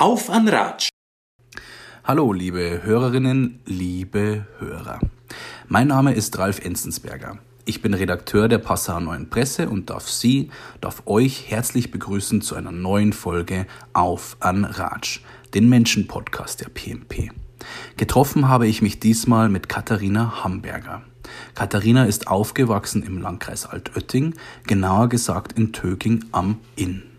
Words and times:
Auf 0.00 0.30
an 0.30 0.48
Ratsch! 0.48 0.88
Hallo, 2.04 2.32
liebe 2.32 2.80
Hörerinnen, 2.84 3.60
liebe 3.66 4.46
Hörer. 4.58 4.98
Mein 5.68 5.88
Name 5.88 6.14
ist 6.14 6.38
Ralf 6.38 6.64
Enzensberger. 6.64 7.36
Ich 7.66 7.82
bin 7.82 7.92
Redakteur 7.92 8.48
der 8.48 8.56
Passauer 8.56 9.00
Neuen 9.00 9.28
Presse 9.28 9.68
und 9.68 9.90
darf 9.90 10.08
Sie, 10.08 10.48
darf 10.80 11.02
euch 11.04 11.50
herzlich 11.50 11.90
begrüßen 11.90 12.40
zu 12.40 12.54
einer 12.54 12.72
neuen 12.72 13.12
Folge 13.12 13.66
Auf 13.92 14.38
an 14.40 14.64
Ratsch, 14.64 15.20
den 15.52 15.68
Menschen-Podcast 15.68 16.62
der 16.62 16.70
PMP. 16.70 17.30
Getroffen 17.98 18.48
habe 18.48 18.66
ich 18.66 18.80
mich 18.80 19.00
diesmal 19.00 19.50
mit 19.50 19.68
Katharina 19.68 20.42
Hamberger. 20.42 21.02
Katharina 21.54 22.06
ist 22.06 22.26
aufgewachsen 22.26 23.02
im 23.02 23.20
Landkreis 23.20 23.66
Altötting, 23.66 24.32
genauer 24.66 25.10
gesagt 25.10 25.58
in 25.58 25.74
Töking 25.74 26.24
am 26.32 26.56
Inn. 26.74 27.09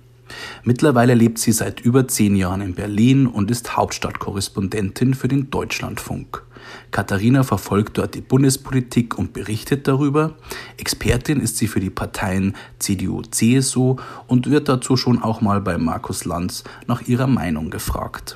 Mittlerweile 0.64 1.14
lebt 1.14 1.40
sie 1.40 1.52
seit 1.52 1.80
über 1.80 2.08
zehn 2.08 2.36
Jahren 2.36 2.62
in 2.62 2.76
Berlin 2.76 3.28
und 3.28 3.52
ist 3.52 3.76
Hauptstadtkorrespondentin 3.76 5.14
für 5.14 5.28
den 5.28 5.50
Deutschlandfunk. 5.50 6.44
Katharina 6.92 7.44
verfolgt 7.44 7.98
dort 7.98 8.16
die 8.16 8.22
Bundespolitik 8.22 9.18
und 9.18 9.34
berichtet 9.34 9.88
darüber. 9.88 10.36
Expertin 10.78 11.40
ist 11.40 11.58
sie 11.58 11.68
für 11.68 11.80
die 11.80 11.90
Parteien 11.90 12.56
CDU, 12.80 13.22
CSU 13.22 13.96
und 14.28 14.50
wird 14.50 14.70
dazu 14.70 14.98
schon 14.98 15.22
auch 15.22 15.42
mal 15.42 15.62
bei 15.62 15.78
Markus 15.78 16.26
Lanz 16.26 16.64
nach 16.88 17.02
ihrer 17.08 17.28
Meinung 17.28 17.70
gefragt. 17.70 18.36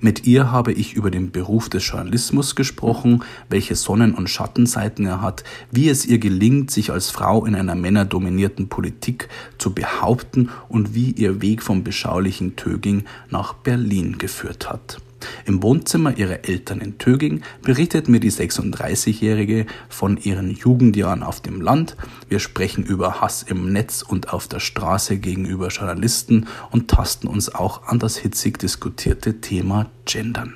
Mit 0.00 0.26
ihr 0.26 0.50
habe 0.50 0.72
ich 0.72 0.94
über 0.94 1.10
den 1.10 1.30
Beruf 1.30 1.68
des 1.68 1.86
Journalismus 1.86 2.54
gesprochen, 2.54 3.22
welche 3.48 3.74
Sonnen- 3.74 4.14
und 4.14 4.28
Schattenseiten 4.28 5.06
er 5.06 5.20
hat, 5.20 5.44
wie 5.70 5.88
es 5.88 6.06
ihr 6.06 6.18
gelingt, 6.18 6.70
sich 6.70 6.90
als 6.90 7.10
Frau 7.10 7.44
in 7.44 7.54
einer 7.54 7.74
männerdominierten 7.74 8.68
Politik 8.68 9.28
zu 9.58 9.74
behaupten 9.74 10.50
und 10.68 10.94
wie 10.94 11.10
ihr 11.12 11.42
Weg 11.42 11.62
vom 11.62 11.84
beschaulichen 11.84 12.56
Töging 12.56 13.04
nach 13.30 13.54
Berlin 13.54 14.18
geführt 14.18 14.70
hat. 14.70 14.98
Im 15.44 15.62
Wohnzimmer 15.62 16.16
ihrer 16.16 16.48
Eltern 16.48 16.80
in 16.80 16.98
Töging 16.98 17.42
berichtet 17.62 18.08
mir 18.08 18.20
die 18.20 18.30
36-Jährige 18.30 19.66
von 19.88 20.16
ihren 20.16 20.54
Jugendjahren 20.54 21.22
auf 21.22 21.40
dem 21.40 21.60
Land. 21.60 21.96
Wir 22.28 22.38
sprechen 22.38 22.84
über 22.84 23.20
Hass 23.20 23.42
im 23.42 23.72
Netz 23.72 24.02
und 24.02 24.32
auf 24.32 24.48
der 24.48 24.60
Straße 24.60 25.18
gegenüber 25.18 25.68
Journalisten 25.68 26.46
und 26.70 26.88
tasten 26.88 27.28
uns 27.28 27.54
auch 27.54 27.84
an 27.84 27.98
das 27.98 28.16
hitzig 28.16 28.58
diskutierte 28.58 29.40
Thema 29.40 29.90
Gendern. 30.04 30.54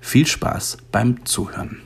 Viel 0.00 0.26
Spaß 0.26 0.78
beim 0.90 1.24
Zuhören. 1.24 1.82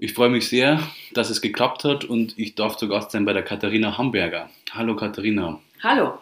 Ich 0.00 0.12
freue 0.12 0.28
mich 0.28 0.48
sehr, 0.48 0.80
dass 1.12 1.30
es 1.30 1.40
geklappt 1.40 1.84
hat 1.84 2.04
und 2.04 2.36
ich 2.36 2.56
darf 2.56 2.76
zu 2.76 2.88
Gast 2.88 3.12
sein 3.12 3.24
bei 3.24 3.32
der 3.32 3.42
Katharina 3.44 3.96
Hamburger. 3.96 4.50
Hallo 4.72 4.96
Katharina. 4.96 5.60
Hallo. 5.82 6.18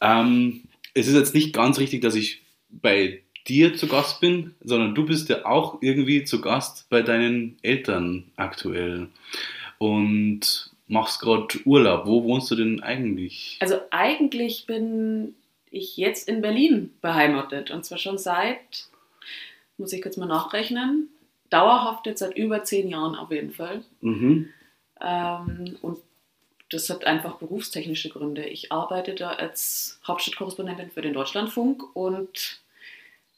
Ähm, 0.00 0.62
es 0.92 1.08
ist 1.08 1.14
jetzt 1.14 1.34
nicht 1.34 1.54
ganz 1.54 1.78
richtig, 1.78 2.02
dass 2.02 2.14
ich 2.14 2.42
bei 2.70 3.23
dir 3.46 3.76
zu 3.76 3.86
Gast 3.86 4.20
bin, 4.20 4.54
sondern 4.62 4.94
du 4.94 5.04
bist 5.04 5.28
ja 5.28 5.44
auch 5.44 5.78
irgendwie 5.82 6.24
zu 6.24 6.40
Gast 6.40 6.88
bei 6.88 7.02
deinen 7.02 7.58
Eltern 7.62 8.24
aktuell 8.36 9.08
und 9.78 10.70
machst 10.86 11.20
gerade 11.20 11.58
Urlaub. 11.64 12.06
Wo 12.06 12.24
wohnst 12.24 12.50
du 12.50 12.56
denn 12.56 12.82
eigentlich? 12.82 13.58
Also 13.60 13.76
eigentlich 13.90 14.66
bin 14.66 15.34
ich 15.70 15.96
jetzt 15.96 16.28
in 16.28 16.40
Berlin 16.40 16.92
beheimatet 17.00 17.70
und 17.70 17.84
zwar 17.84 17.98
schon 17.98 18.18
seit, 18.18 18.86
muss 19.76 19.92
ich 19.92 20.02
kurz 20.02 20.16
mal 20.16 20.26
nachrechnen, 20.26 21.08
dauerhaft 21.50 22.06
jetzt 22.06 22.20
seit 22.20 22.36
über 22.36 22.64
zehn 22.64 22.88
Jahren 22.88 23.14
auf 23.14 23.30
jeden 23.30 23.52
Fall. 23.52 23.82
Mhm. 24.00 24.48
Ähm, 25.00 25.76
und 25.82 25.98
das 26.70 26.88
hat 26.90 27.06
einfach 27.06 27.36
berufstechnische 27.36 28.08
Gründe. 28.08 28.46
Ich 28.46 28.72
arbeite 28.72 29.14
da 29.14 29.30
als 29.30 30.00
Hauptstadtkorrespondentin 30.06 30.90
für 30.90 31.02
den 31.02 31.12
Deutschlandfunk 31.12 31.94
und 31.94 32.60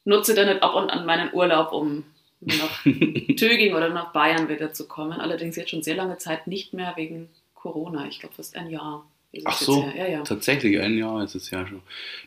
nutze 0.06 0.34
dann 0.34 0.48
nicht 0.48 0.62
ab 0.62 0.74
und 0.74 0.90
an 0.90 1.04
meinen 1.04 1.32
Urlaub, 1.34 1.72
um 1.72 2.04
nach 2.40 2.82
Töging 2.84 3.74
oder 3.74 3.90
nach 3.90 4.12
Bayern 4.12 4.48
wieder 4.48 4.72
zu 4.72 4.86
kommen. 4.88 5.20
Allerdings 5.20 5.56
jetzt 5.56 5.70
schon 5.70 5.82
sehr 5.82 5.96
lange 5.96 6.18
Zeit 6.18 6.46
nicht 6.46 6.72
mehr 6.72 6.94
wegen 6.96 7.28
Corona. 7.54 8.06
Ich 8.06 8.20
glaube 8.20 8.34
fast 8.34 8.56
ein 8.56 8.70
Jahr. 8.70 9.06
Ach 9.44 9.58
so, 9.58 9.90
ja, 9.94 10.06
ja. 10.06 10.22
tatsächlich 10.22 10.80
ein 10.80 10.96
Jahr 10.96 11.22
ist 11.22 11.34
es 11.34 11.50
ja 11.50 11.66
schon. 11.66 11.82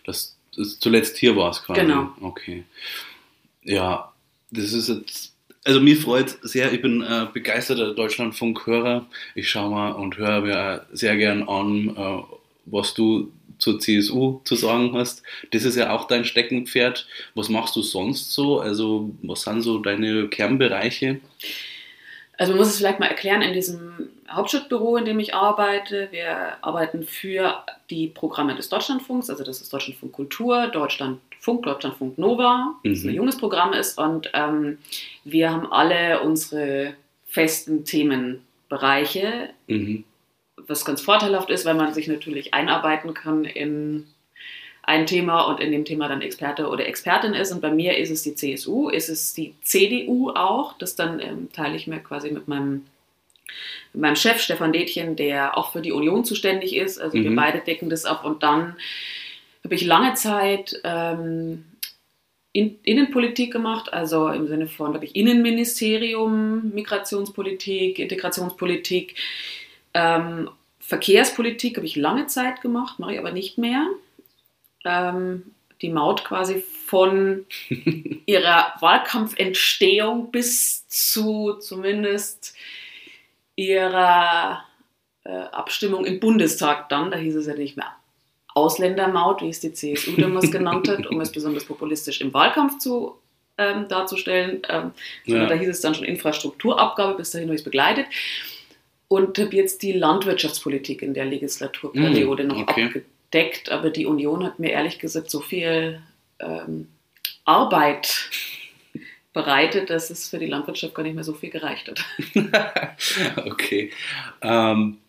Das, 0.06 0.38
das 0.56 0.78
zuletzt 0.80 1.18
hier 1.18 1.36
war 1.36 1.50
es 1.50 1.64
quasi. 1.64 1.82
Genau. 1.82 2.10
Okay. 2.22 2.66
Ja, 3.64 4.14
das 4.52 4.74
ist 4.74 4.90
jetzt 4.90 5.34
also 5.66 5.82
mir 5.82 5.98
freut 5.98 6.38
sehr, 6.42 6.72
ich 6.72 6.82
bin 6.82 7.02
äh, 7.02 7.28
begeisterter 7.32 7.94
Deutschlandfunk-Hörer. 7.94 9.06
Ich 9.36 9.50
schaue 9.50 9.70
mal 9.70 9.92
und 9.92 10.18
höre 10.18 10.42
mir 10.42 10.86
sehr 10.92 11.18
gern 11.18 11.48
an, 11.48 11.96
äh, 11.96 12.24
was 12.66 12.94
du 12.94 13.32
zur 13.60 13.80
CSU 13.80 14.40
zu 14.44 14.56
sagen 14.56 14.94
hast. 14.94 15.22
Das 15.52 15.64
ist 15.64 15.76
ja 15.76 15.92
auch 15.92 16.08
dein 16.08 16.26
Steckenpferd. 16.26 17.08
Was 17.36 17.50
machst 17.50 17.76
du 17.76 17.82
sonst 17.82 18.32
so? 18.32 18.60
Also 18.60 19.12
was 19.22 19.44
sind 19.44 19.62
so 19.62 19.78
deine 19.80 20.28
Kernbereiche? 20.30 21.20
Also 22.38 22.54
man 22.54 22.60
muss 22.60 22.70
es 22.70 22.78
vielleicht 22.78 23.02
mal 23.02 23.08
erklären, 23.08 23.42
in 23.42 23.52
diesem 23.52 24.10
Hauptstadtbüro, 24.30 24.96
in 24.96 25.04
dem 25.04 25.20
ich 25.20 25.34
arbeite, 25.36 26.08
wir 26.12 26.64
arbeiten 26.64 27.04
für 27.04 27.66
die 27.90 28.08
Programme 28.08 28.56
des 28.56 28.70
Deutschlandfunks, 28.70 29.30
also 29.30 29.44
das 29.44 29.60
ist 29.60 29.74
Deutschlandfunk 29.74 30.14
Kultur, 30.14 30.68
Deutschlandfunk, 30.68 31.64
Deutschlandfunk 31.64 32.18
Nova, 32.18 32.76
das 32.86 33.04
mhm. 33.04 33.10
ein 33.10 33.16
junges 33.16 33.38
Programm 33.38 33.74
ist 33.74 33.98
und 33.98 34.30
ähm, 34.34 34.78
wir 35.26 35.52
haben 35.52 35.70
alle 35.70 36.22
unsere 36.22 36.94
festen 37.28 37.84
Themenbereiche, 37.84 39.50
mhm 39.68 40.06
was 40.70 40.86
ganz 40.86 41.02
vorteilhaft 41.02 41.50
ist, 41.50 41.66
weil 41.66 41.76
man 41.76 41.94
sich 41.94 42.08
natürlich 42.08 42.54
einarbeiten 42.54 43.14
kann 43.14 43.46
in 43.46 44.08
ein 44.90 45.06
Thema 45.06 45.42
und 45.44 45.60
in 45.60 45.72
dem 45.72 45.86
Thema 45.86 46.08
dann 46.08 46.22
Experte 46.22 46.68
oder 46.68 46.88
Expertin 46.88 47.34
ist. 47.34 47.52
Und 47.52 47.62
bei 47.62 47.70
mir 47.70 47.98
ist 47.98 48.10
es 48.10 48.24
die 48.24 48.34
CSU, 48.34 48.90
ist 48.90 49.10
es 49.10 49.34
die 49.34 49.54
CDU 49.62 50.32
auch. 50.32 50.74
Das 50.78 50.96
dann 50.96 51.20
ähm, 51.20 51.50
teile 51.54 51.76
ich 51.76 51.86
mir 51.86 52.00
quasi 52.00 52.32
mit 52.32 52.48
meinem, 52.48 52.86
mit 53.94 54.02
meinem 54.02 54.16
Chef 54.16 54.42
Stefan 54.42 54.74
Detjen, 54.74 55.16
der 55.16 55.58
auch 55.58 55.74
für 55.74 55.82
die 55.82 55.92
Union 55.92 56.26
zuständig 56.26 56.76
ist. 56.76 57.00
Also 57.00 57.18
mhm. 57.18 57.24
wir 57.24 57.36
beide 57.36 57.60
decken 57.60 57.90
das 57.90 58.06
ab. 58.06 58.26
Und 58.26 58.42
dann 58.42 58.78
habe 59.64 59.76
ich 59.76 59.86
lange 59.86 60.16
Zeit 60.16 60.82
ähm, 60.84 61.66
in, 62.52 62.80
Innenpolitik 62.82 63.54
gemacht, 63.54 63.94
also 63.94 64.30
im 64.30 64.48
Sinne 64.48 64.68
von, 64.68 64.96
habe 64.96 65.06
ich 65.06 65.16
Innenministerium, 65.16 66.72
Migrationspolitik, 66.74 68.00
Integrationspolitik. 68.00 69.16
Ähm, 69.94 70.50
Verkehrspolitik 70.90 71.78
habe 71.78 71.86
ich 71.86 71.96
lange 71.96 72.26
Zeit 72.26 72.62
gemacht, 72.62 72.98
mache 72.98 73.14
ich 73.14 73.20
aber 73.20 73.32
nicht 73.32 73.60
mehr. 73.60 73.86
Ähm, 74.84 75.44
die 75.84 75.90
Maut 75.90 76.26
quasi 76.26 76.64
von 76.88 77.46
ihrer 78.26 78.74
Wahlkampfentstehung 78.80 80.32
bis 80.32 80.88
zu 80.88 81.54
zumindest 81.60 82.56
ihrer 83.56 84.64
äh, 85.26 85.30
Abstimmung 85.30 86.06
im 86.06 86.20
Bundestag 86.20 86.90
dann, 86.90 87.12
da 87.12 87.18
hieß 87.18 87.36
es 87.36 87.46
ja 87.46 87.54
nicht 87.54 87.78
mehr 87.78 87.96
Ausländermaut, 88.56 89.44
wie 89.44 89.50
es 89.50 89.60
die 89.60 89.72
CSU 89.72 90.20
damals 90.20 90.50
genannt 90.52 90.88
hat, 90.88 91.06
um 91.06 91.22
es 91.22 91.32
besonders 91.32 91.66
populistisch 91.66 92.20
im 92.20 92.34
Wahlkampf 92.34 92.80
zu 92.80 93.20
ähm, 93.60 93.88
darzustellen, 93.88 94.64
ähm, 94.68 94.92
ja. 95.26 95.46
da 95.46 95.54
hieß 95.54 95.70
es 95.70 95.82
dann 95.82 95.94
schon 95.94 96.06
Infrastrukturabgabe, 96.06 97.14
bis 97.14 97.30
dahin 97.30 97.48
habe 97.48 97.56
ich 97.56 97.62
es 97.62 97.66
begleitet 97.66 98.08
und 99.10 99.38
habe 99.40 99.56
jetzt 99.56 99.82
die 99.82 99.92
Landwirtschaftspolitik 99.92 101.02
in 101.02 101.14
der 101.14 101.26
Legislaturperiode 101.26 102.44
mm, 102.44 102.48
noch 102.48 102.58
okay. 102.60 102.86
abgedeckt. 102.86 103.72
Aber 103.72 103.90
die 103.90 104.06
Union 104.06 104.46
hat 104.46 104.60
mir 104.60 104.70
ehrlich 104.70 105.00
gesagt 105.00 105.30
so 105.30 105.42
viel 105.42 106.02
ähm, 106.40 106.88
Arbeit 107.44 108.30
bereitet, 109.34 109.90
dass 109.90 110.12
es 110.12 110.30
für 110.30 110.38
die 110.38 110.46
Landwirtschaft 110.46 110.94
gar 110.94 111.04
nicht 111.04 111.16
mehr 111.16 111.24
so 111.24 111.34
viel 111.34 111.50
gereicht 111.50 111.90
hat. 111.90 112.06
okay. 113.46 113.92
Ähm, 114.42 115.00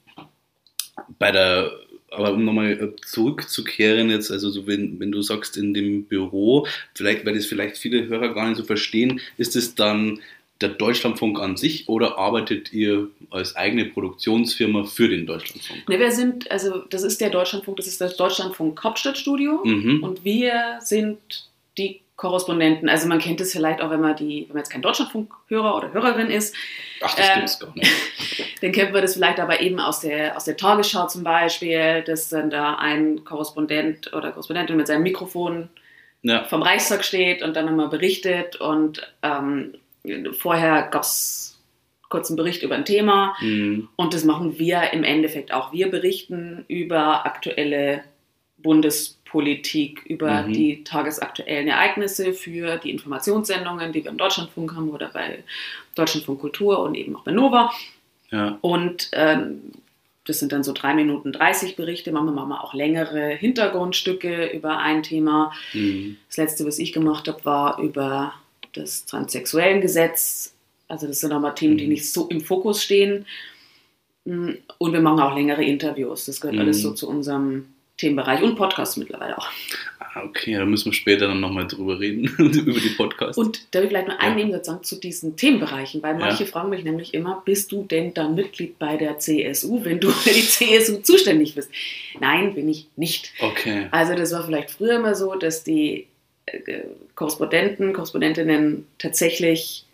bei 1.19 1.31
der 1.31 1.71
aber 2.11 2.33
um 2.33 2.45
nochmal 2.45 2.95
zurückzukehren 3.03 4.11
jetzt, 4.11 4.33
also 4.33 4.51
so 4.51 4.67
wenn, 4.67 4.99
wenn 4.99 5.13
du 5.13 5.23
sagst 5.23 5.57
in 5.57 5.75
dem 5.75 6.07
Büro, 6.07 6.67
vielleicht, 6.93 7.25
weil 7.25 7.35
das 7.35 7.47
vielleicht 7.47 7.79
viele 7.79 8.09
Hörer 8.09 8.35
gar 8.35 8.49
nicht 8.49 8.59
so 8.59 8.65
verstehen, 8.65 9.21
ist 9.37 9.55
es 9.55 9.77
dann 9.77 10.21
der 10.61 10.71
Deutschlandfunk 10.71 11.41
an 11.41 11.57
sich 11.57 11.89
oder 11.89 12.19
arbeitet 12.19 12.73
ihr 12.73 13.09
als 13.31 13.57
eigene 13.57 13.87
Produktionsfirma 13.87 14.85
für 14.85 15.09
den 15.09 15.27
Deutschlandfunk? 15.27 15.89
Ne, 15.89 15.99
wir 15.99 16.11
sind, 16.11 16.51
also 16.51 16.79
das 16.91 17.03
ist 17.03 17.21
der 17.21 17.31
Deutschlandfunk, 17.31 17.79
das 17.79 17.87
ist 17.87 18.01
das 18.01 18.17
Deutschlandfunk 18.17 18.83
Hauptstadtstudio 18.83 19.63
mhm. 19.65 20.03
und 20.03 20.25
wir 20.25 20.79
sind 20.81 21.19
die 21.79 22.03
Korrespondenten. 22.17 22.91
Also 22.91 23.09
man 23.09 23.19
kennt 23.19 23.41
es 23.41 23.53
vielleicht 23.53 23.81
auch, 23.81 23.89
wenn 23.89 24.03
man 24.03 24.15
die, 24.15 24.45
wenn 24.49 24.55
man 24.55 24.59
jetzt 24.59 24.69
kein 24.69 24.83
Deutschlandfunkhörer 24.83 25.75
oder 25.75 25.95
Hörerin 25.95 26.29
ist. 26.29 26.55
Ach, 27.01 27.15
das 27.15 27.31
ähm, 27.35 27.45
es 27.45 27.59
gar 27.59 27.75
nicht. 27.75 27.91
dann 28.61 28.73
kennt 28.73 28.93
man 28.93 29.01
das 29.01 29.15
vielleicht 29.15 29.41
aber 29.41 29.63
eben 29.63 29.81
aus 29.81 30.01
der, 30.01 30.37
aus 30.37 30.45
der 30.45 30.59
Tagesschau 30.59 31.07
zum 31.07 31.25
Beispiel, 31.25 32.03
dass 32.03 32.29
dann 32.29 32.51
da 32.51 32.75
ein 32.75 33.25
Korrespondent 33.25 34.13
oder 34.13 34.33
Korrespondentin 34.33 34.77
mit 34.77 34.87
seinem 34.87 35.03
Mikrofon 35.03 35.71
ja. 36.21 36.45
vom 36.45 36.61
Reichstag 36.61 37.07
steht 37.07 37.43
und 37.43 37.57
dann 37.57 37.69
immer 37.69 37.89
berichtet 37.89 38.57
und 38.57 39.01
ähm, 39.23 39.73
vorher 40.39 40.83
gab 40.83 41.03
es 41.03 41.59
kurz 42.09 42.29
einen 42.29 42.37
Bericht 42.37 42.63
über 42.63 42.75
ein 42.75 42.85
Thema 42.85 43.35
mhm. 43.41 43.89
und 43.97 44.15
das 44.15 44.25
machen 44.25 44.59
wir 44.59 44.93
im 44.93 45.05
Endeffekt 45.05 45.53
auch. 45.53 45.73
Wir 45.73 45.91
berichten 45.91 46.65
über 46.69 47.25
aktuelle 47.25 48.03
Bundes 48.59 49.21
Politik, 49.25 50.03
über 50.07 50.43
Mhm. 50.43 50.53
die 50.53 50.85
tagesaktuellen 50.85 51.69
Ereignisse, 51.69 52.33
für 52.33 52.79
die 52.79 52.91
Informationssendungen, 52.91 53.93
die 53.93 54.03
wir 54.05 54.11
im 54.11 54.17
Deutschlandfunk 54.17 54.75
haben 54.75 54.91
oder 54.91 55.09
bei 55.09 55.45
Deutschlandfunk 55.95 56.41
Kultur 56.41 56.81
und 56.81 56.97
eben 56.97 57.15
auch 57.15 57.23
bei 57.23 57.31
Nova. 57.31 57.71
Ja. 58.31 58.59
Und 58.61 59.09
ähm, 59.13 59.61
das 60.27 60.41
sind 60.41 60.53
dann 60.53 60.65
so 60.65 60.73
drei 60.73 60.95
Minuten 60.95 61.33
30 61.33 61.77
Berichte, 61.77 62.13
manchmal 62.13 62.35
machen 62.35 62.49
wir 62.51 62.65
auch 62.65 62.75
längere 62.75 63.31
Hintergrundstücke 63.31 64.47
über 64.47 64.79
ein 64.79 65.03
Thema. 65.03 65.53
Mhm. 65.73 66.17
Das 66.27 66.37
letzte, 66.37 66.67
was 66.67 66.79
ich 66.79 66.93
gemacht 66.93 67.29
habe, 67.29 67.45
war 67.45 67.79
über 67.79 68.35
das 68.73 69.05
Transsexuellengesetz. 69.07 70.55
Also 70.89 71.07
das 71.07 71.21
sind 71.21 71.33
aber 71.33 71.55
Themen, 71.55 71.77
die 71.79 71.85
Mhm. 71.85 71.91
nicht 71.91 72.13
so 72.13 72.27
im 72.29 72.41
Fokus 72.41 72.83
stehen. 72.83 73.27
Mm, 74.25 74.51
Und 74.79 74.93
wir 74.93 75.01
machen 75.01 75.21
auch 75.21 75.35
längere 75.35 75.65
Interviews. 75.65 76.27
Das 76.27 76.41
gehört 76.41 76.57
Mhm. 76.57 76.63
alles 76.63 76.83
so 76.83 76.93
zu 76.93 77.09
unserem 77.09 77.67
Themenbereich 77.97 78.43
und 78.43 78.57
Podcasts 78.57 78.97
mittlerweile 78.97 79.37
auch. 79.37 79.47
Ah, 79.99 80.25
okay, 80.25 80.55
da 80.57 80.65
müssen 80.65 80.87
wir 80.87 80.93
später 80.95 81.29
dann 81.29 81.39
nochmal 81.41 81.67
drüber 81.67 82.01
reden, 82.01 82.25
über 82.39 82.81
die 82.81 82.95
Podcasts. 82.97 83.37
Und 83.39 83.61
da 83.71 83.79
will 83.79 83.85
ich 83.85 83.91
vielleicht 83.91 84.09
nur 84.09 84.19
einen 84.21 84.39
Ja. 84.39 84.45
Nebensatz 84.45 84.67
sagen 84.67 84.83
zu 84.83 84.97
diesen 84.97 85.37
Themenbereichen, 85.37 86.03
weil 86.03 86.15
Ja. 86.19 86.27
manche 86.27 86.47
fragen 86.47 86.71
mich 86.71 86.83
nämlich 86.83 87.13
immer, 87.15 87.43
bist 87.45 87.71
du 87.73 87.85
denn 87.85 88.13
dann 88.15 88.35
Mitglied 88.35 88.79
bei 88.79 88.97
der 88.97 89.19
CSU, 89.19 89.85
wenn 89.85 90.01
du 90.01 90.11
für 90.11 90.31
die 90.35 90.47
CSU 90.49 90.97
zuständig 91.03 91.55
bist? 91.55 91.71
Nein, 92.19 92.55
bin 92.55 92.69
ich 92.69 92.89
nicht. 92.97 93.33
okay. 93.41 93.89
Also 93.91 94.15
das 94.15 94.33
war 94.33 94.45
vielleicht 94.45 94.71
früher 94.71 94.97
immer 94.97 95.15
so, 95.15 95.35
dass 95.35 95.63
die 95.63 96.07
Korrespondenten, 97.15 97.93
Korrespondentinnen 97.93 98.87
tatsächlich 98.99 99.85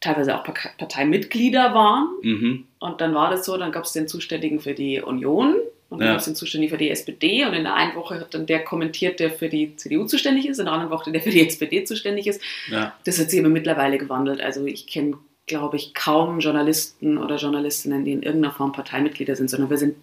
teilweise 0.00 0.36
auch 0.38 0.44
Par- 0.44 0.72
Parteimitglieder 0.78 1.74
waren. 1.74 2.08
Mhm. 2.22 2.66
Und 2.78 3.00
dann 3.00 3.14
war 3.14 3.30
das 3.30 3.44
so, 3.44 3.56
dann 3.56 3.72
gab 3.72 3.84
es 3.84 3.92
den 3.92 4.08
Zuständigen 4.08 4.60
für 4.60 4.72
die 4.74 5.00
Union 5.00 5.56
und 5.90 5.98
dann 5.98 6.06
Ja. 6.08 6.12
gab 6.12 6.20
es 6.20 6.24
den 6.26 6.34
Zuständigen 6.34 6.70
für 6.72 6.78
die 6.78 6.88
SPD 6.90 7.44
und 7.44 7.52
in 7.52 7.64
der 7.64 7.74
einen 7.74 7.94
Woche 7.94 8.18
hat 8.20 8.32
dann 8.32 8.46
der 8.46 8.64
kommentiert, 8.64 9.20
der 9.20 9.30
für 9.30 9.48
die 9.50 9.76
CDU 9.76 10.06
zuständig 10.06 10.46
ist, 10.46 10.58
in 10.58 10.64
der 10.64 10.72
anderen 10.72 10.90
Woche 10.90 11.12
der 11.12 11.20
für 11.20 11.30
die 11.30 11.46
SPD 11.46 11.84
zuständig 11.84 12.26
ist. 12.26 12.40
Ja. 12.70 12.96
Das 13.04 13.18
hat 13.20 13.30
sich 13.30 13.38
aber 13.40 13.50
mittlerweile 13.50 13.98
gewandelt. 13.98 14.40
Also 14.40 14.64
ich 14.64 14.86
kenne, 14.86 15.18
glaube 15.46 15.76
ich, 15.76 15.92
kaum 15.92 16.40
Journalisten 16.40 17.18
oder 17.18 17.36
Journalistinnen, 17.36 18.04
die 18.04 18.12
in 18.12 18.22
irgendeiner 18.22 18.54
Form 18.54 18.72
Parteimitglieder 18.72 19.36
sind, 19.36 19.50
sondern 19.50 19.68
wir 19.68 19.76
sind 19.78 19.96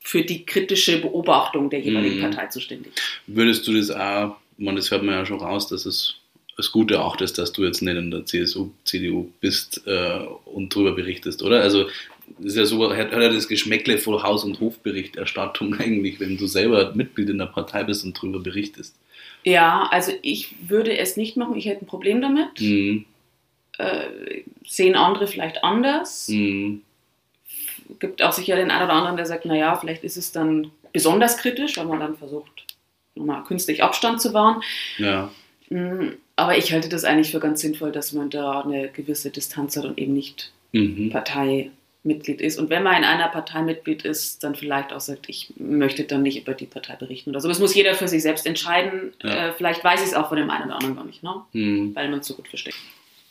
für 0.00 0.22
die 0.22 0.46
kritische 0.46 1.00
Beobachtung 1.00 1.68
der 1.70 1.80
jeweiligen 1.80 2.16
Mhm. 2.16 2.22
Partei 2.22 2.46
zuständig. 2.46 2.92
Würdest 3.26 3.68
du 3.68 3.74
das 3.74 3.90
auch, 3.90 4.36
man, 4.62 4.76
das 4.76 4.90
hört 4.90 5.02
man 5.02 5.14
ja 5.14 5.26
schon 5.26 5.40
raus, 5.40 5.66
dass 5.66 5.86
es 5.86 6.16
das 6.56 6.70
Gute 6.70 7.02
auch 7.02 7.18
ist, 7.20 7.38
dass 7.38 7.52
du 7.52 7.64
jetzt 7.64 7.82
nicht 7.82 7.96
in 7.96 8.10
der 8.10 8.26
CSU, 8.26 8.70
CDU 8.84 9.30
bist 9.40 9.82
äh, 9.86 10.20
und 10.44 10.74
darüber 10.74 10.92
berichtest, 10.92 11.42
oder? 11.42 11.62
Also 11.62 11.86
ist 12.40 12.56
ja 12.56 12.64
so, 12.64 12.90
hat, 12.94 13.12
hat 13.12 13.20
ja 13.20 13.28
das 13.28 13.48
Geschmäckle 13.48 13.98
vor 13.98 14.22
Haus- 14.22 14.44
und 14.44 14.60
Hofberichterstattung 14.60 15.74
eigentlich, 15.78 16.20
wenn 16.20 16.36
du 16.36 16.46
selber 16.46 16.92
Mitglied 16.94 17.30
in 17.30 17.38
der 17.38 17.46
Partei 17.46 17.84
bist 17.84 18.04
und 18.04 18.16
darüber 18.16 18.40
berichtest. 18.40 18.94
Ja, 19.44 19.88
also 19.90 20.12
ich 20.22 20.54
würde 20.68 20.96
es 20.96 21.16
nicht 21.16 21.36
machen, 21.36 21.56
ich 21.56 21.66
hätte 21.66 21.84
ein 21.84 21.88
Problem 21.88 22.20
damit. 22.20 22.60
Mhm. 22.60 23.06
Äh, 23.78 24.42
sehen 24.66 24.94
andere 24.94 25.26
vielleicht 25.26 25.64
anders. 25.64 26.28
Mhm. 26.28 26.82
Gibt 27.98 28.22
auch 28.22 28.32
sicher 28.32 28.56
den 28.56 28.70
einen 28.70 28.84
oder 28.84 28.94
anderen, 28.94 29.16
der 29.16 29.26
sagt, 29.26 29.44
naja, 29.44 29.74
vielleicht 29.76 30.04
ist 30.04 30.16
es 30.16 30.32
dann 30.32 30.70
besonders 30.92 31.38
kritisch, 31.38 31.76
weil 31.76 31.86
man 31.86 32.00
dann 32.00 32.16
versucht, 32.16 32.71
nochmal 33.14 33.44
künstlich 33.44 33.82
Abstand 33.82 34.20
zu 34.20 34.32
wahren. 34.34 34.62
Ja. 34.98 35.30
Mm, 35.70 36.12
Aber 36.36 36.56
ich 36.56 36.72
halte 36.72 36.88
das 36.88 37.04
eigentlich 37.04 37.30
für 37.30 37.40
ganz 37.40 37.60
sinnvoll, 37.60 37.92
dass 37.92 38.12
man 38.12 38.30
da 38.30 38.60
eine 38.62 38.88
gewisse 38.88 39.30
Distanz 39.30 39.76
hat 39.76 39.84
und 39.84 39.98
eben 39.98 40.14
nicht 40.14 40.52
Mhm. 40.74 41.10
Parteimitglied 41.10 42.40
ist. 42.40 42.58
Und 42.58 42.70
wenn 42.70 42.82
man 42.82 42.96
in 42.96 43.04
einer 43.04 43.28
Partei 43.28 43.62
Mitglied 43.62 44.04
ist, 44.04 44.42
dann 44.42 44.54
vielleicht 44.54 44.92
auch 44.92 45.00
sagt, 45.00 45.28
ich 45.28 45.52
möchte 45.56 46.04
dann 46.04 46.22
nicht 46.22 46.40
über 46.40 46.54
die 46.54 46.66
Partei 46.66 46.96
berichten 46.96 47.30
oder 47.30 47.40
so. 47.40 47.48
Das 47.48 47.58
muss 47.58 47.74
jeder 47.74 47.94
für 47.94 48.08
sich 48.08 48.22
selbst 48.22 48.46
entscheiden. 48.46 49.12
Ja. 49.22 49.48
Äh, 49.48 49.52
vielleicht 49.52 49.84
weiß 49.84 50.00
ich 50.00 50.06
es 50.08 50.14
auch 50.14 50.28
von 50.28 50.38
dem 50.38 50.50
einen 50.50 50.64
oder 50.66 50.74
anderen 50.76 50.96
gar 50.96 51.04
nicht, 51.04 51.22
ne? 51.22 51.42
Mhm. 51.52 51.94
weil 51.94 52.08
man 52.08 52.20
es 52.20 52.26
so 52.26 52.34
gut 52.34 52.48
versteht. 52.48 52.74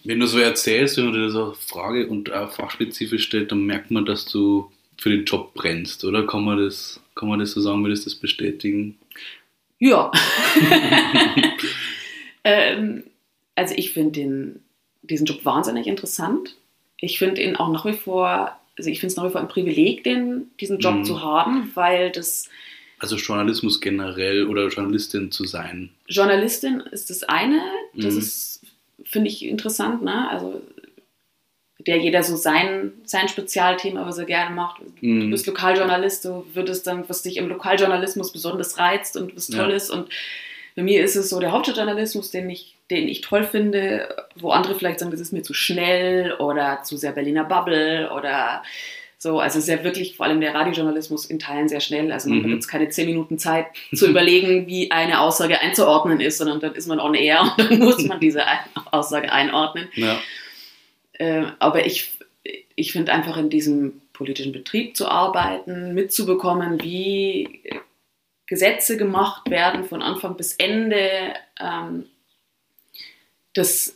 Wenn 0.04 0.20
du 0.20 0.26
so 0.28 0.40
erzählst, 0.40 0.98
wenn 0.98 1.06
man 1.06 1.14
dir 1.14 1.30
so 1.30 1.54
Frage 1.54 2.08
und 2.08 2.32
auch 2.32 2.52
fachspezifisch 2.52 3.24
stellt, 3.24 3.52
dann 3.52 3.66
merkt 3.66 3.92
man, 3.92 4.06
dass 4.06 4.26
du 4.26 4.72
für 4.98 5.10
den 5.10 5.26
Job 5.26 5.54
brennst, 5.54 6.04
oder? 6.06 6.26
Kann 6.26 6.44
man 6.44 6.58
das, 6.58 7.00
kann 7.16 7.28
man 7.30 7.40
das 7.40 7.52
so 7.52 7.62
sagen, 7.62 7.84
würdest 7.84 8.06
du 8.06 8.10
das 8.12 8.20
bestätigen? 8.20 8.98
Ja. 9.82 10.12
ähm, 12.44 13.04
also 13.56 13.74
ich 13.76 13.92
finde 13.92 14.56
diesen 15.02 15.26
Job 15.26 15.44
wahnsinnig 15.46 15.88
interessant. 15.88 16.56
Ich 16.98 17.18
finde 17.20 17.42
ihn 17.42 17.56
auch 17.56 17.72
nach 17.72 17.86
wie 17.86 17.94
vor, 17.94 18.56
also 18.78 18.90
ich 18.90 19.00
finde 19.00 19.12
es 19.12 19.18
nach 19.18 19.26
wie 19.26 19.32
vor 19.32 19.42
ein 19.42 19.48
Privileg, 19.48 20.04
den, 20.04 20.52
diesen 20.60 20.80
Job 20.80 20.98
Mhm. 20.98 21.06
zu 21.06 21.22
haben, 21.22 21.72
weil 21.76 22.12
das 22.12 22.48
Also 23.00 23.16
Journalismus 23.16 23.82
generell 23.82 24.46
oder 24.46 24.68
Journalistin 24.68 25.32
zu 25.32 25.46
sein. 25.46 25.90
Journalistin 26.08 26.82
ist 26.92 27.10
das 27.10 27.24
eine, 27.24 27.60
das 27.96 28.14
Mhm. 28.14 28.20
ist, 28.20 28.62
finde 29.04 29.30
ich, 29.32 29.44
interessant, 29.46 30.04
ne? 30.04 30.30
Also 30.30 30.62
der 31.88 31.98
jeder 31.98 32.24
so 32.24 32.36
sein, 32.36 32.92
sein 33.06 33.28
Spezialthema, 33.28 34.06
was 34.06 34.18
er 34.18 34.26
gerne 34.26 34.56
macht. 34.56 34.82
Du 35.02 35.08
Mhm. 35.08 35.32
bist 35.32 35.48
Lokaljournalist, 35.48 36.26
du 36.26 36.46
würdest 36.54 36.86
dann, 36.88 37.08
was 37.10 37.22
dich 37.24 37.38
im 37.38 37.48
Lokaljournalismus 37.50 38.32
besonders 38.32 38.78
reizt 38.78 39.18
und 39.18 39.36
was 39.36 39.48
toll 39.48 39.72
ist. 39.72 39.90
Und 39.90 40.10
bei 40.76 40.84
mir 40.84 41.04
ist 41.04 41.16
es 41.16 41.30
so 41.30 41.40
der 41.40 41.52
Hauptstadtjournalismus, 41.52 42.32
den 42.32 42.50
ich, 42.50 42.76
den 42.90 43.08
ich 43.08 43.22
toll 43.22 43.44
finde, 43.44 44.08
wo 44.36 44.52
andere 44.52 44.76
vielleicht 44.76 45.00
sagen, 45.00 45.12
das 45.12 45.20
ist 45.20 45.34
mir 45.34 45.44
zu 45.44 45.54
schnell 45.54 46.34
oder 46.40 46.82
zu 46.84 46.98
sehr 46.98 47.12
Berliner 47.12 47.44
Bubble 47.46 48.10
oder 48.16 48.64
so. 49.18 49.40
Also 49.40 49.60
ist 49.60 49.68
ja 49.68 49.84
wirklich 49.84 50.16
vor 50.18 50.26
allem 50.26 50.42
der 50.42 50.54
Radiojournalismus 50.56 51.26
in 51.26 51.40
Teilen 51.40 51.68
sehr 51.70 51.80
schnell. 51.80 52.12
Also 52.12 52.30
man 52.30 52.40
Mhm. 52.40 52.44
hat 52.46 52.52
jetzt 52.52 52.68
keine 52.68 52.90
zehn 52.90 53.06
Minuten 53.08 53.38
Zeit 53.38 53.68
zu 53.94 54.08
überlegen, 54.08 54.68
wie 54.68 54.92
eine 54.92 55.20
Aussage 55.22 55.60
einzuordnen 55.62 56.20
ist, 56.22 56.38
sondern 56.38 56.60
dann 56.60 56.74
ist 56.74 56.88
man 56.88 57.00
on 57.00 57.14
air 57.16 57.42
und 57.58 57.72
dann 57.72 57.80
muss 57.80 58.04
man 58.06 58.20
diese 58.20 58.44
Aussage 58.92 59.32
einordnen. 59.32 59.90
Ja. 59.96 60.20
Äh, 61.22 61.52
aber 61.60 61.86
ich, 61.86 62.18
ich 62.76 62.92
finde 62.94 63.14
einfach 63.14 63.38
in 63.38 63.52
diesem 63.52 64.02
politischen 64.12 64.52
Betrieb 64.52 64.98
zu 64.98 65.08
arbeiten, 65.08 65.94
mitzubekommen, 65.94 66.82
wie 66.82 67.62
Gesetze 68.48 68.98
gemacht 68.98 69.48
werden 69.48 69.84
von 69.84 70.02
Anfang 70.02 70.36
bis 70.36 70.56
Ende, 70.56 71.36
ähm, 71.60 72.08
das, 73.54 73.96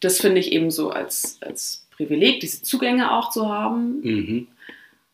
das 0.00 0.20
finde 0.20 0.40
ich 0.40 0.52
eben 0.52 0.70
so 0.70 0.90
als, 0.90 1.38
als 1.40 1.86
Privileg, 1.90 2.40
diese 2.40 2.62
Zugänge 2.62 3.12
auch 3.12 3.30
zu 3.30 3.48
haben. 3.48 4.00
Mhm. 4.02 4.48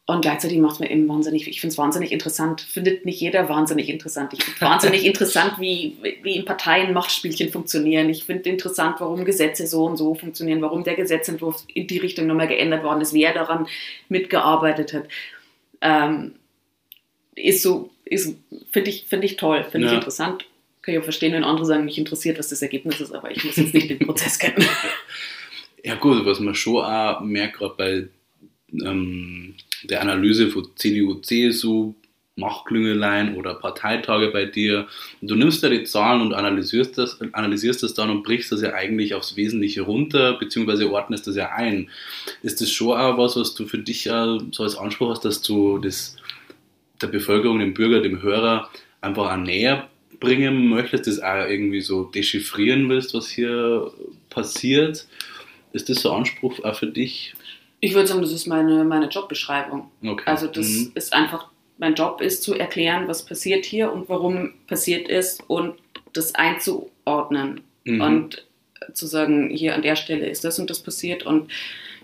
Und 0.06 0.20
gleichzeitig 0.20 0.58
macht 0.58 0.74
es 0.74 0.80
mir 0.80 0.90
eben 0.90 1.08
wahnsinnig, 1.08 1.48
ich 1.48 1.62
finde 1.62 1.72
es 1.72 1.78
wahnsinnig 1.78 2.12
interessant, 2.12 2.60
findet 2.60 3.06
nicht 3.06 3.20
jeder 3.20 3.48
wahnsinnig 3.48 3.88
interessant. 3.88 4.34
Ich 4.34 4.44
finde 4.44 4.60
wahnsinnig 4.60 5.04
interessant, 5.06 5.54
wie, 5.58 5.96
wie 6.22 6.36
in 6.36 6.44
Parteien 6.44 6.92
Machtspielchen 6.92 7.50
funktionieren. 7.50 8.10
Ich 8.10 8.24
finde 8.24 8.50
interessant, 8.50 8.96
warum 8.98 9.24
Gesetze 9.24 9.66
so 9.66 9.86
und 9.86 9.96
so 9.96 10.14
funktionieren, 10.14 10.60
warum 10.60 10.84
der 10.84 10.94
Gesetzentwurf 10.94 11.64
in 11.72 11.86
die 11.86 11.96
Richtung 11.96 12.26
nochmal 12.26 12.48
geändert 12.48 12.84
worden 12.84 13.00
ist, 13.00 13.14
wer 13.14 13.32
daran 13.32 13.66
mitgearbeitet 14.10 14.92
hat. 14.92 15.08
Ähm, 15.80 16.34
ist 17.34 17.62
so, 17.62 17.90
ist, 18.04 18.36
finde 18.72 18.90
ich, 18.90 19.06
finde 19.08 19.24
ich 19.24 19.36
toll, 19.36 19.64
finde 19.64 19.86
ich 19.86 19.92
Ja. 19.92 19.98
interessant. 19.98 20.44
Kann 20.82 20.94
ich 20.94 21.00
auch 21.00 21.04
verstehen, 21.04 21.32
wenn 21.32 21.44
andere 21.44 21.64
sagen, 21.64 21.86
mich 21.86 21.96
interessiert, 21.96 22.38
was 22.38 22.48
das 22.50 22.60
Ergebnis 22.60 23.00
ist, 23.00 23.12
aber 23.12 23.30
ich 23.30 23.42
muss 23.42 23.56
jetzt 23.56 23.72
nicht 23.72 23.88
den 23.88 24.00
Prozess 24.00 24.38
kennen. 24.38 24.66
Ja 25.86 25.96
gut, 25.96 26.24
was 26.24 26.40
man 26.40 26.54
schon 26.54 26.82
auch 26.82 27.20
merkt, 27.20 27.58
gerade 27.58 27.74
bei 27.76 28.08
ähm, 28.86 29.54
der 29.90 30.02
Analyse 30.02 30.50
von 30.50 30.68
CDU, 30.76 31.14
CSU, 31.14 31.94
Machtklüngeleien 32.36 33.36
oder 33.36 33.54
Parteitage 33.54 34.30
bei 34.32 34.44
dir, 34.44 34.88
du 35.22 35.36
nimmst 35.36 35.62
da 35.62 35.68
die 35.68 35.84
Zahlen 35.84 36.20
und 36.20 36.34
analysierst 36.34 36.98
das, 36.98 37.20
analysierst 37.20 37.82
das 37.82 37.94
dann 37.94 38.10
und 38.10 38.24
brichst 38.24 38.50
das 38.50 38.60
ja 38.60 38.72
eigentlich 38.72 39.14
aufs 39.14 39.36
Wesentliche 39.36 39.82
runter, 39.82 40.32
beziehungsweise 40.34 40.90
ordnest 40.90 41.28
das 41.28 41.36
ja 41.36 41.50
ein. 41.50 41.90
Ist 42.42 42.60
das 42.60 42.70
schon 42.70 42.98
auch 42.98 43.18
was, 43.18 43.36
was 43.36 43.54
du 43.54 43.66
für 43.66 43.78
dich 43.78 44.06
ja 44.06 44.38
so 44.50 44.64
als 44.64 44.76
Anspruch 44.76 45.10
hast, 45.10 45.24
dass 45.24 45.42
du 45.42 45.78
das 45.78 46.16
der 47.00 47.06
Bevölkerung, 47.08 47.60
dem 47.60 47.74
Bürger, 47.74 48.00
dem 48.00 48.22
Hörer 48.22 48.68
einfach 49.00 49.32
auch 49.32 49.36
näher 49.36 49.88
bringen 50.18 50.68
möchtest, 50.68 51.06
das 51.06 51.20
auch 51.20 51.48
irgendwie 51.48 51.82
so 51.82 52.04
dechiffrieren 52.04 52.88
willst, 52.88 53.14
was 53.14 53.28
hier 53.28 53.92
passiert? 54.30 55.06
Ist 55.72 55.88
das 55.88 56.02
so 56.02 56.10
ein 56.10 56.18
Anspruch 56.18 56.62
auch 56.64 56.74
für 56.74 56.86
dich? 56.86 57.34
Ich 57.84 57.94
würde 57.94 58.06
sagen, 58.08 58.22
das 58.22 58.32
ist 58.32 58.46
meine, 58.46 58.84
meine 58.84 59.08
Jobbeschreibung. 59.08 59.90
Okay. 60.04 60.22
Also 60.26 60.46
das 60.46 60.66
Mhm. 60.68 60.92
ist 60.94 61.12
einfach, 61.12 61.48
mein 61.78 61.94
Job 61.94 62.20
ist 62.20 62.42
zu 62.42 62.54
erklären, 62.54 63.08
was 63.08 63.24
passiert 63.24 63.64
hier 63.64 63.92
und 63.92 64.08
warum 64.08 64.54
passiert 64.66 65.08
ist 65.08 65.42
und 65.48 65.74
das 66.12 66.34
einzuordnen 66.34 67.60
Mhm. 67.84 68.00
und 68.00 68.46
zu 68.92 69.06
sagen, 69.06 69.50
hier 69.50 69.74
an 69.74 69.82
der 69.82 69.96
Stelle 69.96 70.26
ist 70.28 70.44
das 70.44 70.58
und 70.58 70.70
das 70.70 70.80
passiert 70.80 71.24
und 71.24 71.50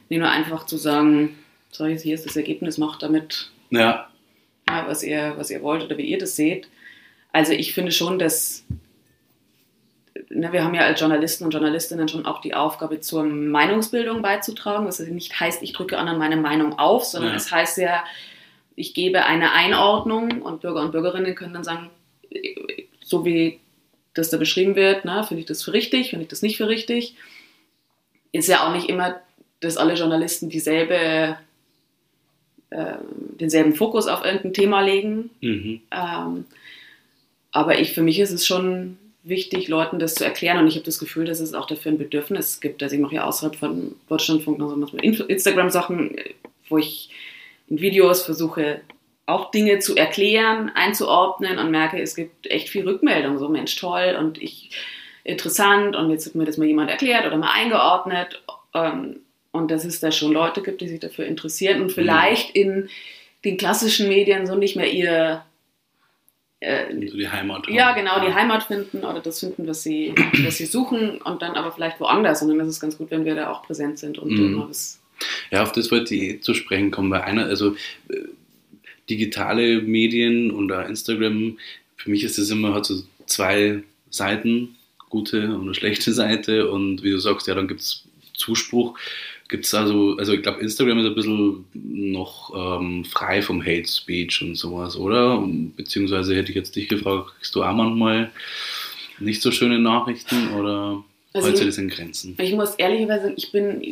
nicht 0.08 0.18
nur 0.18 0.30
einfach 0.30 0.66
zu 0.66 0.76
sagen, 0.76 1.38
so 1.70 1.86
hier 1.86 2.14
ist 2.14 2.26
das 2.26 2.36
Ergebnis, 2.36 2.78
macht 2.78 3.02
damit, 3.02 3.50
ja, 3.70 4.08
was, 4.86 5.02
ihr, 5.02 5.34
was 5.36 5.50
ihr 5.50 5.62
wollt 5.62 5.82
oder 5.84 5.96
wie 5.98 6.06
ihr 6.06 6.18
das 6.18 6.36
seht. 6.36 6.68
Also 7.32 7.52
ich 7.52 7.72
finde 7.74 7.92
schon, 7.92 8.18
dass 8.18 8.64
na, 10.32 10.52
wir 10.52 10.62
haben 10.62 10.74
ja 10.74 10.82
als 10.82 11.00
Journalisten 11.00 11.44
und 11.44 11.50
Journalistinnen 11.50 12.08
schon 12.08 12.24
auch 12.24 12.40
die 12.40 12.54
Aufgabe, 12.54 13.00
zur 13.00 13.24
Meinungsbildung 13.24 14.22
beizutragen, 14.22 14.86
also 14.86 15.02
nicht 15.04 15.38
heißt, 15.38 15.62
ich 15.62 15.72
drücke 15.72 15.98
anderen 15.98 16.18
meine 16.18 16.36
Meinung 16.36 16.78
auf, 16.78 17.04
sondern 17.04 17.32
Ja. 17.32 17.36
es 17.36 17.50
heißt 17.50 17.78
ja, 17.78 18.04
ich 18.76 18.94
gebe 18.94 19.24
eine 19.24 19.52
Einordnung 19.52 20.40
und 20.42 20.60
Bürger 20.60 20.82
und 20.82 20.92
Bürgerinnen 20.92 21.34
können 21.34 21.52
dann 21.52 21.64
sagen, 21.64 21.90
so 23.02 23.24
wie 23.24 23.58
das 24.14 24.30
da 24.30 24.36
beschrieben 24.36 24.76
wird, 24.76 25.04
ne, 25.04 25.24
finde 25.24 25.40
ich 25.40 25.46
das 25.46 25.64
für 25.64 25.72
richtig, 25.72 26.10
finde 26.10 26.22
ich 26.22 26.28
das 26.28 26.42
nicht 26.42 26.56
für 26.56 26.68
richtig. 26.68 27.16
Ist 28.32 28.48
ja 28.48 28.66
auch 28.66 28.72
nicht 28.72 28.88
immer, 28.88 29.20
dass 29.58 29.76
alle 29.76 29.94
Journalisten 29.94 30.48
dieselbe, 30.48 31.36
äh, 32.70 32.94
denselben 33.40 33.74
Fokus 33.74 34.06
auf 34.06 34.24
irgendein 34.24 34.54
Thema 34.54 34.80
legen. 34.80 35.30
Mhm. 35.40 35.82
Ähm, 35.90 36.44
aber 37.50 37.80
ich, 37.80 37.92
für 37.92 38.02
mich 38.02 38.20
ist 38.20 38.30
es 38.30 38.46
schon 38.46 38.96
wichtig, 39.22 39.68
Leuten 39.68 39.98
das 39.98 40.14
zu 40.14 40.24
erklären. 40.24 40.58
Und 40.58 40.68
ich 40.68 40.74
habe 40.74 40.84
das 40.84 40.98
Gefühl, 40.98 41.26
dass 41.26 41.40
es 41.40 41.54
auch 41.54 41.66
dafür 41.66 41.92
ein 41.92 41.98
Bedürfnis 41.98 42.60
gibt. 42.60 42.82
Also 42.82 42.96
ich 42.96 43.02
mache 43.02 43.16
ja 43.16 43.24
außerhalb 43.24 43.56
von 43.56 43.96
Deutschlandfunk 44.08 44.58
noch 44.58 44.68
so 44.68 44.76
manchmal 44.76 45.04
Instagram-Sachen, 45.04 46.16
wo 46.68 46.78
ich 46.78 47.10
in 47.68 47.80
Videos 47.80 48.22
versuche, 48.22 48.80
auch 49.26 49.50
Dinge 49.50 49.78
zu 49.78 49.96
erklären, 49.96 50.70
einzuordnen 50.74 51.58
und 51.58 51.70
merke, 51.70 52.00
es 52.00 52.16
gibt 52.16 52.50
echt 52.50 52.68
viel 52.68 52.86
Rückmeldung. 52.88 53.38
So, 53.38 53.48
Mensch, 53.48 53.76
toll 53.76 54.16
und 54.18 54.42
ich 54.42 54.70
interessant 55.22 55.96
und 55.96 56.10
jetzt 56.10 56.26
hat 56.26 56.34
mir 56.34 56.46
das 56.46 56.56
mal 56.56 56.66
jemand 56.66 56.90
erklärt 56.90 57.26
oder 57.26 57.36
mal 57.36 57.52
eingeordnet. 57.52 58.42
Ähm, 58.74 59.20
und 59.52 59.70
dass 59.70 59.84
es 59.84 60.00
da 60.00 60.12
schon 60.12 60.32
Leute 60.32 60.62
gibt, 60.62 60.80
die 60.80 60.88
sich 60.88 61.00
dafür 61.00 61.26
interessieren 61.26 61.82
und 61.82 61.92
vielleicht 61.92 62.54
in 62.54 62.88
den 63.44 63.56
klassischen 63.56 64.08
Medien 64.08 64.46
so 64.46 64.54
nicht 64.54 64.76
mehr 64.76 64.90
ihr 64.90 65.44
äh, 66.60 67.08
So 67.08 67.16
die 67.16 67.28
Heimat. 67.28 67.66
haben. 67.66 67.74
ja, 67.74 67.92
genau, 67.92 68.24
die 68.24 68.32
Heimat 68.32 68.62
finden 68.64 68.98
oder 69.04 69.20
das 69.20 69.40
finden, 69.40 69.66
was 69.66 69.82
sie, 69.82 70.14
was 70.44 70.56
sie 70.58 70.66
suchen 70.66 71.18
und 71.22 71.42
dann 71.42 71.52
aber 71.56 71.72
vielleicht 71.72 71.98
woanders. 72.00 72.42
Und 72.42 72.48
dann 72.48 72.60
ist 72.60 72.68
es 72.68 72.80
ganz 72.80 72.96
gut, 72.98 73.10
wenn 73.10 73.24
wir 73.24 73.34
da 73.34 73.50
auch 73.50 73.62
präsent 73.64 73.98
sind 73.98 74.18
und 74.18 74.32
Mhm. 74.32 74.64
was. 74.68 75.00
Ja, 75.50 75.62
auf 75.62 75.72
das 75.72 75.90
wollte 75.90 76.14
ich 76.14 76.22
eh 76.22 76.40
zu 76.40 76.54
sprechen 76.54 76.90
kommen, 76.90 77.10
weil 77.10 77.22
einer, 77.22 77.44
also 77.46 77.74
äh, 78.08 78.16
digitale 79.08 79.82
Medien 79.82 80.50
und 80.50 80.70
Instagram, 80.70 81.58
für 81.96 82.10
mich 82.10 82.24
ist 82.24 82.38
das 82.38 82.50
immer, 82.50 82.74
hat 82.74 82.86
so 82.86 83.02
zwei 83.26 83.82
Seiten, 84.10 84.76
gute 85.08 85.54
und 85.54 85.62
eine 85.62 85.74
schlechte 85.74 86.12
Seite 86.12 86.70
und 86.70 87.02
wie 87.02 87.10
du 87.10 87.18
sagst, 87.18 87.46
ja, 87.48 87.54
dann 87.54 87.68
gibt 87.68 87.80
es 87.80 88.04
Zuspruch. 88.34 88.96
Gibt 89.50 89.64
es 89.66 89.74
also, 89.74 90.16
also 90.16 90.32
ich 90.32 90.42
glaube, 90.42 90.60
Instagram 90.60 91.00
ist 91.00 91.06
ein 91.06 91.14
bisschen 91.16 91.64
noch 91.74 92.52
ähm, 92.80 93.04
frei 93.04 93.42
vom 93.42 93.60
Hate 93.60 93.88
Speech 93.88 94.42
und 94.42 94.54
sowas, 94.54 94.96
oder? 94.96 95.44
Beziehungsweise 95.76 96.36
hätte 96.36 96.50
ich 96.50 96.54
jetzt 96.56 96.76
dich 96.76 96.88
gefragt, 96.88 97.32
kriegst 97.36 97.54
du 97.56 97.64
auch 97.64 97.72
manchmal 97.74 98.30
nicht 99.18 99.42
so 99.42 99.50
schöne 99.50 99.80
Nachrichten 99.80 100.54
oder 100.54 101.02
Also 101.32 101.48
hält 101.48 101.56
sich 101.58 101.66
ich- 101.66 101.74
das 101.74 101.78
in 101.78 101.88
Grenzen? 101.88 102.36
Ich 102.38 102.52
muss 102.54 102.76
ehrlicherweise 102.76 103.22
sagen, 103.24 103.34
ich 103.36 103.50
bin, 103.50 103.82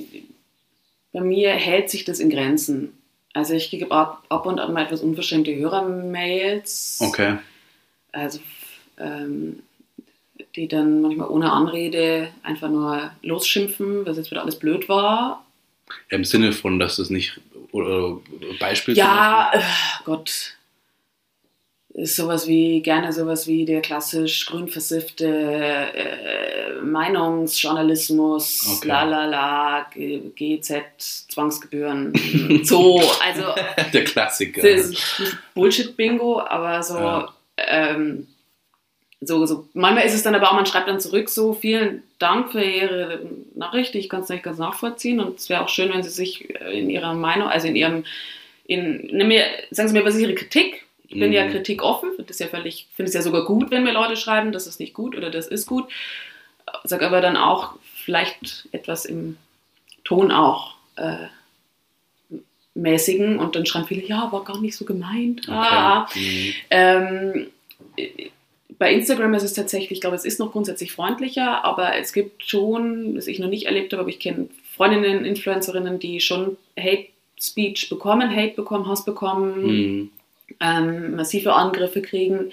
bei 1.12 1.20
mir 1.22 1.50
hält 1.50 1.90
sich 1.90 2.04
das 2.04 2.20
in 2.20 2.30
Grenzen. 2.30 2.92
Also 3.34 3.54
ich 3.54 3.68
kriege 3.68 3.90
ab, 3.90 4.24
ab 4.28 4.46
und 4.46 4.60
an 4.60 4.72
mal 4.72 4.84
etwas 4.84 5.00
unverschämte 5.02 5.54
Hörermails. 5.56 7.00
Okay. 7.02 7.38
Also 8.12 8.38
ähm, 8.98 9.58
die 10.54 10.68
dann 10.68 11.02
manchmal 11.02 11.28
ohne 11.28 11.52
Anrede 11.52 12.28
einfach 12.44 12.70
nur 12.70 13.10
losschimpfen, 13.22 14.06
was 14.06 14.16
jetzt 14.16 14.30
wieder 14.30 14.42
alles 14.42 14.58
blöd 14.58 14.88
war. 14.88 15.44
Im 16.10 16.24
Sinne 16.24 16.52
von, 16.52 16.78
dass 16.78 16.96
das 16.96 17.10
nicht 17.10 17.40
oder 17.72 18.18
Beispiel 18.60 18.96
Ja, 18.96 19.50
äh, 19.54 19.60
Gott. 20.04 20.54
Ist 21.94 22.14
sowas 22.16 22.46
wie, 22.46 22.80
gerne 22.80 23.12
sowas 23.12 23.46
wie 23.48 23.64
der 23.64 23.80
klassisch 23.82 24.46
grün 24.46 24.68
versiffte 24.68 25.26
äh, 25.26 26.80
Meinungsjournalismus, 26.82 28.76
Okay. 28.76 28.88
la 28.88 29.02
la 29.02 29.24
la, 29.26 29.86
G- 29.92 30.30
GZ, 30.36 31.26
Zwangsgebühren, 31.28 32.12
so. 32.62 33.00
Also, 33.24 33.42
der 33.92 34.04
Klassiker. 34.04 34.62
das 34.62 34.80
ist 34.90 34.90
nicht 35.20 35.36
Bullshit-Bingo, 35.54 36.40
aber 36.40 36.82
so, 36.82 36.98
Ja. 36.98 37.34
ähm, 37.56 38.28
so, 39.20 39.44
so, 39.46 39.68
manchmal 39.74 40.04
ist 40.06 40.14
es 40.14 40.22
dann 40.22 40.34
aber 40.36 40.48
auch, 40.48 40.54
man 40.54 40.66
schreibt 40.66 40.88
dann 40.88 41.00
zurück 41.00 41.28
so, 41.28 41.52
vielen 41.52 42.02
Dank 42.20 42.52
für 42.52 42.62
Ihre 42.62 43.26
Nachricht, 43.56 43.94
ich 43.96 44.08
kann 44.08 44.20
es 44.22 44.28
nicht 44.28 44.44
ganz 44.44 44.58
nachvollziehen 44.58 45.18
und 45.20 45.38
es 45.38 45.48
wäre 45.48 45.62
auch 45.64 45.68
schön, 45.68 45.92
wenn 45.92 46.02
Sie 46.04 46.10
sich 46.10 46.48
äh, 46.60 46.78
in 46.78 46.88
Ihrer 46.88 47.14
Meinung, 47.14 47.48
also 47.48 47.66
in 47.66 47.74
Ihrem, 47.76 48.04
in, 48.66 49.08
nimm 49.12 49.28
mir, 49.28 49.44
sagen 49.70 49.88
Sie 49.88 49.94
mir, 49.98 50.04
was 50.04 50.14
ist 50.14 50.20
Ihre 50.20 50.34
Kritik? 50.34 50.84
Ich 51.08 51.18
bin 51.18 51.30
Mhm. 51.30 51.34
ja 51.36 51.48
kritikoffen, 51.48 52.10
finde 52.14 52.30
es 52.30 52.38
ja 52.38 52.48
völlig, 52.48 52.86
finde 52.94 53.08
es 53.08 53.14
ja 53.14 53.22
sogar 53.22 53.44
gut, 53.46 53.70
wenn 53.70 53.82
mir 53.82 53.92
Leute 53.92 54.16
schreiben, 54.16 54.52
das 54.52 54.66
ist 54.66 54.78
nicht 54.78 54.92
gut 54.94 55.16
oder 55.16 55.30
das 55.30 55.46
ist 55.48 55.66
gut. 55.66 55.86
Sag 56.84 57.02
aber 57.02 57.20
dann 57.22 57.36
auch 57.38 57.74
vielleicht 58.04 58.68
etwas 58.72 59.04
im 59.06 59.36
Ton 60.04 60.30
auch 60.30 60.74
äh, 60.96 61.26
mäßigen 62.74 63.38
und 63.38 63.56
dann 63.56 63.66
schreiben 63.66 63.86
viele, 63.86 64.06
ja, 64.06 64.30
war 64.30 64.44
gar 64.44 64.60
nicht 64.60 64.76
so 64.76 64.84
gemeint. 64.84 65.48
Ah, 65.48 66.06
Mhm. 66.14 66.52
ähm, 66.70 67.46
bei 68.78 68.92
Instagram 68.92 69.34
ist 69.34 69.42
es 69.42 69.52
tatsächlich, 69.54 69.90
ich 69.92 70.00
glaube, 70.00 70.16
es 70.16 70.24
ist 70.24 70.38
noch 70.38 70.52
grundsätzlich 70.52 70.92
freundlicher, 70.92 71.64
aber 71.64 71.96
es 71.96 72.12
gibt 72.12 72.44
schon, 72.48 73.16
was 73.16 73.26
ich 73.26 73.38
noch 73.38 73.48
nicht 73.48 73.66
erlebt 73.66 73.92
habe, 73.92 74.00
aber 74.02 74.10
ich 74.10 74.20
kenne 74.20 74.48
Freundinnen, 74.76 75.24
Influencerinnen, 75.24 75.98
die 75.98 76.20
schon 76.20 76.56
Hate 76.78 77.06
Speech 77.40 77.88
bekommen, 77.88 78.34
Hate 78.34 78.54
bekommen, 78.54 78.86
Hass 78.88 79.04
bekommen, 79.04 79.66
Mhm. 79.66 80.10
ähm, 80.60 81.16
massive 81.16 81.52
Angriffe 81.54 82.02
kriegen. 82.02 82.50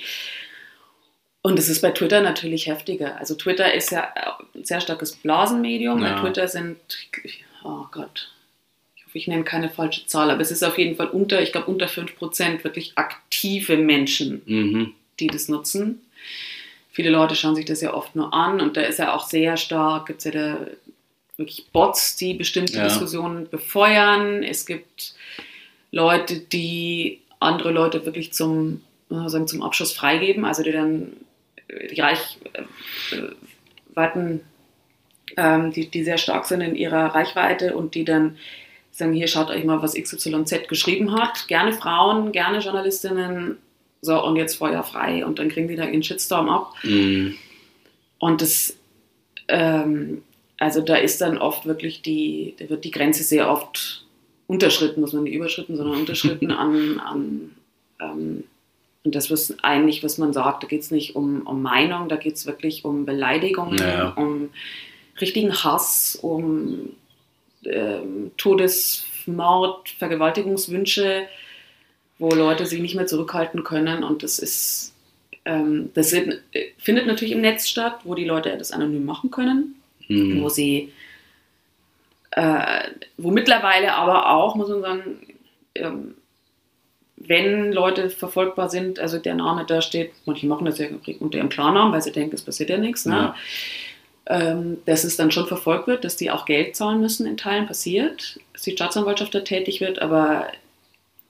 Und 1.41 1.59
es 1.59 1.69
ist 1.69 1.81
bei 1.81 1.91
Twitter 1.91 2.21
natürlich 2.21 2.65
heftiger. 2.67 3.17
Also 3.19 3.35
Twitter 3.35 3.71
ist 3.73 3.91
ja 3.91 4.11
ein 4.55 4.63
sehr 4.65 4.81
starkes 4.81 5.15
Blasenmedium. 5.15 6.01
Ja. 6.01 6.15
Bei 6.15 6.21
Twitter 6.21 6.47
sind, 6.47 6.77
oh 7.63 7.85
Gott, 7.91 8.31
ich 8.95 9.05
hoffe, 9.05 9.17
ich 9.19 9.27
nenne 9.27 9.43
keine 9.43 9.69
falsche 9.69 10.07
Zahl, 10.07 10.31
aber 10.31 10.41
es 10.41 10.49
ist 10.49 10.63
auf 10.63 10.77
jeden 10.79 10.95
Fall 10.95 11.09
unter, 11.09 11.41
ich 11.43 11.51
glaube 11.51 11.67
unter 11.69 11.87
5% 11.87 12.63
wirklich 12.63 12.93
aktive 12.95 13.77
Menschen, 13.77 14.41
Mhm. 14.45 14.93
die 15.19 15.27
das 15.27 15.47
nutzen. 15.47 16.01
Viele 16.91 17.09
Leute 17.09 17.35
schauen 17.35 17.55
sich 17.55 17.65
das 17.65 17.81
ja 17.81 17.93
oft 17.93 18.15
nur 18.15 18.33
an 18.33 18.61
und 18.61 18.77
da 18.77 18.81
ist 18.81 18.99
ja 18.99 19.13
auch 19.13 19.27
sehr 19.27 19.57
stark, 19.57 20.05
gibt 20.05 20.19
es 20.19 20.25
ja 20.25 20.31
da 20.31 20.67
wirklich 21.37 21.67
Bots, 21.71 22.15
die 22.15 22.33
bestimmte 22.33 22.77
Ja. 22.77 22.85
Diskussionen 22.85 23.49
befeuern. 23.49 24.43
Es 24.43 24.65
gibt 24.65 25.13
Leute, 25.91 26.39
die 26.39 27.21
andere 27.39 27.71
Leute 27.71 28.05
wirklich 28.05 28.33
zum, 28.33 28.81
äh, 29.11 29.27
sagen, 29.27 29.47
zum 29.47 29.61
Abschuss 29.61 29.91
freigeben, 29.91 30.45
also 30.45 30.63
die 30.63 30.71
dann 30.71 31.13
äh, 31.67 31.93
die 31.93 32.01
Reichweiten, 32.01 34.41
ähm, 35.37 35.73
die, 35.73 35.89
die 35.89 36.03
sehr 36.03 36.17
stark 36.17 36.45
sind 36.45 36.61
in 36.61 36.75
ihrer 36.75 37.13
Reichweite 37.13 37.75
und 37.75 37.95
die 37.95 38.05
dann 38.05 38.37
sagen, 38.91 39.13
hier 39.13 39.27
schaut 39.27 39.49
euch 39.49 39.65
mal, 39.65 39.81
was 39.81 39.95
XYZ 39.95 40.69
geschrieben 40.69 41.19
hat. 41.19 41.47
Gerne 41.47 41.73
Frauen, 41.73 42.31
gerne 42.31 42.59
Journalistinnen. 42.59 43.57
So, 44.05 44.23
und 44.23 44.35
jetzt 44.35 44.55
Feuer 44.55 44.83
frei. 44.83 45.25
Und 45.25 45.39
dann 45.39 45.49
kriegen 45.49 45.67
die 45.67 45.75
da 45.75 45.85
ihren 45.85 46.03
Shitstorm 46.03 46.49
ab. 46.49 46.73
Mhm. 46.83 47.35
Und 48.19 48.41
das, 48.41 48.77
ähm, 49.47 50.21
also 50.57 50.81
da 50.81 50.95
ist 50.95 51.19
dann 51.21 51.37
oft 51.37 51.65
wirklich 51.65 52.01
die, 52.01 52.55
da 52.59 52.69
wird 52.69 52.85
die 52.85 52.91
Grenze 52.91 53.23
sehr 53.23 53.49
oft 53.51 54.05
unterschritten, 54.47 55.01
muss 55.01 55.13
man 55.13 55.23
nicht 55.23 55.33
überschritten, 55.33 55.75
sondern 55.75 55.99
unterschritten 55.99 56.51
an, 56.51 56.99
an 56.99 57.51
ähm, 57.99 58.43
und 59.03 59.13
das 59.13 59.29
was 59.29 59.55
eigentlich, 59.61 60.03
was 60.03 60.17
man 60.17 60.33
sagt, 60.33 60.63
da 60.63 60.67
geht 60.67 60.81
es 60.81 60.89
nicht 60.89 61.15
um, 61.15 61.45
um 61.45 61.61
Meinung, 61.61 62.09
da 62.09 62.15
geht 62.15 62.35
es 62.35 62.47
wirklich 62.47 62.83
um 62.85 63.05
Beleidigungen, 63.05 63.77
Ja. 63.77 64.09
um 64.15 64.49
richtigen 65.21 65.53
Hass, 65.53 66.17
um 66.19 66.89
ähm, 67.65 68.31
Todesmord, 68.37 69.89
Vergewaltigungswünsche, 69.89 71.27
wo 72.19 72.29
Leute 72.29 72.65
sich 72.65 72.81
nicht 72.81 72.95
mehr 72.95 73.07
zurückhalten 73.07 73.63
können 73.63 74.03
und 74.03 74.23
das 74.23 74.39
ist 74.39 74.93
ähm, 75.47 75.91
das 75.93 76.09
sind, 76.09 76.41
äh, 76.53 76.65
findet 76.79 77.05
natürlich 77.05 77.33
im 77.33 77.41
Netz 77.41 77.67
statt, 77.67 77.99
wo 78.03 78.15
die 78.15 78.25
Leute 78.25 78.57
das 78.57 78.71
anonym 78.71 79.05
machen 79.05 79.29
können, 79.29 79.75
wo 80.09 80.13
Mhm. 80.13 80.49
sie, 80.49 80.91
äh, 82.31 82.89
wo 83.17 83.31
mittlerweile 83.31 83.93
aber 83.93 84.31
auch, 84.31 84.55
muss 84.55 84.69
man 84.69 84.81
sagen, 84.81 85.01
ähm, 85.75 86.15
wenn 87.17 87.71
Leute 87.71 88.09
verfolgbar 88.09 88.69
sind, 88.69 88.99
also 88.99 89.17
der 89.19 89.35
Name 89.35 89.65
da 89.65 89.81
steht, 89.81 90.11
manche 90.25 90.47
machen 90.47 90.65
das 90.65 90.79
ja 90.79 90.87
unter 91.19 91.37
ihrem 91.37 91.49
Klarnamen, 91.49 91.93
weil 91.93 92.01
sie 92.01 92.11
denken, 92.11 92.35
es 92.35 92.41
passiert 92.41 92.69
ja 92.69 92.77
nichts, 92.77 93.05
ne? 93.05 93.13
Ja. 93.15 93.35
ähm, 94.27 94.77
dass 94.85 95.03
es 95.03 95.17
dann 95.17 95.31
schon 95.31 95.45
verfolgt 95.47 95.85
wird, 95.87 96.03
dass 96.03 96.17
die 96.17 96.31
auch 96.31 96.45
Geld 96.45 96.75
zahlen 96.75 96.99
müssen 96.99 97.27
in 97.27 97.37
Teilen 97.37 97.67
passiert, 97.67 98.39
dass 98.53 98.63
die 98.63 98.71
Staatsanwaltschaft 98.71 99.33
da 99.35 99.41
tätig 99.41 99.79
wird, 99.81 99.99
aber 100.01 100.47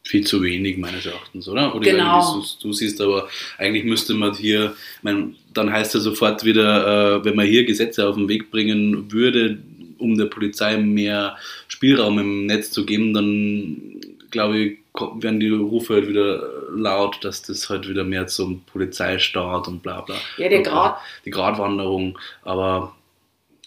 Viel 0.08 0.26
zu 0.26 0.42
wenig 0.44 0.78
meines 0.78 1.06
Erachtens, 1.06 1.48
oder? 1.48 1.74
Oder 1.76 1.92
Genau. 1.92 2.38
wie 2.38 2.46
du, 2.62 2.72
siehst, 2.74 3.02
aber 3.02 3.28
eigentlich 3.58 3.84
müsste 3.86 4.14
man 4.14 4.36
hier, 4.36 4.76
ich 4.98 5.04
mein, 5.04 5.36
dann 5.54 5.72
heißt 5.72 5.96
ja 5.96 6.00
sofort 6.00 6.46
wieder, 6.46 7.18
äh, 7.18 7.26
wenn 7.26 7.36
man 7.36 7.48
hier 7.48 7.66
Gesetze 7.66 8.08
auf 8.08 8.16
den 8.16 8.30
Weg 8.30 8.52
bringen 8.52 9.12
würde, 9.12 9.58
um 9.98 10.18
der 10.18 10.26
Polizei 10.26 10.78
mehr 10.78 11.36
Spielraum 11.68 12.20
im 12.20 12.46
Netz 12.46 12.72
zu 12.72 12.86
geben, 12.86 13.14
dann 13.14 13.82
glaube 14.32 14.58
ich, 14.60 14.78
werden 15.16 15.40
die 15.40 15.50
Rufe 15.50 15.96
halt 15.96 16.08
wieder 16.08 16.48
laut, 16.76 17.24
dass 17.24 17.42
das 17.42 17.70
halt 17.70 17.88
wieder 17.90 18.04
mehr 18.04 18.28
zum 18.28 18.62
Polizeistaat 18.62 19.68
und 19.68 19.82
bla 19.84 20.02
bla. 20.02 20.16
ja, 20.38 20.50
der 20.50 20.62
Grad, 20.62 20.98
Die 21.26 21.32
Gratwanderung, 21.32 22.18
aber 22.44 22.95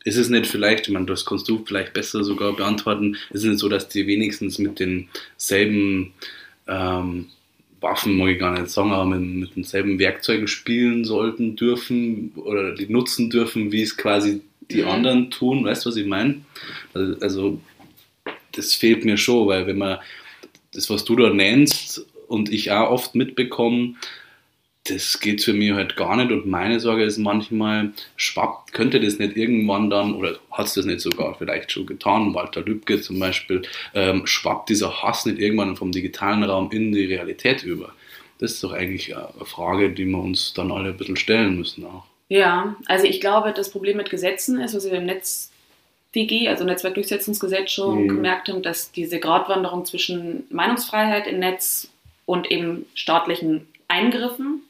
ist 0.09 0.17
es 0.17 0.29
nicht 0.29 0.47
vielleicht, 0.47 0.89
ich 0.89 0.95
meine, 0.95 1.07
das 1.07 1.25
kannst 1.25 1.49
du 1.49 1.65
vielleicht 1.65 1.93
besser 1.93 2.25
sogar 2.25 2.57
beantworten, 2.57 3.15
ist 3.31 3.43
es 3.43 3.45
nicht 3.45 3.59
so, 3.59 3.69
dass 3.69 3.89
die 3.89 4.07
wenigstens 4.07 4.59
mit 4.59 4.81
denselben 4.81 6.15
ähm, 6.67 7.27
Waffen, 7.81 8.17
mag 8.17 8.31
ich 8.31 8.39
gar 8.39 8.59
nicht 8.59 8.71
sagen, 8.71 8.91
aber 8.91 9.05
mit, 9.07 9.21
mit 9.21 9.57
denselben 9.57 9.99
Werkzeugen 9.99 10.49
spielen 10.49 11.05
sollten, 11.05 11.57
dürfen 11.57 12.33
oder 12.35 12.75
die 12.75 12.89
nutzen 12.89 13.31
dürfen, 13.31 13.71
wie 13.71 13.83
es 13.83 13.97
quasi 13.97 14.41
die 14.71 14.83
Mhm. 14.83 14.89
anderen 14.89 15.31
tun. 15.31 15.65
Weißt 15.65 15.85
du, 15.85 15.91
was 15.91 15.97
ich 15.97 16.07
meine? 16.07 16.41
Also, 16.95 17.21
also, 17.21 17.61
das 18.53 18.75
fehlt 18.75 19.05
mir 19.05 19.17
schon, 19.17 19.47
weil 19.47 19.67
wenn 19.67 19.79
man 19.79 19.99
das, 20.73 20.91
was 20.91 21.05
du 21.05 21.17
da 21.17 21.31
nennst 21.31 22.05
und 22.27 22.53
ich 22.53 22.71
auch 22.71 22.91
oft 22.91 23.15
mitbekomme, 23.15 23.95
das 24.89 25.21
geht 25.21 25.43
für 25.43 25.53
mich 25.53 25.73
halt 25.73 25.97
gar 25.97 26.17
nicht 26.17 26.31
und 26.31 26.47
meine 26.47 26.81
Sorge 26.81 27.05
ist 27.05 27.19
manchmal, 27.19 27.93
schwappt, 28.17 28.73
könnte 28.73 29.01
das 29.01 29.19
nicht 29.19 29.37
irgendwann 29.37 29.91
dann, 29.91 30.15
oder 30.15 30.39
hat 30.51 30.67
es 30.67 30.75
das 30.75 30.85
nicht 30.85 31.01
sogar 31.01 31.35
vielleicht 31.37 31.73
schon 31.73 31.87
getan, 31.87 32.35
Walter 32.35 32.63
Lübcke 32.63 33.01
zum 33.01 33.19
Beispiel, 33.19 33.63
ähm, 33.95 34.27
schwappt 34.27 34.69
dieser 34.69 35.03
Hass 35.03 35.27
nicht 35.27 35.39
irgendwann 35.39 35.77
vom 35.77 35.93
digitalen 35.93 36.43
Raum 36.43 36.71
in 36.73 36.93
die 36.93 37.05
Realität 37.07 37.63
über? 37.63 37.93
Das 38.39 38.53
ist 38.53 38.63
doch 38.63 38.73
eigentlich 38.73 39.17
eine 39.17 39.45
Frage, 39.45 39.91
die 39.91 40.05
wir 40.07 40.19
uns 40.19 40.55
dann 40.55 40.71
alle 40.71 40.91
ein 40.91 40.97
bisschen 40.97 41.17
stellen 41.17 41.57
müssen 41.57 41.85
auch. 41.85 42.05
Ja, 42.29 42.77
also 42.87 43.05
ich 43.07 43.21
glaube, 43.21 43.53
das 43.53 43.71
Problem 43.71 43.97
mit 43.97 44.11
Gesetzen 44.11 44.61
ist, 44.61 44.75
was 44.75 44.85
wir 44.85 44.99
im 44.99 45.07
NetzDG, 45.07 46.49
also 46.49 46.65
Netzwerkdurchsetzungsgesetz, 46.65 47.71
schon 47.73 48.05
Mhm. 48.05 48.09
gemerkt 48.09 48.49
haben, 48.49 48.63
dass 48.63 48.93
diese 48.93 49.19
Gratwanderung 49.19 49.85
zwischen 49.85 50.45
Meinungsfreiheit 50.51 51.27
im 51.27 51.39
Netz 51.41 51.89
und 52.27 52.51
eben 52.51 52.85
staatlichen 52.95 53.67
Eingriffen, 53.89 54.63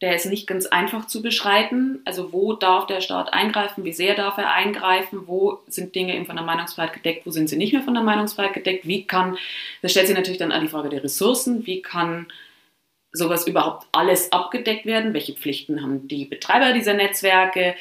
der 0.00 0.16
ist 0.16 0.26
nicht 0.26 0.46
ganz 0.46 0.66
einfach 0.66 1.06
zu 1.06 1.22
beschreiten. 1.22 2.00
Also 2.04 2.32
wo 2.32 2.52
darf 2.52 2.86
der 2.86 3.00
Staat 3.00 3.32
eingreifen, 3.32 3.84
wie 3.84 3.92
sehr 3.92 4.14
darf 4.14 4.36
er 4.36 4.52
eingreifen, 4.52 5.26
wo 5.26 5.60
sind 5.66 5.94
Dinge 5.94 6.14
eben 6.14 6.26
von 6.26 6.36
der 6.36 6.44
Meinungsfreiheit 6.44 6.92
gedeckt, 6.92 7.26
wo 7.26 7.30
sind 7.30 7.48
sie 7.48 7.56
nicht 7.56 7.72
mehr 7.72 7.82
von 7.82 7.94
der 7.94 8.02
Meinungsfreiheit 8.02 8.52
gedeckt, 8.54 8.86
wie 8.86 9.06
kann, 9.06 9.38
das 9.82 9.92
stellt 9.92 10.08
sich 10.08 10.16
natürlich 10.16 10.38
dann 10.38 10.52
an 10.52 10.62
die 10.62 10.68
Frage 10.68 10.90
der 10.90 11.02
Ressourcen, 11.04 11.66
wie 11.66 11.80
kann 11.80 12.26
sowas 13.12 13.46
überhaupt 13.46 13.86
alles 13.92 14.32
abgedeckt 14.32 14.84
werden? 14.86 15.14
Welche 15.14 15.34
Pflichten 15.34 15.80
haben 15.80 16.08
die 16.08 16.24
Betreiber 16.24 16.72
dieser 16.72 16.94
Netzwerke? 16.94 17.76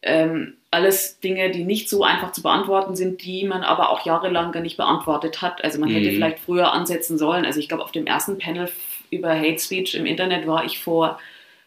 Ähm, 0.00 0.54
alles 0.72 1.20
Dinge, 1.20 1.50
die 1.50 1.62
nicht 1.62 1.88
so 1.88 2.02
einfach 2.02 2.32
zu 2.32 2.42
beantworten 2.42 2.96
sind, 2.96 3.22
die 3.22 3.44
man 3.44 3.62
aber 3.62 3.90
auch 3.90 4.04
jahrelang 4.06 4.50
gar 4.50 4.62
nicht 4.62 4.78
beantwortet 4.78 5.42
hat. 5.42 5.62
Also 5.62 5.78
man 5.78 5.90
hätte 5.90 6.10
Mhm. 6.10 6.14
vielleicht 6.14 6.40
früher 6.40 6.72
ansetzen 6.72 7.18
sollen. 7.18 7.44
Also 7.44 7.60
ich 7.60 7.68
glaube, 7.68 7.84
auf 7.84 7.92
dem 7.92 8.06
ersten 8.06 8.38
Panel 8.38 8.68
über 9.12 9.38
Hate 9.38 9.58
Speech 9.58 9.94
im 9.94 10.06
Internet 10.06 10.46
war 10.46 10.64
ich 10.64 10.78
vor 10.80 11.20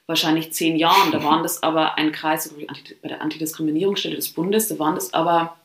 wahrscheinlich 0.08 0.52
zehn 0.52 0.76
Jahren. 0.76 1.12
Da 1.12 1.24
waren 1.24 1.44
das 1.44 1.64
aber 1.64 1.98
ein 1.98 2.12
Kreis 2.12 2.54
bei 3.02 3.08
der 3.08 3.22
Antidiskriminierungsstelle 3.22 4.16
des 4.16 4.30
Bundes. 4.30 4.68
Da 4.68 4.78
waren 4.80 4.96
das 4.96 5.14
aber 5.14 5.56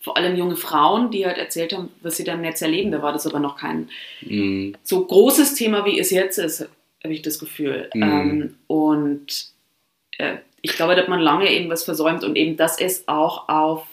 vor 0.00 0.16
allem 0.18 0.36
junge 0.36 0.56
Frauen, 0.56 1.10
die 1.10 1.24
halt 1.24 1.38
erzählt 1.38 1.72
haben, 1.72 1.88
was 2.02 2.16
sie 2.16 2.24
da 2.24 2.34
im 2.34 2.42
Netz 2.42 2.60
erleben. 2.60 2.90
Da 2.90 3.00
war 3.00 3.12
das 3.12 3.26
aber 3.26 3.38
noch 3.38 3.56
kein 3.56 3.88
Mhm. 4.20 4.76
so 4.82 5.04
großes 5.04 5.54
Thema, 5.54 5.84
wie 5.86 5.98
es 5.98 6.10
jetzt 6.10 6.38
ist, 6.38 6.68
habe 7.02 7.14
ich 7.14 7.22
das 7.22 7.38
Gefühl. 7.38 7.88
Mhm. 7.94 8.02
Ähm, 8.02 8.54
und 8.66 9.46
äh, 10.18 10.36
ich 10.60 10.72
glaube, 10.72 10.94
da 10.94 11.02
hat 11.02 11.08
man 11.08 11.20
lange 11.20 11.50
eben 11.50 11.70
was 11.70 11.84
versäumt 11.84 12.24
und 12.24 12.36
eben 12.36 12.56
das 12.56 12.80
ist 12.80 13.08
auch 13.08 13.48
auf, 13.48 13.86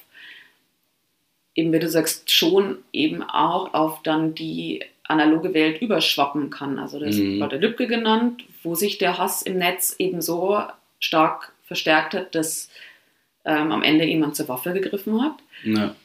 eben 1.55 1.71
wie 1.71 1.79
du 1.79 1.89
sagst, 1.89 2.31
schon 2.31 2.79
eben 2.93 3.23
auch 3.23 3.73
auf 3.73 4.01
dann 4.03 4.35
die 4.35 4.81
analoge 5.11 5.53
Welt 5.53 5.81
überschwappen 5.81 6.49
kann. 6.49 6.79
Also 6.79 6.99
das 6.99 7.15
Mhm. 7.15 7.39
war 7.39 7.49
der 7.49 7.59
Lübcke 7.59 7.87
genannt, 7.87 8.43
wo 8.63 8.73
sich 8.75 8.97
der 8.97 9.17
Hass 9.17 9.41
im 9.43 9.57
Netz 9.57 9.95
eben 9.99 10.21
so 10.21 10.59
stark 10.99 11.51
verstärkt 11.65 12.13
hat, 12.13 12.33
dass 12.35 12.69
ähm, 13.45 13.71
am 13.71 13.81
Ende 13.83 14.05
jemand 14.05 14.35
zur 14.35 14.47
Waffe 14.49 14.71
gegriffen 14.73 15.21
hat. 15.21 15.33
Ja. 15.63 15.95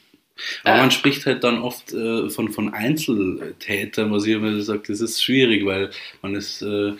Aber 0.63 0.75
Äh. 0.75 0.81
man 0.81 0.91
spricht 0.91 1.25
halt 1.25 1.43
dann 1.43 1.61
oft 1.61 1.93
äh, 1.93 2.29
von, 2.29 2.49
von 2.51 2.73
Einzeltätern, 2.73 4.11
was 4.11 4.25
ich 4.25 4.33
immer 4.33 4.59
sage, 4.61 4.83
das 4.87 5.01
ist 5.01 5.23
schwierig, 5.23 5.65
weil 5.65 5.89
man 6.21 6.35
ist 6.35 6.61
äh, 6.61 6.93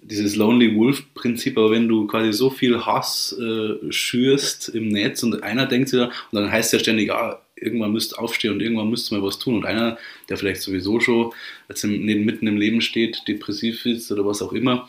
dieses 0.00 0.36
Lonely 0.36 0.76
Wolf-Prinzip, 0.76 1.56
aber 1.58 1.70
wenn 1.72 1.88
du 1.88 2.06
quasi 2.06 2.32
so 2.32 2.50
viel 2.50 2.84
Hass 2.86 3.36
äh, 3.40 3.90
schürst 3.92 4.68
im 4.68 4.88
Netz 4.88 5.22
und 5.22 5.42
einer 5.42 5.66
denkt 5.66 5.88
sich 5.90 5.98
da, 6.00 6.06
und 6.06 6.12
dann 6.32 6.50
heißt 6.50 6.72
ja 6.72 6.78
ständig, 6.78 7.12
ah, 7.12 7.40
irgendwann 7.62 7.92
müsst 7.92 8.12
ihr 8.14 8.18
aufstehen 8.20 8.52
und 8.52 8.60
irgendwann 8.60 8.90
müsst 8.90 9.10
ihr 9.12 9.18
mal 9.18 9.26
was 9.26 9.38
tun. 9.38 9.56
Und 9.56 9.64
einer, 9.66 9.96
der 10.28 10.36
vielleicht 10.36 10.60
sowieso 10.62 11.00
schon 11.00 11.32
im, 11.82 12.24
mitten 12.24 12.46
im 12.46 12.56
Leben 12.56 12.80
steht, 12.80 13.22
depressiv 13.28 13.86
ist 13.86 14.10
oder 14.12 14.26
was 14.26 14.42
auch 14.42 14.52
immer, 14.52 14.88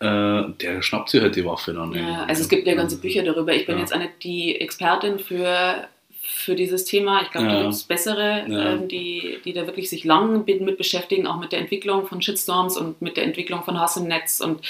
äh, 0.00 0.42
der 0.60 0.80
schnappt 0.82 1.10
sich 1.10 1.20
halt 1.20 1.36
die 1.36 1.44
Waffe 1.44 1.72
dann. 1.74 1.92
Ja, 1.94 2.24
also 2.24 2.42
es 2.42 2.48
gibt 2.48 2.66
ja 2.66 2.74
ganze 2.74 2.98
Bücher 3.00 3.22
darüber. 3.22 3.54
Ich 3.54 3.66
bin 3.66 3.76
Ja. 3.76 3.82
jetzt 3.82 3.96
nicht 3.96 4.10
die 4.22 4.60
Expertin 4.60 5.18
für, 5.18 5.86
für 6.22 6.54
dieses 6.54 6.84
Thema. 6.84 7.22
Ich 7.22 7.30
glaube, 7.30 7.48
da 7.48 7.54
Ja. 7.54 7.62
gibt 7.62 7.74
es 7.74 7.82
bessere, 7.84 8.46
Ja. 8.48 8.72
ähm, 8.74 8.88
die, 8.88 9.38
die 9.44 9.52
da 9.52 9.66
wirklich 9.66 9.90
sich 9.90 10.04
lang 10.04 10.44
mit, 10.46 10.60
mit 10.60 10.78
beschäftigen, 10.78 11.26
auch 11.26 11.38
mit 11.40 11.52
der 11.52 11.58
Entwicklung 11.60 12.06
von 12.06 12.22
Shitstorms 12.22 12.76
und 12.78 13.02
mit 13.02 13.16
der 13.16 13.24
Entwicklung 13.24 13.62
von 13.64 13.78
Hass 13.78 13.96
im 13.96 14.04
Netz. 14.08 14.40
Und, 14.40 14.60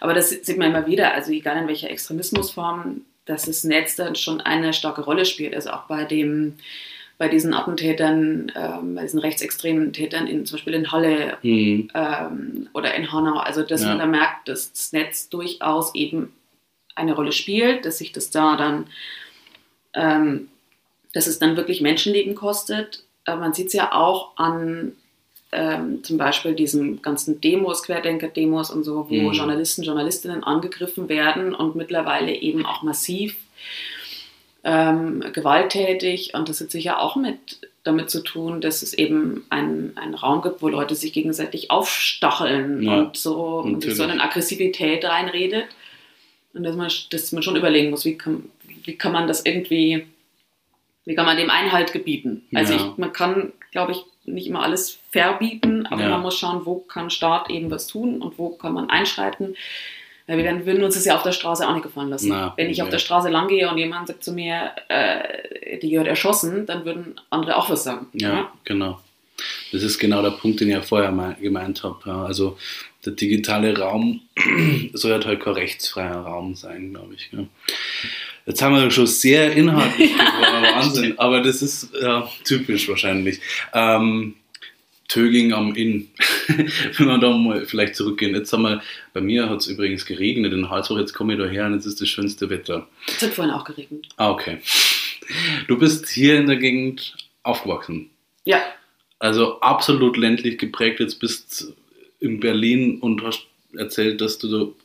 aber 0.00 0.14
das 0.14 0.30
sieht 0.30 0.58
man 0.58 0.68
immer 0.70 0.86
wieder, 0.86 1.12
also 1.14 1.32
egal 1.32 1.56
in 1.62 1.68
welcher 1.68 1.90
Extremismusform, 1.90 3.00
dass 3.26 3.44
das 3.46 3.64
Netz 3.64 3.96
dann 3.96 4.14
schon 4.16 4.40
eine 4.40 4.72
starke 4.72 5.02
Rolle 5.02 5.24
spielt. 5.24 5.54
Also 5.54 5.70
auch 5.70 5.84
bei 5.84 6.04
dem 6.04 6.54
bei 7.16 7.28
diesen 7.28 7.54
Attentätern, 7.54 8.50
ähm, 8.56 8.96
bei 8.96 9.02
diesen 9.02 9.20
rechtsextremen 9.20 9.92
Tätern, 9.92 10.26
in, 10.26 10.46
zum 10.46 10.56
Beispiel 10.56 10.74
in 10.74 10.90
Halle 10.90 11.38
Mhm. 11.42 11.88
ähm, 11.94 12.68
oder 12.74 12.92
in 12.94 13.12
Hanau. 13.12 13.38
Also, 13.38 13.62
dass 13.62 13.82
Ja. 13.82 13.90
man 13.90 13.98
da 14.00 14.06
merkt, 14.06 14.48
dass 14.48 14.72
das 14.72 14.92
Netz 14.92 15.28
durchaus 15.28 15.94
eben 15.94 16.32
eine 16.96 17.14
Rolle 17.14 17.30
spielt, 17.30 17.84
dass 17.86 17.98
sich 17.98 18.10
das 18.10 18.30
da 18.30 18.56
dann, 18.56 18.88
ähm, 19.94 20.48
dass 21.12 21.28
es 21.28 21.38
dann 21.38 21.56
wirklich 21.56 21.80
Menschenleben 21.80 22.34
kostet. 22.34 23.04
Aber 23.26 23.40
man 23.40 23.54
sieht 23.54 23.68
es 23.68 23.72
ja 23.74 23.92
auch 23.92 24.36
an 24.36 24.92
ähm, 25.54 26.02
zum 26.04 26.18
Beispiel 26.18 26.54
diesen 26.54 27.00
ganzen 27.00 27.40
Demos, 27.40 27.82
Querdenker-Demos 27.84 28.70
und 28.70 28.84
so, 28.84 29.06
wo 29.08 29.14
Mhm. 29.14 29.32
Journalisten, 29.32 29.82
Journalistinnen 29.82 30.42
angegriffen 30.44 31.08
werden 31.08 31.54
und 31.54 31.76
mittlerweile 31.76 32.34
eben 32.34 32.66
auch 32.66 32.82
massiv 32.82 33.36
ähm, 34.64 35.22
gewalttätig. 35.32 36.32
Und 36.34 36.48
das 36.48 36.60
hat 36.60 36.70
sicher 36.70 37.00
auch 37.00 37.16
mit 37.16 37.38
damit 37.82 38.08
zu 38.10 38.22
tun, 38.22 38.62
dass 38.62 38.82
es 38.82 38.94
eben 38.94 39.44
einen, 39.50 39.94
einen 39.96 40.14
Raum 40.14 40.40
gibt, 40.40 40.62
wo 40.62 40.68
Leute 40.68 40.94
sich 40.94 41.12
gegenseitig 41.12 41.70
aufstacheln 41.70 42.82
Ja, 42.82 42.98
und 43.00 43.16
so 43.16 43.58
und 43.58 43.82
sich 43.82 43.94
so 43.94 44.04
eine 44.04 44.22
Aggressivität 44.22 45.04
reinredet. 45.04 45.66
Und 46.54 46.62
dass 46.64 46.76
man, 46.76 46.90
dass 47.10 47.32
man 47.32 47.42
schon 47.42 47.56
überlegen 47.56 47.90
muss, 47.90 48.04
wie 48.06 48.16
kann, 48.16 48.48
wie 48.84 48.96
kann 48.96 49.12
man 49.12 49.26
das 49.28 49.44
irgendwie, 49.44 50.06
wie 51.04 51.14
kann 51.14 51.26
man 51.26 51.36
dem 51.36 51.50
Einhalt 51.50 51.92
gebieten? 51.92 52.44
Also 52.54 52.72
Ja. 52.72 52.78
ich, 52.92 52.96
man 52.98 53.12
kann, 53.12 53.52
glaube 53.70 53.92
ich, 53.92 54.04
nicht 54.24 54.46
immer 54.46 54.62
alles 54.62 54.98
verbieten, 55.10 55.86
aber 55.86 56.02
Ja. 56.02 56.08
man 56.10 56.22
muss 56.22 56.38
schauen, 56.38 56.64
wo 56.64 56.76
kann 56.76 57.10
Staat 57.10 57.50
eben 57.50 57.70
was 57.70 57.86
tun 57.86 58.20
und 58.22 58.38
wo 58.38 58.50
kann 58.50 58.72
man 58.72 58.90
einschreiten. 58.90 59.56
Weil 60.26 60.38
wir 60.38 60.44
werden, 60.44 60.64
würden 60.64 60.82
uns 60.82 60.94
das 60.94 61.04
ja 61.04 61.16
auf 61.16 61.22
der 61.22 61.32
Straße 61.32 61.68
auch 61.68 61.74
nicht 61.74 61.82
gefallen 61.82 62.08
lassen. 62.08 62.30
Na, 62.30 62.54
Wenn 62.56 62.70
ich 62.70 62.80
auf 62.80 62.88
ja. 62.88 62.92
der 62.92 62.98
Straße 62.98 63.28
lang 63.28 63.46
gehe 63.48 63.68
und 63.70 63.76
jemand 63.76 64.08
sagt 64.08 64.24
zu 64.24 64.32
mir, 64.32 64.70
äh, 64.88 65.78
die 65.80 65.90
gehört 65.90 66.08
erschossen, 66.08 66.64
dann 66.64 66.86
würden 66.86 67.20
andere 67.28 67.56
auch 67.56 67.68
was 67.68 67.84
sagen. 67.84 68.06
Ja, 68.14 68.50
genau. 68.64 69.00
Das 69.72 69.82
ist 69.82 69.98
genau 69.98 70.22
der 70.22 70.30
Punkt, 70.30 70.60
den 70.60 70.68
ich 70.68 70.74
ja 70.74 70.80
vorher 70.80 71.36
gemeint 71.40 71.82
habe. 71.82 71.98
Ja. 72.06 72.24
Also 72.24 72.56
der 73.04 73.12
digitale 73.12 73.78
Raum 73.78 74.22
soll 74.94 75.22
halt 75.22 75.40
kein 75.40 75.52
rechtsfreier 75.52 76.16
Raum 76.16 76.54
sein, 76.54 76.92
glaube 76.92 77.14
ich. 77.14 77.30
Ja. 78.44 78.50
Jetzt 78.50 78.62
haben 78.62 78.74
wir 78.74 78.90
schon 78.90 79.06
sehr 79.06 79.52
inhaltlich 79.52 80.12
geworden, 80.12 80.62
Wahnsinn, 80.74 81.18
aber 81.18 81.40
das 81.40 81.62
ist 81.62 81.90
ja, 82.00 82.28
typisch 82.44 82.88
wahrscheinlich. 82.88 83.40
Ähm, 83.72 84.34
Töging 85.08 85.52
am 85.52 85.74
Inn. 85.74 86.08
Wenn 86.96 87.06
wir 87.06 87.18
da 87.18 87.30
mal 87.36 87.66
vielleicht 87.66 87.94
zurückgehen. 87.94 88.34
Jetzt 88.34 88.52
haben 88.52 88.62
wir, 88.62 88.82
bei 89.12 89.20
mir 89.20 89.50
hat 89.50 89.60
es 89.60 89.66
übrigens 89.66 90.06
geregnet 90.06 90.52
in 90.52 90.70
Halsbach, 90.70 90.96
jetzt 90.98 91.12
komme 91.12 91.34
ich 91.34 91.38
da 91.38 91.46
her 91.46 91.66
und 91.66 91.74
jetzt 91.74 91.84
ist 91.86 92.00
das 92.00 92.08
schönste 92.08 92.48
Wetter. 92.48 92.88
Es 93.06 93.22
hat 93.22 93.34
vorhin 93.34 93.52
auch 93.52 93.64
geregnet. 93.64 94.08
Ah, 94.16 94.30
okay. 94.30 94.58
Du 95.68 95.78
bist 95.78 96.08
hier 96.08 96.38
in 96.38 96.46
der 96.46 96.56
Gegend 96.56 97.16
aufgewachsen. 97.42 98.10
Ja, 98.44 98.62
Also 99.18 99.60
absolut 99.60 100.16
ländlich 100.16 100.58
geprägt. 100.58 101.00
Jetzt 101.00 101.20
bist 101.20 101.72
in 102.20 102.40
Berlin 102.40 102.98
und 103.00 103.22
hast 103.22 103.46
erzählt, 103.76 104.20
dass 104.20 104.38
du 104.38 104.48
so 104.48 104.76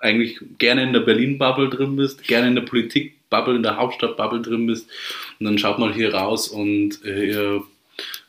eigentlich 0.00 0.38
gerne 0.58 0.82
in 0.82 0.92
der 0.92 1.00
Berlin-Bubble 1.00 1.68
drin 1.68 1.96
bist, 1.96 2.26
gerne 2.26 2.48
in 2.48 2.54
der 2.54 2.62
Politik-Bubble, 2.62 3.56
in 3.56 3.62
der 3.62 3.76
Hauptstadt-Bubble 3.76 4.42
drin 4.42 4.66
bist. 4.66 4.88
Und 5.38 5.46
dann 5.46 5.58
schaut 5.58 5.78
mal 5.78 5.92
hier 5.92 6.14
raus 6.14 6.48
und 6.48 7.04
äh, 7.04 7.26
hier 7.26 7.62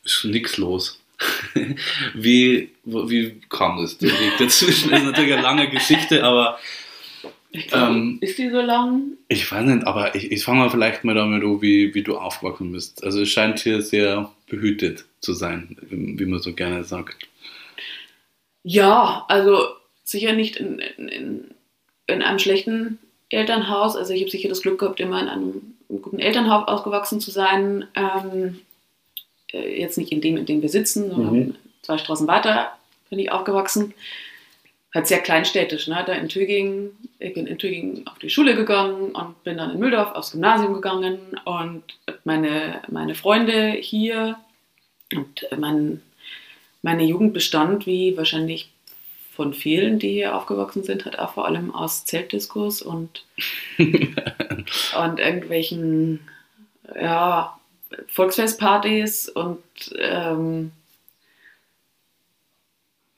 ist 0.03 0.25
nichts 0.25 0.57
los. 0.57 1.01
wie, 2.13 2.69
wie 2.85 3.41
kam 3.49 3.81
das? 3.81 3.97
Der 3.97 4.09
Weg 4.09 4.37
dazwischen 4.39 4.91
ist 4.91 5.03
natürlich 5.03 5.33
eine 5.33 5.41
lange 5.41 5.69
Geschichte, 5.69 6.23
aber 6.23 6.57
glaub, 7.51 7.89
Ähm, 7.89 8.17
ist 8.21 8.37
die 8.37 8.49
so 8.49 8.61
lang? 8.61 9.17
ich 9.31 9.49
weiß 9.49 9.65
nicht, 9.65 9.85
aber 9.85 10.15
ich, 10.15 10.31
ich 10.31 10.43
fange 10.43 10.59
mal 10.59 10.69
vielleicht 10.71 11.03
mal 11.03 11.13
damit 11.13 11.43
an, 11.43 11.61
wie, 11.61 11.93
wie 11.93 12.01
du 12.01 12.17
aufgewachsen 12.17 12.71
bist. 12.71 13.03
Also 13.03 13.21
es 13.21 13.29
scheint 13.29 13.59
hier 13.59 13.81
sehr 13.83 14.31
behütet 14.47 15.05
zu 15.21 15.33
sein, 15.33 15.77
wie 15.89 16.25
man 16.25 16.39
so 16.39 16.53
gerne 16.53 16.83
sagt. 16.83 17.27
Ja, 18.63 19.25
also 19.29 19.67
sicher 20.03 20.33
nicht 20.33 20.55
in, 20.55 20.79
in, 20.79 21.07
in, 21.07 21.51
in 22.09 22.21
einem 22.21 22.39
schlechten 22.39 22.99
Elternhaus. 23.29 23.95
Also 23.95 24.13
ich 24.13 24.21
habe 24.21 24.31
sicher 24.31 24.49
das 24.49 24.61
Glück 24.61 24.79
gehabt, 24.79 24.99
immer 24.99 25.21
in 25.21 25.27
einem, 25.27 25.75
guten 25.87 26.19
Elternhaus 26.19 26.67
aufgewachsen 26.67 27.19
zu 27.19 27.31
sein. 27.31 27.85
Ähm, 27.95 28.59
äh, 29.51 29.79
jetzt 29.81 29.97
nicht 29.97 30.11
in 30.11 30.21
dem, 30.21 30.37
in 30.37 30.45
dem 30.45 30.61
wir 30.61 30.69
sitzen, 30.69 31.09
sondern 31.09 31.33
Mhm. 31.33 31.55
zwei 31.81 31.97
Straßen 31.97 32.27
weiter. 32.27 32.71
bin 33.09 33.17
ich 33.17 33.31
aufgewachsen. 33.31 33.95
Halt 34.93 35.07
sehr 35.07 35.17
kleinstädtisch, 35.19 35.87
ne? 35.87 36.03
Da 36.05 36.13
in 36.13 36.29
Tübingen, 36.29 36.91
ich 37.17 37.33
bin 37.33 37.47
in 37.47 37.57
Tübingen 37.57 38.05
auf 38.07 38.19
die 38.19 38.29
Schule 38.29 38.55
gegangen 38.55 39.11
und 39.11 39.43
bin 39.43 39.57
dann 39.57 39.71
in 39.71 39.79
Mühldorf 39.79 40.11
aufs 40.13 40.31
Gymnasium 40.31 40.73
gegangen 40.73 41.17
und 41.45 41.83
meine, 42.23 42.81
meine 42.87 43.15
Freunde 43.15 43.71
hier 43.71 44.37
und 45.15 45.47
mein, 45.57 46.01
meine 46.83 47.03
Jugend 47.03 47.33
bestand, 47.33 47.87
wie 47.87 48.15
wahrscheinlich 48.15 48.69
von 49.39 49.53
vielen, 49.53 49.99
die 49.99 50.09
hier 50.09 50.35
aufgewachsen 50.35 50.83
sind, 50.83 51.05
halt 51.05 51.17
auch 51.17 51.31
vor 51.31 51.45
allem 51.45 51.73
aus 51.73 52.03
Zeltdiskos 52.03 52.81
und, 52.81 53.23
und 53.77 55.17
irgendwelchen 55.17 56.19
ja, 56.93 57.57
Volksfestpartys 58.07 59.29
und, 59.29 59.63
ähm, 59.97 60.73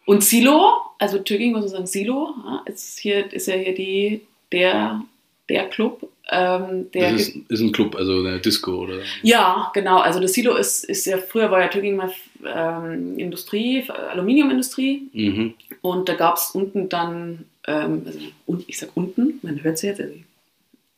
und 0.06 0.24
Silo, 0.24 0.82
also 1.00 1.18
Tübingen 1.18 1.54
muss 1.54 1.64
man 1.64 1.72
sagen, 1.72 1.88
Silo, 1.88 2.36
ja, 2.46 2.62
ist, 2.66 3.00
hier, 3.00 3.34
ist 3.34 3.48
ja 3.48 3.56
hier 3.56 3.74
die, 3.74 4.22
der, 4.52 5.02
der 5.50 5.70
Club. 5.70 6.08
Ähm, 6.34 6.90
der 6.92 7.12
das 7.12 7.22
ist, 7.24 7.36
ist, 7.50 7.60
ein 7.60 7.74
Club, 7.74 7.96
also 7.96 8.20
eine 8.20 8.40
Disco, 8.40 8.84
oder? 8.84 9.00
Ja, 9.22 9.70
genau. 9.74 10.00
Also 10.00 10.22
das 10.22 10.32
Silo 10.32 10.56
ist, 10.56 10.86
ist 10.86 11.06
ja, 11.06 11.18
früher 11.18 11.52
war 11.52 11.60
ja 11.60 11.68
Tübingen 11.68 11.98
mal 11.98 12.12
ähm, 12.46 13.20
Industrie, 13.20 13.84
Aluminiumindustrie. 13.90 15.10
Mhm. 15.12 15.54
Und 15.82 16.08
da 16.08 16.14
gab 16.14 16.38
es 16.38 16.52
unten 16.52 16.88
dann, 16.88 17.46
ähm, 17.68 18.04
also 18.06 18.20
ich 18.66 18.78
sag 18.78 18.90
unten, 18.96 19.40
man 19.42 19.62
hört 19.62 19.76
es 19.76 19.82
jetzt, 19.82 20.00
also 20.00 20.14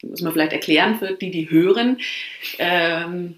muss 0.03 0.21
man 0.21 0.33
vielleicht 0.33 0.53
erklären 0.53 0.99
für 0.99 1.13
die, 1.13 1.31
die 1.31 1.49
hören. 1.49 1.97
Ähm, 2.59 3.35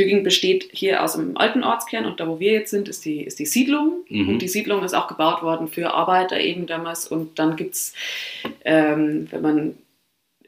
Tübingen 0.00 0.24
besteht 0.24 0.70
hier 0.72 1.02
aus 1.04 1.14
einem 1.14 1.36
alten 1.36 1.62
Ortskern 1.62 2.06
und 2.06 2.20
da, 2.20 2.26
wo 2.26 2.40
wir 2.40 2.52
jetzt 2.52 2.70
sind, 2.70 2.88
ist 2.88 3.04
die, 3.04 3.22
ist 3.22 3.38
die 3.38 3.44
Siedlung. 3.44 4.04
Mhm. 4.08 4.30
Und 4.30 4.38
die 4.40 4.48
Siedlung 4.48 4.82
ist 4.82 4.94
auch 4.94 5.08
gebaut 5.08 5.42
worden 5.42 5.68
für 5.68 5.92
Arbeiter 5.92 6.40
eben 6.40 6.66
damals. 6.66 7.06
Und 7.06 7.38
dann 7.38 7.56
gibt 7.56 7.74
es, 7.74 7.94
ähm, 8.64 9.28
wenn 9.30 9.42
man 9.42 9.74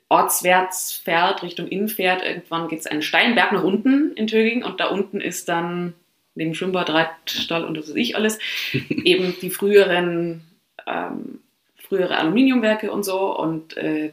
ortswärts 0.08 0.92
fährt, 0.92 1.42
Richtung 1.42 1.68
Innen 1.68 1.88
fährt, 1.88 2.24
irgendwann 2.24 2.68
geht 2.68 2.80
es 2.80 2.86
einen 2.86 3.02
Steinberg 3.02 3.52
nach 3.52 3.62
unten 3.62 4.12
in 4.14 4.26
Töging 4.26 4.64
und 4.64 4.80
da 4.80 4.86
unten 4.86 5.20
ist 5.20 5.50
dann 5.50 5.92
neben 6.34 6.54
Schwimmbad, 6.54 6.88
Reitstall 6.88 7.64
und 7.64 7.76
das 7.76 7.90
weiß 7.90 7.96
ich 7.96 8.16
alles, 8.16 8.38
eben 9.04 9.34
die 9.42 9.50
früheren, 9.50 10.42
ähm, 10.86 11.40
frühere 11.76 12.16
Aluminiumwerke 12.16 12.90
und 12.90 13.04
so 13.04 13.38
und 13.38 13.76
äh, 13.76 14.12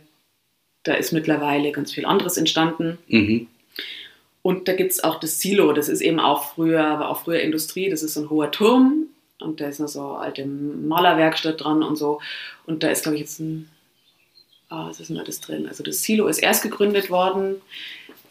da 0.83 0.95
ist 0.95 1.13
mittlerweile 1.13 1.71
ganz 1.71 1.93
viel 1.93 2.05
anderes 2.05 2.35
entstanden. 2.35 2.97
Mhm. 3.07 3.47
Und 4.41 4.67
da 4.67 4.73
gibt 4.73 4.91
es 4.91 5.03
auch 5.03 5.19
das 5.19 5.39
Silo, 5.39 5.73
das 5.73 5.89
ist 5.89 6.01
eben 6.01 6.19
auch 6.19 6.53
früher, 6.53 6.81
war 6.81 7.09
auch 7.09 7.23
früher 7.23 7.41
Industrie, 7.41 7.89
das 7.89 8.03
ist 8.03 8.13
so 8.13 8.21
ein 8.21 8.29
hoher 8.29 8.51
Turm 8.51 9.07
und 9.39 9.59
da 9.59 9.67
ist 9.67 9.79
noch 9.79 9.87
so 9.87 10.13
eine 10.13 10.19
alte 10.19 10.45
Malerwerkstatt 10.45 11.61
dran 11.61 11.83
und 11.83 11.97
so. 11.97 12.19
Und 12.65 12.83
da 12.83 12.89
ist, 12.89 13.03
glaube 13.03 13.15
ich, 13.15 13.21
jetzt 13.21 13.39
ein, 13.39 13.69
ah, 14.69 14.87
was 14.87 14.99
ist 14.99 15.09
denn 15.09 15.17
alles 15.17 15.41
drin? 15.41 15.67
Also 15.67 15.83
das 15.83 16.03
Silo 16.03 16.27
ist 16.27 16.39
erst 16.39 16.63
gegründet 16.63 17.09
worden 17.09 17.55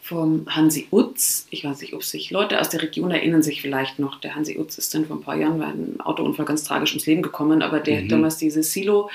vom 0.01 0.47
Hansi 0.49 0.87
Utz. 0.91 1.47
Ich 1.51 1.63
weiß 1.63 1.81
nicht, 1.81 1.93
ob 1.93 2.03
sich 2.03 2.31
Leute 2.31 2.59
aus 2.59 2.69
der 2.69 2.81
Region 2.81 3.11
erinnern 3.11 3.43
sich 3.43 3.61
vielleicht 3.61 3.99
noch. 3.99 4.19
Der 4.19 4.33
Hansi 4.33 4.57
Utz 4.57 4.79
ist 4.79 4.93
dann 4.95 5.05
vor 5.05 5.17
ein 5.17 5.21
paar 5.21 5.35
Jahren 5.35 5.59
bei 5.59 5.65
einem 5.65 6.01
Autounfall 6.01 6.45
ganz 6.45 6.63
tragisch 6.63 6.91
ums 6.91 7.05
Leben 7.05 7.21
gekommen, 7.21 7.61
aber 7.61 7.79
der 7.79 7.97
mhm. 7.97 8.03
hat 8.03 8.11
damals 8.11 8.37
dieses 8.37 8.71
Silo 8.71 9.11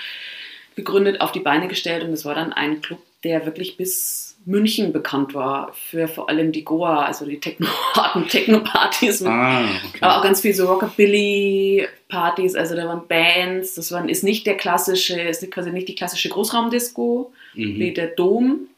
gegründet, 0.77 1.21
auf 1.21 1.33
die 1.33 1.41
Beine 1.41 1.67
gestellt 1.67 2.05
und 2.05 2.13
das 2.13 2.25
war 2.25 2.37
dann 2.37 2.53
ein 2.53 2.81
Club, 2.81 3.01
der 3.25 3.47
wirklich 3.47 3.77
bis 3.77 4.34
München 4.47 4.93
bekannt 4.93 5.35
war 5.35 5.73
für 5.73 6.07
vor 6.07 6.29
allem 6.29 6.53
die 6.53 6.65
Goa, 6.65 7.05
also 7.05 7.25
die 7.25 7.41
Techno 7.41 7.67
harten 7.95 8.29
Techno-Partys, 8.29 9.25
ah, 9.25 9.63
okay. 9.63 9.99
aber 10.01 10.19
auch 10.19 10.23
ganz 10.23 10.41
viel 10.43 10.55
so 10.55 10.67
Rockabilly-Partys, 10.67 12.55
also 12.55 12.77
da 12.77 12.87
waren 12.87 13.09
Bands, 13.09 13.75
das 13.75 13.91
waren, 13.93 14.09
ist 14.09 14.23
nicht 14.23 14.47
der 14.47 14.57
klassische, 14.57 15.21
ist 15.21 15.51
quasi 15.51 15.71
nicht 15.71 15.89
die 15.89 15.95
klassische 15.95 16.29
Großraumdisco 16.29 17.33
mhm. 17.55 17.79
wie 17.79 17.93
der 17.93 18.09
Dom, 18.09 18.69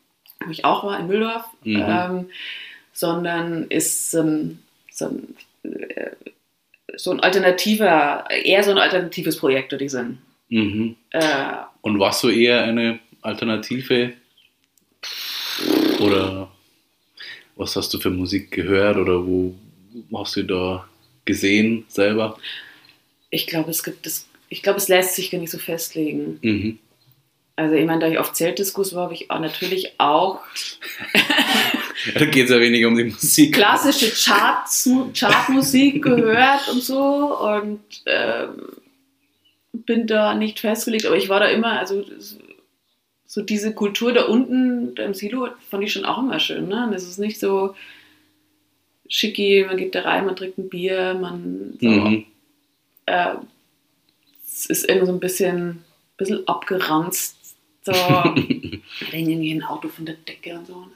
wo 0.45 0.51
ich 0.51 0.65
auch 0.65 0.85
war 0.85 1.01
in 1.01 1.09
Mühldorf, 1.09 1.45
mhm. 1.65 1.85
ähm, 1.87 2.27
sondern 2.93 3.65
ist 3.65 4.15
ähm, 4.15 4.61
so, 4.91 5.07
ein, 5.07 5.37
äh, 5.65 6.11
so 6.97 7.11
ein 7.11 7.21
alternativer, 7.21 8.25
eher 8.31 8.63
so 8.63 8.71
ein 8.71 8.79
alternatives 8.79 9.37
Projekt, 9.37 9.73
würde 9.73 9.85
ich 9.85 9.91
sagen. 9.91 10.19
Mhm. 10.49 10.97
Äh, 11.11 11.23
Und 11.81 11.99
was 11.99 12.21
so 12.21 12.31
eher 12.31 12.63
eine 12.63 13.01
Alternative 13.23 14.13
oder 16.01 16.51
was 17.57 17.77
hast 17.77 17.93
du 17.95 17.99
für 17.99 18.11
Musik 18.11 18.51
gehört 18.51 18.97
oder 18.97 19.27
wo 19.27 19.55
hast 20.15 20.37
du 20.37 20.43
da 20.43 20.89
gesehen 21.25 21.85
selber? 21.89 22.39
Ich 23.31 23.47
glaube, 23.47 23.71
es 23.71 23.83
gibt 23.83 24.07
es, 24.07 24.29
ich 24.49 24.63
glaube, 24.63 24.79
es 24.79 24.89
lässt 24.89 25.15
sich 25.15 25.31
gar 25.31 25.39
nicht 25.39 25.51
so 25.51 25.59
festlegen. 25.59 26.39
Mhm. 26.43 26.79
Also 27.57 27.75
ich 27.75 27.87
meine, 27.87 28.01
da 28.01 28.09
ich 28.09 28.19
auf 28.19 28.35
Zeltdiskus 28.35 28.95
war, 28.95 29.05
habe 29.05 29.15
ich 29.15 29.31
auch 29.31 29.41
natürlich 29.41 29.99
auch 29.99 30.41
da 32.15 32.25
geht 32.27 32.45
es 32.45 32.51
ja 32.51 32.61
weniger 32.61 32.89
um 32.89 32.97
die 32.97 33.05
Musik. 33.05 33.55
Klassische 33.55 34.11
Chart 34.11 34.67
Chartmusik 35.15 36.03
gehört 36.03 36.69
und 36.69 36.83
so 36.83 37.39
und 37.39 37.81
ähm, 38.07 38.63
bin 39.73 40.07
da 40.07 40.35
nicht 40.35 40.61
festgelegt, 40.61 41.07
aber 41.07 41.17
ich 41.17 41.29
war 41.29 41.41
da 41.41 41.47
immer, 41.47 41.79
also 41.79 42.05
so 43.37 43.43
diese 43.43 43.75
Kultur 43.75 44.15
da 44.15 44.25
unten 44.25 44.95
da 44.95 45.05
im 45.05 45.13
Silo 45.13 45.49
fand 45.69 45.85
ich 45.85 45.93
schon 45.93 46.07
auch 46.07 46.17
immer 46.17 46.41
schön. 46.41 46.69
Ne? 46.69 46.89
Das 46.91 47.03
ist 47.03 47.19
nicht 47.19 47.39
so 47.39 47.75
schicki, 49.11 49.63
man 49.69 49.77
geht 49.77 49.95
da 49.95 50.01
rein, 50.01 50.25
man 50.25 50.37
trinkt 50.37 50.57
ein 50.57 50.71
Bier, 50.71 51.13
man 51.13 51.77
so, 51.79 51.87
mhm. 51.87 52.25
äh, 53.05 53.35
es 54.47 54.65
ist 54.65 54.89
irgendwie 54.89 55.09
so 55.09 55.13
ein 55.13 55.21
bisschen, 55.21 55.85
bisschen 56.17 56.49
abgeranzt. 56.49 57.37
So, 57.83 57.93
irgendwie 59.13 59.53
ein 59.53 59.63
Auto 59.65 59.91
von 59.91 60.07
der 60.07 60.15
Decke 60.15 60.59
und 60.59 60.67
so. 60.67 60.87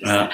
Ja. 0.00 0.30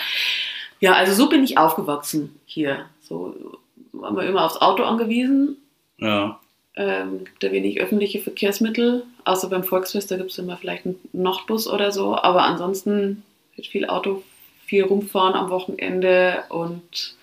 ja, 0.79 0.93
also 0.93 1.15
so 1.15 1.29
bin 1.29 1.43
ich 1.43 1.59
aufgewachsen 1.59 2.39
hier. 2.47 2.89
So 3.01 3.59
waren 3.91 4.15
wir 4.15 4.23
immer 4.23 4.45
aufs 4.45 4.59
Auto 4.59 4.85
angewiesen. 4.85 5.57
Ja. 5.99 6.39
Ähm, 6.77 7.25
gibt 7.25 7.43
ja 7.43 7.51
wenig 7.51 7.81
öffentliche 7.81 8.21
Verkehrsmittel, 8.21 9.03
außer 9.27 9.49
beim 9.49 9.65
Volksfest, 9.65 10.11
da 10.11 10.17
gibt 10.17 10.31
es 10.31 10.39
immer 10.39 10.57
vielleicht 10.57 10.87
einen 10.87 10.99
Nachtbus 11.13 11.69
oder 11.69 11.93
so, 11.93 12.17
aber 12.17 12.45
ansonsten 12.45 13.23
wird 13.55 13.67
viel 13.67 13.87
Auto, 13.87 14.23
viel 14.65 14.85
rumfahren 14.85 15.35
am 15.35 15.51
Wochenende 15.51 16.45
und 16.49 17.17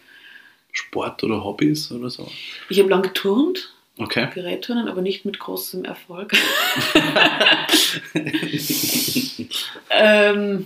Sport 0.71 1.23
oder 1.23 1.43
Hobbys 1.43 1.91
oder 1.91 2.09
so? 2.09 2.29
Ich 2.69 2.79
habe 2.79 2.89
lang 2.89 3.03
geturnt. 3.03 3.73
Okay. 3.99 4.27
Gerätturnen, 4.33 4.87
aber 4.87 5.01
nicht 5.01 5.23
mit 5.23 5.37
großem 5.37 5.85
Erfolg. 5.85 6.31
ähm, 9.91 10.65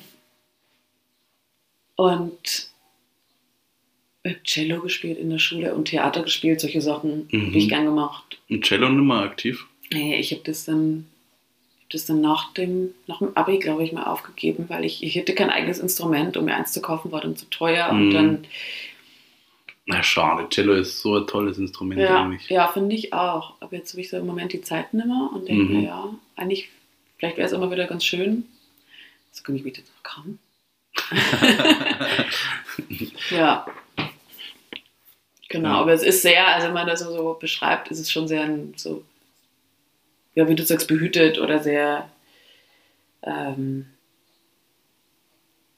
und 1.98 2.70
Cello 4.46 4.82
gespielt 4.82 5.18
in 5.18 5.30
der 5.30 5.40
Schule 5.40 5.76
und 5.76 5.86
Theater 5.86 6.24
gespielt, 6.24 6.62
solche 6.62 6.82
Sachen 6.82 7.28
mhm. 7.32 7.48
habe 7.48 7.58
ich 7.58 7.68
gern 7.68 7.86
gemacht. 7.86 8.40
Und 8.50 8.64
Cello 8.64 8.88
nicht 8.90 9.06
mehr 9.06 9.18
aktiv? 9.18 9.66
Nee, 9.92 10.18
ich 10.20 10.32
habe 10.32 10.44
das 10.46 10.66
dann, 10.66 11.08
das 11.90 12.06
dann 12.06 12.22
nach 12.22 12.54
dem, 12.54 12.94
nach 13.08 13.20
dem 13.20 13.36
Abi, 13.36 13.60
glaube 13.60 13.84
ich, 13.84 13.94
mal 13.94 14.04
aufgegeben, 14.04 14.66
weil 14.68 14.84
ich, 14.84 15.04
ich 15.04 15.18
hatte 15.18 15.34
kein 15.34 15.50
eigenes 15.50 15.80
Instrument, 15.80 16.36
um 16.36 16.46
mir 16.46 16.56
eins 16.56 16.74
zu 16.74 16.82
kaufen, 16.82 17.12
war 17.12 17.22
dann 17.22 17.36
zu 17.36 17.50
teuer 17.50 17.92
mhm. 17.92 18.02
und 18.02 18.14
dann. 18.14 18.48
Na 19.86 20.04
schade, 20.04 20.50
Cello 20.50 20.74
ist 20.74 21.00
so 21.00 21.16
ein 21.16 21.28
tolles 21.28 21.58
Instrument 21.58 22.02
ja, 22.02 22.24
eigentlich. 22.24 22.50
Ja, 22.50 22.68
finde 22.68 22.94
ich 22.94 23.14
auch. 23.14 23.54
Aber 23.62 23.78
jetzt 23.78 23.94
habe 23.94 24.02
ich 24.02 24.10
so 24.10 24.18
im 24.18 24.26
Moment 24.26 24.52
die 24.52 24.62
Zeit 24.62 24.94
nicht 24.94 25.06
mehr 25.06 25.30
und 25.34 25.48
denke 25.48 25.64
mhm. 25.64 25.80
mir, 25.80 25.88
ja, 25.88 26.14
eigentlich, 26.36 26.70
vielleicht 27.18 27.38
wäre 27.38 27.48
es 27.48 27.54
immer 27.54 27.72
wieder 27.72 27.88
ganz 27.88 28.04
schön. 28.04 28.44
Jetzt 29.30 29.46
komme 29.46 29.58
ich 29.58 29.64
wieder 29.64 29.82
nach 29.96 30.04
Kram. 30.04 30.40
ja. 33.30 33.66
Genau, 35.48 35.70
ja. 35.70 35.76
aber 35.76 35.94
es 35.94 36.04
ist 36.04 36.22
sehr, 36.22 36.48
also 36.48 36.68
wenn 36.68 36.74
man 36.74 36.88
das 36.88 37.00
so 37.00 37.38
beschreibt, 37.40 37.88
ist 37.88 38.00
es 38.00 38.12
schon 38.12 38.28
sehr 38.28 38.50
so, 38.76 39.06
ja, 40.38 40.48
wie 40.48 40.56
du 40.56 40.64
sagst, 40.64 40.88
behütet 40.88 41.40
oder 41.40 41.64
sehr, 41.64 42.08
ähm, 43.24 43.88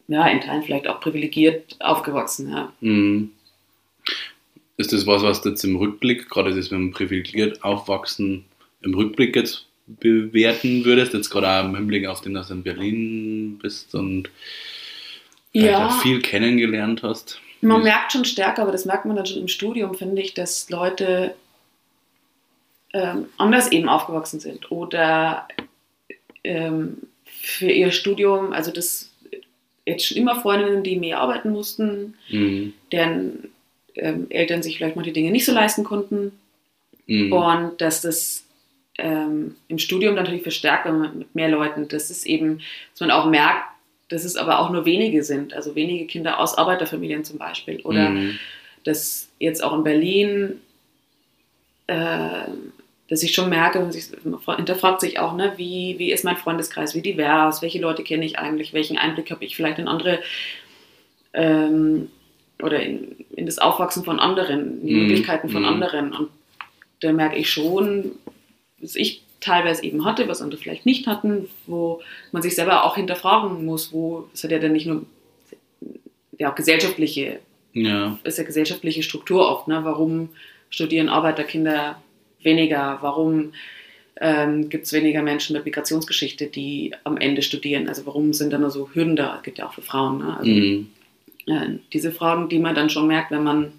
ja, 0.09 0.27
in 0.27 0.41
Teilen 0.41 0.63
vielleicht 0.63 0.85
auch 0.89 0.99
privilegiert 0.99 1.77
aufgewachsen, 1.79 2.51
ja. 2.51 2.73
Mhm. 2.81 3.31
Ist 4.75 4.91
das 4.91 5.07
was, 5.07 5.23
was 5.23 5.41
du 5.41 5.49
jetzt 5.49 5.63
im 5.63 5.77
Rückblick, 5.77 6.29
gerade 6.29 6.53
das 6.53 6.71
mit 6.71 6.79
dem 6.79 6.91
privilegiert 6.91 7.63
aufwachsen, 7.63 8.43
im 8.81 8.93
Rückblick 8.95 9.37
jetzt 9.37 9.65
bewerten 9.87 10.83
würdest, 10.83 11.13
jetzt 11.13 11.29
gerade 11.29 11.47
auch 11.47 11.63
im 11.63 11.75
Hinblick 11.77 12.05
auf 12.05 12.19
den, 12.19 12.33
dass 12.33 12.49
du 12.49 12.55
in 12.55 12.63
Berlin 12.63 13.59
bist 13.61 13.95
und 13.95 14.29
ja. 15.53 15.89
viel 16.01 16.19
kennengelernt 16.19 17.01
hast? 17.01 17.39
Man 17.61 17.83
merkt 17.83 18.11
schon 18.11 18.25
stärker, 18.25 18.63
aber 18.63 18.73
das 18.73 18.83
merkt 18.83 19.05
man 19.05 19.15
dann 19.15 19.25
schon 19.25 19.39
im 19.39 19.47
Studium, 19.47 19.95
finde 19.95 20.21
ich, 20.21 20.33
dass 20.33 20.69
Leute 20.69 21.33
ähm, 22.93 23.28
anders 23.38 23.71
eben 23.71 23.89
aufgewachsen 23.89 24.39
sind 24.39 24.71
oder 24.71 25.47
ähm, 26.43 26.97
für 27.25 27.69
ihr 27.69 27.91
Studium, 27.91 28.54
also 28.54 28.71
das 28.71 29.12
jetzt 29.86 30.06
schon 30.06 30.17
immer 30.17 30.39
Freundinnen, 30.41 30.84
die 30.84 30.99
mehr 30.99 31.19
arbeiten 31.19 31.52
mussten, 31.52 32.15
mhm. 32.30 32.73
deren 32.91 33.49
ähm, 33.95 34.28
Eltern 34.30 34.63
sich 34.63 34.78
vielleicht 34.78 34.95
mal 34.95 35.04
die 35.04 35.13
Dinge 35.13 35.32
nicht 35.32 35.45
so 35.45 35.52
leisten 35.52 35.84
konnten 35.84 36.32
Mhm. 37.10 37.34
Und 37.34 37.82
dass 37.82 38.02
das 38.02 38.45
ähm, 38.97 39.56
im 39.67 39.80
Studium 39.80 40.13
natürlich 40.13 40.43
verstärkt, 40.43 40.86
wenn 40.86 40.99
man 40.99 41.17
mit 41.17 41.36
mehr 41.36 41.49
Leuten, 41.49 41.88
das 41.88 42.12
ist 42.12 42.25
eben, 42.25 42.62
dass 42.91 43.02
man 43.02 43.12
auch 43.12 43.25
merkt, 43.25 43.65
dass 44.10 44.23
es 44.23 44.36
aber 44.36 44.60
auch 44.60 44.69
nur 44.69 44.86
wenige 44.86 45.23
sind, 45.23 45.54
also 45.54 45.75
wenige 45.75 46.06
Kinder 46.06 46.39
aus 46.39 46.58
Arbeiterfamilien 46.58 47.23
zum 47.23 47.39
Beispiel. 47.39 47.82
Oder 47.82 48.10
Mhm. 48.10 48.39
dass 48.84 49.30
jetzt 49.39 49.63
auch 49.63 49.73
in 49.73 49.84
Berlin, 49.84 50.62
äh, 51.88 52.45
dass 53.09 53.23
ich 53.23 53.33
schon 53.33 53.49
merke, 53.49 53.79
man 53.79 54.55
hinterfragt 54.57 55.01
sich 55.01 55.19
auch, 55.19 55.35
ne, 55.35 55.53
wie, 55.57 55.95
wie 55.97 56.11
ist 56.11 56.23
mein 56.23 56.37
Freundeskreis, 56.37 56.93
wie 56.95 57.01
divers, 57.01 57.61
welche 57.61 57.79
Leute 57.79 58.03
kenne 58.03 58.25
ich 58.25 58.37
eigentlich, 58.37 58.71
welchen 58.73 58.97
Einblick 58.97 59.31
habe 59.31 59.43
ich 59.43 59.55
vielleicht 59.55 59.79
in 59.79 59.87
andere 59.87 60.19
ähm, 61.33 62.09
oder 62.61 62.81
in, 62.81 63.15
in 63.35 63.45
das 63.45 63.57
Aufwachsen 63.59 64.03
von 64.03 64.19
anderen, 64.19 64.81
in 64.81 64.87
die 64.87 64.93
Mhm. 64.93 64.99
Möglichkeiten 65.01 65.49
von 65.49 65.61
Mhm. 65.61 65.67
anderen. 65.67 66.13
Und 66.13 66.29
da 66.99 67.11
merke 67.13 67.37
ich 67.37 67.49
schon, 67.49 68.11
was 68.79 68.95
ich 68.95 69.23
teilweise 69.39 69.83
eben 69.83 70.03
hatte, 70.03 70.27
was 70.27 70.41
andere 70.41 70.59
vielleicht 70.59 70.85
nicht 70.85 71.07
hatten, 71.07 71.47
wo 71.65 72.01
man 72.31 72.41
sich 72.41 72.55
selber 72.55 72.83
auch 72.83 72.95
hinterfragen 72.95 73.63
muss, 73.65 73.93
wo, 73.93 74.27
es 74.33 74.43
hat 74.43 74.51
ja 74.51 74.59
dann 74.59 74.73
nicht 74.73 74.85
nur 74.85 75.05
ja, 76.37 76.51
auch 76.51 76.55
gesellschaftliche 76.55 77.39
Ja. 77.73 78.17
ist 78.23 78.37
ja 78.37 78.43
gesellschaftliche 78.43 79.03
Struktur 79.03 79.49
oft. 79.49 79.67
Ne? 79.67 79.79
Warum 79.83 80.29
studieren 80.69 81.07
Arbeiterkinder 81.09 82.01
weniger? 82.43 82.97
Warum 83.02 83.54
ähm, 84.21 84.69
gibt 84.69 84.86
es 84.86 84.93
weniger 84.93 85.21
Menschen 85.21 85.54
mit 85.56 85.65
Migrationsgeschichte, 85.65 86.47
die 86.47 86.93
am 87.04 87.17
Ende 87.17 87.41
studieren? 87.41 87.88
Also 87.88 88.06
warum 88.06 88.34
sind 88.34 88.52
da 88.52 88.58
nur 88.58 88.71
so 88.71 88.89
Hürden 88.93 89.15
da? 89.15 89.38
Es 89.38 89.43
gibt 89.43 89.58
ja 89.60 89.67
auch 89.67 89.73
für 89.73 89.82
Frauen. 89.82 90.19
Ne? 90.19 90.38
Also, 90.38 90.52
Mhm. 90.52 90.89
äh, 91.47 91.80
diese 91.93 92.12
Fragen, 92.12 92.49
die 92.49 92.60
man 92.60 92.75
dann 92.75 92.89
schon 92.89 93.08
merkt, 93.08 93.32
wenn 93.32 93.43
man 93.43 93.73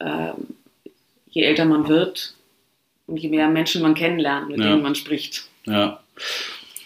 ähm, 0.00 0.34
je 1.30 1.42
älter 1.42 1.64
man 1.64 1.88
wird 1.88 2.34
und 3.06 3.16
je 3.18 3.28
mehr 3.28 3.48
Menschen 3.48 3.82
man 3.82 3.94
kennenlernt, 3.94 4.48
mit 4.48 4.58
Ja. 4.58 4.70
denen 4.70 4.82
man 4.82 4.94
spricht. 4.94 5.48
Ja. 5.66 6.00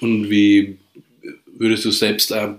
Und 0.00 0.30
wie 0.30 0.78
würdest 1.46 1.84
du 1.84 1.90
selbst 1.90 2.32
auch 2.32 2.56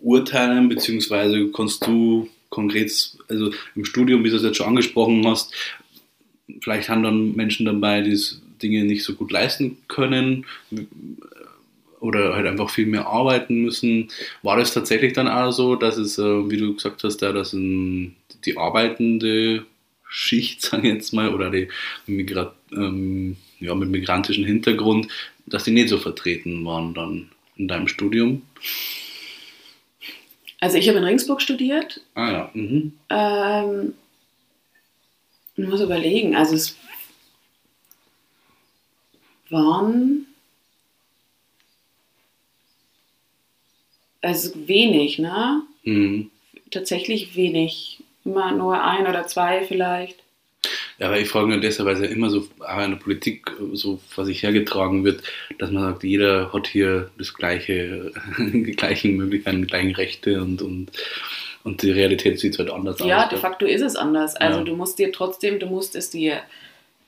beurteilen, 0.00 0.68
beziehungsweise 0.68 1.50
kannst 1.52 1.86
du 1.86 2.28
konkret, 2.48 2.92
also 3.28 3.52
im 3.74 3.84
Studium, 3.84 4.22
wie 4.24 4.30
du 4.30 4.36
es 4.36 4.42
jetzt 4.42 4.56
schon 4.56 4.68
angesprochen 4.68 5.26
hast, 5.26 5.52
vielleicht 6.60 6.88
haben 6.88 7.02
dann 7.02 7.34
Menschen 7.34 7.66
dabei, 7.66 8.02
die 8.02 8.18
Dinge 8.62 8.84
nicht 8.84 9.04
so 9.04 9.14
gut 9.14 9.30
leisten 9.30 9.78
können 9.88 10.46
oder 12.00 12.34
halt 12.34 12.46
einfach 12.46 12.70
viel 12.70 12.86
mehr 12.86 13.06
arbeiten 13.06 13.62
müssen. 13.62 14.08
War 14.42 14.56
das 14.56 14.72
tatsächlich 14.72 15.12
dann 15.12 15.28
auch 15.28 15.50
so, 15.50 15.76
dass 15.76 15.96
es, 15.96 16.18
äh, 16.18 16.50
wie 16.50 16.56
du 16.56 16.74
gesagt 16.74 17.02
hast, 17.04 17.20
ja, 17.22 17.32
dass 17.32 17.50
die 17.52 18.56
arbeitende 18.56 19.64
Schicht, 20.08 20.62
sage 20.62 20.88
ich 20.88 20.94
jetzt 20.94 21.12
mal, 21.12 21.34
oder 21.34 21.50
die 21.50 21.68
Migra 22.06 22.54
ähm, 22.72 23.36
ja, 23.60 23.74
mit 23.74 23.88
migrantischem 23.88 24.44
Hintergrund, 24.44 25.08
dass 25.46 25.64
die 25.64 25.70
nicht 25.70 25.88
so 25.88 25.98
vertreten 25.98 26.64
waren 26.64 26.94
dann 26.94 27.30
in 27.56 27.68
deinem 27.68 27.88
Studium? 27.88 28.42
Also 30.60 30.78
ich 30.78 30.88
habe 30.88 30.98
in 30.98 31.04
Ringsburg 31.04 31.42
studiert 31.42 32.00
Ah 32.14 32.32
ja. 32.32 32.50
Mhm. 32.54 32.92
Ähm, 33.10 33.94
ich 35.56 35.66
muss 35.66 35.80
überlegen, 35.80 36.36
also 36.36 36.54
es 36.54 36.76
waren 39.48 40.26
also 44.26 44.52
wenig, 44.66 45.18
ne? 45.18 45.62
Mhm. 45.84 46.30
Tatsächlich 46.70 47.36
wenig. 47.36 48.02
Immer 48.24 48.52
nur 48.52 48.82
ein 48.82 49.06
oder 49.06 49.26
zwei 49.28 49.64
vielleicht. 49.64 50.18
Ja, 50.98 51.06
aber 51.08 51.20
ich 51.20 51.28
frage 51.28 51.48
nur 51.48 51.60
deshalb, 51.60 51.86
weil 51.86 51.94
es 51.96 52.02
ja 52.02 52.08
immer 52.08 52.30
so 52.30 52.40
in 52.40 52.90
der 52.90 52.96
Politik 52.96 53.52
so 53.72 54.00
vor 54.08 54.24
sich 54.24 54.42
hergetragen 54.42 55.04
wird, 55.04 55.22
dass 55.58 55.70
man 55.70 55.82
sagt, 55.82 56.02
jeder 56.02 56.52
hat 56.52 56.66
hier 56.66 57.10
das 57.18 57.34
gleiche, 57.34 58.12
die 58.38 58.72
gleichen 58.72 59.16
Möglichkeiten, 59.16 59.62
die 59.62 59.68
gleichen 59.68 59.94
Rechte 59.94 60.42
und, 60.42 60.62
und, 60.62 60.90
und 61.66 61.82
die 61.82 61.90
Realität 61.90 62.38
sieht 62.40 62.58
halt 62.58 62.70
anders 62.70 62.98
Ja, 63.04 63.24
aus. 63.24 63.28
de 63.28 63.38
facto 63.38 63.66
ist 63.66 63.82
es 63.82 63.96
anders. 63.96 64.34
Also 64.36 64.60
Ja. 64.60 64.64
du 64.64 64.74
musst 64.76 64.98
dir 64.98 65.12
trotzdem, 65.12 65.58
du 65.58 65.66
musst 65.66 65.94
es 65.96 66.08
dir, 66.10 66.38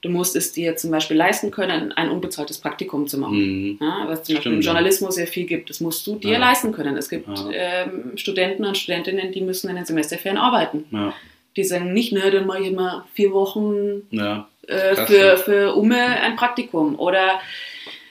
du 0.02 0.10
musst 0.10 0.36
es 0.36 0.52
dir 0.52 0.76
zum 0.76 0.90
Beispiel 0.90 1.16
leisten 1.16 1.50
können, 1.50 1.92
ein 1.92 2.10
unbezahltes 2.10 2.58
Praktikum 2.58 3.06
zu 3.08 3.18
machen. 3.18 3.38
Mhm. 3.38 3.78
Ja, 3.80 4.04
was 4.08 4.24
zum 4.24 4.34
Beispiel 4.34 4.40
Stimmt, 4.40 4.54
im 4.56 4.60
ja. 4.60 4.66
Journalismus 4.66 5.14
sehr 5.14 5.26
viel 5.26 5.46
gibt. 5.46 5.70
Das 5.70 5.80
musst 5.80 6.06
du 6.06 6.16
dir 6.16 6.32
Ja. 6.32 6.38
leisten 6.38 6.72
können. 6.72 6.96
Es 6.96 7.08
gibt 7.08 7.26
Ja. 7.28 7.48
ähm, 7.52 8.12
Studenten 8.16 8.64
und 8.66 8.76
Studentinnen, 8.76 9.32
die 9.32 9.40
müssen 9.40 9.70
in 9.70 9.76
den 9.76 9.84
Semesterferien 9.86 10.38
arbeiten. 10.38 10.84
Ja, 10.90 11.14
Die 11.56 11.64
sagen 11.64 11.92
nicht, 11.92 12.12
ne, 12.12 12.30
dann 12.30 12.46
mache 12.46 12.60
ich 12.62 12.68
immer 12.68 13.06
vier 13.14 13.32
Wochen 13.32 14.02
ja, 14.10 14.48
äh, 14.68 14.94
Krass, 14.94 15.08
für, 15.10 15.16
ja. 15.26 15.36
für 15.36 15.74
Umme 15.74 15.96
ein 15.96 16.36
Praktikum. 16.36 16.96
Oder 16.98 17.40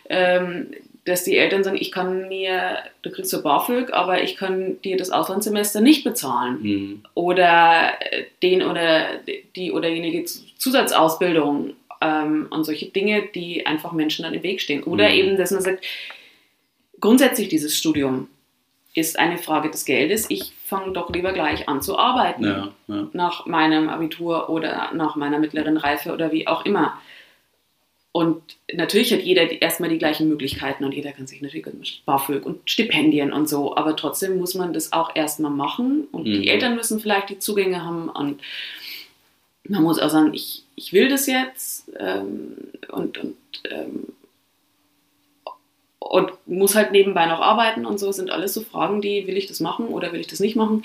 ähm, 0.10 0.68
dass 1.08 1.24
die 1.24 1.38
Eltern 1.38 1.64
sagen, 1.64 1.78
ich 1.80 1.92
kann 1.92 2.28
mir, 2.28 2.80
du 3.02 3.10
kriegst 3.10 3.32
so 3.32 3.42
BAföG, 3.42 3.94
aber 3.94 4.22
ich 4.24 4.36
kann 4.36 4.82
dir 4.82 4.98
das 4.98 5.10
Auslandssemester 5.10 5.80
nicht 5.80 6.04
bezahlen. 6.04 6.58
mhm. 6.62 7.04
Oder 7.14 7.94
äh, 8.12 8.26
den 8.44 8.62
oder 8.62 9.08
die 9.56 9.72
oder 9.72 9.88
jenige 9.88 10.26
Zusatzausbildung 10.58 11.74
ähm, 12.02 12.48
und 12.50 12.66
solche 12.66 12.88
Dinge, 12.88 13.24
die 13.34 13.66
einfach 13.66 13.94
Menschen 13.94 14.24
dann 14.24 14.34
im 14.34 14.44
Weg 14.44 14.62
stehen. 14.62 14.84
Oder 14.84 15.10
Mhm. 15.10 15.16
eben, 15.16 15.38
dass 15.38 15.52
man 15.52 15.62
sagt, 15.62 15.86
grundsätzlich 17.00 17.48
dieses 17.48 17.78
Studium 17.78 18.28
ist 18.94 19.18
eine 19.18 19.38
Frage 19.38 19.70
des 19.70 19.86
Geldes. 19.86 20.26
Ich 20.30 20.52
fange 20.66 20.92
doch 20.92 21.10
lieber 21.12 21.32
gleich 21.32 21.70
an 21.70 21.82
zu 21.82 21.98
arbeiten 21.98 22.44
ja, 22.44 22.74
ja. 22.88 23.08
nach 23.14 23.46
meinem 23.46 23.90
Abitur 23.90 24.50
oder 24.50 24.92
nach 24.94 25.16
meiner 25.16 25.40
mittleren 25.40 25.78
Reife 25.78 26.12
oder 26.12 26.32
wie 26.32 26.48
auch 26.48 26.66
immer. 26.66 27.00
Und 28.14 28.42
natürlich 28.74 29.14
hat 29.14 29.22
jeder 29.22 29.62
erstmal 29.62 29.90
die 29.92 30.00
gleichen 30.00 30.28
Möglichkeiten 30.28 30.84
und 30.84 30.94
jeder 30.94 31.12
kann 31.12 31.28
sich 31.28 31.42
natürlich 31.42 32.02
BAföG 32.06 32.46
und 32.46 32.68
Stipendien 32.70 33.32
und 33.32 33.48
so, 33.48 33.76
aber 33.78 33.96
trotzdem 33.96 34.38
muss 34.38 34.56
man 34.56 34.74
das 34.74 34.92
auch 34.92 35.16
erstmal 35.16 35.52
machen 35.52 36.08
und 36.12 36.24
Mhm. 36.28 36.42
die 36.42 36.48
Eltern 36.48 36.76
müssen 36.76 37.00
vielleicht 37.00 37.30
die 37.30 37.38
Zugänge 37.40 37.84
haben 37.84 38.10
und 38.10 38.42
man 39.70 39.84
muss 39.84 40.00
auch 40.00 40.10
sagen, 40.10 40.34
ich, 40.34 40.64
ich 40.76 40.94
will 40.94 41.10
das 41.10 41.28
jetzt 41.28 41.92
ähm, 42.00 42.56
und, 42.90 43.18
und, 43.20 43.36
ähm, 43.70 44.06
und 46.00 46.32
muss 46.48 46.74
halt 46.76 46.92
nebenbei 46.92 47.26
noch 47.26 47.42
arbeiten 47.42 47.86
und 47.86 48.00
so, 48.00 48.12
sind 48.12 48.30
alles 48.32 48.54
so 48.54 48.62
Fragen, 48.62 49.02
die 49.02 49.28
will 49.28 49.38
ich 49.38 49.48
das 49.48 49.60
machen 49.60 49.88
oder 49.88 50.14
will 50.14 50.22
ich 50.22 50.28
das 50.28 50.40
nicht 50.40 50.56
machen, 50.56 50.84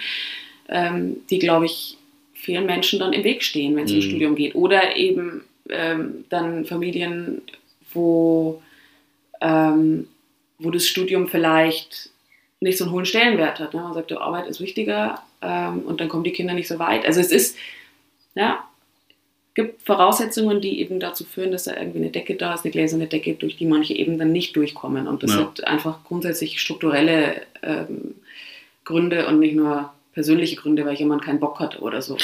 ähm, 0.68 1.18
die, 1.30 1.38
glaube 1.38 1.66
ich, 1.66 1.96
vielen 2.34 2.66
Menschen 2.66 2.98
dann 2.98 3.12
im 3.12 3.24
Weg 3.24 3.42
stehen, 3.42 3.76
wenn 3.76 3.84
es 3.84 3.90
Mhm. 3.92 3.96
ins 3.96 4.04
Studium 4.06 4.34
geht. 4.34 4.54
Oder 4.56 4.96
eben 4.96 5.44
ähm, 5.68 6.24
dann 6.28 6.64
Familien, 6.64 7.42
wo, 7.92 8.62
ähm, 9.40 10.08
wo 10.58 10.70
das 10.70 10.86
Studium 10.86 11.28
vielleicht 11.28 12.10
nicht 12.60 12.78
so 12.78 12.84
einen 12.84 12.92
hohen 12.92 13.06
Stellenwert 13.06 13.58
hat. 13.58 13.74
Ne? 13.74 13.80
Man 13.80 13.94
sagt, 13.94 14.10
die 14.10 14.16
Arbeit 14.16 14.46
ist 14.46 14.60
wichtiger 14.60 15.22
ähm, 15.40 15.80
und 15.80 16.00
dann 16.00 16.08
kommen 16.08 16.24
die 16.24 16.32
Kinder 16.32 16.54
nicht 16.54 16.68
so 16.68 16.78
weit. 16.78 17.04
Also 17.04 17.20
es 17.20 17.32
ist, 17.32 17.56
ja, 18.34 18.64
gibt 19.54 19.82
Voraussetzungen, 19.82 20.60
die 20.60 20.80
eben 20.80 21.00
dazu 21.00 21.24
führen, 21.24 21.52
dass 21.52 21.64
da 21.64 21.76
irgendwie 21.76 21.98
eine 21.98 22.10
Decke 22.10 22.36
da 22.36 22.54
ist, 22.54 22.64
eine 22.64 22.72
gläserne 22.72 23.06
Decke, 23.06 23.34
durch 23.34 23.56
die 23.56 23.66
manche 23.66 23.94
eben 23.94 24.18
dann 24.18 24.32
nicht 24.32 24.56
durchkommen. 24.56 25.06
Und 25.06 25.22
das 25.22 25.32
Ja. 25.32 25.40
hat 25.40 25.64
einfach 25.64 26.04
grundsätzlich 26.04 26.60
strukturelle 26.60 27.42
ähm, 27.62 28.14
Gründe 28.84 29.26
und 29.26 29.40
nicht 29.40 29.54
nur 29.54 29.92
persönliche 30.14 30.56
Gründe, 30.56 30.84
weil 30.86 30.94
jemand 30.94 31.22
keinen 31.22 31.40
Bock 31.40 31.60
hat 31.60 31.80
oder 31.82 32.00
so. 32.00 32.16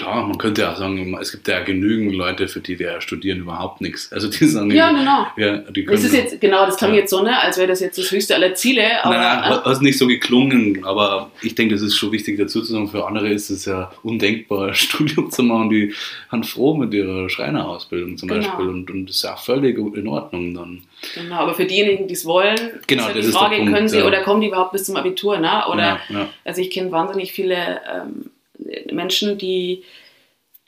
Klar, 0.00 0.26
man 0.26 0.38
könnte 0.38 0.62
ja 0.62 0.72
auch 0.72 0.76
sagen, 0.76 1.16
es 1.20 1.30
gibt 1.32 1.46
ja 1.48 1.60
genügend 1.60 2.14
Leute, 2.14 2.48
für 2.48 2.60
die 2.60 2.76
der 2.76 3.00
Studieren 3.00 3.40
überhaupt 3.40 3.80
nichts. 3.80 4.12
Also 4.12 4.28
die 4.28 4.44
sagen, 4.46 4.70
Ja, 4.70 4.90
genau. 4.90 5.26
ja, 5.36 5.58
die 5.58 5.84
können, 5.84 5.96
Das 5.96 6.04
ist 6.04 6.14
jetzt, 6.14 6.40
genau, 6.40 6.64
das 6.66 6.76
klang 6.78 6.92
Ja. 6.94 7.00
jetzt 7.00 7.10
so, 7.10 7.22
ne, 7.22 7.38
als 7.40 7.58
wäre 7.58 7.68
das 7.68 7.80
jetzt 7.80 7.98
das 7.98 8.10
höchste 8.10 8.34
aller 8.34 8.54
Ziele, 8.54 9.04
aber 9.04 9.16
Nein, 9.16 9.38
äh, 9.52 9.54
hat 9.64 9.82
nicht 9.82 9.98
so 9.98 10.06
geklungen, 10.06 10.84
aber 10.84 11.30
ich 11.42 11.54
denke, 11.54 11.74
das 11.74 11.82
ist 11.82 11.96
schon 11.96 12.12
wichtig 12.12 12.38
dazu 12.38 12.62
zu 12.62 12.72
sagen. 12.72 12.88
Für 12.88 13.06
andere 13.06 13.28
ist 13.28 13.50
es 13.50 13.64
ja 13.66 13.90
undenkbar, 14.02 14.68
ein 14.68 14.74
Studium 14.74 15.30
zu 15.30 15.42
machen. 15.42 15.70
Die 15.70 15.94
haben 16.30 16.44
froh 16.44 16.74
mit 16.74 16.94
ihrer 16.94 17.28
Schreinerausbildung 17.28 18.16
zum 18.16 18.28
Genau. 18.28 18.40
Beispiel 18.42 18.68
und, 18.68 18.90
und 18.90 19.06
das 19.06 19.16
ist 19.16 19.22
ja 19.24 19.34
auch 19.34 19.38
völlig 19.44 19.76
in 19.78 20.08
Ordnung 20.08 20.54
dann. 20.54 20.82
genau, 21.14 21.36
aber 21.36 21.54
für 21.54 21.64
diejenigen, 21.66 22.06
die 22.08 22.14
es 22.14 22.24
wollen, 22.24 22.56
Genau, 22.86 23.06
ist 23.08 23.16
das 23.16 23.26
die 23.26 23.32
Frage, 23.32 23.56
Punkt, 23.56 23.72
können 23.74 23.88
sie 23.88 23.98
ja. 23.98 24.06
oder 24.06 24.22
kommen 24.22 24.40
die 24.40 24.48
überhaupt 24.48 24.72
bis 24.72 24.84
zum 24.84 24.96
Abitur, 24.96 25.38
ne? 25.38 25.64
Oder 25.70 26.00
ja. 26.08 26.28
Also 26.44 26.60
ich 26.62 26.70
kenne 26.70 26.90
wahnsinnig 26.90 27.32
viele 27.32 27.54
ähm, 27.54 28.29
Menschen, 28.92 29.38
die, 29.38 29.82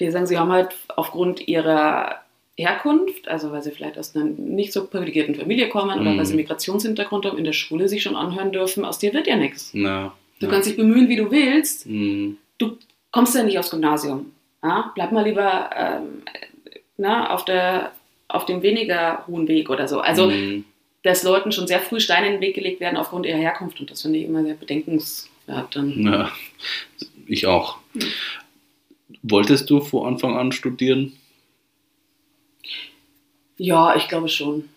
die 0.00 0.10
sagen, 0.10 0.26
sie 0.26 0.38
haben 0.38 0.52
halt 0.52 0.70
aufgrund 0.88 1.46
ihrer 1.48 2.16
Herkunft, 2.56 3.28
also 3.28 3.50
weil 3.50 3.62
sie 3.62 3.70
vielleicht 3.70 3.98
aus 3.98 4.14
einer 4.14 4.24
nicht 4.26 4.72
so 4.72 4.86
privilegierten 4.86 5.34
Familie 5.34 5.68
kommen 5.68 5.98
oder 6.00 6.10
Mhm. 6.10 6.18
weil 6.18 6.26
sie 6.26 6.34
Migrationshintergrund 6.36 7.24
haben, 7.24 7.38
in 7.38 7.44
der 7.44 7.52
Schule 7.54 7.88
sich 7.88 8.02
schon 8.02 8.14
anhören 8.16 8.52
dürfen, 8.52 8.84
aus 8.84 8.98
dir 8.98 9.12
wird 9.14 9.26
ja 9.26 9.36
nichts. 9.36 9.70
ja, 9.72 10.12
Du 10.38 10.46
ja. 10.46 10.52
kannst 10.52 10.68
dich 10.68 10.76
bemühen, 10.76 11.08
wie 11.08 11.16
du 11.16 11.30
willst, 11.30 11.86
Mhm. 11.86 12.36
du 12.58 12.76
kommst 13.10 13.34
ja 13.34 13.42
nicht 13.42 13.58
aufs 13.58 13.70
Gymnasium. 13.70 14.32
Ja? 14.62 14.90
Bleib 14.94 15.12
mal 15.12 15.24
lieber 15.26 15.70
ähm, 15.76 16.22
na, 16.98 17.30
auf, 17.32 17.44
der, 17.44 17.92
auf 18.28 18.44
dem 18.46 18.62
weniger 18.62 19.24
hohen 19.26 19.48
Weg 19.48 19.70
oder 19.70 19.88
so. 19.88 20.00
Also 20.00 20.28
Mhm. 20.30 20.64
dass 21.04 21.22
Leuten 21.24 21.50
schon 21.52 21.66
sehr 21.66 21.80
früh 21.80 21.98
Steine 22.00 22.26
in 22.26 22.32
den 22.34 22.40
Weg 22.42 22.54
gelegt 22.54 22.80
werden 22.80 22.96
aufgrund 22.96 23.26
ihrer 23.26 23.38
Herkunft 23.38 23.80
und 23.80 23.90
das 23.90 24.02
finde 24.02 24.18
ich 24.20 24.24
immer 24.26 24.42
sehr 24.44 24.54
bedenkenswert. 24.54 25.74
Dann. 25.74 26.00
Ja, 26.02 26.30
ich 27.26 27.46
auch. 27.46 27.78
Hm. 27.92 28.02
Wolltest 29.22 29.70
du 29.70 29.80
vor 29.80 30.06
Anfang 30.06 30.36
an 30.36 30.52
studieren? 30.52 31.12
Ja, 33.56 33.94
ich 33.94 34.08
glaube 34.08 34.28
schon. 34.28 34.68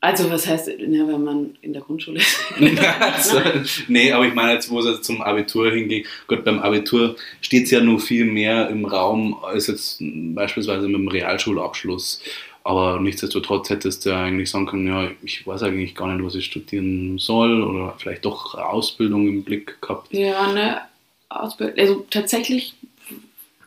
Also, 0.00 0.30
was 0.30 0.46
heißt, 0.46 0.68
ne, 0.68 1.08
wenn 1.08 1.24
man 1.24 1.56
in 1.62 1.72
der 1.72 1.82
Grundschule 1.82 2.18
ist? 2.18 2.38
Also, 3.00 3.40
nee, 3.88 4.12
aber 4.12 4.26
ich 4.26 4.34
meine 4.34 4.52
jetzt, 4.52 4.70
wo 4.70 4.78
es 4.78 4.86
jetzt 4.86 5.04
zum 5.04 5.22
Abitur 5.22 5.72
hinging. 5.72 6.04
Gut, 6.28 6.44
beim 6.44 6.60
Abitur 6.60 7.16
steht 7.40 7.64
es 7.64 7.70
ja 7.70 7.80
nur 7.80 7.98
viel 7.98 8.26
mehr 8.26 8.68
im 8.68 8.84
Raum 8.84 9.42
als 9.42 9.66
jetzt 9.68 9.98
beispielsweise 10.00 10.86
mit 10.86 10.96
dem 10.96 11.08
Realschulabschluss. 11.08 12.22
Aber 12.62 13.00
nichtsdestotrotz 13.00 13.70
hättest 13.70 14.04
du 14.04 14.10
ja 14.10 14.22
eigentlich 14.22 14.50
sagen 14.50 14.66
können, 14.66 14.86
ja, 14.86 15.10
ich 15.22 15.46
weiß 15.46 15.62
eigentlich 15.62 15.94
gar 15.94 16.12
nicht, 16.12 16.24
was 16.24 16.34
ich 16.34 16.44
studieren 16.44 17.18
soll 17.18 17.62
oder 17.62 17.94
vielleicht 17.96 18.24
doch 18.24 18.54
Ausbildung 18.54 19.26
im 19.28 19.44
Blick 19.44 19.80
gehabt. 19.80 20.12
Ja, 20.12 20.52
ne, 20.52 20.80
Ausbildung. 21.28 21.78
Also 21.78 22.06
tatsächlich 22.10 22.74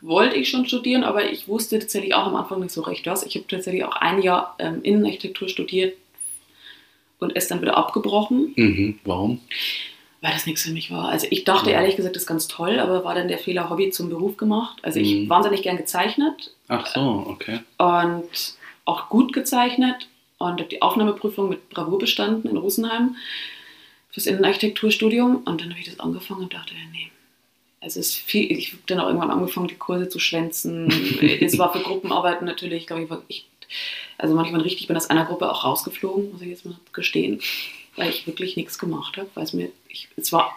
wollte 0.02 0.36
ich 0.36 0.48
schon 0.48 0.66
studieren, 0.66 1.04
aber 1.04 1.30
ich 1.30 1.46
wusste 1.48 1.78
tatsächlich 1.78 2.14
auch 2.14 2.26
am 2.26 2.36
Anfang 2.36 2.60
nicht 2.60 2.72
so 2.72 2.80
recht 2.82 3.06
was. 3.06 3.24
Ich 3.24 3.34
habe 3.36 3.46
tatsächlich 3.46 3.84
auch 3.84 3.96
ein 3.96 4.22
Jahr 4.22 4.54
ähm, 4.58 4.80
Innenarchitektur 4.82 5.48
studiert 5.48 5.96
und 7.18 7.36
es 7.36 7.48
dann 7.48 7.60
wieder 7.60 7.76
abgebrochen, 7.76 8.52
Mhm. 8.56 8.98
Warum? 9.04 9.40
weil 10.22 10.32
das 10.32 10.44
nichts 10.44 10.62
für 10.64 10.70
mich 10.72 10.90
war. 10.90 11.08
Also 11.08 11.26
ich 11.30 11.44
dachte 11.44 11.70
ehrlich 11.70 11.96
gesagt, 11.96 12.14
das 12.14 12.24
ist 12.24 12.26
ganz 12.28 12.46
toll, 12.46 12.78
aber 12.78 13.04
war 13.04 13.14
dann 13.14 13.28
der 13.28 13.38
Fehler 13.38 13.70
Hobby 13.70 13.88
zum 13.90 14.10
Beruf 14.10 14.36
gemacht. 14.36 14.78
Also 14.82 15.00
ich 15.00 15.14
Mhm. 15.14 15.28
wahnsinnig 15.30 15.62
gern 15.62 15.78
gezeichnet 15.78 16.54
Ach 16.68 16.86
so, 16.86 17.24
okay. 17.26 17.60
und 17.78 18.28
auch 18.84 19.08
gut 19.08 19.32
gezeichnet 19.32 20.08
und 20.38 20.60
habe 20.60 20.64
die 20.64 20.82
Aufnahmeprüfung 20.82 21.48
mit 21.48 21.68
Bravour 21.70 21.98
bestanden 21.98 22.48
in 22.50 22.56
Rosenheim 22.58 23.16
fürs 24.10 24.26
Innenarchitekturstudium 24.26 25.36
und 25.44 25.60
dann 25.60 25.70
habe 25.70 25.80
ich 25.80 25.86
das 25.86 26.00
angefangen 26.00 26.42
und 26.44 26.54
dachte, 26.54 26.74
nee, 26.92 27.10
es 27.80 27.96
ist 27.96 28.14
viel, 28.14 28.52
ich 28.52 28.72
habe 28.72 28.82
dann 28.86 29.00
auch 29.00 29.06
irgendwann 29.06 29.30
angefangen, 29.30 29.68
die 29.68 29.76
Kurse 29.76 30.08
zu 30.08 30.18
schwänzen. 30.18 30.90
es 31.40 31.58
war 31.58 31.72
für 31.72 31.80
Gruppenarbeiten 31.80 32.46
natürlich, 32.46 32.86
glaube 32.86 33.04
ich, 33.04 33.10
war 33.10 33.22
ich, 33.28 33.48
also 34.18 34.34
manchmal 34.34 34.60
richtig, 34.60 34.82
ich 34.82 34.88
bin 34.88 34.96
aus 34.96 35.08
einer 35.08 35.24
Gruppe 35.24 35.50
auch 35.50 35.64
rausgeflogen, 35.64 36.32
muss 36.32 36.42
ich 36.42 36.48
jetzt 36.48 36.66
mal 36.66 36.76
gestehen, 36.92 37.40
weil 37.96 38.10
ich 38.10 38.26
wirklich 38.26 38.56
nichts 38.56 38.78
gemacht 38.78 39.16
habe, 39.16 39.30
weil 39.34 39.44
es 39.44 39.52
mir, 39.54 39.70
ich, 39.88 40.08
es 40.16 40.32
war, 40.32 40.54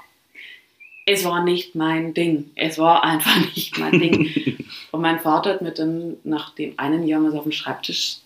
es 1.06 1.24
war 1.24 1.44
nicht 1.44 1.76
mein 1.76 2.14
Ding. 2.14 2.52
Es 2.56 2.78
war 2.78 3.04
einfach 3.04 3.36
nicht 3.56 3.78
mein 3.78 4.00
Ding. 4.00 4.58
Und 4.92 5.02
mein 5.02 5.20
Vater 5.20 5.52
hat 5.52 5.62
mir 5.62 5.72
dann 5.72 6.18
nach 6.24 6.54
dem 6.56 6.78
einen 6.78 7.08
Jahr 7.08 7.22
mal 7.22 7.32
so 7.32 7.38
auf 7.38 7.44
den 7.44 7.52
Schreibtisch 7.52 8.18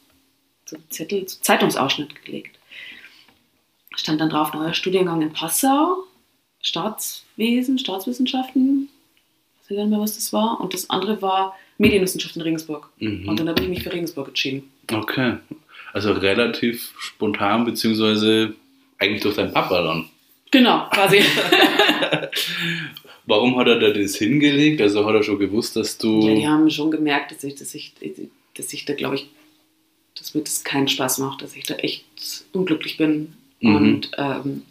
so 0.65 0.75
einen 0.75 0.89
Zettel, 0.89 1.27
so 1.27 1.37
einen 1.37 1.43
Zeitungsausschnitt 1.43 2.25
gelegt. 2.25 2.57
Stand 3.95 4.21
dann 4.21 4.29
drauf, 4.29 4.53
neuer 4.53 4.73
Studiengang 4.73 5.21
in 5.21 5.33
Passau, 5.33 6.03
Staatswesen, 6.61 7.79
Staatswissenschaften, 7.79 8.89
ich 9.63 9.71
weiß 9.71 9.77
gar 9.77 9.83
nicht 9.83 9.91
mehr, 9.91 9.99
was 9.99 10.15
das 10.15 10.31
war. 10.33 10.59
Und 10.61 10.73
das 10.73 10.89
andere 10.89 11.21
war 11.21 11.55
Medienwissenschaft 11.77 12.35
in 12.35 12.41
Regensburg. 12.41 12.89
Mhm. 12.99 13.27
Und 13.27 13.39
dann 13.39 13.49
habe 13.49 13.61
ich 13.61 13.69
mich 13.69 13.83
für 13.83 13.91
Regensburg 13.91 14.29
entschieden. 14.29 14.63
Okay. 14.91 15.37
Also 15.93 16.13
relativ 16.13 16.93
spontan, 16.99 17.65
beziehungsweise 17.65 18.53
eigentlich 18.97 19.21
durch 19.21 19.35
deinen 19.35 19.53
Papa 19.53 19.81
dann. 19.81 20.09
Genau, 20.51 20.87
quasi. 20.89 21.19
Warum 23.25 23.57
hat 23.57 23.67
er 23.67 23.79
da 23.79 23.89
das 23.89 24.15
hingelegt? 24.15 24.81
Also 24.81 25.05
hat 25.05 25.13
er 25.13 25.23
schon 25.23 25.39
gewusst, 25.39 25.75
dass 25.75 25.97
du. 25.97 26.27
Ja, 26.27 26.35
die 26.35 26.47
haben 26.47 26.69
schon 26.69 26.91
gemerkt, 26.91 27.31
dass 27.31 27.43
ich, 27.43 27.55
dass 27.55 27.75
ich, 27.75 27.93
dass 28.55 28.71
ich 28.71 28.85
da, 28.85 28.93
glaube 28.93 29.15
ich, 29.15 29.27
dass 30.17 30.33
mir 30.33 30.41
das 30.41 30.63
keinen 30.63 30.87
Spaß 30.87 31.19
macht, 31.19 31.41
dass 31.41 31.55
ich 31.55 31.65
da 31.65 31.75
echt 31.75 32.05
unglücklich 32.53 32.97
bin. 32.97 33.33
Mhm. 33.59 33.75
Und 33.75 34.11
ähm, 34.17 34.63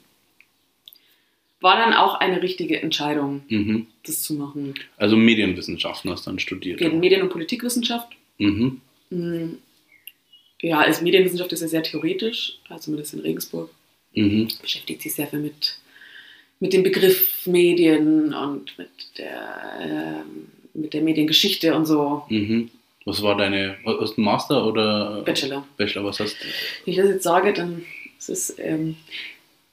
war 1.60 1.76
dann 1.78 1.94
auch 1.94 2.14
eine 2.20 2.42
richtige 2.42 2.80
Entscheidung, 2.82 3.42
Mhm. 3.48 3.86
das 4.04 4.22
zu 4.22 4.34
machen. 4.34 4.74
Also 4.96 5.16
Medienwissenschaften 5.16 6.10
hast 6.10 6.26
du 6.26 6.30
dann 6.30 6.38
studiert. 6.38 6.80
Okay, 6.80 6.90
Medien- 6.94 7.22
und 7.22 7.30
Politikwissenschaft. 7.30 8.08
Mhm. 8.38 8.80
Mm, 9.10 9.54
Ja, 10.62 10.80
also 10.80 11.02
Medienwissenschaft 11.04 11.52
ist 11.52 11.60
ja 11.60 11.68
sehr 11.68 11.82
theoretisch, 11.82 12.58
also 12.68 12.84
zumindest 12.84 13.12
in 13.14 13.20
Regensburg. 13.20 13.70
Mhm. 14.14 14.48
Beschäftigt 14.62 15.02
sich 15.02 15.14
sehr 15.14 15.26
viel 15.26 15.38
mit, 15.40 15.78
mit 16.60 16.72
dem 16.72 16.82
Begriff 16.82 17.46
Medien 17.46 18.32
und 18.32 18.76
mit 18.78 18.88
der, 19.18 20.24
ähm, 20.24 20.46
mit 20.72 20.94
der 20.94 21.02
Mediengeschichte 21.02 21.74
und 21.74 21.84
so. 21.84 22.24
Mhm. 22.30 22.70
Was 23.04 23.22
war 23.22 23.36
deine. 23.36 23.76
Hast 23.84 24.16
du 24.16 24.20
Master 24.22 24.66
oder. 24.66 25.22
Bachelor. 25.24 25.66
Bachelor, 25.76 26.04
was 26.04 26.18
hast 26.20 26.34
du? 26.42 26.46
Wenn 26.84 26.92
ich 26.94 26.98
das 26.98 27.08
jetzt 27.10 27.22
sage, 27.24 27.52
dann 27.52 27.84
ist 28.18 28.28
es 28.30 28.56
ähm, 28.58 28.96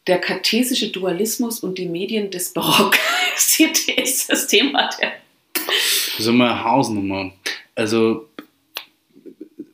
der 0.08 0.20
kartesische 0.20 0.90
Dualismus 0.90 1.60
und 1.62 1.78
die 1.78 1.88
Medien 1.88 2.32
des 2.32 2.54
Barock. 2.54 2.98
ist 3.36 4.30
das 4.30 4.48
Thema 4.48 4.90
der. 5.00 5.14
Das 5.54 6.20
ist 6.20 6.28
immer 6.28 6.52
eine 6.52 6.64
Hausnummer. 6.64 7.32
Also. 7.76 8.30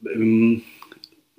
Ähm, 0.06 0.64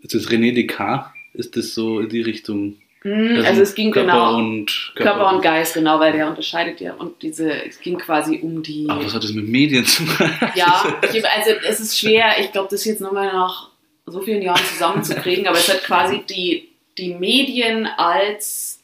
ist 0.03 0.15
das 0.15 0.29
René 0.29 0.55
Descartes? 0.55 1.13
Ist 1.35 1.57
das 1.57 1.75
so 1.75 2.01
in 2.01 2.09
die 2.09 2.23
Richtung? 2.23 2.77
Das 3.03 3.13
Also 3.13 3.55
sind 3.55 3.63
es 3.63 3.75
ging 3.75 3.91
Körper 3.93 4.13
genau. 4.13 4.37
Und, 4.37 4.93
Körper 4.95 5.35
und 5.35 5.41
Geist, 5.41 5.75
genau, 5.75 5.99
weil 6.01 6.13
der 6.13 6.29
unterscheidet 6.29 6.81
ja. 6.81 6.93
Und 6.95 7.23
diese, 7.23 7.51
es 7.51 7.81
ging 7.81 7.99
quasi 7.99 8.41
um 8.43 8.63
die. 8.63 8.87
Aber 8.91 9.05
was 9.05 9.15
hat 9.15 9.25
das 9.25 9.33
mit 9.33 9.49
Medien 9.49 9.87
zu 9.87 10.05
tun? 10.05 10.31
Ja, 10.55 11.01
ich, 11.03 11.27
also 11.27 11.51
es 11.67 11.81
ist 11.81 11.99
schwer, 11.99 12.35
ich 12.41 12.53
glaube, 12.53 12.69
das 12.71 12.85
jetzt 12.85 13.01
nochmal 13.01 13.33
nach 13.33 13.71
so 14.05 14.21
vielen 14.21 14.43
Jahren 14.43 14.63
zusammenzukriegen, 14.65 15.47
aber 15.47 15.57
es 15.57 15.69
hat 15.69 15.83
quasi 15.85 16.23
die, 16.29 16.69
die 16.99 17.15
Medien 17.15 17.87
als, 17.87 18.80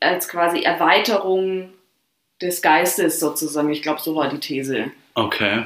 als 0.00 0.28
quasi 0.28 0.62
Erweiterung 0.62 1.70
des 2.40 2.62
Geistes 2.62 3.18
sozusagen. 3.20 3.70
Ich 3.70 3.82
glaube, 3.82 4.00
so 4.00 4.14
war 4.14 4.28
die 4.28 4.38
These. 4.38 4.90
Okay. 5.14 5.64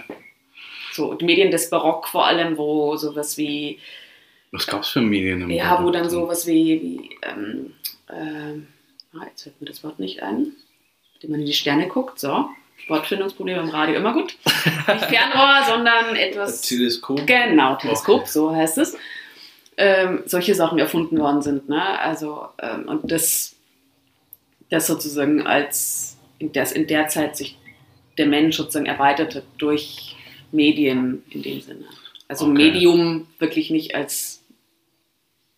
So, 0.92 1.14
die 1.14 1.24
Medien 1.24 1.50
des 1.50 1.70
Barock 1.70 2.08
vor 2.08 2.26
allem, 2.26 2.56
wo 2.56 2.96
sowas 2.96 3.36
wie, 3.38 3.78
Was 4.50 4.66
gab 4.66 4.82
es 4.82 4.88
für 4.88 5.00
Medien 5.00 5.42
im 5.42 5.50
ja, 5.50 5.72
wo 5.72 5.76
Barock 5.78 5.92
dann 5.94 6.10
sowas 6.10 6.46
wie, 6.46 6.82
wie 6.82 7.10
ähm, 7.22 7.74
ah, 9.14 9.24
jetzt 9.26 9.42
fällt 9.42 9.60
mir 9.60 9.66
das 9.68 9.82
Wort 9.84 9.98
nicht 9.98 10.22
ein, 10.22 10.52
wenn 11.20 11.30
man 11.30 11.40
in 11.40 11.46
die 11.46 11.52
Sterne 11.54 11.88
guckt, 11.88 12.18
so. 12.18 12.46
Wortfindungsprobleme 12.88 13.60
im 13.60 13.68
Radio 13.68 13.94
immer 13.96 14.12
gut. 14.12 14.36
Nicht 14.44 15.04
Fernrohr, 15.04 15.62
sondern 15.68 16.16
etwas. 16.16 16.62
Teleskop? 16.62 17.26
Genau, 17.26 17.76
Teleskop, 17.76 18.22
Okay. 18.22 18.30
so 18.30 18.54
heißt 18.54 18.78
es. 18.78 18.96
Ähm, 19.76 20.22
solche 20.26 20.54
Sachen 20.54 20.78
erfunden 20.78 21.18
worden 21.18 21.42
sind. 21.42 21.68
Ne? 21.68 21.98
Also, 22.00 22.48
ähm, 22.60 22.88
und 22.88 23.10
das, 23.10 23.51
das 24.72 24.86
sozusagen 24.86 25.46
als, 25.46 26.16
in, 26.38 26.50
das 26.52 26.72
in 26.72 26.86
der 26.86 27.06
Zeit 27.08 27.36
sich 27.36 27.58
der 28.16 28.26
Mensch 28.26 28.56
sozusagen 28.56 28.86
erweiterte 28.86 29.42
durch 29.58 30.16
Medien 30.50 31.22
in 31.28 31.42
dem 31.42 31.60
Sinne. 31.60 31.84
Also 32.26 32.46
Okay. 32.46 32.54
Medium 32.54 33.26
wirklich 33.38 33.68
nicht 33.70 33.94
als, 33.94 34.42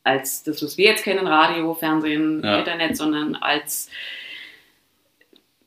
als 0.03 0.43
das, 0.43 0.61
was 0.65 0.77
wir 0.79 0.87
jetzt 0.87 1.05
kennen, 1.05 1.29
Radio, 1.29 1.75
Fernsehen, 1.75 2.43
Ja. 2.43 2.59
Internet, 2.59 2.97
sondern 2.97 3.37
als 3.37 3.89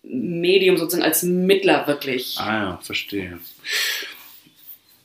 Medium 0.04 0.76
sozusagen 0.76 1.04
als 1.06 1.24
Mittler 1.24 1.88
wirklich. 1.88 2.36
Ah 2.40 2.54
ja, 2.54 2.80
verstehe. 2.82 3.40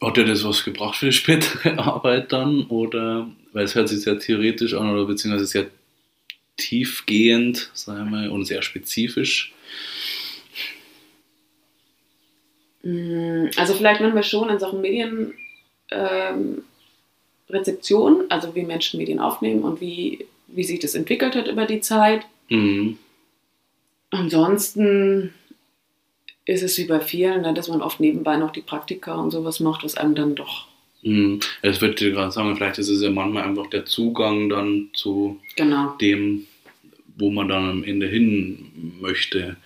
Hat 0.00 0.16
dir 0.16 0.24
das 0.24 0.42
was 0.42 0.64
gebracht 0.64 0.96
für 0.96 1.06
die 1.06 1.12
spätere 1.12 1.78
Arbeit 1.78 2.32
dann? 2.32 2.64
Oder, 2.64 3.28
weil 3.52 3.64
es 3.64 3.76
hört 3.76 3.88
sich 3.88 4.00
sehr 4.02 4.18
theoretisch 4.18 4.74
an 4.74 4.90
oder 4.92 5.04
beziehungsweise 5.04 5.46
sehr 5.46 5.66
tiefgehend, 6.62 7.70
sagen 7.74 8.10
wir 8.10 8.32
und 8.32 8.44
sehr 8.44 8.62
spezifisch. 8.62 9.52
Mm, 12.82 13.46
Also 13.56 13.74
vielleicht 13.74 14.00
manchmal 14.00 14.22
schon 14.22 14.48
in 14.48 14.58
Sachen 14.58 14.80
Medienrezeption, 14.80 15.34
ähm, 15.90 16.62
Rezeption, 17.50 18.24
also 18.30 18.54
wie 18.54 18.62
Menschen 18.62 18.98
Medien 18.98 19.18
aufnehmen 19.18 19.62
und 19.62 19.80
wie, 19.80 20.26
wie 20.46 20.64
sich 20.64 20.78
das 20.78 20.94
entwickelt 20.94 21.34
hat 21.34 21.48
über 21.48 21.66
die 21.66 21.80
Zeit. 21.80 22.22
Mhm. 22.48 22.98
Ansonsten 24.10 25.34
ist 26.44 26.62
es 26.62 26.78
wie 26.78 26.86
bei 26.86 27.00
vielen, 27.00 27.42
ne, 27.42 27.54
dass 27.54 27.68
man 27.68 27.82
oft 27.82 28.00
nebenbei 28.00 28.36
noch 28.36 28.52
die 28.52 28.62
Praktika 28.62 29.14
und 29.14 29.30
sowas 29.30 29.60
macht, 29.60 29.84
was 29.84 29.96
einem 29.96 30.14
dann 30.14 30.34
doch 30.34 30.66
Mhm. 31.02 31.40
Es 31.62 31.80
wird 31.80 32.00
dir 32.00 32.12
gerade 32.12 32.30
sagen, 32.30 32.56
vielleicht 32.56 32.78
ist 32.78 32.88
es 32.88 33.02
ja 33.02 33.10
manchmal 33.10 33.42
einfach 33.42 33.66
der 33.68 33.84
Zugang 33.84 34.48
dann 34.48 34.90
zu 34.94 35.40
genau. 35.56 35.96
dem, 36.00 36.46
wo 37.16 37.30
man 37.30 37.48
dann 37.48 37.68
am 37.68 37.84
Ende 37.84 38.06
hin 38.06 38.94
möchte. 39.00 39.56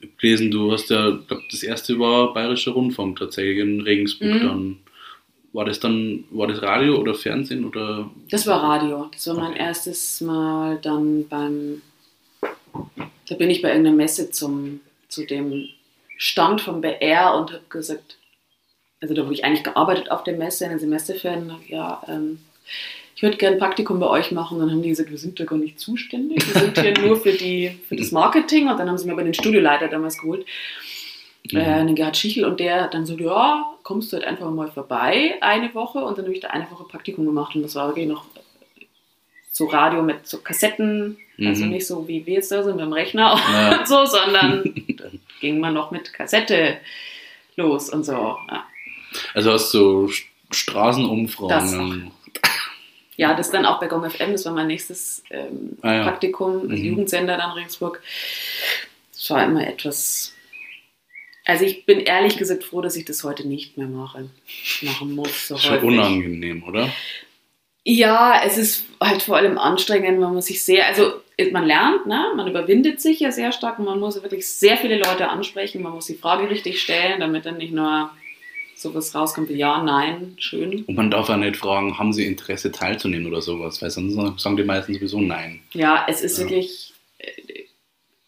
Ich 0.00 0.08
hab 0.08 0.18
gelesen, 0.18 0.50
du 0.50 0.72
hast 0.72 0.90
ja, 0.90 1.10
ich 1.16 1.26
glaube, 1.26 1.42
das 1.50 1.62
erste 1.62 1.98
war 1.98 2.32
Bayerischer 2.34 2.72
Rundfunk 2.72 3.18
tatsächlich 3.18 3.58
in 3.58 3.80
Regensburg 3.80 4.34
Mhm. 4.34 4.46
dann. 4.46 4.76
War 5.52 5.64
das 5.64 5.80
dann, 5.80 6.24
war 6.30 6.46
das 6.48 6.60
Radio 6.60 6.98
oder 6.98 7.14
Fernsehen 7.14 7.64
oder? 7.64 8.10
Das 8.30 8.46
war 8.46 8.62
Radio. 8.62 9.08
Das 9.12 9.26
war 9.28 9.36
mein 9.36 9.52
Okay. 9.52 9.60
erstes 9.60 10.20
Mal 10.20 10.78
dann 10.82 11.26
beim. 11.28 11.80
Da 13.28 13.34
bin 13.36 13.48
ich 13.50 13.62
bei 13.62 13.68
irgendeiner 13.70 13.96
Messe 13.96 14.30
zum, 14.30 14.80
zu 15.08 15.24
dem 15.24 15.68
Stand 16.18 16.60
vom 16.60 16.80
BR 16.82 17.34
und 17.36 17.52
habe 17.52 17.62
gesagt, 17.70 18.18
also 19.00 19.14
da 19.14 19.22
habe 19.22 19.32
ich 19.32 19.44
eigentlich 19.44 19.64
gearbeitet 19.64 20.10
auf 20.10 20.24
der 20.24 20.36
Messe, 20.36 20.64
in 20.64 20.70
den 20.70 20.78
Semesterferien, 20.78 21.50
ja, 21.68 22.02
ähm, 22.08 22.38
ich 23.16 23.22
würde 23.22 23.36
gerne 23.38 23.56
ein 23.56 23.58
Praktikum 23.58 23.98
bei 23.98 24.06
euch 24.08 24.30
machen. 24.30 24.58
Dann 24.58 24.70
haben 24.70 24.82
die 24.82 24.90
gesagt, 24.90 25.10
wir 25.10 25.18
sind 25.18 25.40
da 25.40 25.44
gar 25.44 25.56
nicht 25.58 25.80
zuständig, 25.80 26.46
wir 26.54 26.60
sind 26.62 26.78
hier 26.78 26.92
nur 27.00 27.16
für, 27.16 27.32
die, 27.32 27.70
für 27.88 27.96
das 27.96 28.12
Marketing. 28.12 28.68
Und 28.68 28.78
dann 28.78 28.88
haben 28.88 28.98
sie 28.98 29.06
mir 29.06 29.12
aber 29.14 29.24
den 29.24 29.32
Studioleiter 29.34 29.88
damals 29.88 30.18
geholt. 30.18 30.44
äh, 31.52 31.58
einen 31.58 31.94
Gerhard 31.94 32.16
Schichel 32.16 32.44
und 32.44 32.60
der 32.60 32.82
hat 32.82 32.94
dann 32.94 33.06
so, 33.06 33.16
ja, 33.18 33.64
kommst 33.82 34.12
du 34.12 34.16
halt 34.16 34.26
einfach 34.26 34.50
mal 34.50 34.70
vorbei 34.70 35.36
eine 35.40 35.72
Woche 35.74 35.98
und 36.04 36.18
dann 36.18 36.24
habe 36.26 36.34
ich 36.34 36.40
da 36.40 36.48
eine 36.48 36.70
Woche 36.70 36.84
Praktikum 36.84 37.24
gemacht 37.24 37.54
und 37.56 37.62
das 37.62 37.74
war 37.74 37.88
wirklich 37.88 38.06
noch 38.08 38.24
so 39.52 39.66
Radio 39.66 40.02
mit 40.02 40.26
so 40.26 40.38
Kassetten, 40.38 41.16
also 41.38 41.64
Mhm. 41.64 41.70
nicht 41.70 41.86
so 41.86 42.06
wie 42.08 42.26
wir 42.26 42.34
jetzt 42.34 42.50
da 42.52 42.62
sind 42.62 42.76
mit 42.76 42.84
dem 42.84 42.92
Rechner 42.92 43.38
Ja. 43.52 43.78
und 43.78 43.88
so, 43.88 44.04
sondern 44.04 44.74
dann 44.98 45.20
ging 45.40 45.60
man 45.60 45.72
noch 45.72 45.90
mit 45.92 46.12
Kassette 46.12 46.76
los 47.56 47.88
und 47.90 48.04
so. 48.04 48.12
Ja. 48.12 48.64
Also 49.34 49.52
hast 49.52 49.72
du 49.72 50.06
St- 50.08 50.24
Straßenumfragen. 50.50 52.10
Ja, 53.16 53.34
das 53.34 53.50
dann 53.50 53.64
auch 53.66 53.80
bei 53.80 53.86
Gong 53.86 54.08
FM, 54.08 54.32
das 54.32 54.44
war 54.44 54.52
mein 54.52 54.66
nächstes 54.66 55.22
ähm, 55.30 55.78
Ah, 55.82 55.94
ja. 55.94 56.02
Praktikum, 56.02 56.66
Mhm. 56.68 56.74
Jugendsender 56.76 57.36
dann 57.36 57.52
Regensburg. 57.52 58.02
Das 59.12 59.30
war 59.30 59.44
immer 59.44 59.66
etwas. 59.66 60.34
Also 61.44 61.64
ich 61.64 61.86
bin 61.86 62.00
ehrlich 62.00 62.36
gesagt 62.36 62.64
froh, 62.64 62.80
dass 62.80 62.96
ich 62.96 63.04
das 63.04 63.22
heute 63.24 63.46
nicht 63.46 63.78
mehr 63.78 63.86
mache, 63.86 64.28
machen 64.82 65.14
muss. 65.14 65.48
So 65.48 65.56
Schon 65.56 65.72
häufig. 65.72 65.88
unangenehm, 65.88 66.62
oder? 66.64 66.90
Ja, 67.84 68.42
es 68.44 68.58
ist 68.58 68.84
halt 69.00 69.22
vor 69.22 69.36
allem 69.36 69.56
anstrengend, 69.58 70.18
man 70.18 70.34
muss 70.34 70.46
sich 70.46 70.64
sehr, 70.64 70.86
also 70.88 71.12
man 71.52 71.64
lernt, 71.64 72.04
ne? 72.06 72.32
man 72.34 72.48
überwindet 72.48 73.00
sich 73.00 73.20
ja 73.20 73.30
sehr 73.30 73.52
stark 73.52 73.78
und 73.78 73.84
man 73.84 74.00
muss 74.00 74.20
wirklich 74.20 74.48
sehr 74.48 74.76
viele 74.76 74.98
Leute 74.98 75.28
ansprechen, 75.28 75.82
man 75.82 75.92
muss 75.92 76.06
die 76.06 76.16
Frage 76.16 76.50
richtig 76.50 76.82
stellen, 76.82 77.20
damit 77.20 77.46
dann 77.46 77.58
nicht 77.58 77.72
nur 77.72 78.10
sowas 78.76 79.14
rauskommt 79.14 79.48
wie 79.48 79.54
ja, 79.54 79.82
nein, 79.82 80.34
schön. 80.38 80.84
Und 80.84 80.94
man 80.96 81.10
darf 81.10 81.30
auch 81.30 81.36
nicht 81.36 81.56
fragen, 81.56 81.98
haben 81.98 82.12
sie 82.12 82.26
Interesse 82.26 82.70
teilzunehmen 82.70 83.26
oder 83.26 83.40
sowas, 83.42 83.80
weil 83.82 83.90
sonst 83.90 84.40
sagen 84.42 84.56
die 84.56 84.64
meisten 84.64 84.94
sowieso 84.94 85.20
nein. 85.20 85.60
Ja, 85.72 86.04
es 86.08 86.20
ist 86.20 86.36
Ja. 86.38 86.44
wirklich, 86.44 86.92
äh, 87.18 87.30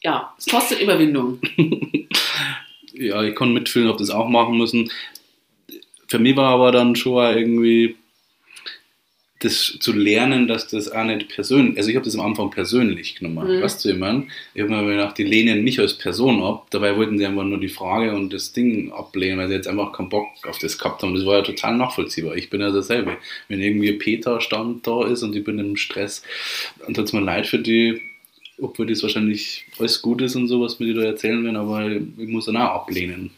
ja, 0.03 0.35
es 0.39 0.47
kostet 0.47 0.81
Überwindung. 0.81 1.39
Ja, 3.01 3.23
ich 3.23 3.37
konnte 3.37 3.55
mitfühlen, 3.55 3.89
ob 3.91 3.99
das 3.99 4.11
auch 4.11 4.29
machen 4.29 4.59
müssen. 4.59 4.91
Für 6.09 6.19
mich 6.19 6.35
war 6.35 6.47
aber 6.55 6.73
dann 6.73 6.97
schon 6.97 7.23
irgendwie 7.37 7.95
das 9.41 9.76
zu 9.78 9.93
lernen, 9.93 10.49
dass 10.49 10.66
das 10.66 10.91
auch 10.91 11.05
nicht 11.05 11.28
persönlich, 11.28 11.76
also 11.78 11.91
ich 11.91 11.95
habe 11.97 12.05
das 12.05 12.14
am 12.16 12.22
Anfang 12.26 12.51
persönlich 12.51 13.14
genommen, 13.14 13.59
Mhm. 13.59 13.62
weißt 13.62 13.84
du, 13.84 13.91
ich 13.91 13.97
meine? 13.99 14.26
Ich 14.53 14.62
habe 14.62 14.70
mir 14.72 14.84
gedacht, 14.84 15.16
die 15.16 15.22
lehnen 15.22 15.62
mich 15.62 15.78
als 15.78 15.95
Person 15.95 16.43
ab, 16.43 16.66
dabei 16.70 16.97
wollten 16.97 17.18
sie 17.18 17.26
einfach 17.26 17.45
nur 17.45 17.61
die 17.61 17.68
Frage 17.68 18.14
und 18.16 18.32
das 18.32 18.53
Ding 18.53 18.91
ablehnen, 18.91 19.39
weil 19.39 19.47
sie 19.49 19.55
jetzt 19.55 19.68
einfach 19.68 19.93
keinen 19.93 20.09
Bock 20.09 20.26
auf 20.49 20.59
das 20.59 20.76
gehabt 20.76 21.03
haben. 21.03 21.14
Das 21.14 21.24
war 21.24 21.36
ja 21.36 21.43
total 21.43 21.76
nachvollziehbar. 21.76 22.34
Ich 22.36 22.51
bin 22.51 22.61
ja 22.61 22.70
dasselbe. 22.72 23.16
Wenn 23.49 23.62
irgendwie 23.62 23.93
Peter 23.93 24.41
Stand 24.41 24.84
da 24.86 25.07
ist 25.07 25.22
und 25.22 25.36
ich 25.36 25.45
bin 25.45 25.59
im 25.61 25.76
Stress, 25.76 26.22
dann 26.84 26.95
tut 26.95 27.05
es 27.05 27.12
mir 27.12 27.20
leid 27.20 27.47
für 27.47 27.59
die, 27.61 28.01
obwohl 28.61 28.86
das 28.86 29.05
wahrscheinlich 29.05 29.66
alles 29.78 30.03
gut 30.03 30.20
ist 30.20 30.34
und 30.34 30.49
so, 30.49 30.61
was 30.61 30.80
mir 30.80 30.86
die 30.86 30.95
da 30.95 31.03
erzählen 31.03 31.45
werden, 31.45 31.55
aber 31.57 31.89
ich 31.93 32.26
muss 32.28 32.47
dann 32.47 32.57
auch 32.57 32.74
ablehnen. 32.74 33.30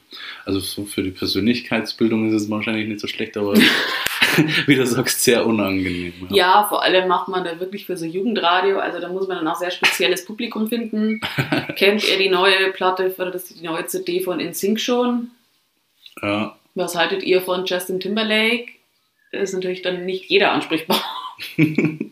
Also 0.47 0.61
so 0.61 0.87
für 0.87 1.03
die 1.03 1.11
Persönlichkeitsbildung 1.11 2.27
ist 2.29 2.43
es 2.43 2.49
wahrscheinlich 2.49 2.89
nicht 2.89 3.01
so 3.01 3.07
schlecht, 3.07 3.37
aber 3.37 3.53
wie 4.67 4.77
du 4.77 4.87
sagst, 4.87 5.23
sehr 5.23 5.47
unangenehm. 5.47 6.13
Ja, 6.31 6.67
vor 6.69 6.83
allem 6.83 7.09
macht 7.09 7.29
man 7.29 7.45
da 7.45 7.59
wirklich 7.61 7.87
für 7.87 7.97
so 7.97 8.07
Jugendradio, 8.07 8.79
also 8.79 9.01
da 9.01 9.09
muss 9.09 9.29
man 9.29 9.39
dann 9.39 9.49
auch 9.49 9.57
sehr 9.57 9.71
spezielles 9.71 10.25
Publikum 10.25 10.69
finden. 10.69 11.21
Kennt 11.77 12.09
ihr 12.09 12.19
die 12.19 12.29
neue 12.29 12.71
Platte 12.73 13.15
oder 13.19 13.31
das 13.31 13.45
die 13.45 13.65
neue 13.65 13.87
CD 13.87 14.21
von 14.21 14.41
InSync 14.41 14.81
schon? 14.81 15.31
ja. 16.23 16.57
Was 16.75 16.95
haltet 16.95 17.25
ihr 17.25 17.43
von 17.43 17.67
Justin 17.67 17.99
Timberlake? 17.99 18.69
Ist 19.33 19.55
natürlich 19.55 19.83
dann 19.83 20.07
nicht 20.07 20.31
jeder 20.31 20.53
ansprechbar. 20.53 21.03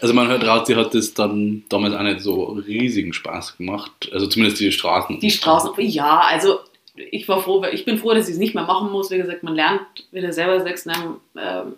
Also 0.00 0.14
man 0.14 0.26
hört 0.26 0.44
raus, 0.44 0.66
sie 0.66 0.74
hat 0.74 0.94
das 0.94 1.14
dann 1.14 1.62
damals 1.68 1.94
auch 1.94 2.02
nicht 2.02 2.20
so 2.20 2.42
riesigen 2.66 3.12
Spaß 3.12 3.56
gemacht. 3.56 4.10
Also 4.12 4.26
zumindest 4.26 4.60
die 4.60 4.72
Straßen. 4.72 5.20
Die 5.20 5.30
Straßen, 5.30 5.72
ja, 5.78 6.22
also 6.22 6.58
ich 6.94 7.28
war 7.28 7.42
froh, 7.42 7.64
ich 7.72 7.84
bin 7.84 7.98
froh, 7.98 8.12
dass 8.14 8.28
ich 8.28 8.34
es 8.34 8.38
nicht 8.38 8.54
mehr 8.54 8.64
machen 8.64 8.90
muss. 8.92 9.10
Wie 9.10 9.16
gesagt, 9.18 9.42
man 9.42 9.54
lernt, 9.54 9.80
wie 10.10 10.20
du 10.20 10.32
selber 10.32 10.60
sagst, 10.60 10.86
ne, 10.86 10.94
ähm, 11.40 11.74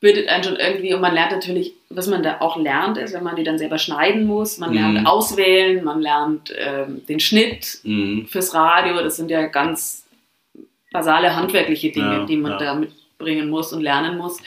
bildet 0.00 0.28
einen 0.28 0.44
schon 0.44 0.56
irgendwie 0.56 0.92
und 0.92 1.00
man 1.00 1.14
lernt 1.14 1.32
natürlich, 1.32 1.72
was 1.88 2.06
man 2.08 2.22
da 2.22 2.40
auch 2.40 2.58
lernt, 2.58 2.98
ist, 2.98 3.14
wenn 3.14 3.22
man 3.22 3.36
die 3.36 3.44
dann 3.44 3.56
selber 3.58 3.78
schneiden 3.78 4.26
muss. 4.26 4.58
Man 4.58 4.74
lernt 4.74 5.00
Mhm. 5.00 5.06
auswählen, 5.06 5.82
man 5.82 6.02
lernt 6.02 6.52
ähm, 6.58 7.06
den 7.06 7.20
Schnitt 7.20 7.78
Mhm. 7.84 8.26
fürs 8.28 8.52
Radio. 8.52 8.96
Das 9.02 9.16
sind 9.16 9.30
ja 9.30 9.46
ganz 9.46 10.04
basale 10.92 11.34
handwerkliche 11.34 11.90
Dinge, 11.90 12.18
Ja, 12.18 12.24
die 12.26 12.36
man 12.36 12.52
ja. 12.52 12.58
da 12.58 12.74
mitbringen 12.74 13.48
muss 13.48 13.72
und 13.72 13.80
lernen 13.80 14.18
muss. 14.18 14.38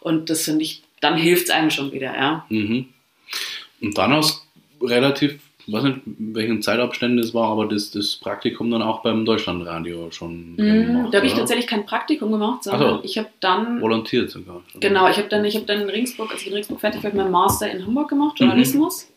Und 0.00 0.30
das 0.30 0.44
finde 0.44 0.64
ich, 0.64 0.82
dann 1.00 1.16
hilft 1.16 1.44
es 1.44 1.50
einem 1.50 1.70
schon 1.70 1.92
wieder, 1.92 2.14
ja. 2.16 2.44
Mhm. 2.48 2.88
Und 3.80 3.96
dann 3.96 4.10
du 4.10 4.86
relativ, 4.86 5.38
ich 5.68 5.74
weiß 5.74 5.82
nicht, 5.82 5.98
in 6.06 6.34
welchen 6.34 6.62
Zeitabständen 6.62 7.18
das 7.20 7.34
war, 7.34 7.50
aber 7.50 7.66
das, 7.66 7.90
das 7.90 8.16
Praktikum 8.16 8.70
dann 8.70 8.80
auch 8.80 9.02
beim 9.02 9.26
Deutschlandradio 9.26 10.10
schon 10.10 10.56
gemacht, 10.56 11.12
da 11.12 11.18
habe 11.18 11.26
ich 11.26 11.34
tatsächlich 11.34 11.66
kein 11.66 11.84
Praktikum 11.84 12.32
gemacht, 12.32 12.64
sondern 12.64 12.96
so. 12.96 13.00
ich 13.04 13.18
habe 13.18 13.28
dann 13.40 13.80
volontiert 13.82 14.30
sogar. 14.30 14.62
Genau, 14.80 15.08
ich 15.10 15.18
habe 15.18 15.28
dann, 15.28 15.44
ich 15.44 15.56
hab 15.56 15.66
dann 15.66 15.82
in 15.82 15.90
Regensburg, 15.90 16.32
als 16.32 16.40
ich 16.40 16.46
in 16.46 16.54
Regensburg 16.54 16.80
fertig 16.80 17.04
war, 17.04 17.12
meinen 17.14 17.30
Master 17.30 17.70
in 17.70 17.86
Hamburg 17.86 18.08
gemacht, 18.08 18.40
Mhm. 18.40 18.46
Journalismus. 18.46 19.12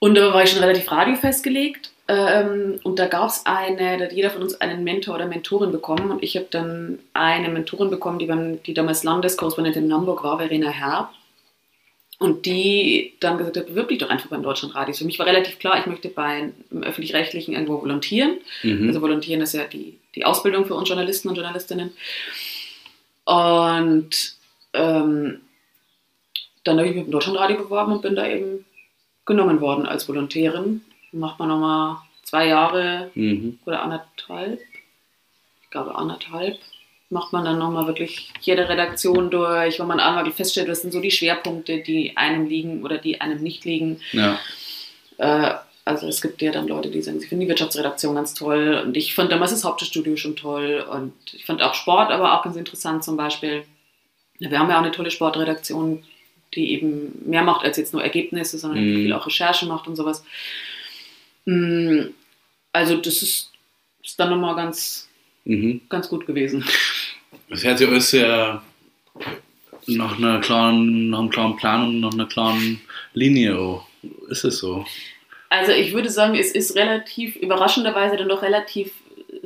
Und 0.00 0.16
da 0.16 0.34
war 0.34 0.42
ich 0.42 0.50
schon 0.50 0.60
relativ 0.62 0.90
radiofestgelegt. 0.90 1.92
Ähm, 2.08 2.80
und 2.82 2.98
da 2.98 3.06
gab 3.06 3.28
es 3.28 3.46
eine, 3.46 3.96
da 3.96 4.04
hat 4.04 4.12
jeder 4.12 4.30
von 4.30 4.42
uns 4.42 4.60
einen 4.60 4.84
Mentor 4.84 5.14
oder 5.14 5.26
Mentorin 5.26 5.72
bekommen. 5.72 6.10
Und 6.10 6.22
ich 6.22 6.36
habe 6.36 6.46
dann 6.50 6.98
eine 7.14 7.48
Mentorin 7.48 7.88
bekommen, 7.88 8.18
die, 8.18 8.26
beim, 8.26 8.62
die 8.64 8.74
damals 8.74 9.04
Landeskorrespondentin 9.04 9.84
in 9.84 9.94
Hamburg 9.94 10.22
war, 10.24 10.38
Verena 10.38 10.68
Herb. 10.68 11.10
Und 12.20 12.46
die 12.46 13.14
dann 13.20 13.38
gesagt 13.38 13.56
hat, 13.56 13.66
bewirb 13.66 13.88
dich 13.88 13.98
doch 13.98 14.08
einfach 14.08 14.30
beim 14.30 14.42
Deutschlandradio. 14.42 14.94
Für 14.94 15.04
mich 15.04 15.18
war 15.18 15.26
relativ 15.26 15.58
klar, 15.58 15.78
ich 15.80 15.86
möchte 15.86 16.08
bei 16.08 16.52
einem 16.70 16.82
öffentlich-rechtlichen 16.82 17.54
irgendwo 17.54 17.82
volontieren. 17.82 18.38
Mhm. 18.62 18.86
Also 18.86 19.02
volontieren 19.02 19.40
ist 19.42 19.52
ja 19.54 19.64
die, 19.64 19.98
die 20.14 20.24
Ausbildung 20.24 20.64
für 20.64 20.74
uns 20.74 20.88
Journalisten 20.88 21.28
und 21.28 21.34
Journalistinnen. 21.34 21.92
Und 23.24 24.10
ähm, 24.74 25.40
dann 26.64 26.78
habe 26.78 26.88
ich 26.88 26.94
mich 26.94 27.04
beim 27.04 27.10
Deutschlandradio 27.12 27.56
beworben 27.58 27.92
und 27.92 28.02
bin 28.02 28.16
da 28.16 28.26
eben 28.28 28.64
genommen 29.26 29.60
worden 29.60 29.86
als 29.86 30.08
Volontärin. 30.08 30.82
Macht 31.12 31.38
man 31.38 31.48
nochmal 31.48 31.96
zwei 32.22 32.46
Jahre 32.48 33.10
Mhm. 33.14 33.58
oder 33.64 33.82
anderthalb, 33.82 34.60
ich 35.62 35.70
glaube 35.70 35.94
anderthalb, 35.94 36.58
macht 37.14 37.32
man 37.32 37.44
dann 37.44 37.58
nochmal 37.58 37.86
wirklich 37.86 38.28
jede 38.42 38.68
Redaktion 38.68 39.30
durch, 39.30 39.78
wo 39.80 39.84
man 39.84 40.00
einmal 40.00 40.30
feststellt, 40.32 40.68
was 40.68 40.82
sind 40.82 40.92
so 40.92 41.00
die 41.00 41.10
Schwerpunkte, 41.12 41.78
die 41.78 42.16
einem 42.16 42.46
liegen 42.46 42.82
oder 42.84 42.98
die 42.98 43.20
einem 43.20 43.40
nicht 43.42 43.64
liegen. 43.64 44.00
Ja. 44.12 44.38
Äh, 45.18 45.54
also 45.86 46.08
es 46.08 46.20
gibt 46.20 46.42
ja 46.42 46.50
dann 46.50 46.66
Leute, 46.66 46.90
die 46.90 47.00
sagen, 47.02 47.20
sie 47.20 47.26
finden 47.26 47.42
die 47.42 47.48
Wirtschaftsredaktion 47.48 48.14
ganz 48.14 48.34
toll 48.34 48.82
und 48.84 48.96
ich 48.96 49.14
fand 49.14 49.30
damals 49.30 49.52
das 49.52 49.64
Hauptstadtstudio 49.64 50.16
schon 50.16 50.34
toll 50.34 50.84
und 50.90 51.12
ich 51.32 51.44
fand 51.44 51.62
auch 51.62 51.74
Sport 51.74 52.10
aber 52.10 52.38
auch 52.38 52.42
ganz 52.42 52.56
interessant 52.56 53.04
zum 53.04 53.16
Beispiel. 53.16 53.64
Wir 54.38 54.58
haben 54.58 54.68
ja 54.68 54.76
auch 54.78 54.82
eine 54.82 54.90
tolle 54.92 55.10
Sportredaktion, 55.12 56.02
die 56.54 56.72
eben 56.72 57.12
mehr 57.26 57.42
macht 57.42 57.64
als 57.64 57.76
jetzt 57.76 57.92
nur 57.92 58.02
Ergebnisse, 58.02 58.58
sondern 58.58 58.82
Mhm. 58.84 58.96
viel 58.96 59.12
auch 59.12 59.26
Recherche 59.26 59.66
macht 59.66 59.86
und 59.86 59.96
sowas. 59.96 60.24
Mm, 61.44 62.06
Also 62.72 62.96
das 62.96 63.22
ist, 63.22 63.52
ist 64.02 64.18
dann 64.18 64.30
nochmal 64.30 64.56
ganz, 64.56 65.08
Mhm. 65.44 65.82
ganz 65.90 66.08
gut 66.08 66.26
gewesen. 66.26 66.64
Das 67.54 67.62
hört 67.62 67.78
sich 67.78 67.86
alles 67.88 68.10
sehr 68.10 68.62
nach 69.86 70.18
einer 70.18 70.40
klaren, 70.40 71.10
nach 71.10 71.20
einem 71.20 71.30
klaren 71.30 71.56
Plan 71.56 71.84
und 71.86 72.00
nach 72.00 72.12
einer 72.12 72.26
klaren 72.26 72.80
Linie. 73.12 73.80
Ist 74.28 74.42
es 74.42 74.58
so? 74.58 74.84
Also 75.50 75.70
ich 75.70 75.92
würde 75.92 76.10
sagen, 76.10 76.34
es 76.34 76.50
ist 76.50 76.74
relativ, 76.74 77.36
überraschenderweise 77.36 78.16
dann 78.16 78.28
doch 78.28 78.42
relativ 78.42 78.92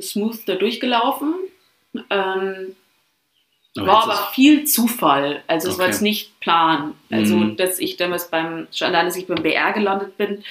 smooth 0.01 0.39
da 0.47 0.55
durchgelaufen. 0.55 1.35
Ähm, 2.09 2.75
Aber 3.77 3.85
war 3.87 4.03
aber 4.05 4.29
viel 4.33 4.63
Zufall. 4.63 5.43
Also 5.45 5.69
es 5.69 5.77
war 5.77 5.85
Okay. 5.85 5.91
jetzt 5.91 6.01
nicht 6.01 6.39
Plan. 6.39 6.95
Also 7.11 7.35
Mhm. 7.35 7.57
dass 7.57 7.77
ich 7.77 7.97
damals 7.97 8.31
beim, 8.31 8.67
schon 8.73 8.87
allein, 8.87 9.05
dass 9.05 9.17
ich 9.17 9.27
beim 9.27 9.43
BR 9.43 9.71
gelandet 9.73 10.17
bin, 10.17 10.43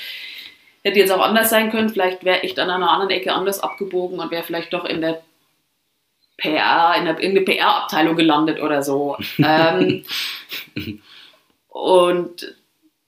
hätte 0.84 1.00
jetzt 1.00 1.10
auch 1.10 1.22
anders 1.22 1.50
sein 1.50 1.72
können. 1.72 1.88
Vielleicht 1.88 2.24
wäre 2.24 2.42
ich 2.42 2.54
dann 2.54 2.70
an 2.70 2.84
einer 2.84 2.92
anderen 2.92 3.10
Ecke 3.10 3.32
anders 3.32 3.58
abgebogen 3.58 4.20
und 4.20 4.30
wäre 4.30 4.44
vielleicht 4.44 4.72
doch 4.72 4.84
in 4.84 5.00
der 5.00 5.22
PR, 6.38 6.94
in 6.98 7.04
der, 7.04 7.18
in 7.18 7.34
der 7.34 7.42
PR-Abteilung 7.42 8.16
gelandet 8.16 8.62
oder 8.62 8.82
so. 8.82 9.16
ähm, 9.38 10.04
und 11.68 12.54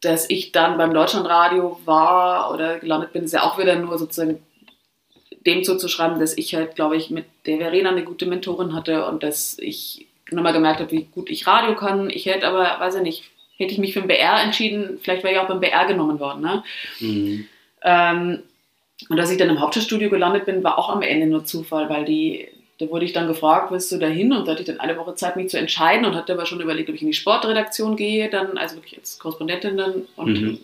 dass 0.03 0.29
ich 0.29 0.53
dann 0.53 0.77
beim 0.77 0.93
Deutschlandradio 0.93 1.81
war 1.85 2.53
oder 2.53 2.79
gelandet 2.79 3.13
bin, 3.13 3.25
ist 3.25 3.33
ja 3.33 3.43
auch 3.43 3.59
wieder 3.59 3.77
nur 3.77 3.99
sozusagen 3.99 4.43
dem 5.47 5.65
zuzuschreiben, 5.65 6.21
dass 6.21 6.37
ich 6.37 6.55
halt, 6.55 6.75
glaube 6.75 6.97
ich, 6.97 7.11
mit 7.11 7.25
der 7.47 7.59
Verena 7.59 7.91
eine 7.91 8.05
gute 8.05 8.27
Mentorin 8.27 8.75
hatte 8.75 9.07
und 9.07 9.23
dass 9.23 9.59
ich 9.59 10.07
nochmal 10.31 10.53
gemerkt 10.53 10.81
habe, 10.81 10.91
wie 10.91 11.05
gut 11.05 11.31
ich 11.31 11.47
Radio 11.47 11.75
kann. 11.75 12.11
Ich 12.11 12.27
hätte 12.27 12.47
aber, 12.47 12.79
weiß 12.79 12.97
ich 12.97 13.03
nicht, 13.03 13.25
hätte 13.57 13.73
ich 13.73 13.79
mich 13.79 13.95
für 13.95 14.01
den 14.01 14.09
BR 14.09 14.43
entschieden, 14.43 14.99
vielleicht 15.03 15.23
wäre 15.23 15.35
ich 15.35 15.41
auch 15.41 15.49
beim 15.49 15.61
BR 15.61 15.87
genommen 15.87 16.21
worden. 16.21 16.43
Ne? 16.43 16.63
Mhm. 17.01 17.47
Ähm, 17.83 18.43
und 19.09 19.17
dass 19.17 19.31
ich 19.31 19.39
dann 19.39 19.49
im 19.49 19.61
Hauptstadtstudio 19.61 20.11
gelandet 20.11 20.45
bin, 20.45 20.63
war 20.63 20.79
auch 20.79 20.91
am 20.91 21.03
Ende 21.03 21.27
nur 21.27 21.45
Zufall, 21.45 21.89
weil 21.89 22.05
die, 22.05 22.49
da 22.81 22.89
wurde 22.89 23.05
ich 23.05 23.13
dann 23.13 23.29
gefragt, 23.29 23.71
willst 23.71 23.93
du 23.93 23.99
da 23.99 24.07
hin? 24.09 24.33
Und 24.33 24.47
da 24.49 24.53
hatte 24.53 24.63
ich 24.63 24.67
dann 24.67 24.81
eine 24.81 24.97
Woche 24.97 25.15
Zeit, 25.15 25.37
mich 25.37 25.49
zu 25.51 25.59
entscheiden 25.59 26.05
und 26.07 26.15
hatte 26.17 26.33
aber 26.33 26.47
schon 26.47 26.61
überlegt, 26.61 26.89
ob 26.89 26.95
ich 26.97 27.03
in 27.03 27.09
die 27.09 27.15
Sportredaktion 27.15 27.95
gehe, 27.95 28.29
dann, 28.31 28.59
also 28.59 28.77
wirklich 28.77 28.99
als 28.99 29.19
Korrespondentin 29.19 29.77
dann. 29.77 30.03
Und 30.17 30.33
Mhm. 30.41 30.59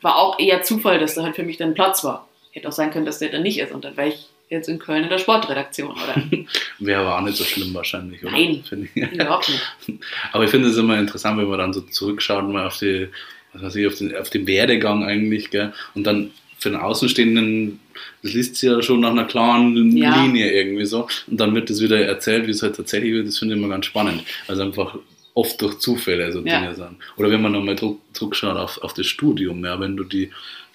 war 0.00 0.16
auch 0.16 0.38
eher 0.38 0.62
Zufall, 0.62 0.98
dass 0.98 1.14
da 1.16 1.22
halt 1.24 1.36
für 1.36 1.42
mich 1.42 1.56
dann 1.58 1.74
Platz 1.74 2.02
war. 2.04 2.28
hätte 2.52 2.68
auch 2.68 2.72
sein 2.72 2.90
können, 2.90 3.04
dass 3.04 3.18
der 3.18 3.28
da 3.28 3.38
nicht 3.38 3.58
ist 3.58 3.72
und 3.72 3.84
dann 3.84 3.96
wäre 3.98 4.08
ich 4.08 4.28
jetzt 4.48 4.68
in 4.68 4.78
Köln 4.78 5.02
in 5.02 5.10
der 5.10 5.18
Sportredaktion, 5.18 5.90
oder? 5.90 6.22
Wäre 6.78 7.00
aber 7.02 7.18
auch 7.18 7.20
nicht 7.20 7.36
so 7.36 7.44
schlimm 7.44 7.74
wahrscheinlich, 7.74 8.22
oder? 8.22 8.30
Nein. 8.32 8.64
Finde 8.66 8.88
ich. 8.94 9.02
Überhaupt 9.12 9.50
nicht. 9.50 10.00
Aber 10.32 10.44
ich 10.44 10.50
finde 10.50 10.68
es 10.68 10.76
immer 10.78 10.98
interessant, 10.98 11.36
wenn 11.38 11.48
man 11.48 11.58
dann 11.58 11.72
so 11.74 11.80
zurückschaut, 11.82 12.48
mal 12.48 12.66
auf 12.66 12.78
die, 12.78 13.08
was 13.52 13.62
weiß 13.62 13.74
ich, 13.76 13.86
auf 13.88 13.96
den, 13.96 14.16
auf 14.16 14.30
den 14.30 14.46
Werdegang 14.46 15.04
eigentlich, 15.04 15.50
gell? 15.50 15.72
Und 15.94 16.04
dann 16.04 16.30
für 16.58 16.70
den 16.70 16.78
Außenstehenden, 16.78 17.80
das 18.22 18.32
liest 18.32 18.56
sich 18.56 18.68
ja 18.70 18.82
schon 18.82 19.00
nach 19.00 19.10
einer 19.10 19.24
klaren 19.24 19.96
Ja. 19.96 20.22
Linie 20.22 20.50
irgendwie 20.52 20.86
so. 20.86 21.06
Und 21.26 21.38
dann 21.40 21.54
wird 21.54 21.70
das 21.70 21.80
wieder 21.80 22.00
erzählt, 22.00 22.46
wie 22.46 22.50
es 22.52 22.62
halt 22.62 22.76
tatsächlich 22.76 23.12
wird, 23.12 23.26
das 23.28 23.38
finde 23.38 23.54
ich 23.54 23.60
immer 23.60 23.68
ganz 23.68 23.86
spannend. 23.86 24.22
Also 24.48 24.62
einfach 24.62 24.96
oft 25.34 25.60
durch 25.60 25.78
Zufälle 25.78 26.32
so 26.32 26.40
Ja. 26.44 26.60
Dinge 26.60 26.74
sind. 26.74 26.96
Oder 27.16 27.30
wenn 27.30 27.42
man 27.42 27.52
nochmal 27.52 27.76
zurückschaut 28.12 28.56
auf, 28.56 28.78
auf 28.82 28.94
das 28.94 29.06
Studium, 29.06 29.64
ja, 29.64 29.78
wenn 29.80 29.96
du 29.96 30.04
die 30.04 30.30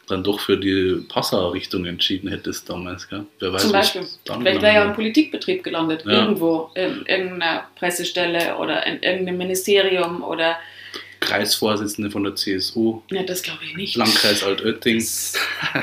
dann 0.08 0.24
doch 0.24 0.40
für 0.42 0.58
die 0.58 1.06
Passau-Richtung 1.08 1.86
entschieden 1.86 2.30
hättest 2.30 2.70
damals, 2.70 3.08
gell? 3.08 3.24
Wer 3.40 3.54
weiß, 3.54 3.62
Zum 3.62 3.72
Beispiel. 3.72 4.02
dann 4.26 4.42
Vielleicht 4.42 4.62
wäre 4.62 4.74
ja 4.76 4.84
im 4.86 4.94
Politikbetrieb 4.94 5.64
gelandet, 5.64 6.04
Ja. 6.06 6.12
irgendwo, 6.24 6.70
in 6.76 7.06
irgendeiner 7.08 7.68
Pressestelle 7.78 8.58
oder 8.58 8.86
in 8.86 9.02
irgendeinem 9.02 9.38
Ministerium 9.38 10.22
oder. 10.24 10.58
Kreisvorsitzende 11.22 12.12
von 12.12 12.24
der 12.26 12.36
CSU, 12.36 13.02
ja, 13.10 13.24
das 13.24 13.42
glaube 13.44 13.60
ich 13.64 13.76
nicht. 13.78 13.96
Landkreis 13.96 14.44
Altötting. 14.44 14.98
Das, 14.98 15.34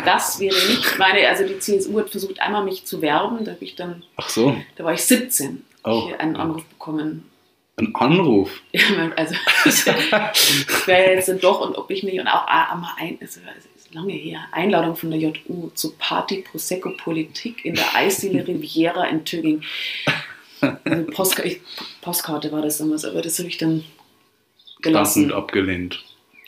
das 0.05 0.39
wäre 0.41 0.55
nicht 0.68 0.99
meine, 0.99 1.26
also 1.28 1.47
die 1.47 1.59
CSU 1.59 1.99
hat 1.99 2.11
versucht, 2.11 2.41
einmal 2.41 2.64
mich 2.64 2.84
zu 2.84 3.01
werben, 3.01 3.45
da 3.45 3.53
habe 3.53 3.64
ich 3.64 3.74
dann, 3.76 4.03
Ach 4.16 4.28
so, 4.28 4.57
da 4.76 4.84
war 4.84 4.93
ich 4.95 5.03
17, 5.03 5.64
Oh. 5.84 6.07
hier 6.09 6.20
einen 6.20 6.36
Anruf 6.36 6.64
bekommen. 6.64 7.24
ein 7.76 7.95
Anruf. 7.95 8.61
Ja, 8.72 8.80
also 9.16 9.34
ich 9.64 9.86
wäre 10.86 11.12
jetzt 11.14 11.28
dann 11.28 11.41
doch 11.41 11.61
und 11.61 11.76
ob 11.76 11.91
ich 11.91 12.03
mich 12.03 12.18
und 12.20 12.26
auch 12.28 12.47
einmal 12.47 12.91
ein, 12.99 13.16
also, 13.20 13.41
es 13.57 13.64
ist 13.84 13.95
lange 13.95 14.12
her, 14.12 14.41
Einladung 14.53 14.97
von 14.97 15.11
der 15.12 15.20
JU 15.20 15.70
zu 15.74 15.93
Party 15.97 16.45
Prosecco 16.51 16.91
Politik 16.91 17.64
in 17.64 17.74
der 17.74 17.95
Eisdiele 17.95 18.47
Riviera 18.47 19.05
in 19.07 19.24
Tübingen. 19.24 19.64
Also 20.61 21.05
Postka 21.12 21.45
ich, 21.45 21.61
Postkarte 22.01 22.51
war 22.51 22.62
das 22.62 22.78
damals, 22.78 23.05
aber 23.05 23.22
das 23.22 23.39
habe 23.39 23.49
ich 23.49 23.59
dann 23.59 23.84
gelassen. 24.83 25.29
Dankend 25.29 25.39
abgelehnt. 25.39 26.05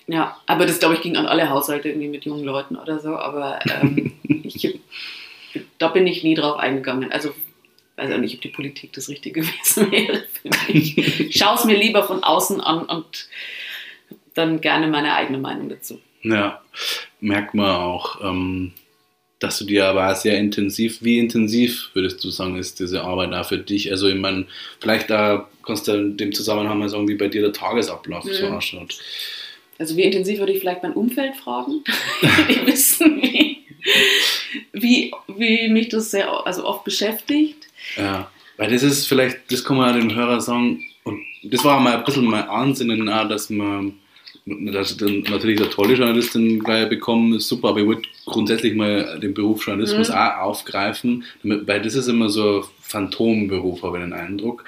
Ja, 0.07 0.37
aber 0.47 0.67
das 0.67 0.81
glaube 0.81 0.95
ich 0.95 1.03
ging 1.03 1.17
an 1.17 1.27
alle 1.27 1.51
Haushalte 1.51 1.89
irgendwie 1.89 2.09
mit 2.09 2.25
jungen 2.25 2.45
Leuten 2.45 2.77
oder 2.77 2.99
so, 2.99 3.17
aber 3.17 3.61
ähm, 3.81 4.13
ich, 4.23 4.81
da 5.79 5.89
bin 5.89 6.07
ich 6.07 6.25
nie 6.25 6.35
drauf 6.35 6.59
eingegangen. 6.59 7.13
Also 7.13 7.31
weiß 7.97 8.13
auch 8.13 8.19
nicht, 8.19 8.35
ob 8.35 8.41
die 8.41 8.49
Politik 8.49 8.93
das 8.93 9.09
Richtige 9.09 9.41
gewesen 9.43 9.93
wäre 9.93 10.25
für 10.33 10.73
mich. 10.73 10.99
Ich 10.99 11.37
schaue 11.37 11.55
es 11.55 11.65
mir 11.65 11.77
lieber 11.77 12.03
von 12.03 12.25
außen 12.25 12.61
an 12.61 12.85
und 12.87 13.29
dann 14.35 14.61
gerne 14.61 14.89
meine 14.89 15.15
eigene 15.15 15.39
Meinung 15.39 15.69
dazu. 15.69 16.01
Ja, 16.23 16.61
merkt 17.21 17.55
man 17.55 17.71
auch, 17.71 18.21
ähm, 18.23 18.73
dass 19.41 19.59
du 19.59 19.65
dir 19.65 19.87
aber 19.87 20.15
sehr 20.15 20.39
intensiv, 20.39 20.99
wie 21.03 21.19
intensiv 21.19 21.91
würdest 21.95 22.23
du 22.23 22.31
sagen, 22.31 22.57
ist 22.57 22.79
diese 22.79 23.03
Arbeit 23.03 23.33
auch 23.33 23.47
für 23.49 23.59
dich? 23.59 23.91
Also, 23.91 24.07
ich 24.07 24.15
meine, 24.15 24.47
vielleicht 24.81 25.11
da 25.11 25.49
kannst 25.65 25.89
du 25.89 25.93
in 25.93 26.17
dem 26.17 26.33
Zusammenhang 26.33 26.79
mal 26.79 26.89
sagen, 26.89 27.09
wie 27.09 27.15
bei 27.17 27.29
dir 27.29 27.43
der 27.43 27.53
Tagesablauf 27.53 28.25
so 28.25 28.47
Mhm. 28.47 28.53
ausschaut. 28.55 28.99
Also 29.79 29.97
wie 29.97 30.03
intensiv 30.03 30.39
würde 30.39 30.53
ich 30.53 30.61
vielleicht 30.61 30.83
mein 30.83 30.93
Umfeld 30.93 31.37
fragen, 31.37 31.83
die 32.51 32.67
wissen, 32.67 33.23
wie, 33.23 33.65
wie, 34.75 35.13
wie 35.27 35.69
mich 35.69 35.89
das 35.89 36.11
sehr 36.11 36.29
also 36.47 36.67
oft 36.67 36.85
beschäftigt. 36.85 37.67
Ja, 37.97 38.31
weil 38.59 38.71
das 38.71 38.83
ist 38.83 39.07
vielleicht, 39.07 39.39
das 39.51 39.65
kann 39.65 39.79
man 39.79 39.95
ja 39.95 40.01
dem 40.01 40.15
Hörer 40.15 40.41
sagen, 40.43 40.85
und 41.05 41.25
das 41.45 41.65
war 41.65 41.81
mal 41.81 41.97
ein 41.97 42.05
bisschen 42.05 42.27
mein 42.27 42.47
Ansinnen, 42.47 43.09
auch, 43.09 43.27
dass 43.27 43.49
man, 43.49 43.95
dass 44.73 44.97
dann 44.97 45.21
natürlich 45.31 45.59
der 45.61 45.71
tolle 45.71 45.95
Journalistin 45.95 46.61
gleich 46.61 46.89
bekommen, 46.89 47.35
ist 47.35 47.49
super, 47.49 47.69
aber 47.71 47.81
ich 47.81 47.87
wollte 47.87 48.09
grundsätzlich 48.27 48.75
mal 48.75 49.19
den 49.21 49.35
Beruf 49.35 49.67
Journalismus 49.67 50.09
Mhm. 50.09 50.15
auch 50.15 50.37
aufgreifen, 50.39 51.25
damit, 51.43 51.67
weil 51.67 51.81
das 51.83 51.95
ist 51.95 52.09
immer 52.09 52.29
so 52.29 52.61
ein 52.61 52.65
Phantomberuf, 52.83 53.83
habe 53.83 53.99
ich 53.99 54.05
den 54.05 54.13
Eindruck. 54.13 54.65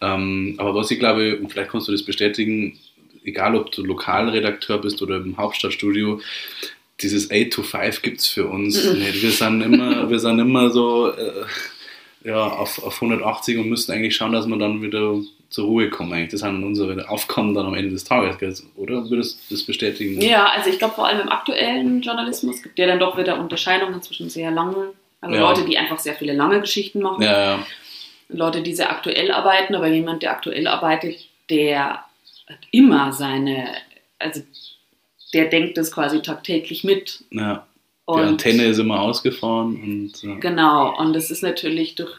Ähm, 0.00 0.54
aber 0.58 0.74
was 0.74 0.90
ich 0.90 0.98
glaube, 0.98 1.38
und 1.38 1.50
vielleicht 1.50 1.70
kannst 1.70 1.88
du 1.88 1.92
das 1.92 2.02
bestätigen, 2.04 2.78
egal 3.24 3.56
ob 3.56 3.70
du 3.72 3.82
Lokalredakteur 3.84 4.78
bist 4.78 5.00
oder 5.02 5.16
im 5.16 5.36
Hauptstadtstudio, 5.36 6.20
dieses 7.00 7.30
8 7.30 7.50
to 7.52 7.62
5 7.62 8.02
gibt 8.02 8.20
es 8.20 8.28
für 8.28 8.46
uns 8.46 8.84
Mhm. 8.84 8.98
nicht. 9.00 9.22
Wir 9.22 9.30
sind 9.30 9.60
immer, 9.62 10.08
wir 10.08 10.18
sind 10.20 10.38
immer 10.38 10.70
so 10.70 11.10
äh, 11.10 11.44
ja, 12.28 12.46
auf, 12.46 12.82
auf 12.82 13.00
180 13.02 13.58
und 13.58 13.68
müssten 13.68 13.92
eigentlich 13.92 14.16
schauen, 14.16 14.32
dass 14.32 14.46
wir 14.46 14.56
dann 14.56 14.80
wieder 14.80 15.20
zur 15.54 15.66
Ruhe 15.66 15.88
kommen. 15.88 16.12
Eigentlich. 16.12 16.30
Das 16.32 16.40
sind 16.40 16.64
unsere 16.64 17.08
Aufgaben 17.08 17.54
dann 17.54 17.66
am 17.66 17.74
Ende 17.74 17.90
des 17.92 18.02
Tages, 18.02 18.66
oder? 18.74 19.08
Würdest 19.08 19.38
du 19.48 19.54
das 19.54 19.62
bestätigen? 19.62 20.20
Ja, 20.20 20.46
also 20.46 20.68
ich 20.68 20.78
glaube 20.78 20.94
vor 20.94 21.06
allem 21.06 21.20
im 21.20 21.28
aktuellen 21.28 22.02
Journalismus 22.02 22.60
gibt 22.62 22.76
ja 22.78 22.86
dann 22.88 22.98
doch 22.98 23.16
wieder 23.16 23.38
Unterscheidungen 23.38 24.02
zwischen 24.02 24.28
sehr 24.28 24.50
langen, 24.50 24.88
also 25.20 25.34
Ja. 25.36 25.42
Leute, 25.42 25.64
die 25.64 25.78
einfach 25.78 26.00
sehr 26.00 26.14
viele 26.14 26.32
lange 26.32 26.60
Geschichten 26.60 27.00
machen, 27.00 27.22
Ja, 27.22 27.56
ja. 27.56 27.66
Leute, 28.28 28.62
die 28.62 28.74
sehr 28.74 28.90
aktuell 28.90 29.30
arbeiten, 29.30 29.76
aber 29.76 29.86
jemand, 29.86 30.22
der 30.24 30.32
aktuell 30.32 30.66
arbeitet, 30.66 31.28
der 31.50 32.04
hat 32.48 32.58
immer 32.72 33.12
seine, 33.12 33.68
also 34.18 34.40
der 35.32 35.44
denkt 35.46 35.78
das 35.78 35.92
quasi 35.92 36.20
tagtäglich 36.20 36.82
mit. 36.84 37.22
ja. 37.30 37.64
Die 38.06 38.12
Und 38.12 38.20
Antenne 38.20 38.64
ist 38.66 38.78
immer 38.78 39.00
ausgefahren 39.00 39.76
und. 40.22 40.40
Genau, 40.42 40.94
und 40.98 41.14
das 41.14 41.30
ist 41.30 41.42
natürlich 41.42 41.94
durch 41.94 42.10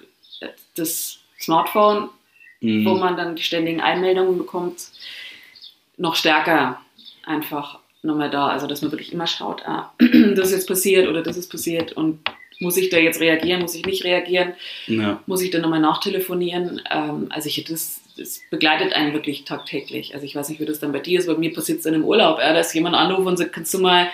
das 0.75 1.19
Smartphone, 1.39 2.09
Mhm. 2.61 2.85
wo 2.85 2.95
man 2.95 3.17
dann 3.17 3.35
die 3.35 3.43
ständigen 3.43 3.81
Einmeldungen 3.81 4.37
bekommt, 4.37 4.89
noch 5.97 6.15
stärker 6.15 6.81
einfach 7.25 7.79
nochmal 8.01 8.29
da. 8.29 8.47
Also, 8.47 8.67
dass 8.67 8.81
man 8.81 8.91
wirklich 8.91 9.13
immer 9.13 9.27
schaut, 9.27 9.65
ah, 9.65 9.93
das 9.99 10.49
ist 10.49 10.53
jetzt 10.53 10.67
passiert 10.67 11.07
oder 11.07 11.21
das 11.21 11.37
ist 11.37 11.51
passiert 11.51 11.93
und 11.93 12.19
muss 12.59 12.77
ich 12.77 12.89
da 12.89 12.97
jetzt 12.97 13.19
reagieren, 13.19 13.61
muss 13.61 13.75
ich 13.75 13.85
nicht 13.85 14.05
reagieren, 14.05 14.53
ja. 14.87 15.21
muss 15.25 15.41
ich 15.41 15.51
dann 15.51 15.61
nochmal 15.61 15.81
nachtelefonieren. 15.81 16.81
Ähm, 16.89 17.27
also, 17.29 17.49
ich, 17.49 17.63
das, 17.65 18.01
das 18.17 18.41
begleitet 18.49 18.93
einen 18.93 19.13
wirklich 19.13 19.43
tagtäglich. 19.43 20.13
Also, 20.13 20.25
ich 20.25 20.35
weiß 20.35 20.49
nicht, 20.49 20.61
wie 20.61 20.65
das 20.65 20.79
dann 20.79 20.93
bei 20.93 20.99
dir 20.99 21.19
ist, 21.19 21.27
bei 21.27 21.35
mir 21.35 21.53
passiert 21.53 21.79
es 21.79 21.83
dann 21.83 21.93
im 21.93 22.05
Urlaub, 22.05 22.39
ja, 22.39 22.53
dass 22.53 22.73
jemand 22.73 22.95
anruft 22.95 23.27
und 23.27 23.37
sagt, 23.37 23.53
kannst 23.53 23.73
du 23.73 23.79
mal, 23.79 24.09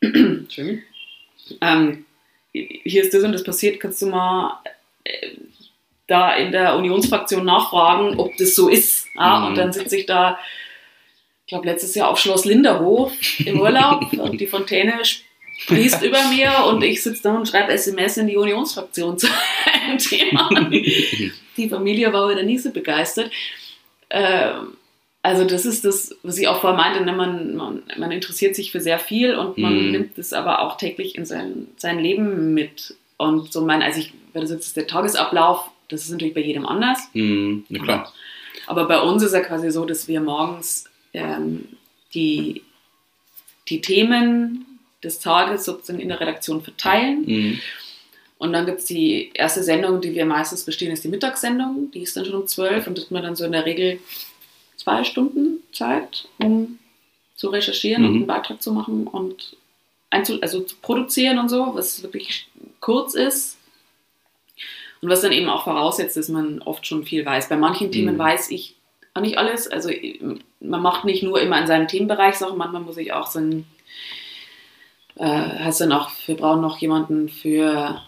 Entschuldigung, 0.00 0.82
ähm, 1.60 2.04
hier 2.52 3.02
ist 3.02 3.12
das 3.12 3.22
und 3.22 3.32
das 3.32 3.44
passiert, 3.44 3.80
kannst 3.80 4.00
du 4.02 4.06
mal 4.06 4.60
äh, 5.04 5.30
da 6.08 6.34
in 6.34 6.50
der 6.50 6.74
Unionsfraktion 6.76 7.44
nachfragen, 7.44 8.18
ob 8.18 8.36
das 8.36 8.54
so 8.56 8.68
ist. 8.68 9.06
Ja? 9.14 9.38
Mhm. 9.40 9.46
Und 9.46 9.58
dann 9.58 9.72
sitze 9.72 9.96
ich 9.96 10.06
da, 10.06 10.38
ich 11.44 11.50
glaube, 11.50 11.66
letztes 11.66 11.94
Jahr 11.94 12.08
auf 12.08 12.18
Schloss 12.18 12.44
Linderhof 12.44 13.12
im 13.38 13.60
Urlaub 13.60 14.12
und 14.18 14.40
die 14.40 14.46
Fontäne 14.48 14.94
sprießt 15.58 16.02
über 16.02 16.18
mir 16.28 16.52
und 16.68 16.82
ich 16.82 17.02
sitze 17.02 17.22
da 17.24 17.36
und 17.36 17.48
schreibe 17.48 17.72
SMS 17.72 18.16
in 18.16 18.26
die 18.26 18.36
Unionsfraktion 18.36 19.18
zu 19.18 19.28
einem 19.72 19.98
Thema. 19.98 20.48
Die 21.56 21.68
Familie 21.68 22.12
war 22.12 22.28
wieder 22.30 22.42
nie 22.42 22.58
so 22.58 22.70
begeistert. 22.70 23.30
Ähm, 24.10 24.76
also 25.22 25.44
das 25.44 25.66
ist 25.66 25.84
das, 25.84 26.14
was 26.22 26.38
ich 26.38 26.48
auch 26.48 26.60
vorher 26.60 26.78
meinte, 26.78 27.04
ne? 27.04 27.12
man, 27.12 27.56
man, 27.56 27.82
man 27.98 28.12
interessiert 28.12 28.54
sich 28.54 28.70
für 28.70 28.80
sehr 28.80 28.98
viel 28.98 29.34
und 29.34 29.58
man 29.58 29.86
Mhm. 29.86 29.90
nimmt 29.90 30.18
es 30.18 30.32
aber 30.32 30.60
auch 30.60 30.76
täglich 30.76 31.16
in 31.16 31.26
sein, 31.26 31.66
sein 31.76 31.98
Leben 31.98 32.54
mit. 32.54 32.94
Und 33.16 33.52
so 33.52 33.62
mein, 33.62 33.82
also 33.82 33.98
ich, 34.00 34.12
das 34.32 34.50
jetzt 34.50 34.76
der 34.76 34.86
Tagesablauf, 34.86 35.68
das 35.88 36.02
ist 36.04 36.10
natürlich 36.10 36.34
bei 36.34 36.40
jedem 36.42 36.66
anders. 36.66 36.98
Mhm. 37.14 37.64
ja, 37.68 37.82
klar. 37.82 38.12
Aber 38.66 38.86
bei 38.86 39.00
uns 39.00 39.22
ist 39.22 39.32
ja 39.32 39.40
quasi 39.40 39.70
so, 39.70 39.84
dass 39.84 40.08
wir 40.08 40.20
morgens 40.20 40.84
ähm, 41.14 41.68
die, 42.14 42.62
die 43.68 43.80
Themen 43.80 44.66
des 45.02 45.20
Tages 45.20 45.64
sozusagen 45.64 46.00
in 46.00 46.08
der 46.08 46.20
Redaktion 46.20 46.62
verteilen. 46.62 47.24
Mhm. 47.26 47.60
Und 48.38 48.52
dann 48.52 48.66
gibt 48.66 48.80
es 48.80 48.84
die 48.86 49.30
erste 49.34 49.62
Sendung, 49.62 50.00
die 50.00 50.14
wir 50.14 50.24
meistens 50.24 50.64
bestehen, 50.64 50.92
ist 50.92 51.04
die 51.04 51.08
Mittagssendung. 51.08 51.90
Die 51.92 52.02
ist 52.02 52.16
dann 52.16 52.24
schon 52.24 52.34
um 52.34 52.46
12 52.46 52.86
und 52.86 52.98
da 52.98 53.02
hat 53.02 53.10
man 53.10 53.22
dann 53.22 53.36
so 53.36 53.44
in 53.44 53.52
der 53.52 53.66
Regel 53.66 53.98
zwei 54.76 55.02
Stunden 55.04 55.62
Zeit, 55.72 56.28
um 56.38 56.78
zu 57.36 57.48
recherchieren 57.48 58.04
und 58.04 58.10
Mhm. 58.10 58.16
einen 58.18 58.26
Beitrag 58.26 58.62
zu 58.62 58.72
machen 58.72 59.06
und 59.06 59.56
einzu 60.10 60.40
also 60.40 60.60
zu 60.60 60.76
produzieren 60.80 61.38
und 61.38 61.48
so, 61.48 61.74
was 61.74 62.02
wirklich 62.02 62.48
kurz 62.80 63.14
ist. 63.14 63.57
Und 65.00 65.08
was 65.10 65.20
dann 65.20 65.32
eben 65.32 65.48
auch 65.48 65.64
voraussetzt, 65.64 66.16
dass 66.16 66.28
man 66.28 66.60
oft 66.62 66.86
schon 66.86 67.04
viel 67.04 67.24
weiß. 67.24 67.48
Bei 67.48 67.56
manchen 67.56 67.92
Themen 67.92 68.14
Mhm. 68.14 68.18
weiß 68.18 68.50
ich 68.50 68.74
auch 69.14 69.20
nicht 69.20 69.38
alles. 69.38 69.68
Also 69.68 69.90
man 70.60 70.82
macht 70.82 71.04
nicht 71.04 71.22
nur 71.22 71.40
immer 71.40 71.58
in 71.60 71.66
seinem 71.66 71.88
Themenbereich 71.88 72.34
Sachen, 72.36 72.58
manchmal 72.58 72.82
muss 72.82 72.96
ich 72.96 73.12
auch 73.12 73.26
so 73.26 73.38
ein, 73.38 73.64
äh, 75.16 75.24
heißt 75.24 75.80
dann 75.80 75.92
auch, 75.92 76.10
wir 76.26 76.36
brauchen 76.36 76.60
noch 76.60 76.78
jemanden 76.78 77.28
für 77.28 78.00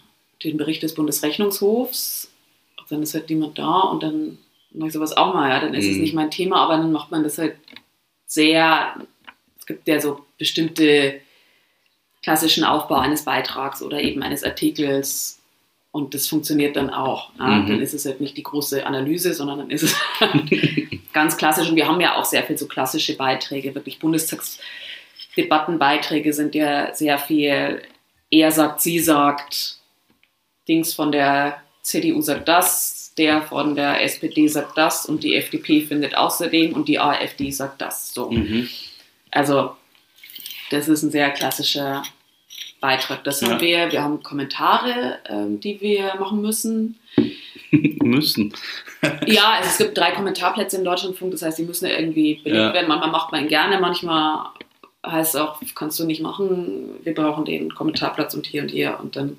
den 0.44 0.56
Bericht 0.56 0.82
des 0.82 0.94
Bundesrechnungshofs. 0.94 2.30
Und 2.78 2.90
dann 2.90 3.02
ist 3.02 3.14
halt 3.14 3.28
niemand 3.30 3.58
da 3.58 3.80
und 3.82 4.02
dann 4.02 4.38
mache 4.72 4.88
ich 4.88 4.92
sowas 4.94 5.16
auch 5.16 5.34
mal, 5.34 5.50
ja, 5.50 5.60
dann 5.60 5.74
ist 5.74 5.86
es 5.86 5.96
Mhm. 5.96 6.02
nicht 6.02 6.14
mein 6.14 6.30
Thema, 6.30 6.56
aber 6.62 6.76
dann 6.76 6.92
macht 6.92 7.10
man 7.10 7.22
das 7.22 7.38
halt 7.38 7.56
sehr, 8.26 8.94
es 9.58 9.66
gibt 9.66 9.86
ja 9.88 10.00
so 10.00 10.24
bestimmte 10.38 11.20
klassischen 12.22 12.64
Aufbau 12.64 12.96
eines 12.96 13.24
Beitrags 13.24 13.82
oder 13.82 14.00
eben 14.00 14.22
eines 14.22 14.44
Artikels 14.44 15.39
und 15.92 16.14
das 16.14 16.28
funktioniert 16.28 16.76
dann 16.76 16.90
auch. 16.90 17.30
Ja. 17.38 17.46
Mhm. 17.46 17.68
Dann 17.68 17.80
ist 17.80 17.94
es 17.94 18.04
halt 18.06 18.20
nicht 18.20 18.36
die 18.36 18.42
große 18.42 18.84
Analyse, 18.86 19.32
sondern 19.34 19.58
dann 19.58 19.70
ist 19.70 19.82
es 19.82 19.96
ganz 21.12 21.36
klassisch 21.36 21.68
und 21.68 21.76
wir 21.76 21.88
haben 21.88 22.00
ja 22.00 22.16
auch 22.16 22.24
sehr 22.24 22.42
viel 22.44 22.56
so 22.56 22.66
klassische 22.66 23.16
Beiträge, 23.16 23.74
wirklich 23.74 23.98
Bundestagsdebattenbeiträge 23.98 26.32
sind 26.32 26.54
ja 26.54 26.94
sehr 26.94 27.18
viel 27.18 27.82
er 28.30 28.52
sagt, 28.52 28.80
sie 28.80 29.00
sagt, 29.00 29.78
Dings 30.68 30.94
von 30.94 31.10
der 31.10 31.60
CDU 31.82 32.20
sagt 32.20 32.48
das, 32.48 33.12
der 33.18 33.42
von 33.42 33.74
der 33.74 34.02
SPD 34.02 34.46
sagt 34.46 34.78
das 34.78 35.06
und 35.06 35.24
die 35.24 35.34
FDP 35.34 35.82
findet 35.82 36.16
außerdem 36.16 36.74
und 36.74 36.86
die 36.86 37.00
AfD 37.00 37.50
sagt 37.50 37.80
das. 37.80 38.14
So. 38.14 38.30
Mhm. 38.30 38.68
Also, 39.32 39.76
das 40.70 40.88
ist 40.88 41.02
ein 41.02 41.10
sehr 41.10 41.30
klassischer 41.30 42.04
Beitrag. 42.80 43.24
Das 43.24 43.42
haben 43.42 43.52
Ja. 43.52 43.60
wir. 43.60 43.92
Wir 43.92 44.02
haben 44.02 44.22
Kommentare, 44.22 45.18
ähm, 45.28 45.60
die 45.60 45.80
wir 45.80 46.14
machen 46.18 46.40
müssen. 46.40 46.98
Müssen. 47.70 48.52
Ja, 49.26 49.52
also 49.58 49.68
es 49.70 49.78
gibt 49.78 49.96
drei 49.96 50.10
Kommentarplätze 50.10 50.76
im 50.76 50.84
Deutschlandfunk, 50.84 51.30
das 51.32 51.40
heißt, 51.42 51.58
die 51.58 51.62
müssen 51.62 51.86
irgendwie 51.86 52.34
belegt 52.34 52.60
Ja. 52.60 52.74
werden. 52.74 52.88
Manchmal 52.88 53.10
macht 53.10 53.32
man 53.32 53.42
ihn 53.42 53.48
gerne, 53.48 53.80
manchmal 53.80 54.46
heißt 55.06 55.34
es 55.34 55.40
auch, 55.40 55.58
kannst 55.74 55.98
du 55.98 56.04
nicht 56.04 56.20
machen, 56.20 56.90
wir 57.02 57.14
brauchen 57.14 57.46
den 57.46 57.74
Kommentarplatz 57.74 58.34
und 58.34 58.46
hier 58.46 58.60
und 58.62 58.70
hier 58.70 58.98
und 59.00 59.16
dann 59.16 59.38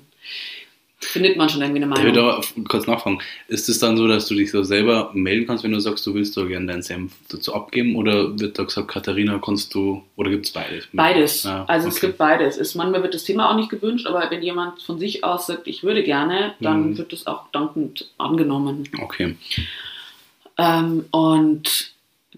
findet 1.04 1.36
man 1.36 1.48
schon 1.48 1.60
irgendwie 1.62 1.82
eine 1.82 1.94
Ich 1.94 2.02
würde 2.02 2.22
Meinung. 2.22 2.38
auch 2.40 2.44
kurz 2.68 2.86
nachfragen. 2.86 3.18
Ist 3.48 3.68
es 3.68 3.78
dann 3.78 3.96
so, 3.96 4.06
dass 4.06 4.26
du 4.28 4.34
dich 4.34 4.50
so 4.50 4.62
selber 4.62 5.10
melden 5.14 5.46
kannst, 5.46 5.64
wenn 5.64 5.72
du 5.72 5.80
sagst, 5.80 6.06
du 6.06 6.14
willst 6.14 6.34
so 6.34 6.46
gerne 6.46 6.66
deinen 6.66 6.82
Senf 6.82 7.12
dazu 7.28 7.54
abgeben? 7.54 7.96
Oder 7.96 8.38
wird 8.38 8.58
da 8.58 8.62
gesagt, 8.64 8.88
Katharina, 8.88 9.38
kannst 9.44 9.74
du, 9.74 10.02
oder 10.16 10.30
gibt 10.30 10.46
es 10.46 10.52
beides? 10.52 10.88
Beides. 10.92 11.42
Ja, 11.42 11.64
also 11.66 11.88
es 11.88 11.96
okay. 11.96 12.06
gibt 12.06 12.18
beides. 12.18 12.56
Es, 12.56 12.74
manchmal 12.74 13.02
wird 13.02 13.14
das 13.14 13.24
Thema 13.24 13.50
auch 13.50 13.56
nicht 13.56 13.68
gewünscht, 13.70 14.06
aber 14.06 14.30
wenn 14.30 14.42
jemand 14.42 14.80
von 14.82 14.98
sich 14.98 15.24
aus 15.24 15.46
sagt, 15.46 15.66
ich 15.66 15.82
würde 15.82 16.02
gerne, 16.02 16.54
dann 16.60 16.90
Mhm. 16.90 16.98
wird 16.98 17.12
es 17.12 17.26
auch 17.26 17.50
dankend 17.52 18.08
angenommen. 18.18 18.88
Okay. 19.00 19.36
Ähm, 20.58 21.04
und 21.10 21.92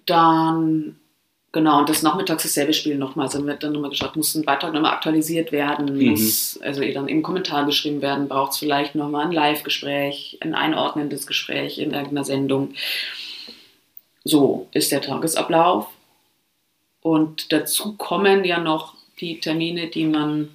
dann, 0.06 0.96
genau, 1.54 1.78
und 1.78 1.88
das 1.88 2.02
nachmittags 2.02 2.42
dasselbe 2.42 2.74
Spiel 2.74 2.96
nochmal. 2.98 3.26
Also 3.26 3.42
wird 3.46 3.62
dann 3.62 3.72
nochmal 3.72 3.88
geschaut, 3.90 4.16
muss 4.16 4.34
ein 4.34 4.44
Beitrag 4.44 4.74
nochmal 4.74 4.92
aktualisiert 4.92 5.52
werden, 5.52 5.96
Mhm. 5.96 6.10
muss 6.10 6.60
also 6.62 6.82
eh 6.82 6.92
dann 6.92 7.08
im 7.08 7.22
Kommentar 7.22 7.64
geschrieben 7.64 8.02
werden, 8.02 8.28
braucht 8.28 8.52
es 8.52 8.58
vielleicht 8.58 8.94
nochmal 8.94 9.24
ein 9.26 9.32
Live-Gespräch, 9.32 10.38
ein 10.42 10.54
einordnendes 10.54 11.26
Gespräch 11.26 11.78
in 11.78 11.92
irgendeiner 11.92 12.24
Sendung. 12.24 12.74
So 14.24 14.68
ist 14.72 14.92
der 14.92 15.00
Tagesablauf. 15.00 15.86
Und 17.00 17.52
dazu 17.52 17.94
kommen 17.96 18.44
ja 18.44 18.58
noch 18.58 18.94
die 19.20 19.38
Termine, 19.40 19.88
die 19.88 20.04
man 20.06 20.50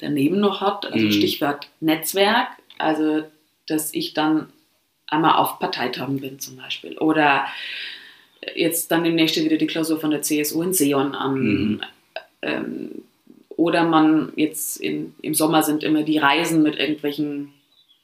daneben 0.00 0.40
noch 0.40 0.60
hat. 0.60 0.86
Also 0.86 1.06
Mhm. 1.06 1.12
Stichwort 1.12 1.68
Netzwerk. 1.80 2.48
Also, 2.78 3.24
dass 3.66 3.92
ich 3.92 4.14
dann 4.14 4.52
einmal 5.06 5.34
auf 5.36 5.58
Parteitagen 5.58 6.20
bin 6.20 6.38
zum 6.38 6.56
Beispiel. 6.56 6.96
Oder 6.98 7.46
jetzt 8.54 8.90
dann 8.90 9.04
demnächst 9.04 9.34
steht 9.34 9.44
wieder 9.44 9.56
die 9.56 9.66
Klausur 9.66 9.98
von 9.98 10.10
der 10.10 10.22
CSU 10.22 10.62
in 10.62 10.72
Seon 10.72 11.14
an. 11.14 11.38
Mhm. 11.40 11.80
Ähm, 12.42 12.90
oder 13.56 13.84
man 13.84 14.32
jetzt 14.36 14.78
in, 14.78 15.14
im 15.22 15.34
Sommer 15.34 15.62
sind 15.62 15.84
immer 15.84 16.02
die 16.02 16.18
Reisen 16.18 16.62
mit 16.62 16.76
irgendwelchen 16.76 17.52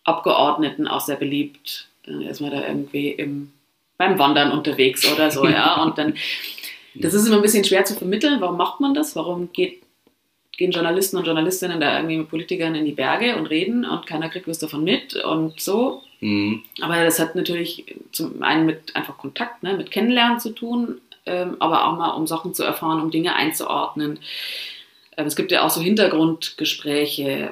Abgeordneten 0.04 0.86
auch 0.88 1.00
sehr 1.00 1.16
beliebt. 1.16 1.88
Dann 2.04 2.22
ist 2.22 2.40
man 2.40 2.50
da 2.50 2.66
irgendwie 2.66 3.10
im, 3.10 3.52
beim 3.98 4.18
Wandern 4.18 4.52
unterwegs 4.52 5.10
oder 5.12 5.30
so, 5.30 5.46
ja. 5.46 5.82
Und 5.82 5.98
dann, 5.98 6.14
das 6.94 7.14
ist 7.14 7.26
immer 7.26 7.36
ein 7.36 7.42
bisschen 7.42 7.64
schwer 7.64 7.84
zu 7.84 7.94
vermitteln. 7.94 8.40
Warum 8.40 8.56
macht 8.56 8.80
man 8.80 8.94
das? 8.94 9.16
Warum 9.16 9.52
geht, 9.52 9.82
gehen 10.56 10.70
Journalisten 10.70 11.16
und 11.16 11.26
Journalistinnen 11.26 11.80
da 11.80 11.96
irgendwie 11.96 12.18
mit 12.18 12.28
Politikern 12.28 12.74
in 12.74 12.84
die 12.84 12.92
Berge 12.92 13.36
und 13.36 13.46
reden 13.46 13.84
und 13.84 14.06
keiner 14.06 14.28
kriegt 14.28 14.48
was 14.48 14.58
davon 14.58 14.84
mit 14.84 15.16
und 15.16 15.60
so. 15.60 16.02
Mhm. 16.20 16.62
Aber 16.80 17.02
das 17.02 17.18
hat 17.18 17.34
natürlich 17.34 17.96
zum 18.12 18.42
einen 18.42 18.66
mit 18.66 18.94
einfach 18.94 19.18
Kontakt, 19.18 19.62
ne, 19.62 19.74
mit 19.76 19.90
Kennenlernen 19.90 20.40
zu 20.40 20.50
tun, 20.50 21.00
ähm, 21.26 21.56
aber 21.60 21.86
auch 21.86 21.96
mal 21.96 22.10
um 22.10 22.26
Sachen 22.26 22.54
zu 22.54 22.62
erfahren, 22.62 23.00
um 23.00 23.10
Dinge 23.10 23.34
einzuordnen. 23.34 24.18
Ähm, 25.16 25.26
es 25.26 25.36
gibt 25.36 25.50
ja 25.50 25.64
auch 25.64 25.70
so 25.70 25.80
Hintergrundgespräche, 25.80 27.50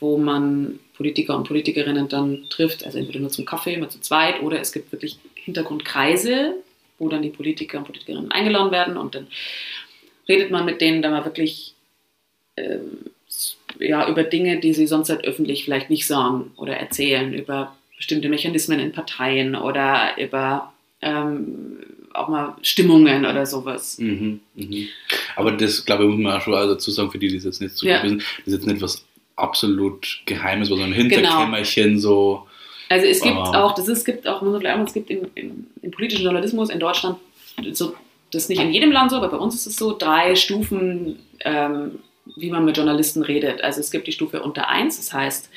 wo 0.00 0.18
man 0.18 0.80
Politiker 0.94 1.36
und 1.36 1.46
Politikerinnen 1.46 2.08
dann 2.08 2.46
trifft, 2.50 2.84
also 2.84 2.98
entweder 2.98 3.20
nur 3.20 3.30
zum 3.30 3.44
Kaffee, 3.44 3.74
immer 3.74 3.88
zu 3.88 4.00
zweit, 4.00 4.42
oder 4.42 4.60
es 4.60 4.72
gibt 4.72 4.92
wirklich 4.92 5.18
Hintergrundkreise, 5.34 6.56
wo 6.98 7.08
dann 7.08 7.22
die 7.22 7.30
Politiker 7.30 7.78
und 7.78 7.84
Politikerinnen 7.84 8.30
eingeladen 8.30 8.72
werden 8.72 8.96
und 8.96 9.14
dann 9.14 9.28
redet 10.28 10.50
man 10.50 10.64
mit 10.64 10.80
denen 10.80 11.02
da 11.02 11.10
mal 11.10 11.24
wirklich 11.24 11.74
ähm, 12.56 13.09
ja, 13.78 14.08
über 14.08 14.22
Dinge, 14.24 14.60
die 14.60 14.72
sie 14.74 14.86
sonst 14.86 15.10
halt 15.10 15.24
öffentlich 15.24 15.64
vielleicht 15.64 15.90
nicht 15.90 16.06
sagen 16.06 16.52
oder 16.56 16.76
erzählen, 16.76 17.32
über 17.32 17.76
bestimmte 17.96 18.28
Mechanismen 18.28 18.78
in 18.80 18.92
Parteien 18.92 19.54
oder 19.54 20.12
über 20.18 20.72
ähm, 21.02 21.78
auch 22.12 22.28
mal 22.28 22.56
Stimmungen 22.62 23.24
oder 23.24 23.46
sowas. 23.46 23.98
Mhm. 23.98 24.40
Mhm. 24.54 24.88
Aber 25.36 25.52
das, 25.52 25.84
glaube 25.84 26.04
ich, 26.04 26.10
muss 26.10 26.18
man 26.18 26.36
auch 26.36 26.40
schon 26.42 26.52
dazu 26.52 26.90
sagen, 26.90 27.10
für 27.10 27.18
die, 27.18 27.28
die 27.28 27.36
das 27.36 27.44
jetzt 27.44 27.60
nicht 27.60 27.76
so 27.76 27.86
Ja. 27.86 28.02
wissen, 28.02 28.18
das 28.18 28.46
ist 28.46 28.52
jetzt 28.54 28.66
nicht 28.66 28.82
was 28.82 29.04
absolut 29.36 30.20
Geheimes, 30.26 30.70
was 30.70 30.78
so 30.78 30.84
ein 30.84 30.92
Genau. 30.92 31.02
Hinterkämmerchen 31.08 31.98
so. 31.98 32.46
Also 32.88 33.06
es 33.06 33.22
gibt 33.22 33.36
Ah. 33.36 33.62
auch, 33.64 33.74
das 33.74 33.86
ist, 33.88 33.98
es 33.98 34.04
gibt 34.04 34.26
auch, 34.26 34.42
muss 34.42 34.60
man 34.62 34.66
auch, 34.80 34.86
es 34.86 34.92
gibt 34.92 35.10
im, 35.10 35.28
im, 35.34 35.66
im 35.82 35.90
politischen 35.92 36.24
Journalismus 36.24 36.70
in 36.70 36.80
Deutschland, 36.80 37.16
so, 37.72 37.94
das 38.32 38.44
ist 38.44 38.48
nicht 38.48 38.60
in 38.60 38.72
jedem 38.72 38.90
Land 38.92 39.10
so, 39.12 39.16
aber 39.18 39.28
bei 39.28 39.36
uns 39.36 39.54
ist 39.54 39.66
es 39.66 39.76
so, 39.76 39.96
drei 39.96 40.34
Stufen, 40.34 41.18
ähm, 41.44 42.00
wie 42.36 42.50
man 42.50 42.64
mit 42.64 42.76
Journalisten 42.76 43.22
redet. 43.22 43.62
Also 43.62 43.80
es 43.80 43.90
gibt 43.90 44.06
die 44.06 44.12
Stufe 44.12 44.42
unter 44.42 44.68
eins, 44.68 44.96
das 44.96 45.12
heißt, 45.12 45.50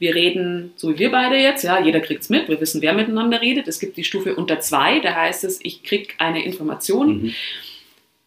wir 0.00 0.14
reden, 0.14 0.72
so 0.76 0.92
wie 0.92 0.98
wir 0.98 1.10
beide 1.12 1.36
jetzt, 1.36 1.62
ja, 1.62 1.80
jeder 1.80 2.00
kriegt 2.00 2.22
es 2.22 2.28
mit, 2.28 2.48
wir 2.48 2.60
wissen, 2.60 2.82
wer 2.82 2.92
miteinander 2.94 3.40
redet. 3.40 3.68
Es 3.68 3.78
gibt 3.78 3.96
die 3.96 4.04
Stufe 4.04 4.34
unter 4.34 4.60
zwei, 4.60 4.98
da 5.00 5.14
heißt 5.14 5.44
es, 5.44 5.60
ich 5.62 5.82
kriege 5.84 6.08
eine 6.18 6.44
Information 6.44 7.22
Mhm. 7.22 7.34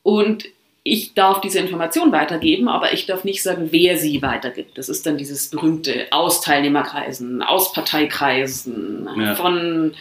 und 0.04 0.46
ich 0.84 1.14
darf 1.14 1.42
diese 1.42 1.60
Information 1.60 2.14
weitergeben, 2.14 2.70
aber 2.70 2.94
ich 2.94 3.06
darf 3.06 3.26
nicht 3.26 3.44
sagen, 3.44 3.68
wer 3.72 3.98
sie 3.98 4.22
weitergibt. 4.22 4.78
Das 4.78 4.88
ist 4.88 5.06
dann 5.06 5.18
dieses 5.18 5.50
berühmte 5.50 6.08
aus 6.12 6.40
Teilnehmerkreisen, 6.40 7.44
aus 7.44 7.74
Parteikreisen, 7.74 9.10
Ja. 9.20 9.36
von 9.36 9.94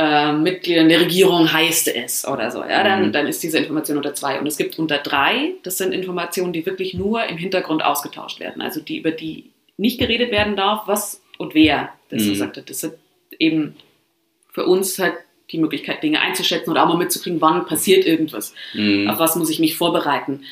äh, 0.00 0.32
Mitgliedern 0.32 0.88
der 0.88 1.00
Regierung 1.00 1.52
heißt 1.52 1.88
es 1.88 2.24
oder 2.26 2.52
so. 2.52 2.60
Ja, 2.60 2.84
dann, 2.84 3.08
Mhm. 3.08 3.12
dann 3.12 3.26
ist 3.26 3.42
diese 3.42 3.58
Information 3.58 3.96
unter 3.96 4.14
zwei. 4.14 4.38
Und 4.38 4.46
es 4.46 4.56
gibt 4.56 4.78
unter 4.78 4.98
drei, 4.98 5.54
das 5.64 5.76
sind 5.76 5.92
Informationen, 5.92 6.52
die 6.52 6.64
wirklich 6.64 6.94
nur 6.94 7.24
im 7.24 7.36
Hintergrund 7.36 7.82
ausgetauscht 7.84 8.38
werden. 8.38 8.62
Also 8.62 8.80
die, 8.80 8.98
über 8.98 9.10
die 9.10 9.50
nicht 9.76 9.98
geredet 9.98 10.30
werden 10.30 10.54
darf, 10.54 10.86
was 10.86 11.20
und 11.38 11.54
wer 11.54 11.88
das 12.10 12.22
Mhm. 12.22 12.34
sagt. 12.36 12.56
Das 12.70 12.84
ist 12.84 12.96
eben 13.40 13.74
für 14.52 14.66
uns 14.66 14.98
halt 15.00 15.14
die 15.50 15.58
Möglichkeit, 15.58 16.02
Dinge 16.02 16.20
einzuschätzen 16.20 16.70
oder 16.70 16.84
auch 16.84 16.88
mal 16.88 16.96
mitzukriegen, 16.96 17.40
wann 17.40 17.66
passiert 17.66 18.06
irgendwas. 18.06 18.54
Mhm. 18.74 19.10
Auf 19.10 19.18
was 19.18 19.34
muss 19.34 19.50
ich 19.50 19.58
mich 19.58 19.74
vorbereiten? 19.76 20.42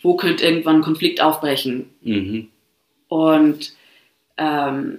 Wo 0.00 0.14
könnte 0.14 0.44
irgendwann 0.44 0.76
ein 0.76 0.82
Konflikt 0.82 1.20
aufbrechen? 1.20 1.90
Mhm. 2.02 2.48
Und 3.08 3.72
ähm, 4.38 4.98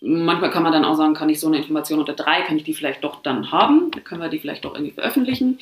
manchmal 0.00 0.50
kann 0.50 0.62
man 0.62 0.72
dann 0.72 0.84
auch 0.84 0.94
sagen, 0.96 1.14
kann 1.14 1.28
ich 1.28 1.40
so 1.40 1.46
eine 1.48 1.56
Information 1.58 1.98
unter 2.00 2.12
drei, 2.14 2.42
kann 2.42 2.56
ich 2.56 2.64
die 2.64 2.74
vielleicht 2.74 3.02
doch 3.04 3.22
dann 3.22 3.50
haben? 3.52 3.90
Können 4.04 4.20
wir 4.20 4.28
die 4.28 4.38
vielleicht 4.38 4.64
doch 4.64 4.74
irgendwie 4.74 4.92
veröffentlichen? 4.92 5.58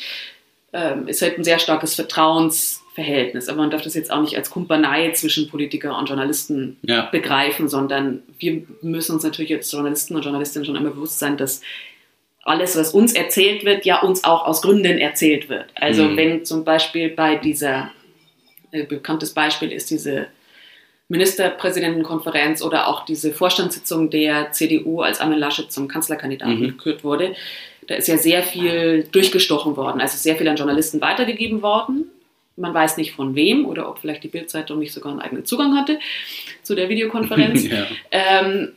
Ähm, 0.72 1.08
ist 1.08 1.22
halt 1.22 1.38
ein 1.38 1.44
sehr 1.44 1.58
starkes 1.58 1.94
Vertrauensverhältnis. 1.94 3.48
Aber 3.48 3.58
man 3.62 3.70
darf 3.70 3.82
das 3.82 3.94
jetzt 3.94 4.10
auch 4.12 4.20
nicht 4.20 4.36
als 4.36 4.50
Kumpanei 4.50 5.10
zwischen 5.12 5.48
Politiker 5.48 5.96
und 5.98 6.08
Journalisten 6.08 6.76
Ja. 6.82 7.02
begreifen, 7.12 7.68
sondern 7.68 8.22
wir 8.38 8.62
müssen 8.82 9.12
uns 9.14 9.22
natürlich 9.24 9.54
als 9.54 9.70
Journalisten 9.72 10.16
und 10.16 10.22
Journalistinnen 10.22 10.66
schon 10.66 10.76
immer 10.76 10.90
bewusst 10.90 11.18
sein, 11.18 11.36
dass 11.36 11.62
alles, 12.42 12.76
was 12.76 12.92
uns 12.94 13.12
erzählt 13.12 13.64
wird, 13.64 13.84
ja 13.84 14.00
uns 14.02 14.22
auch 14.24 14.46
aus 14.46 14.62
Gründen 14.62 14.98
erzählt 14.98 15.48
wird. 15.48 15.66
Also 15.74 16.04
Mhm. 16.04 16.16
wenn 16.16 16.44
zum 16.44 16.64
Beispiel 16.64 17.08
bei 17.10 17.36
dieser, 17.36 17.90
äh, 18.70 18.84
bekanntes 18.84 19.32
Beispiel 19.34 19.72
ist 19.72 19.90
diese 19.90 20.26
Ministerpräsidentenkonferenz 21.08 22.62
oder 22.62 22.88
auch 22.88 23.04
diese 23.04 23.32
Vorstandssitzung 23.32 24.10
der 24.10 24.52
CDU, 24.52 25.00
als 25.02 25.20
Armin 25.20 25.38
Laschet 25.38 25.70
zum 25.70 25.88
Kanzlerkandidaten 25.88 26.58
Mhm. 26.60 26.68
gekürt 26.68 27.04
wurde, 27.04 27.34
da 27.86 27.94
ist 27.94 28.08
ja 28.08 28.16
sehr 28.16 28.42
viel 28.42 29.06
durchgestochen 29.12 29.76
worden, 29.76 30.00
also 30.00 30.16
sehr 30.16 30.36
viel 30.36 30.48
an 30.48 30.56
Journalisten 30.56 31.00
weitergegeben 31.00 31.62
worden. 31.62 32.10
Man 32.56 32.72
weiß 32.74 32.96
nicht 32.96 33.12
von 33.12 33.34
wem 33.34 33.66
oder 33.66 33.88
ob 33.88 33.98
vielleicht 33.98 34.24
die 34.24 34.28
Bildzeitung 34.28 34.78
nicht 34.78 34.92
sogar 34.92 35.12
einen 35.12 35.20
eigenen 35.20 35.44
Zugang 35.44 35.76
hatte 35.76 35.98
zu 36.62 36.74
der 36.74 36.88
Videokonferenz. 36.88 37.64
ja. 37.64 37.86
Ähm, 38.10 38.72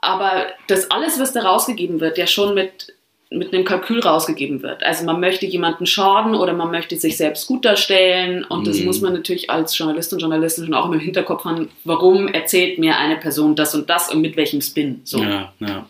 aber 0.00 0.46
das 0.68 0.90
alles, 0.90 1.18
was 1.18 1.32
da 1.32 1.42
rausgegeben 1.42 2.00
wird, 2.00 2.16
ja 2.18 2.26
schon 2.26 2.54
mit, 2.54 2.94
mit 3.30 3.52
einem 3.52 3.64
Kalkül 3.64 4.00
rausgegeben 4.00 4.62
wird. 4.62 4.82
Also 4.82 5.04
man 5.04 5.20
möchte 5.20 5.44
jemanden 5.44 5.84
schaden 5.84 6.34
oder 6.34 6.54
man 6.54 6.70
möchte 6.70 6.96
sich 6.96 7.16
selbst 7.18 7.46
gut 7.46 7.64
darstellen 7.64 8.42
und 8.44 8.66
das 8.66 8.78
Mhm. 8.78 8.86
muss 8.86 9.00
man 9.02 9.12
natürlich 9.12 9.50
als 9.50 9.76
Journalist 9.76 10.12
und 10.14 10.20
Journalistin 10.20 10.64
schon 10.64 10.74
auch 10.74 10.86
immer 10.86 10.94
im 10.94 11.00
Hinterkopf 11.00 11.44
haben, 11.44 11.68
warum 11.84 12.28
erzählt 12.28 12.78
mir 12.78 12.96
eine 12.96 13.16
Person 13.16 13.54
das 13.54 13.74
und 13.74 13.90
das 13.90 14.10
und 14.10 14.22
mit 14.22 14.36
welchem 14.36 14.62
Spin. 14.62 15.02
So. 15.04 15.22
Ja, 15.22 15.52
ja. 15.60 15.86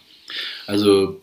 Also 0.67 1.21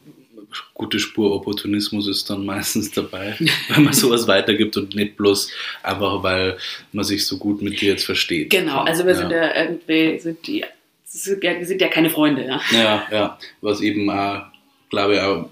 gute 0.73 0.99
Spur 0.99 1.33
Opportunismus 1.33 2.07
ist 2.07 2.29
dann 2.29 2.45
meistens 2.53 2.91
dabei, 2.91 3.35
wenn 3.69 3.83
man 3.83 3.93
sowas 3.93 4.25
weitergibt 4.25 4.77
und 4.77 4.95
nicht 4.95 5.17
bloß 5.17 5.51
einfach, 5.83 6.23
weil 6.23 6.57
man 6.93 7.03
sich 7.03 7.25
so 7.25 7.37
gut 7.37 7.61
mit 7.61 7.81
dir 7.81 7.89
jetzt 7.89 8.05
versteht. 8.05 8.51
Genau, 8.51 8.83
also 8.83 9.05
wir 9.05 9.11
ja. 9.13 9.17
sind 9.17 9.31
ja 9.31 9.55
irgendwie, 9.55 10.19
sind 10.19 10.47
die, 10.47 10.63
sind 11.03 11.43
ja, 11.43 11.59
wir 11.59 11.65
sind 11.65 11.81
ja 11.81 11.89
keine 11.89 12.09
Freunde. 12.09 12.45
Ja. 12.45 12.61
Ja, 12.71 13.07
ja. 13.11 13.39
Was 13.59 13.81
eben 13.81 14.09
auch, 14.09 14.43
glaube 14.89 15.15
ich, 15.15 15.19
auch 15.19 15.49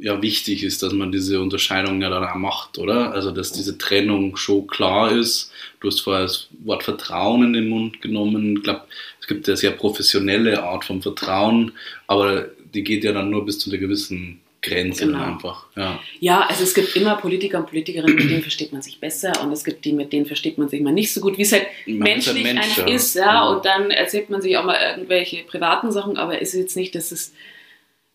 ja 0.00 0.20
wichtig 0.22 0.62
ist, 0.62 0.82
dass 0.82 0.92
man 0.92 1.12
diese 1.12 1.40
Unterscheidung 1.40 2.00
ja 2.00 2.08
dann 2.08 2.24
auch 2.24 2.34
macht, 2.34 2.78
oder? 2.78 3.12
Also, 3.12 3.30
dass 3.30 3.52
diese 3.52 3.78
Trennung 3.78 4.36
schon 4.36 4.66
klar 4.66 5.12
ist. 5.12 5.52
Du 5.80 5.88
hast 5.88 6.00
vorher 6.00 6.22
das 6.22 6.48
Wort 6.64 6.82
Vertrauen 6.82 7.44
in 7.44 7.52
den 7.52 7.68
Mund 7.68 8.00
genommen. 8.00 8.56
Ich 8.56 8.62
glaube, 8.62 8.82
es 9.20 9.26
gibt 9.26 9.46
eine 9.48 9.56
sehr 9.56 9.72
professionelle 9.72 10.62
Art 10.62 10.84
von 10.84 11.02
Vertrauen, 11.02 11.72
aber 12.06 12.48
die 12.74 12.82
geht 12.82 13.04
ja 13.04 13.12
dann 13.12 13.30
nur 13.30 13.44
bis 13.44 13.58
zu 13.58 13.70
einer 13.70 13.78
gewissen 13.78 14.40
Grenze 14.62 15.06
Genau. 15.06 15.22
einfach. 15.22 15.66
Ja. 15.76 15.98
Ja, 16.18 16.40
also 16.42 16.64
es 16.64 16.74
gibt 16.74 16.94
immer 16.94 17.16
Politiker 17.16 17.58
und 17.58 17.66
Politikerinnen, 17.68 18.14
mit 18.14 18.30
denen 18.30 18.42
versteht 18.42 18.72
man 18.72 18.82
sich 18.82 19.00
besser 19.00 19.32
und 19.42 19.52
es 19.52 19.64
gibt 19.64 19.84
die, 19.84 19.92
mit 19.92 20.12
denen 20.12 20.26
versteht 20.26 20.58
man 20.58 20.68
sich 20.68 20.80
mal 20.82 20.92
nicht 20.92 21.12
so 21.12 21.20
gut, 21.20 21.38
wie 21.38 21.42
es 21.42 21.52
halt 21.52 21.66
Man 21.86 22.18
ist 22.18 22.26
halt 22.26 22.36
menschlich 22.36 22.42
Mensch, 22.42 22.66
einfach 22.66 22.88
ja. 22.88 22.94
ist, 22.94 23.14
ja. 23.14 23.24
Ja. 23.24 23.48
Und 23.48 23.64
dann 23.64 23.90
erzählt 23.90 24.28
man 24.28 24.42
sich 24.42 24.56
auch 24.58 24.64
mal 24.64 24.76
irgendwelche 24.76 25.44
privaten 25.44 25.92
Sachen, 25.92 26.18
aber 26.18 26.40
es 26.42 26.52
ist 26.54 26.60
jetzt 26.60 26.76
nicht, 26.76 26.94
dass 26.94 27.10
es, 27.10 27.32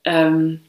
ähm, 0.04 0.62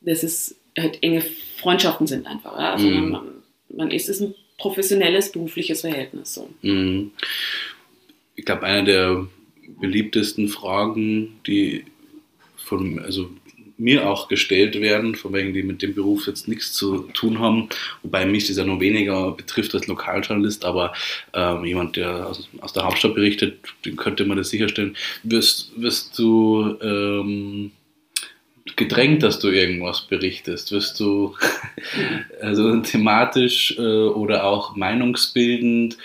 dass 0.00 0.24
es 0.24 0.59
enge 1.02 1.22
Freundschaften 1.58 2.06
sind 2.06 2.26
einfach, 2.26 2.58
ja. 2.58 2.78
Sondern 2.78 3.04
Mhm. 3.04 3.10
man, 3.10 3.28
man 3.76 3.90
ist 3.90 4.08
es 4.08 4.20
ein 4.20 4.34
professionelles, 4.58 5.32
berufliches 5.32 5.80
Verhältnis 5.82 6.34
so. 6.34 6.50
Mhm. 6.62 7.12
Ich 8.36 8.44
glaube, 8.44 8.62
eine 8.64 8.84
der 8.84 9.26
beliebtesten 9.80 10.48
Fragen, 10.48 11.40
die 11.46 11.84
von 12.56 12.98
also 13.00 13.30
mir 13.80 14.08
auch 14.08 14.28
gestellt 14.28 14.78
werden, 14.80 15.14
von 15.14 15.32
wegen 15.32 15.54
die 15.54 15.62
mit 15.62 15.80
dem 15.80 15.94
Beruf 15.94 16.26
jetzt 16.26 16.46
nichts 16.48 16.74
zu 16.74 17.08
tun 17.14 17.38
haben, 17.38 17.68
wobei 18.02 18.26
mich 18.26 18.46
das 18.46 18.58
ja 18.58 18.64
nur 18.64 18.78
weniger 18.78 19.32
betrifft 19.32 19.74
als 19.74 19.86
Lokaljournalist, 19.86 20.66
aber 20.66 20.92
ähm, 21.32 21.64
jemand, 21.64 21.96
der 21.96 22.28
aus, 22.28 22.46
aus 22.60 22.74
der 22.74 22.84
Hauptstadt 22.84 23.14
berichtet, 23.14 23.58
dem 23.86 23.96
könnte 23.96 24.26
man 24.26 24.36
das 24.36 24.50
sicherstellen. 24.50 24.96
Wirst, 25.22 25.72
wirst 25.80 26.18
du 26.18 26.76
ähm, 26.82 27.70
gedrängt, 28.76 29.22
dass 29.22 29.38
du 29.38 29.48
irgendwas 29.48 30.02
berichtest? 30.02 30.72
Wirst 30.72 30.98
du 31.00 31.36
also 32.40 32.80
thematisch 32.80 33.76
äh, 33.78 33.82
oder 33.82 34.44
auch 34.44 34.76
meinungsbildend? 34.76 35.96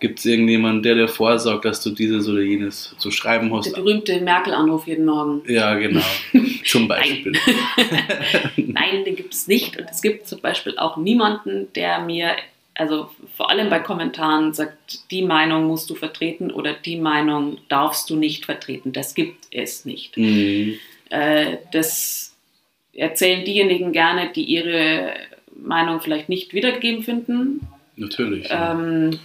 Gibt 0.00 0.18
es 0.18 0.26
irgendjemanden, 0.26 0.82
der 0.82 0.94
dir 0.94 1.08
vorsorgt, 1.08 1.64
dass 1.64 1.82
du 1.82 1.90
dieses 1.90 2.28
oder 2.28 2.40
jenes 2.40 2.94
zu 2.98 3.10
schreiben 3.10 3.54
hast? 3.54 3.66
Der 3.66 3.80
berühmte 3.80 4.20
Merkel-Anruf 4.20 4.86
jeden 4.86 5.06
Morgen. 5.06 5.42
Ja, 5.46 5.74
genau. 5.74 6.04
Zum 6.64 6.88
Beispiel. 6.88 7.32
Nein, 8.56 9.04
den 9.04 9.16
gibt 9.16 9.34
es 9.34 9.46
nicht. 9.48 9.78
Und 9.78 9.88
es 9.90 10.02
gibt 10.02 10.26
zum 10.26 10.40
Beispiel 10.40 10.78
auch 10.78 10.96
niemanden, 10.96 11.68
der 11.74 12.00
mir, 12.00 12.36
also 12.74 13.10
vor 13.36 13.50
allem 13.50 13.70
bei 13.70 13.80
Kommentaren, 13.80 14.52
sagt, 14.52 15.10
die 15.10 15.22
Meinung 15.22 15.66
musst 15.66 15.88
du 15.90 15.94
vertreten 15.94 16.50
oder 16.50 16.74
die 16.74 16.96
Meinung 16.96 17.58
darfst 17.68 18.10
du 18.10 18.16
nicht 18.16 18.44
vertreten. 18.44 18.92
Das 18.92 19.14
gibt 19.14 19.46
es 19.50 19.84
nicht. 19.84 20.16
Mhm. 20.16 20.74
Äh, 21.10 21.58
das 21.72 22.34
erzählen 22.92 23.44
diejenigen 23.44 23.92
gerne, 23.92 24.32
die 24.34 24.44
ihre 24.44 25.14
Meinung 25.54 26.00
vielleicht 26.00 26.28
nicht 26.28 26.52
wiedergegeben 26.54 27.02
finden. 27.02 27.66
Natürlich. 27.96 28.48
ja. 28.48 28.72
Ähm, 28.72 29.18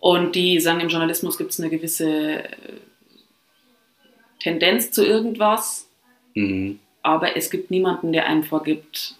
und 0.00 0.34
die 0.34 0.58
sagen, 0.58 0.80
im 0.80 0.88
Journalismus 0.88 1.38
gibt 1.38 1.52
es 1.52 1.60
eine 1.60 1.70
gewisse 1.70 2.42
äh, 2.44 2.48
Tendenz 4.40 4.90
zu 4.90 5.04
irgendwas 5.04 5.88
Mhm. 6.34 6.78
aber 7.02 7.36
es 7.36 7.50
gibt 7.50 7.70
niemanden, 7.70 8.12
der 8.12 8.26
einem 8.26 8.42
vorgibt, 8.42 9.16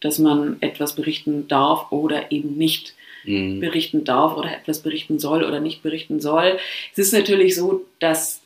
dass 0.00 0.18
man 0.18 0.56
etwas 0.60 0.96
berichten 0.96 1.46
darf 1.46 1.92
oder 1.92 2.32
eben 2.32 2.56
nicht 2.56 2.94
Mhm. 3.24 3.60
berichten 3.60 4.04
darf 4.04 4.36
oder 4.36 4.52
etwas 4.54 4.82
berichten 4.82 5.18
soll 5.18 5.44
oder 5.44 5.60
nicht 5.60 5.82
berichten 5.82 6.20
soll. 6.20 6.58
Es 6.92 6.98
ist 6.98 7.12
natürlich 7.14 7.54
so, 7.54 7.86
dass, 8.00 8.42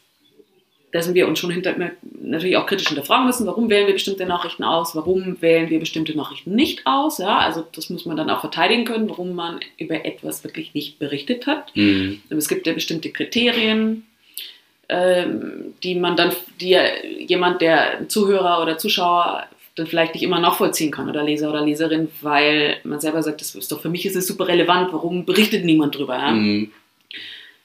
dass 0.93 1.13
wir 1.13 1.29
uns 1.29 1.39
schon 1.39 1.51
hinter, 1.51 1.75
natürlich 2.21 2.57
auch 2.57 2.67
kritisch 2.67 2.89
hinterfragen 2.89 3.27
müssen, 3.27 3.47
warum 3.47 3.69
wählen 3.69 3.87
wir 3.87 3.95
bestimmte 3.95 4.25
Nachrichten 4.25 4.65
aus, 4.65 4.97
warum 4.97 5.41
wählen 5.43 5.69
wir 5.69 5.81
bestimmte 5.81 6.17
Nachrichten 6.17 6.55
nicht 6.55 6.87
aus. 6.87 7.19
Ja? 7.19 7.39
Also 7.39 7.67
das 7.73 7.91
muss 7.91 8.07
man 8.07 8.17
dann 8.17 8.31
auch 8.31 8.41
verteidigen 8.41 8.85
können, 8.85 9.09
warum 9.09 9.35
man 9.35 9.61
über 9.77 10.05
etwas 10.07 10.45
wirklich 10.45 10.73
nicht 10.75 10.99
berichtet 10.99 11.47
hat. 11.47 11.75
Mhm. 11.77 12.23
Es 12.31 12.49
gibt 12.49 12.67
ja 12.67 12.73
bestimmte 12.73 13.11
Kriterien, 13.11 14.07
ähm, 14.89 15.75
die 15.83 15.95
man 15.95 16.17
dann, 16.17 16.33
die 16.61 16.71
ja 16.71 16.83
jemand, 17.05 17.61
der 17.61 18.09
Zuhörer 18.09 18.63
oder 18.63 18.79
Zuschauer 18.79 19.45
dann 19.75 19.87
vielleicht 19.87 20.15
nicht 20.15 20.25
immer 20.25 20.41
nachvollziehen 20.41 20.91
kann 20.91 21.09
oder 21.09 21.23
Leser 21.23 21.51
oder 21.51 21.65
Leserin, 21.65 22.09
weil 22.23 22.79
man 22.83 22.99
selber 22.99 23.23
sagt, 23.23 23.43
das 23.43 23.55
ist 23.55 23.71
doch 23.71 23.81
für 23.81 23.91
mich 23.91 24.07
ist 24.07 24.17
es 24.17 24.27
super 24.27 24.49
relevant, 24.49 24.93
warum 24.93 25.27
berichtet 25.27 25.65
niemand 25.65 25.97
drüber. 25.97 26.17
Ja? 26.17 26.31
Mhm. 26.31 26.73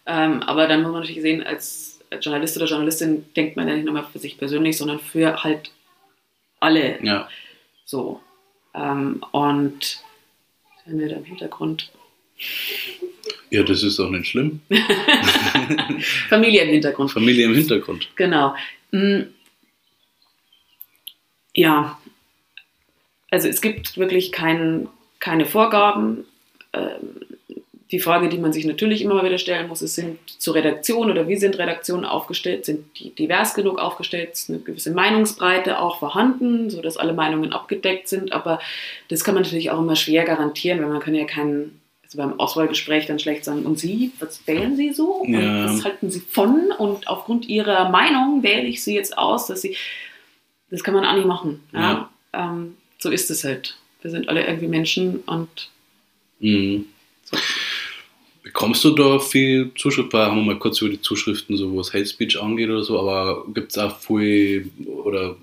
Ähm, 0.05 0.43
aber 0.43 0.67
dann 0.67 0.81
muss 0.81 0.91
man 0.91 1.01
natürlich 1.01 1.21
sehen, 1.21 1.43
als 1.43 1.92
Journalist 2.19 2.57
oder 2.57 2.65
Journalistin 2.65 3.25
denkt 3.35 3.55
man 3.55 3.67
ja 3.67 3.75
nicht 3.75 3.85
nur 3.85 3.93
mal 3.93 4.03
für 4.11 4.19
sich 4.19 4.37
persönlich, 4.37 4.77
sondern 4.77 4.99
für 4.99 5.43
halt 5.43 5.71
alle 6.59 7.03
Ja. 7.03 7.27
so. 7.85 8.21
Ähm, 8.73 9.23
und 9.31 9.99
haben 10.85 10.99
wir 10.99 11.09
da 11.09 11.15
im 11.15 11.25
Hintergrund? 11.25 11.91
ja, 13.51 13.63
das 13.63 13.83
ist 13.83 13.99
auch 13.99 14.09
nicht 14.09 14.27
schlimm. 14.27 14.61
Familie 16.29 16.63
im 16.63 16.69
Hintergrund. 16.69 17.11
Familie 17.11 17.45
im 17.45 17.53
Hintergrund. 17.53 18.09
Genau. 18.15 18.55
Mm. 18.91 19.21
Ja, 21.55 21.99
also 23.29 23.47
es 23.47 23.61
gibt 23.61 23.97
wirklich 23.97 24.31
kein, 24.31 24.89
keine 25.19 25.45
Vorgaben. 25.45 26.25
Ähm, 26.73 27.21
Die 27.93 27.99
Frage, 27.99 28.27
die 28.27 28.39
man 28.39 28.51
sich 28.51 28.65
natürlich 28.65 29.03
immer 29.03 29.23
wieder 29.23 29.37
stellen 29.37 29.67
muss, 29.67 29.83
ist, 29.83 29.93
sind 29.93 30.17
zur 30.25 30.55
Redaktion 30.55 31.11
oder 31.11 31.27
wie 31.27 31.35
sind 31.37 31.59
Redaktionen 31.59 32.05
aufgestellt? 32.05 32.65
Sind 32.65 32.85
die 32.97 33.11
divers 33.13 33.53
genug 33.53 33.77
aufgestellt? 33.77 34.31
Ist 34.33 34.49
eine 34.49 34.57
gewisse 34.57 34.89
Meinungsbreite 34.89 35.77
auch 35.79 35.99
vorhanden, 35.99 36.71
sodass 36.71 36.97
alle 36.97 37.13
Meinungen 37.13 37.53
abgedeckt 37.53 38.07
sind? 38.07 38.33
Aber 38.33 38.59
das 39.09 39.23
kann 39.23 39.35
man 39.35 39.43
natürlich 39.43 39.69
auch 39.69 39.77
immer 39.77 39.95
schwer 39.95 40.23
garantieren, 40.23 40.81
weil 40.81 40.89
man 40.89 41.01
kann 41.01 41.13
ja 41.13 41.25
keinen, 41.25 41.79
also 42.03 42.17
beim 42.17 42.39
Auswahlgespräch 42.39 43.05
dann 43.05 43.19
schlecht 43.19 43.45
sagen, 43.45 43.63
und 43.63 43.77
Sie, 43.77 44.11
was 44.19 44.41
wählen 44.47 44.75
Sie 44.75 44.91
so? 44.91 45.17
Und 45.17 45.31
Ja. 45.31 45.65
was 45.65 45.83
halten 45.85 46.09
Sie 46.09 46.19
von? 46.21 46.71
Und 46.75 47.07
aufgrund 47.07 47.47
Ihrer 47.47 47.89
Meinung 47.91 48.41
wähle 48.41 48.63
ich 48.65 48.83
Sie 48.83 48.95
jetzt 48.95 49.15
aus, 49.19 49.45
dass 49.45 49.61
Sie, 49.61 49.77
das 50.71 50.83
kann 50.83 50.95
man 50.95 51.05
auch 51.05 51.13
nicht 51.13 51.27
machen. 51.27 51.61
Ja? 51.73 52.09
Ähm, 52.33 52.75
so 52.97 53.11
ist 53.11 53.29
es 53.29 53.43
halt. 53.43 53.77
Wir 54.01 54.09
sind 54.09 54.29
alle 54.29 54.47
irgendwie 54.47 54.67
Menschen 54.67 55.17
und 55.27 55.69
Mhm. 56.39 56.85
Bekommst 58.53 58.83
du 58.83 58.91
da 58.91 59.17
viel 59.17 59.71
Zuschrift? 59.75 60.13
Weil 60.13 60.27
haben 60.27 60.37
wir 60.37 60.53
mal 60.53 60.59
kurz 60.59 60.79
über 60.81 60.91
die 60.91 61.01
Zuschriften, 61.01 61.57
so 61.57 61.75
was 61.75 61.91
Hate 61.93 62.05
Speech 62.05 62.39
angeht 62.39 62.69
oder 62.69 62.83
so, 62.83 62.99
aber 62.99 63.45
gibt 63.51 63.71
es 63.71 63.77
auch 63.79 63.99
viel 63.99 64.69
oder 64.85 65.35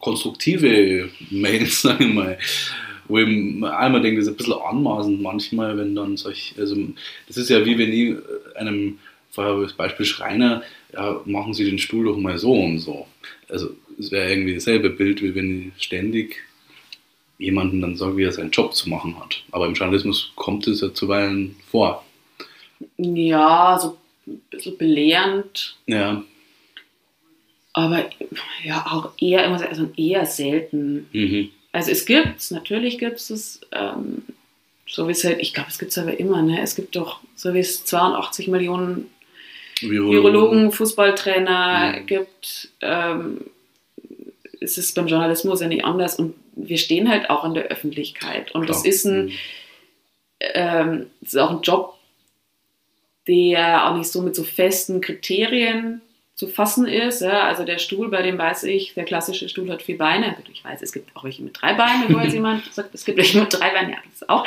konstruktive 0.00 1.08
Mails, 1.30 1.82
sage 1.82 2.04
ich 2.04 2.12
mal, 2.12 2.36
wo 3.06 3.18
ich 3.18 3.26
einmal 3.26 4.02
denke, 4.02 4.16
das 4.16 4.26
ist 4.26 4.34
ein 4.34 4.36
bisschen 4.36 4.54
anmaßend 4.54 5.22
manchmal, 5.22 5.78
wenn 5.78 5.94
dann 5.94 6.16
solch, 6.16 6.54
also 6.58 6.76
das 7.28 7.36
ist 7.36 7.48
ja 7.48 7.64
wie 7.64 7.78
wenn 7.78 7.92
ich 7.92 8.16
einem, 8.56 8.98
vorher 9.30 9.62
das 9.62 9.74
Beispiel 9.74 10.04
Schreiner, 10.06 10.62
ja, 10.92 11.20
machen 11.26 11.54
Sie 11.54 11.64
den 11.64 11.78
Stuhl 11.78 12.06
doch 12.06 12.16
mal 12.16 12.38
so 12.38 12.52
und 12.52 12.80
so. 12.80 13.06
Also 13.48 13.70
es 13.98 14.10
wäre 14.10 14.30
irgendwie 14.30 14.54
dasselbe 14.54 14.90
Bild, 14.90 15.22
wie 15.22 15.34
wenn 15.34 15.72
ich 15.76 15.84
ständig 15.84 16.42
jemanden 17.38 17.80
dann 17.80 17.96
sage, 17.96 18.16
wie 18.16 18.24
er 18.24 18.32
seinen 18.32 18.50
Job 18.50 18.74
zu 18.74 18.88
machen 18.88 19.18
hat. 19.20 19.44
Aber 19.52 19.66
im 19.66 19.74
Journalismus 19.74 20.32
kommt 20.34 20.66
es 20.66 20.80
ja 20.80 20.92
zuweilen 20.92 21.54
vor. 21.70 22.04
Ja, 22.96 23.78
so 23.80 23.96
ein 24.26 24.40
bisschen 24.50 24.76
belehrend, 24.78 25.76
Ja. 25.86 26.22
aber 27.72 28.04
ja, 28.64 28.86
auch 28.90 29.10
eher 29.20 29.44
immer 29.44 29.60
also 29.66 29.88
eher 29.96 30.26
selten. 30.26 31.08
Mhm. 31.12 31.50
Also 31.72 31.90
es 31.90 32.06
gibt 32.06 32.50
natürlich 32.50 32.98
gibt 32.98 33.16
es 33.18 33.60
ähm, 33.72 34.22
so 34.86 35.06
wie 35.06 35.12
es 35.12 35.22
halt, 35.22 35.38
ich 35.40 35.52
glaube, 35.52 35.68
es 35.68 35.78
gibt 35.78 35.90
es 35.92 35.98
aber 35.98 36.18
immer, 36.18 36.40
ne? 36.42 36.62
Es 36.62 36.74
gibt 36.74 36.96
doch 36.96 37.20
so 37.36 37.52
wie 37.52 37.58
es 37.60 37.84
82 37.84 38.48
Millionen 38.48 39.10
Virologen, 39.80 40.72
Fußballtrainer 40.72 42.00
Mhm. 42.00 42.06
gibt, 42.06 42.70
ähm, 42.80 43.42
ist 44.60 44.76
es 44.78 44.92
beim 44.94 45.06
Journalismus 45.06 45.60
ja 45.60 45.68
nicht 45.68 45.84
anders 45.84 46.18
und 46.18 46.34
wir 46.56 46.78
stehen 46.78 47.08
halt 47.08 47.30
auch 47.30 47.44
in 47.44 47.54
der 47.54 47.64
Öffentlichkeit 47.64 48.50
und 48.54 48.68
das 48.68 48.84
ist 48.84 49.04
ein, 49.04 49.26
Mhm. 49.26 49.32
ähm, 50.40 51.06
das 51.20 51.34
ist 51.34 51.38
auch 51.38 51.50
ein 51.50 51.60
Job, 51.62 51.97
der 53.28 53.88
auch 53.88 53.96
nicht 53.96 54.10
so 54.10 54.22
mit 54.22 54.34
so 54.34 54.42
festen 54.42 55.00
Kriterien 55.00 56.00
zu 56.34 56.48
fassen 56.48 56.86
ist. 56.86 57.20
Ja? 57.20 57.42
Also 57.42 57.64
der 57.64 57.78
Stuhl, 57.78 58.08
bei 58.08 58.22
dem 58.22 58.38
weiß 58.38 58.64
ich, 58.64 58.94
der 58.94 59.04
klassische 59.04 59.48
Stuhl 59.48 59.70
hat 59.70 59.82
vier 59.82 59.98
Beine. 59.98 60.36
Ich 60.52 60.64
weiß, 60.64 60.82
es 60.82 60.92
gibt 60.92 61.14
auch 61.16 61.24
welche 61.24 61.42
mit 61.42 61.60
drei 61.60 61.74
Beinen, 61.74 62.06
bevor 62.08 62.22
jetzt 62.22 62.32
jemand 62.34 62.72
sagt, 62.72 62.94
es 62.94 63.04
gibt 63.04 63.18
welche 63.18 63.40
mit 63.40 63.52
drei 63.52 63.70
Beinen, 63.70 63.90
ja, 63.90 63.98
das 64.18 64.28
auch. 64.28 64.44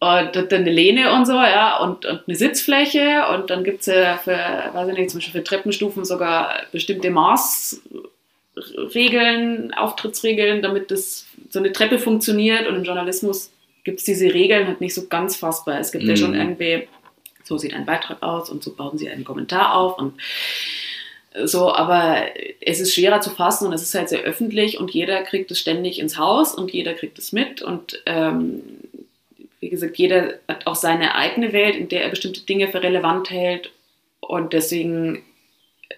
Und 0.00 0.34
dann 0.34 0.48
eine 0.62 0.70
Lehne 0.72 1.12
und 1.12 1.26
so, 1.26 1.34
ja, 1.34 1.78
und, 1.78 2.06
und 2.06 2.22
eine 2.26 2.36
Sitzfläche. 2.36 3.26
Und 3.32 3.50
dann 3.50 3.62
gibt 3.62 3.80
es 3.82 3.86
ja 3.86 4.16
für, 4.16 4.36
weiß 4.72 4.88
ich 4.88 4.98
nicht, 4.98 5.10
zum 5.10 5.20
Beispiel 5.20 5.40
für 5.40 5.44
Treppenstufen 5.44 6.04
sogar 6.04 6.54
bestimmte 6.72 7.10
Maßregeln, 7.10 9.72
Auftrittsregeln, 9.74 10.62
damit 10.62 10.90
das 10.90 11.26
so 11.50 11.58
eine 11.60 11.72
Treppe 11.72 11.98
funktioniert. 11.98 12.66
Und 12.66 12.76
im 12.76 12.84
Journalismus 12.84 13.52
gibt 13.84 13.98
es 14.00 14.04
diese 14.04 14.32
Regeln 14.32 14.66
halt 14.66 14.80
nicht 14.80 14.94
so 14.94 15.06
ganz 15.06 15.36
fassbar. 15.36 15.78
Es 15.78 15.92
gibt 15.92 16.04
ja 16.04 16.12
Mhm. 16.12 16.16
schon 16.16 16.34
irgendwie, 16.34 16.88
so 17.52 17.58
sieht 17.58 17.74
ein 17.74 17.84
Beitrag 17.84 18.22
aus 18.22 18.48
und 18.48 18.62
so 18.62 18.72
bauen 18.74 18.96
sie 18.96 19.10
einen 19.10 19.24
Kommentar 19.24 19.74
auf. 19.74 19.98
Und 19.98 20.14
So, 21.44 21.74
aber 21.74 22.26
es 22.60 22.80
ist 22.80 22.94
schwerer 22.94 23.20
zu 23.20 23.30
fassen 23.30 23.66
und 23.66 23.74
es 23.74 23.82
ist 23.82 23.94
halt 23.94 24.08
sehr 24.08 24.22
öffentlich 24.22 24.78
und 24.78 24.90
jeder 24.90 25.22
kriegt 25.22 25.50
es 25.50 25.58
ständig 25.58 25.98
ins 25.98 26.16
Haus 26.16 26.54
und 26.54 26.72
jeder 26.72 26.94
kriegt 26.94 27.18
es 27.18 27.32
mit 27.32 27.62
und 27.62 28.02
ähm, 28.06 28.62
wie 29.60 29.70
gesagt, 29.70 29.96
jeder 29.96 30.34
hat 30.48 30.66
auch 30.66 30.74
seine 30.74 31.14
eigene 31.14 31.52
Welt, 31.52 31.76
in 31.76 31.88
der 31.88 32.02
er 32.04 32.10
bestimmte 32.10 32.40
Dinge 32.40 32.68
für 32.68 32.82
relevant 32.82 33.30
hält 33.30 33.70
und 34.20 34.52
deswegen 34.52 35.22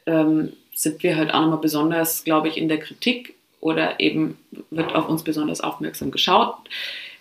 ähm, 0.07 0.53
sind 0.73 1.03
wir 1.03 1.17
halt 1.17 1.33
auch 1.33 1.41
nochmal 1.41 1.61
besonders, 1.61 2.25
glaube 2.25 2.49
ich, 2.49 2.57
in 2.57 2.69
der 2.69 2.79
Kritik 2.79 3.35
oder 3.61 3.99
eben 3.99 4.39
wird 4.71 4.95
auf 4.95 5.09
uns 5.09 5.25
besonders 5.25 5.61
aufmerksam 5.61 6.11
geschaut. 6.11 6.55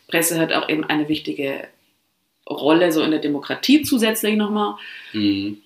Presse 0.08 0.40
hat 0.40 0.54
auch 0.54 0.70
eben 0.70 0.84
eine 0.84 1.08
wichtige 1.08 1.68
Rolle 2.50 2.92
so 2.92 3.02
in 3.02 3.12
der 3.12 3.20
Demokratie 3.20 3.84
zusätzlich 3.84 4.36
nochmal. 4.36 4.76
Mhm. 5.14 5.60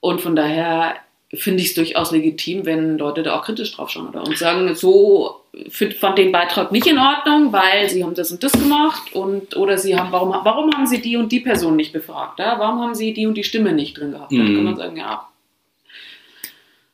Und 0.00 0.20
von 0.20 0.36
daher 0.36 0.96
finde 1.34 1.62
ich 1.62 1.68
es 1.68 1.74
durchaus 1.74 2.10
legitim, 2.10 2.64
wenn 2.64 2.96
Leute 2.96 3.22
da 3.22 3.38
auch 3.38 3.44
kritisch 3.44 3.74
drauf 3.74 3.90
schauen 3.90 4.08
oder 4.08 4.22
und 4.22 4.38
sagen, 4.38 4.74
so 4.74 5.42
fand 5.70 6.16
den 6.16 6.32
Beitrag 6.32 6.72
nicht 6.72 6.86
in 6.86 6.98
Ordnung, 6.98 7.52
weil 7.52 7.90
sie 7.90 8.02
haben 8.02 8.14
das 8.14 8.30
und 8.30 8.42
das 8.42 8.52
gemacht 8.52 9.12
und 9.12 9.54
oder 9.56 9.76
sie 9.76 9.96
haben, 9.96 10.12
warum, 10.12 10.30
warum 10.30 10.72
haben 10.72 10.86
sie 10.86 11.02
die 11.02 11.16
und 11.16 11.32
die 11.32 11.40
Person 11.40 11.76
nicht 11.76 11.92
befragt? 11.92 12.38
Ja? 12.38 12.58
Warum 12.58 12.80
haben 12.80 12.94
sie 12.94 13.12
die 13.12 13.26
und 13.26 13.34
die 13.34 13.44
Stimme 13.44 13.72
nicht 13.72 13.98
drin 13.98 14.12
gehabt? 14.12 14.32
Mhm. 14.32 14.38
Dann 14.38 14.54
kann 14.54 14.64
man 14.64 14.76
sagen, 14.76 14.96
ja, 14.96 15.28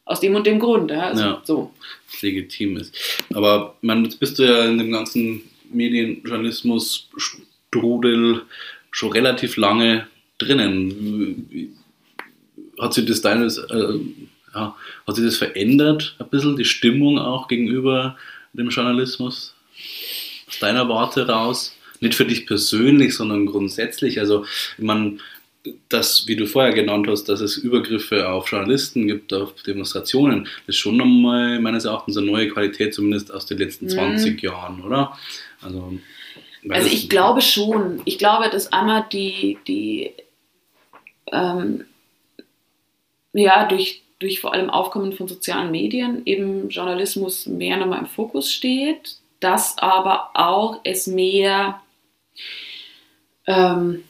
aus 0.05 0.19
dem 0.21 0.35
und 0.35 0.47
dem 0.47 0.59
Grund. 0.59 0.91
Ja? 0.91 1.09
Also, 1.09 1.23
ja, 1.23 1.43
so. 1.45 1.71
legitim 2.21 2.79
ist. 2.79 3.23
Aber 3.33 3.77
man, 3.83 4.03
jetzt 4.05 4.19
bist 4.19 4.39
du 4.39 4.45
ja 4.45 4.65
in 4.65 4.79
dem 4.79 4.91
ganzen 4.91 5.43
Medienjournalismus-Strudel 5.71 8.43
schon 8.95 9.11
relativ 9.11 9.57
lange 9.57 10.07
drinnen 10.39 11.73
hat 12.81 12.95
sich 12.95 13.07
das 13.07 13.21
deines, 13.21 13.59
äh, 13.59 13.99
ja, 14.55 14.77
hat 15.07 15.17
sich 15.17 15.25
das 15.25 15.37
verändert, 15.37 16.17
ein 16.19 16.29
bisschen 16.29 16.57
die 16.57 16.65
Stimmung 16.65 17.19
auch 17.19 17.49
gegenüber 17.49 18.17
dem 18.53 18.69
Journalismus? 18.69 19.55
Aus 20.49 20.59
deiner 20.61 20.89
Warte 20.89 21.27
raus? 21.27 21.77
Nicht 22.01 22.15
für 22.15 22.25
dich 22.25 22.47
persönlich, 22.47 23.17
sondern 23.17 23.47
grundsätzlich. 23.47 24.21
Also, 24.21 24.45
ich 24.79 24.85
meine, 24.85 25.19
das, 25.89 26.27
wie 26.27 26.37
du 26.37 26.47
vorher 26.47 26.73
genannt 26.73 27.07
hast, 27.09 27.25
dass 27.25 27.41
es 27.41 27.57
Übergriffe 27.57 28.29
auf 28.29 28.51
Journalisten 28.51 29.09
gibt, 29.09 29.33
auf 29.33 29.63
Demonstrationen, 29.63 30.45
das 30.67 30.77
ist 30.77 30.79
schon 30.79 30.99
nochmal 30.99 31.59
meines 31.59 31.85
Erachtens 31.85 32.17
eine 32.17 32.27
neue 32.27 32.49
Qualität, 32.49 32.95
zumindest 32.95 33.33
aus 33.33 33.47
den 33.47 33.59
letzten 33.59 33.87
mhm. 33.87 33.91
20 33.91 34.43
Jahren, 34.43 34.83
oder? 34.83 35.17
Also, 35.63 35.99
also 36.71 36.89
ich 36.89 37.09
glaube 37.09 37.43
schon. 37.43 38.01
Ich 38.05 38.19
glaube, 38.19 38.49
dass 38.51 38.73
einmal 38.73 39.07
die, 39.13 39.59
die 39.67 40.13
ähm, 41.33 41.85
ja, 43.33 43.67
durch, 43.67 44.03
durch 44.19 44.41
vor 44.41 44.53
allem 44.53 44.71
Aufkommen 44.71 45.13
von 45.13 45.29
sozialen 45.29 45.71
Medien 45.71 46.23
eben 46.25 46.69
Journalismus 46.69 47.47
mehr 47.47 47.77
nochmal 47.77 48.01
im 48.01 48.07
Fokus 48.07 48.53
steht, 48.53 49.17
dass 49.41 49.77
aber 49.79 50.31
auch 50.35 50.81
es 50.85 51.07
mehr, 51.07 51.81
ähm, 53.47 54.05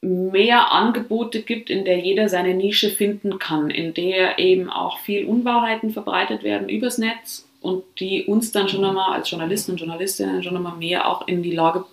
mehr 0.00 0.72
Angebote 0.72 1.42
gibt, 1.42 1.68
in 1.68 1.84
der 1.84 1.98
jeder 1.98 2.28
seine 2.28 2.54
Nische 2.54 2.90
finden 2.90 3.38
kann, 3.38 3.70
in 3.70 3.92
der 3.92 4.38
eben 4.38 4.70
auch 4.70 5.00
viel 5.00 5.26
Unwahrheiten 5.26 5.90
verbreitet 5.90 6.44
werden 6.44 6.68
übers 6.68 6.98
Netz 6.98 7.45
und 7.66 7.82
die 7.98 8.26
uns 8.26 8.52
dann 8.52 8.68
schon 8.68 8.80
nochmal 8.80 9.14
als 9.14 9.28
Journalisten 9.28 9.72
und 9.72 9.78
Journalistinnen 9.78 10.42
schon 10.42 10.54
nochmal 10.54 10.76
mehr 10.76 11.08
auch 11.08 11.26
in 11.26 11.42
die 11.42 11.50
Lage 11.50 11.84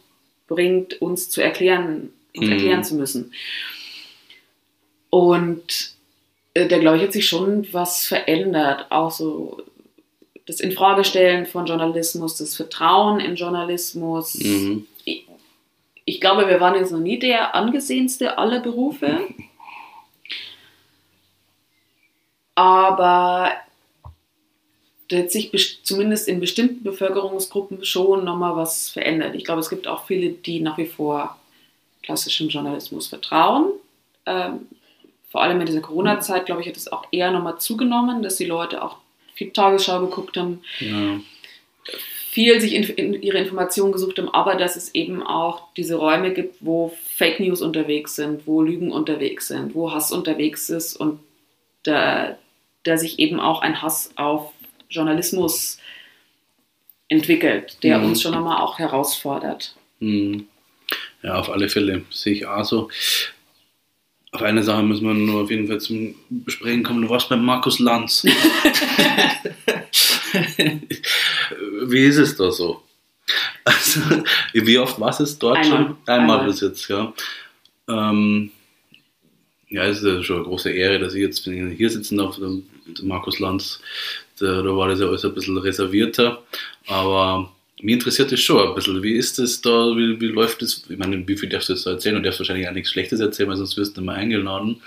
bringt, 0.47 1.01
uns 1.01 1.31
zu 1.31 1.41
erklären, 1.41 2.13
uns 2.37 2.45
mhm. 2.45 2.51
erklären 2.51 2.83
zu 2.83 2.93
müssen. 2.93 3.33
Und 5.09 5.93
äh, 6.53 6.67
da 6.67 6.77
glaube 6.77 6.97
ich, 6.97 7.03
hat 7.03 7.13
sich 7.13 7.27
schon 7.27 7.67
was 7.73 8.05
verändert. 8.05 8.85
Auch 8.91 9.09
so 9.09 9.63
das 10.45 10.59
Infragestellen 10.59 11.47
von 11.47 11.65
Journalismus, 11.65 12.37
das 12.37 12.55
Vertrauen 12.55 13.19
in 13.19 13.35
Journalismus. 13.35 14.35
Mhm. 14.35 14.85
Ich, 15.05 15.25
ich, 16.05 16.21
glaube, 16.21 16.47
wir 16.47 16.59
waren 16.59 16.75
jetzt 16.75 16.91
noch 16.91 16.99
nie 16.99 17.17
der 17.17 17.55
angesehenste 17.55 18.37
aller 18.37 18.59
Berufe. 18.59 19.21
Aber 22.55 23.53
hat 25.17 25.31
sich 25.31 25.79
zumindest 25.83 26.27
in 26.27 26.39
bestimmten 26.39 26.83
Bevölkerungsgruppen 26.83 27.83
schon 27.85 28.23
nochmal 28.23 28.55
was 28.55 28.89
verändert. 28.89 29.35
Ich 29.35 29.43
glaube, 29.43 29.59
es 29.59 29.69
gibt 29.69 29.87
auch 29.87 30.05
viele, 30.05 30.29
die 30.29 30.59
nach 30.59 30.77
wie 30.77 30.85
vor 30.85 31.37
klassischem 32.03 32.49
Journalismus 32.49 33.07
vertrauen. 33.07 33.71
Ähm, 34.25 34.67
vor 35.29 35.41
allem 35.41 35.59
in 35.61 35.65
dieser 35.65 35.81
Corona-Zeit, 35.81 36.45
glaube 36.45 36.61
ich, 36.61 36.67
hat 36.67 36.77
es 36.77 36.91
auch 36.91 37.07
eher 37.11 37.31
nochmal 37.31 37.57
zugenommen, 37.57 38.21
dass 38.21 38.35
die 38.35 38.45
Leute 38.45 38.83
auch 38.83 38.97
viel 39.33 39.51
Tagesschau 39.51 40.01
geguckt 40.01 40.37
haben, 40.37 40.61
ja. 40.79 41.19
viel 42.29 42.61
sich 42.61 42.75
in, 42.75 42.83
in 42.83 43.21
ihre 43.21 43.39
Informationen 43.39 43.91
gesucht 43.91 44.19
haben, 44.19 44.29
aber 44.29 44.55
dass 44.55 44.75
es 44.75 44.93
eben 44.93 45.23
auch 45.23 45.73
diese 45.75 45.95
Räume 45.95 46.33
gibt, 46.33 46.57
wo 46.59 46.93
Fake 47.15 47.39
News 47.39 47.63
unterwegs 47.63 48.15
sind, 48.15 48.45
wo 48.45 48.61
Lügen 48.61 48.91
unterwegs 48.91 49.47
sind, 49.47 49.73
wo 49.73 49.91
Hass 49.91 50.11
unterwegs 50.11 50.69
ist 50.69 50.95
und 50.95 51.19
da, 51.81 52.37
da 52.83 52.97
sich 52.97 53.17
eben 53.17 53.39
auch 53.39 53.61
ein 53.61 53.81
Hass 53.81 54.11
auf 54.15 54.52
Journalismus 54.93 55.77
entwickelt, 57.09 57.77
der 57.83 57.99
mhm. 57.99 58.05
uns 58.05 58.21
schon 58.21 58.33
einmal 58.33 58.61
auch 58.61 58.79
herausfordert. 58.79 59.75
Mhm. 59.99 60.47
Ja, 61.21 61.35
auf 61.35 61.49
alle 61.49 61.69
Fälle 61.69 62.03
sehe 62.09 62.33
ich 62.33 62.45
auch 62.45 62.65
so. 62.65 62.89
Auf 64.31 64.41
eine 64.41 64.63
Sache 64.63 64.81
müssen 64.83 65.05
wir 65.05 65.13
nur 65.13 65.43
auf 65.43 65.51
jeden 65.51 65.67
Fall 65.67 65.79
zum 65.79 66.15
Besprechen 66.29 66.83
kommen. 66.83 67.03
Du 67.03 67.09
warst 67.09 67.29
bei 67.29 67.35
Markus 67.35 67.79
Lanz. 67.79 68.23
wie 71.85 72.05
ist 72.05 72.17
es 72.17 72.35
da 72.35 72.51
so? 72.51 72.81
Also, 73.63 74.01
wie 74.53 74.79
oft 74.79 74.99
war 74.99 75.17
es 75.17 75.39
dort 75.39 75.57
Einmal. 75.59 75.77
schon? 75.77 75.97
Einmal, 76.07 76.39
Einmal 76.39 76.45
bis 76.47 76.61
jetzt, 76.61 76.89
ja. 76.89 77.13
Ähm, 77.87 78.51
ja, 79.69 79.85
es 79.85 79.97
ist 79.97 80.05
ja 80.05 80.23
schon 80.23 80.37
eine 80.37 80.45
große 80.45 80.71
Ehre, 80.71 80.99
dass 80.99 81.13
ich 81.13 81.21
jetzt 81.21 81.43
hier 81.45 81.89
sitzen 81.89 82.17
darf. 82.17 82.39
Markus 83.01 83.39
Lanz, 83.39 83.79
da, 84.43 84.61
da 84.61 84.75
war 84.75 84.89
das 84.89 84.99
ja 84.99 85.07
alles 85.07 85.25
ein 85.25 85.33
bisschen 85.33 85.57
reservierter. 85.57 86.41
Aber 86.87 87.49
mich 87.81 87.93
interessiert 87.95 88.31
das 88.31 88.39
schon 88.39 88.65
ein 88.65 88.75
bisschen. 88.75 89.03
Wie 89.03 89.13
ist 89.13 89.39
das 89.39 89.61
da? 89.61 89.69
Wie, 89.69 90.19
wie 90.21 90.27
läuft 90.27 90.61
das? 90.61 90.85
Ich 90.87 90.97
meine, 90.97 91.27
wie 91.27 91.37
viel 91.37 91.49
darfst 91.49 91.69
du 91.69 91.73
jetzt 91.73 91.85
erzählen? 91.85 92.15
Und 92.15 92.23
darfst 92.23 92.39
wahrscheinlich 92.39 92.67
auch 92.67 92.73
nichts 92.73 92.91
Schlechtes 92.91 93.19
erzählen, 93.19 93.49
weil 93.49 93.57
sonst 93.57 93.75
wirst 93.75 93.97
du 93.97 94.01
mal 94.01 94.15
eingeladen. 94.15 94.81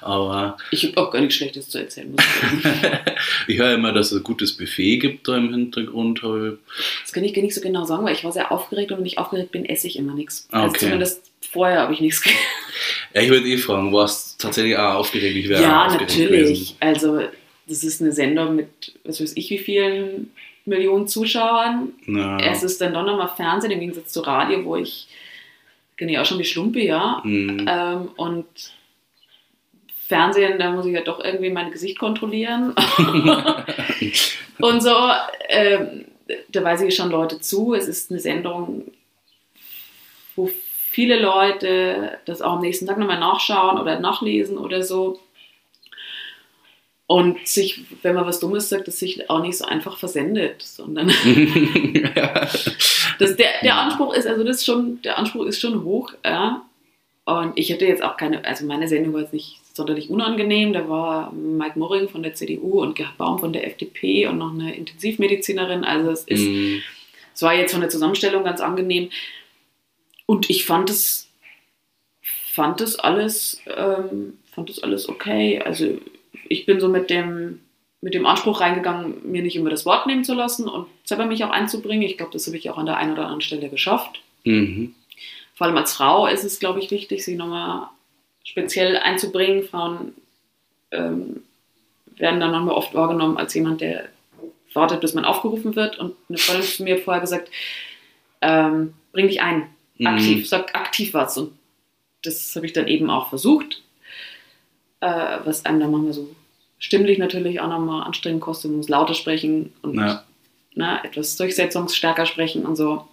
Aber. 0.00 0.56
Ich 0.70 0.84
habe 0.84 0.98
auch 0.98 1.10
gar 1.10 1.20
nichts 1.20 1.36
Schlechtes 1.36 1.70
zu 1.70 1.78
erzählen. 1.78 2.14
ich 3.46 3.58
höre 3.58 3.74
immer, 3.74 3.92
dass 3.92 4.12
es 4.12 4.18
ein 4.18 4.22
gutes 4.22 4.56
Buffet 4.56 4.98
gibt 4.98 5.28
da 5.28 5.36
im 5.36 5.50
Hintergrund. 5.50 6.22
Das 6.22 7.12
kann 7.12 7.24
ich 7.24 7.32
gar 7.32 7.42
nicht 7.42 7.54
so 7.54 7.60
genau 7.60 7.84
sagen, 7.84 8.04
weil 8.04 8.14
ich 8.14 8.24
war 8.24 8.32
sehr 8.32 8.52
aufgeregt 8.52 8.92
und 8.92 8.98
wenn 8.98 9.06
ich 9.06 9.18
aufgeregt 9.18 9.52
bin, 9.52 9.64
esse 9.64 9.86
ich 9.86 9.98
immer 9.98 10.14
nichts. 10.14 10.46
Also 10.50 10.68
okay. 10.68 10.74
Also 10.74 10.86
zumindest 10.86 11.32
vorher 11.52 11.80
habe 11.80 11.94
ich 11.94 12.00
nichts 12.00 12.20
gegessen. 12.20 12.40
Ja, 13.14 13.22
ich 13.22 13.30
würde 13.30 13.46
eh 13.46 13.58
fragen, 13.58 13.92
warst 13.92 14.42
du 14.42 14.46
tatsächlich 14.46 14.76
auch 14.76 14.94
aufgeregt? 14.94 15.36
Ich 15.36 15.46
ja, 15.46 15.88
natürlich. 15.88 16.16
Gewesen. 16.16 16.76
Also, 16.80 17.20
das 17.66 17.84
ist 17.84 18.00
eine 18.00 18.12
Sendung 18.12 18.56
mit, 18.56 18.98
was 19.04 19.20
weiß 19.20 19.36
ich, 19.36 19.50
wie 19.50 19.58
vielen 19.58 20.32
Millionen 20.64 21.08
Zuschauern. 21.08 21.92
Ja. 22.06 22.38
Es 22.38 22.62
ist 22.62 22.80
dann 22.80 22.94
doch 22.94 23.04
nochmal 23.04 23.28
Fernsehen 23.36 23.72
im 23.72 23.80
Gegensatz 23.80 24.12
zu 24.12 24.20
Radio, 24.20 24.64
wo 24.64 24.76
ich 24.76 25.08
ich 26.10 26.18
auch 26.18 26.24
schon 26.24 26.38
wie 26.38 26.44
Schlumpe, 26.44 26.80
ja. 26.80 27.20
Mhm. 27.24 27.66
Ähm, 27.68 28.10
und 28.16 28.46
Fernsehen, 30.08 30.58
da 30.58 30.70
muss 30.72 30.86
ich 30.86 30.92
ja 30.92 31.02
doch 31.02 31.22
irgendwie 31.24 31.50
mein 31.50 31.70
Gesicht 31.70 31.98
kontrollieren. 31.98 32.74
und 34.58 34.82
so, 34.82 34.94
ähm, 35.48 36.06
da 36.50 36.64
weise 36.64 36.86
ich 36.86 36.94
schon 36.94 37.10
Leute 37.10 37.40
zu. 37.40 37.74
Es 37.74 37.88
ist 37.88 38.10
eine 38.10 38.20
Sendung, 38.20 38.90
wo 40.36 40.50
viele 40.90 41.20
Leute 41.20 42.18
das 42.26 42.42
auch 42.42 42.54
am 42.54 42.60
nächsten 42.60 42.86
Tag 42.86 42.98
nochmal 42.98 43.20
nachschauen 43.20 43.78
oder 43.78 44.00
nachlesen 44.00 44.58
oder 44.58 44.82
so. 44.82 45.20
Und 47.06 47.46
sich, 47.46 47.84
wenn 48.02 48.14
man 48.14 48.26
was 48.26 48.40
Dummes 48.40 48.68
sagt, 48.68 48.88
das 48.88 48.98
sich 48.98 49.28
auch 49.28 49.42
nicht 49.42 49.58
so 49.58 49.64
einfach 49.64 49.98
versendet, 49.98 50.62
sondern 50.62 51.08
das, 53.18 53.36
der, 53.36 53.50
der 53.62 53.76
Anspruch 53.76 54.14
ist, 54.14 54.26
also 54.26 54.44
das 54.44 54.58
ist 54.58 54.64
schon, 54.64 55.02
der 55.02 55.18
Anspruch 55.18 55.44
ist 55.44 55.60
schon 55.60 55.84
hoch, 55.84 56.12
ja. 56.24 56.64
Und 57.24 57.52
ich 57.56 57.70
hätte 57.70 57.86
jetzt 57.86 58.02
auch 58.02 58.16
keine, 58.16 58.44
also 58.44 58.66
meine 58.66 58.88
Sendung 58.88 59.14
war 59.14 59.20
jetzt 59.20 59.32
nicht 59.32 59.60
sonderlich 59.74 60.10
unangenehm. 60.10 60.72
Da 60.72 60.88
war 60.88 61.32
Mike 61.32 61.78
Moring 61.78 62.08
von 62.08 62.22
der 62.22 62.34
CDU 62.34 62.82
und 62.82 62.96
Gerhard 62.96 63.16
Baum 63.16 63.38
von 63.38 63.52
der 63.52 63.66
FDP 63.66 64.26
und 64.26 64.38
noch 64.38 64.52
eine 64.52 64.74
Intensivmedizinerin. 64.74 65.84
Also 65.84 66.10
es 66.10 66.24
ist, 66.24 66.42
mm. 66.42 66.78
es 67.34 67.42
war 67.42 67.54
jetzt 67.54 67.72
von 67.72 67.80
der 67.80 67.90
Zusammenstellung 67.90 68.42
ganz 68.42 68.60
angenehm. 68.60 69.10
Und 70.26 70.50
ich 70.50 70.64
fand 70.64 70.90
es, 70.90 71.28
fand 72.22 72.80
es 72.80 72.98
alles, 72.98 73.60
ähm, 73.66 74.38
fand 74.50 74.70
es 74.70 74.82
alles 74.82 75.08
okay. 75.08 75.60
Also 75.64 75.98
ich 76.48 76.66
bin 76.66 76.80
so 76.80 76.88
mit 76.88 77.10
dem, 77.10 77.60
mit 78.00 78.14
dem 78.14 78.26
Anspruch 78.26 78.60
reingegangen, 78.60 79.30
mir 79.30 79.42
nicht 79.42 79.56
immer 79.56 79.70
das 79.70 79.86
Wort 79.86 80.06
nehmen 80.06 80.24
zu 80.24 80.34
lassen 80.34 80.68
und 80.68 80.86
selber 81.04 81.26
mich 81.26 81.44
auch 81.44 81.50
einzubringen. 81.50 82.02
Ich 82.02 82.16
glaube, 82.16 82.32
das 82.32 82.46
habe 82.46 82.56
ich 82.56 82.68
auch 82.70 82.78
an 82.78 82.86
der 82.86 82.96
einen 82.96 83.12
oder 83.12 83.22
anderen 83.22 83.40
Stelle 83.40 83.68
geschafft. 83.68 84.20
Mhm. 84.44 84.94
Vor 85.54 85.66
allem 85.66 85.76
als 85.76 85.94
Frau 85.94 86.26
ist 86.26 86.44
es, 86.44 86.58
glaube 86.58 86.80
ich, 86.80 86.90
wichtig, 86.90 87.24
sich 87.24 87.36
nochmal 87.36 87.88
speziell 88.44 88.96
einzubringen. 88.96 89.64
Frauen 89.64 90.14
ähm, 90.90 91.42
werden 92.16 92.40
dann 92.40 92.50
manchmal 92.50 92.74
oft 92.74 92.94
wahrgenommen 92.94 93.36
als 93.36 93.54
jemand, 93.54 93.80
der 93.80 94.08
wartet, 94.74 95.00
bis 95.00 95.14
man 95.14 95.24
aufgerufen 95.24 95.76
wird. 95.76 95.98
Und 95.98 96.14
eine 96.28 96.38
Freundin 96.38 96.66
hat 96.66 96.80
mir 96.80 96.98
vorher 96.98 97.20
gesagt, 97.20 97.50
ähm, 98.40 98.94
bring 99.12 99.28
dich 99.28 99.40
ein, 99.40 99.68
aktiv, 100.02 100.38
mhm. 100.38 100.44
sag 100.44 100.74
aktiv 100.74 101.14
was. 101.14 101.38
Und 101.38 101.52
das 102.22 102.54
habe 102.56 102.66
ich 102.66 102.72
dann 102.72 102.88
eben 102.88 103.10
auch 103.10 103.28
versucht, 103.28 103.81
äh, 105.02 105.38
was 105.44 105.66
einem 105.66 105.80
dann 105.80 105.90
manchmal 105.90 106.12
so 106.12 106.34
stimmlich 106.78 107.18
natürlich 107.18 107.60
auch 107.60 107.68
nochmal 107.68 108.04
anstrengend 108.04 108.40
kostet. 108.40 108.70
Man 108.70 108.78
muss 108.78 108.88
lauter 108.88 109.14
sprechen 109.14 109.72
und 109.82 109.96
ja. 109.96 110.24
na, 110.74 110.94
ne, 110.94 111.04
etwas 111.04 111.36
durchsetzungsstärker 111.36 112.24
sprechen 112.24 112.64
und 112.64 112.76
so. 112.76 113.04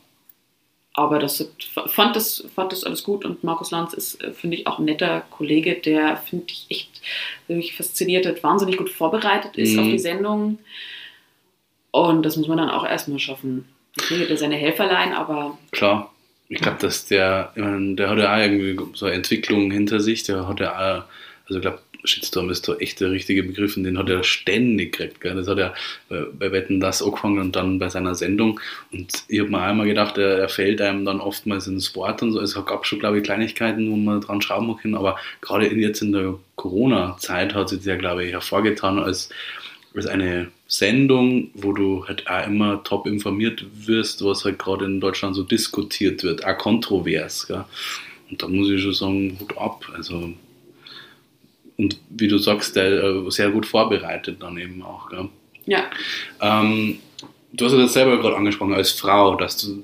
Aber 0.94 1.20
das 1.20 1.52
fand 1.88 2.16
das, 2.16 2.46
fand 2.54 2.72
das 2.72 2.84
alles 2.84 3.04
gut 3.04 3.26
und 3.26 3.44
Markus 3.44 3.72
Lanz 3.72 3.94
ist, 3.94 4.24
äh, 4.24 4.34
finde 4.34 4.58
ich, 4.58 4.68
auch 4.68 4.80
ein 4.80 4.86
netter 4.86 5.22
Kollege, 5.32 5.76
der, 5.76 6.18
finde 6.18 6.46
ich, 6.50 6.66
echt 6.70 7.02
mich 7.48 7.76
fasziniert 7.76 8.26
hat, 8.26 8.44
wahnsinnig 8.44 8.78
gut 8.78 8.90
vorbereitet 8.90 9.58
ist 9.58 9.74
mhm. 9.74 9.80
auf 9.80 9.86
die 9.86 10.00
Sendung. 10.00 10.60
Und 11.92 12.24
das 12.24 12.38
muss 12.38 12.48
man 12.48 12.58
dann 12.58 12.70
auch 12.70 12.86
erstmal 12.86 13.20
schaffen. 13.20 13.66
Natürlich 13.98 14.24
hat 14.24 14.30
er 14.30 14.38
seine 14.38 14.56
Helferlein, 14.56 15.14
aber. 15.14 15.58
Klar. 15.72 16.14
Ich 16.52 16.62
glaube, 16.62 16.78
dass 16.82 17.06
der, 17.06 17.52
ich 17.56 17.62
meine, 17.62 17.96
der 17.96 18.10
hat 18.10 18.18
ja 18.18 18.34
auch 18.34 18.40
irgendwie 18.40 18.78
so 18.96 19.06
eine 19.06 19.16
Entwicklung 19.16 19.70
hinter 19.70 20.00
sich, 20.00 20.24
der 20.24 20.48
hat 20.48 20.60
ja 20.60 20.74
auch, 20.74 21.04
also 21.50 21.58
ich 21.58 21.62
glaube, 21.62 21.80
Shitstorm 22.04 22.50
ist 22.50 22.68
da 22.68 22.76
echt 22.76 23.02
der 23.02 23.12
richtige 23.12 23.44
Begriff 23.44 23.76
und 23.76 23.84
den 23.84 23.98
hat 23.98 24.10
er 24.10 24.24
ständig 24.24 24.94
gekriegt. 24.94 25.22
Gell? 25.22 25.36
Das 25.36 25.48
hat 25.48 25.58
er 25.58 25.74
bei 26.10 26.52
Wetten 26.52 26.80
das 26.80 27.02
angefangen 27.02 27.40
und 27.40 27.56
dann 27.56 27.80
bei 27.80 27.90
seiner 27.90 28.16
Sendung. 28.16 28.60
Und 28.92 29.26
ich 29.28 29.40
habe 29.40 29.50
mir 29.50 29.62
einmal 29.62 29.88
gedacht, 29.88 30.18
er, 30.18 30.38
er, 30.38 30.50
fällt 30.50 30.82
einem 30.82 31.06
dann 31.06 31.20
oftmals 31.20 31.68
ins 31.68 31.96
Wort 31.96 32.22
und 32.22 32.32
so. 32.32 32.40
Es 32.40 32.54
gab 32.54 32.86
schon, 32.86 33.00
glaube 33.00 33.18
ich, 33.18 33.24
Kleinigkeiten, 33.24 33.92
wo 33.92 33.96
man 33.98 34.22
dran 34.22 34.42
schrauben 34.42 34.78
kann. 34.78 34.96
Aber 34.96 35.18
gerade 35.42 35.68
jetzt 35.74 36.02
in 36.02 36.14
der 36.14 36.36
Corona-Zeit 36.56 37.54
hat 37.54 37.70
sich 37.70 37.82
der, 37.82 37.98
glaube 37.98 38.24
ich, 38.24 38.32
hervorgetan 38.32 39.00
als, 39.00 39.30
als 39.94 40.06
eine 40.06 40.50
Sendung, 40.68 41.50
wo 41.54 41.74
du 41.74 42.08
halt 42.08 42.30
auch 42.30 42.46
immer 42.46 42.84
top 42.84 43.08
informiert 43.08 43.66
wirst, 43.74 44.24
was 44.24 44.46
halt 44.46 44.60
gerade 44.60 44.86
in 44.86 45.02
Deutschland 45.02 45.36
so 45.36 45.44
diskutiert 45.44 46.24
wird, 46.24 46.46
auch 46.46 46.58
kontrovers. 46.58 47.48
Gell? 47.48 47.66
Und 48.30 48.42
da 48.42 48.48
muss 48.48 48.70
ich 48.70 48.82
schon 48.82 48.94
sagen, 48.94 49.38
Hut 49.40 49.58
ab. 49.58 49.86
Also 49.96 50.34
und 51.80 51.98
wie 52.10 52.28
du 52.28 52.38
sagst, 52.38 52.76
der 52.76 53.04
äh, 53.04 53.32
sehr 53.32 53.52
gut 53.52 53.66
vorbereitet 53.66 54.44
dann 54.44 54.58
eben 54.58 54.84
auch. 54.84 55.10
Gell? 55.10 55.30
Ja. 55.66 55.86
Ähm, 56.42 57.00
du 57.54 57.66
hast 57.66 57.72
das 57.72 57.94
selber 57.94 58.20
gerade 58.20 58.36
angesprochen 58.36 58.74
als 58.74 58.92
Frau, 58.92 59.36
dass 59.36 59.58
du 59.58 59.82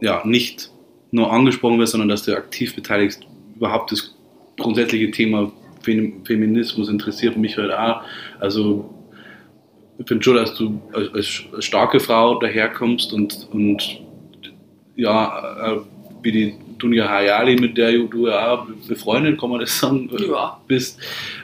ja 0.00 0.22
nicht 0.24 0.70
nur 1.10 1.32
angesprochen 1.32 1.80
wirst, 1.80 1.92
sondern 1.92 2.08
dass 2.08 2.22
du 2.22 2.36
aktiv 2.36 2.76
beteiligst. 2.76 3.26
Überhaupt 3.56 3.90
das 3.90 4.14
grundsätzliche 4.56 5.10
Thema 5.10 5.50
Feminismus 5.82 6.88
interessiert 6.88 7.36
mich 7.36 7.56
halt 7.56 7.72
auch. 7.72 8.02
Also 8.38 8.94
ich 9.98 10.06
finde 10.06 10.22
schon, 10.22 10.36
dass 10.36 10.54
du 10.54 10.80
als, 10.92 11.42
als, 11.52 11.64
starke 11.64 11.98
Frau 11.98 12.38
daherkommst 12.38 13.12
und, 13.12 13.48
und 13.50 14.00
ja, 14.94 15.72
äh, 15.72 15.80
wie 16.22 16.32
die 16.32 16.54
Dunja 16.78 17.08
Hayali, 17.08 17.56
mit 17.56 17.76
der 17.76 17.92
du 17.92 18.28
ja 18.28 18.52
auch 18.52 18.66
befreundet, 18.88 19.40
kann 19.40 19.50
man 19.50 19.60
das 19.60 19.78
sagen, 19.78 20.10
ja. 20.18 20.60
bist, 20.66 21.00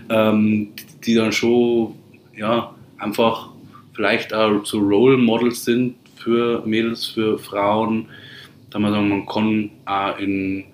ähm, 0.09 0.69
die 1.05 1.15
dann 1.15 1.33
schon 1.33 1.95
ja, 2.37 2.75
einfach 2.99 3.51
vielleicht 3.95 4.33
auch 4.33 4.65
so 4.65 4.79
Role 4.79 5.17
Models 5.17 5.65
sind 5.65 5.97
für 6.17 6.63
Mädels, 6.67 7.07
für 7.07 7.39
Frauen. 7.39 8.07
Da 8.71 8.79
man 8.79 8.93
sagen, 8.93 9.09
man 9.09 9.27
kann 9.27 9.71
auch 9.85 10.19
in 10.19 10.65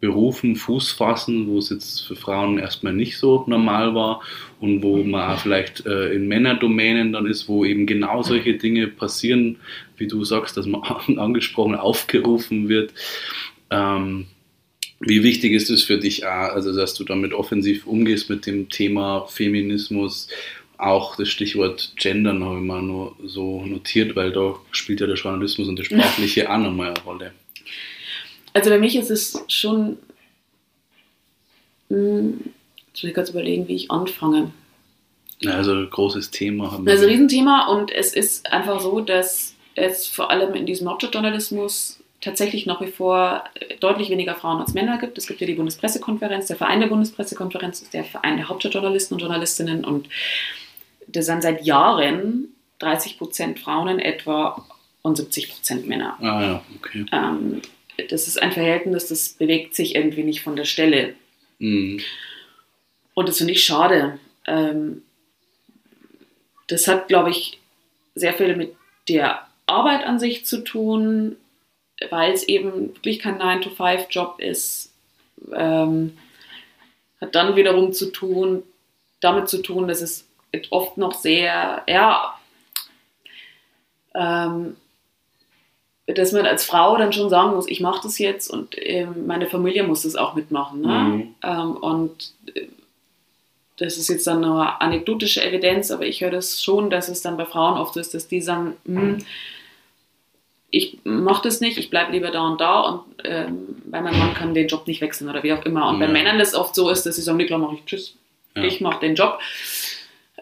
Berufen 0.00 0.54
Fuß 0.54 0.92
fassen, 0.92 1.48
wo 1.48 1.58
es 1.58 1.70
jetzt 1.70 2.06
für 2.06 2.14
Frauen 2.14 2.58
erstmal 2.58 2.92
nicht 2.92 3.18
so 3.18 3.44
normal 3.48 3.96
war 3.96 4.20
und 4.60 4.80
wo 4.82 5.02
man 5.02 5.32
auch 5.32 5.40
vielleicht 5.40 5.86
äh, 5.86 6.12
in 6.12 6.28
Männerdomänen 6.28 7.12
dann 7.12 7.26
ist, 7.26 7.48
wo 7.48 7.64
eben 7.64 7.84
genau 7.84 8.22
solche 8.22 8.54
Dinge 8.54 8.86
passieren, 8.86 9.56
wie 9.96 10.06
du 10.06 10.22
sagst, 10.22 10.56
dass 10.56 10.66
man 10.66 10.82
angesprochen 11.18 11.74
aufgerufen 11.74 12.68
wird. 12.68 12.92
Ähm, 13.70 14.26
wie 15.00 15.22
wichtig 15.22 15.52
ist 15.52 15.70
es 15.70 15.84
für 15.84 15.98
dich, 15.98 16.26
also 16.26 16.74
dass 16.74 16.94
du 16.94 17.04
damit 17.04 17.32
offensiv 17.32 17.86
umgehst 17.86 18.28
mit 18.30 18.46
dem 18.46 18.68
Thema 18.68 19.26
Feminismus? 19.26 20.28
Auch 20.76 21.16
das 21.16 21.28
Stichwort 21.28 21.92
Gendern 21.96 22.44
habe 22.44 22.58
ich 22.58 22.64
mal 22.64 22.82
nur 22.82 23.16
so 23.24 23.64
notiert, 23.64 24.16
weil 24.16 24.32
da 24.32 24.56
spielt 24.70 25.00
ja 25.00 25.06
der 25.06 25.16
Journalismus 25.16 25.68
und 25.68 25.78
das 25.78 25.86
Sprachliche 25.86 26.50
auch 26.50 26.58
nochmal 26.58 26.88
eine 26.90 27.00
Rolle. 27.02 27.32
Also 28.54 28.70
bei 28.70 28.78
mich 28.78 28.96
ist 28.96 29.10
es 29.10 29.44
schon, 29.48 29.98
hm, 31.90 32.40
jetzt 32.88 33.02
muss 33.02 33.04
ich 33.04 33.14
kurz 33.14 33.30
überlegen, 33.30 33.68
wie 33.68 33.76
ich 33.76 33.90
anfange. 33.90 34.52
Also 35.46 35.72
ein 35.72 35.90
großes 35.90 36.30
Thema. 36.30 36.72
Haben 36.72 36.86
wir. 36.86 36.92
Also 36.92 37.04
ein 37.04 37.10
Riesenthema 37.10 37.68
und 37.68 37.92
es 37.92 38.14
ist 38.14 38.50
einfach 38.52 38.80
so, 38.80 39.00
dass 39.00 39.54
es 39.76 40.06
vor 40.08 40.30
allem 40.30 40.54
in 40.54 40.66
diesem 40.66 40.88
Hauptstadtjournalismus 40.88 41.97
tatsächlich 42.20 42.66
nach 42.66 42.80
wie 42.80 42.90
vor 42.90 43.44
deutlich 43.80 44.10
weniger 44.10 44.34
Frauen 44.34 44.60
als 44.60 44.74
Männer 44.74 44.98
gibt. 44.98 45.18
Es 45.18 45.26
gibt 45.26 45.40
ja 45.40 45.46
die 45.46 45.54
Bundespressekonferenz, 45.54 46.46
der 46.46 46.56
Verein 46.56 46.80
der 46.80 46.88
Bundespressekonferenz 46.88 47.82
ist 47.82 47.94
der 47.94 48.04
Verein 48.04 48.36
der 48.36 48.48
Hauptstadtjournalisten 48.48 49.14
und 49.14 49.20
Journalistinnen 49.20 49.84
und 49.84 50.08
das 51.06 51.26
sind 51.26 51.42
seit 51.42 51.64
Jahren 51.64 52.48
30 52.80 53.18
Prozent 53.18 53.58
Frauen 53.58 53.88
in 53.88 53.98
etwa 53.98 54.64
und 55.02 55.16
70 55.16 55.48
Prozent 55.50 55.86
Männer. 55.86 56.16
Ah 56.20 56.42
ja, 56.42 56.64
okay. 56.76 57.06
Ähm, 57.12 57.62
das 58.10 58.28
ist 58.28 58.40
ein 58.40 58.52
Verhältnis, 58.52 59.08
das 59.08 59.30
bewegt 59.30 59.74
sich 59.74 59.94
irgendwie 59.94 60.22
nicht 60.22 60.42
von 60.42 60.56
der 60.56 60.64
Stelle. 60.64 61.14
Mhm. 61.58 62.00
Und 63.14 63.28
das 63.28 63.38
finde 63.38 63.52
ich 63.52 63.64
schade. 63.64 64.18
Ähm, 64.46 65.02
das 66.68 66.86
hat, 66.86 67.08
glaube 67.08 67.30
ich, 67.30 67.58
sehr 68.14 68.34
viel 68.34 68.54
mit 68.56 68.74
der 69.08 69.46
Arbeit 69.66 70.04
an 70.04 70.18
sich 70.18 70.44
zu 70.46 70.62
tun, 70.62 71.36
weil 72.10 72.32
es 72.32 72.44
eben 72.44 72.94
wirklich 72.94 73.18
kein 73.18 73.40
9-to-5-Job 73.40 74.40
ist, 74.40 74.92
ähm, 75.52 76.16
hat 77.20 77.34
dann 77.34 77.56
wiederum 77.56 77.92
zu 77.92 78.12
tun, 78.12 78.62
damit 79.20 79.48
zu 79.48 79.62
tun, 79.62 79.88
dass 79.88 80.00
es 80.00 80.28
oft 80.70 80.96
noch 80.96 81.14
sehr, 81.14 81.82
ja, 81.88 82.38
ähm, 84.14 84.76
dass 86.06 86.32
man 86.32 86.46
als 86.46 86.64
Frau 86.64 86.96
dann 86.96 87.12
schon 87.12 87.28
sagen 87.28 87.54
muss, 87.54 87.68
ich 87.68 87.80
mache 87.80 88.02
das 88.02 88.18
jetzt 88.18 88.48
und 88.48 88.74
ähm, 88.78 89.26
meine 89.26 89.46
Familie 89.46 89.82
muss 89.82 90.02
das 90.02 90.16
auch 90.16 90.34
mitmachen. 90.34 90.80
Ne? 90.80 90.88
Mhm. 90.88 91.34
Ähm, 91.42 91.76
und 91.76 92.32
äh, 92.54 92.66
das 93.76 93.98
ist 93.98 94.08
jetzt 94.08 94.26
dann 94.26 94.40
nur 94.40 94.80
anekdotische 94.80 95.44
Evidenz, 95.44 95.90
aber 95.90 96.06
ich 96.06 96.20
höre 96.20 96.30
das 96.30 96.62
schon, 96.62 96.90
dass 96.90 97.08
es 97.08 97.20
dann 97.20 97.36
bei 97.36 97.44
Frauen 97.44 97.78
oft 97.78 97.94
so 97.94 98.00
ist, 98.00 98.14
dass 98.14 98.26
die 98.26 98.40
sagen, 98.40 98.76
mh, 98.84 99.00
hm, 99.00 99.18
ich 100.70 100.98
mache 101.04 101.44
das 101.44 101.60
nicht, 101.60 101.78
ich 101.78 101.90
bleibe 101.90 102.12
lieber 102.12 102.30
da 102.30 102.46
und 102.46 102.60
da 102.60 102.80
und 102.80 103.02
ähm, 103.24 103.76
weil 103.86 104.02
mein 104.02 104.18
Mann 104.18 104.34
kann 104.34 104.54
den 104.54 104.68
Job 104.68 104.86
nicht 104.86 105.00
wechseln 105.00 105.30
oder 105.30 105.42
wie 105.42 105.52
auch 105.52 105.64
immer. 105.64 105.88
Und 105.88 106.00
ja. 106.00 106.06
bei 106.06 106.12
Männern 106.12 106.38
das 106.38 106.54
oft 106.54 106.74
so 106.74 106.90
ist, 106.90 107.04
dass 107.06 107.16
sie 107.16 107.22
sagen, 107.22 107.38
klar 107.46 107.58
mache 107.58 107.76
ich 107.76 107.84
Tschüss, 107.86 108.14
ja. 108.54 108.64
ich 108.64 108.80
mache 108.80 109.00
den 109.00 109.14
Job. 109.14 109.38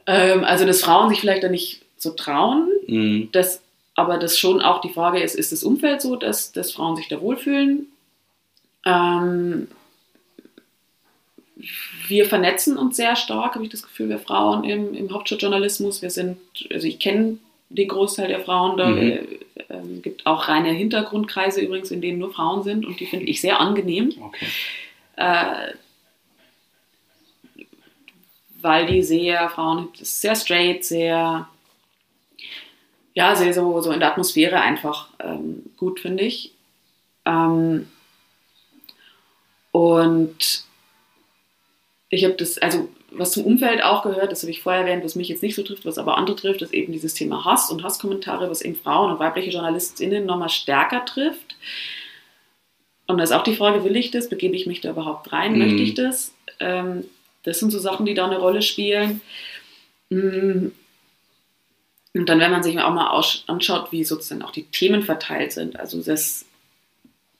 Ähm, 0.06 0.44
also 0.44 0.64
dass 0.64 0.82
Frauen 0.82 1.08
sich 1.10 1.20
vielleicht 1.20 1.44
da 1.44 1.48
nicht 1.48 1.82
so 1.96 2.10
trauen, 2.10 2.68
mhm. 2.86 3.28
dass, 3.32 3.62
aber 3.94 4.18
das 4.18 4.38
schon 4.38 4.60
auch 4.60 4.80
die 4.80 4.92
Frage 4.92 5.20
ist, 5.20 5.36
ist 5.36 5.52
das 5.52 5.62
Umfeld 5.62 6.02
so, 6.02 6.16
dass, 6.16 6.52
dass 6.52 6.72
Frauen 6.72 6.96
sich 6.96 7.08
da 7.08 7.20
wohlfühlen? 7.20 7.86
Ähm, 8.84 9.68
wir 12.08 12.26
vernetzen 12.26 12.76
uns 12.76 12.96
sehr 12.96 13.16
stark, 13.16 13.54
habe 13.54 13.64
ich 13.64 13.70
das 13.70 13.82
Gefühl, 13.82 14.08
wir 14.08 14.18
Frauen 14.18 14.64
im, 14.64 14.94
im 14.94 15.12
Hauptstadtjournalismus. 15.12 16.02
Wir 16.02 16.10
sind, 16.10 16.38
also 16.70 16.86
ich 16.86 16.98
kenne 16.98 17.38
den 17.68 17.88
Großteil 17.88 18.28
der 18.28 18.40
Frauen 18.40 18.76
da. 18.76 18.88
Mhm. 18.88 19.26
Ähm, 19.68 20.02
gibt 20.02 20.26
auch 20.26 20.48
reine 20.48 20.70
Hintergrundkreise 20.70 21.60
übrigens, 21.60 21.90
in 21.90 22.00
denen 22.00 22.18
nur 22.18 22.32
Frauen 22.32 22.62
sind 22.62 22.86
und 22.86 23.00
die 23.00 23.06
finde 23.06 23.26
ich 23.26 23.40
sehr 23.40 23.58
angenehm. 23.60 24.12
Okay. 24.20 24.46
Äh, 25.16 25.74
weil 28.60 28.86
die 28.86 29.02
sehr, 29.02 29.48
Frauen, 29.48 29.88
sehr 29.94 30.34
straight, 30.34 30.84
sehr, 30.84 31.48
ja, 33.14 33.34
sehr 33.34 33.54
so, 33.54 33.80
so 33.80 33.92
in 33.92 34.00
der 34.00 34.10
Atmosphäre 34.10 34.60
einfach 34.60 35.08
ähm, 35.20 35.62
gut, 35.76 36.00
finde 36.00 36.24
ich. 36.24 36.52
Ähm, 37.24 37.88
und 39.72 40.64
ich 42.08 42.24
habe 42.24 42.34
das, 42.34 42.58
also 42.58 42.88
was 43.18 43.32
zum 43.32 43.44
Umfeld 43.44 43.82
auch 43.82 44.02
gehört, 44.02 44.32
das 44.32 44.42
habe 44.42 44.50
ich 44.50 44.62
vorher 44.62 44.82
erwähnt, 44.82 45.04
was 45.04 45.14
mich 45.14 45.28
jetzt 45.28 45.42
nicht 45.42 45.54
so 45.54 45.62
trifft, 45.62 45.84
was 45.84 45.98
aber 45.98 46.16
andere 46.16 46.36
trifft, 46.36 46.62
ist 46.62 46.74
eben 46.74 46.92
dieses 46.92 47.14
Thema 47.14 47.44
Hass 47.44 47.70
und 47.70 47.82
Hasskommentare, 47.82 48.50
was 48.50 48.62
eben 48.62 48.76
Frauen 48.76 49.12
und 49.12 49.18
weibliche 49.18 49.50
JournalistInnen 49.50 50.26
nochmal 50.26 50.48
stärker 50.48 51.04
trifft. 51.04 51.56
Und 53.06 53.18
da 53.18 53.24
ist 53.24 53.32
auch 53.32 53.44
die 53.44 53.54
Frage, 53.54 53.84
will 53.84 53.96
ich 53.96 54.10
das? 54.10 54.28
Begebe 54.28 54.56
ich 54.56 54.66
mich 54.66 54.80
da 54.80 54.90
überhaupt 54.90 55.32
rein? 55.32 55.52
Mhm. 55.52 55.58
Möchte 55.58 55.82
ich 55.82 55.94
das? 55.94 56.34
Ähm, 56.58 57.04
das 57.44 57.60
sind 57.60 57.70
so 57.70 57.78
Sachen, 57.78 58.06
die 58.06 58.14
da 58.14 58.26
eine 58.26 58.38
Rolle 58.38 58.60
spielen. 58.60 59.20
Mm. 60.10 60.68
Und 62.14 62.28
dann, 62.28 62.40
wenn 62.40 62.50
man 62.50 62.62
sich 62.62 62.78
auch 62.80 62.92
mal 62.92 63.22
anschaut, 63.46 63.92
wie 63.92 64.02
sozusagen 64.02 64.42
auch 64.42 64.50
die 64.50 64.64
Themen 64.64 65.02
verteilt 65.02 65.52
sind, 65.52 65.78
also 65.78 66.02
das, 66.02 66.46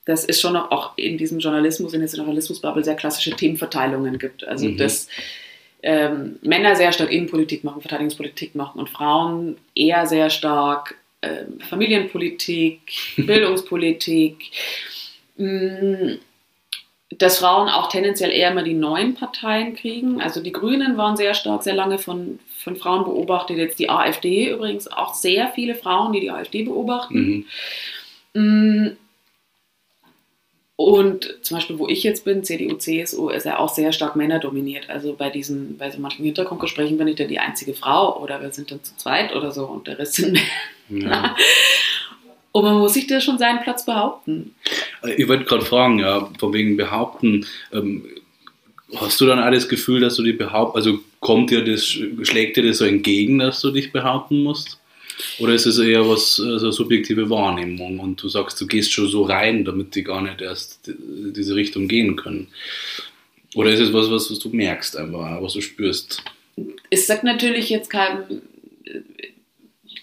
das 0.05 0.23
ist 0.23 0.39
schon 0.39 0.55
auch 0.55 0.97
in 0.97 1.17
diesem 1.17 1.39
Journalismus, 1.39 1.93
in 1.93 2.01
dieser 2.01 2.17
Journalismusbubble 2.17 2.83
sehr 2.83 2.95
klassische 2.95 3.31
Themenverteilungen 3.31 4.19
gibt. 4.19 4.47
Also 4.47 4.67
mhm. 4.67 4.77
das 4.77 5.07
ähm, 5.83 6.39
Männer 6.41 6.75
sehr 6.75 6.91
stark 6.91 7.11
Innenpolitik 7.11 7.63
machen, 7.63 7.81
Verteidigungspolitik 7.81 8.55
machen 8.55 8.79
und 8.79 8.89
Frauen 8.89 9.57
eher 9.75 10.07
sehr 10.07 10.29
stark 10.29 10.95
ähm, 11.21 11.59
Familienpolitik, 11.59 12.81
Bildungspolitik. 13.17 14.51
Mm, 15.37 16.17
dass 17.09 17.39
Frauen 17.39 17.69
auch 17.69 17.89
tendenziell 17.89 18.31
eher 18.31 18.51
immer 18.51 18.63
die 18.63 18.73
neuen 18.73 19.15
Parteien 19.15 19.75
kriegen. 19.75 20.21
Also 20.21 20.41
die 20.41 20.51
Grünen 20.51 20.97
waren 20.97 21.15
sehr 21.15 21.33
stark, 21.33 21.63
sehr 21.63 21.73
lange 21.73 21.99
von, 21.99 22.39
von 22.63 22.75
Frauen 22.75 23.05
beobachtet. 23.05 23.57
Jetzt 23.57 23.79
die 23.79 23.89
AfD 23.89 24.51
übrigens 24.51 24.87
auch 24.91 25.13
sehr 25.13 25.47
viele 25.49 25.75
Frauen, 25.75 26.11
die 26.11 26.19
die 26.19 26.31
AfD 26.31 26.63
beobachten. 26.63 27.45
Mhm. 28.33 28.83
Mm, 28.83 28.97
und 30.77 31.39
zum 31.41 31.57
Beispiel, 31.57 31.79
wo 31.79 31.87
ich 31.87 32.03
jetzt 32.03 32.23
bin, 32.23 32.43
CDU, 32.43 32.75
CSU, 32.75 33.29
ist 33.29 33.47
ja 33.47 33.57
auch 33.57 33.73
sehr 33.73 33.91
stark 33.91 34.15
männerdominiert. 34.15 34.91
Also 34.91 35.15
bei 35.15 35.31
diesen, 35.31 35.75
bei 35.75 35.89
so 35.89 35.99
manchen 35.99 36.23
Hintergrundgesprächen 36.23 36.99
bin 36.99 37.07
ich 37.07 37.15
dann 37.15 37.27
die 37.27 37.39
einzige 37.39 37.73
Frau 37.73 38.21
oder 38.21 38.39
wir 38.41 38.51
sind 38.51 38.69
dann 38.69 38.83
zu 38.83 38.95
zweit 38.95 39.35
oder 39.35 39.51
so 39.51 39.65
und 39.65 39.87
der 39.87 39.97
Rest 39.97 40.13
sind 40.13 40.39
Männer. 40.87 41.11
Ja. 41.11 41.35
Und 42.53 42.63
man 42.63 42.79
muss 42.79 42.95
sich 42.95 43.05
da 43.05 43.21
schon 43.21 43.37
seinen 43.37 43.61
Platz 43.61 43.85
behaupten. 43.85 44.55
Ich 45.15 45.27
wollte 45.27 45.45
gerade 45.45 45.63
fragen, 45.63 45.99
ja, 45.99 46.27
von 46.39 46.53
wegen 46.53 46.75
behaupten, 46.75 47.45
ähm, 47.71 48.03
hast 48.95 49.21
du 49.21 49.27
dann 49.27 49.39
auch 49.39 49.51
das 49.51 49.69
Gefühl, 49.69 49.99
dass 49.99 50.15
du 50.15 50.23
dich 50.23 50.39
behaupten, 50.39 50.75
also 50.75 50.99
kommt 51.19 51.51
dir 51.51 51.63
das, 51.63 51.85
schlägt 51.85 52.57
dir 52.57 52.63
das 52.63 52.79
so 52.79 52.85
entgegen, 52.85 53.37
dass 53.37 53.61
du 53.61 53.69
dich 53.69 53.91
behaupten 53.91 54.41
musst? 54.41 54.79
Oder 55.39 55.53
ist 55.53 55.65
es 55.65 55.79
eher 55.79 56.07
was, 56.07 56.39
also 56.39 56.71
subjektive 56.71 57.29
Wahrnehmung 57.29 57.99
und 57.99 58.21
du 58.21 58.29
sagst, 58.29 58.59
du 58.61 58.67
gehst 58.67 58.91
schon 58.91 59.07
so 59.07 59.23
rein, 59.23 59.65
damit 59.65 59.95
die 59.95 60.03
gar 60.03 60.21
nicht 60.21 60.41
erst 60.41 60.81
diese 60.87 61.55
Richtung 61.55 61.87
gehen 61.87 62.15
können? 62.15 62.47
Oder 63.55 63.71
ist 63.71 63.79
es 63.79 63.93
was, 63.93 64.11
was, 64.11 64.29
was 64.29 64.39
du 64.39 64.49
merkst 64.49 64.95
einfach, 64.97 65.41
was 65.41 65.53
du 65.53 65.61
spürst? 65.61 66.23
Es 66.89 67.07
sagt 67.07 67.23
natürlich 67.23 67.69
jetzt 67.69 67.89
kein, 67.89 68.41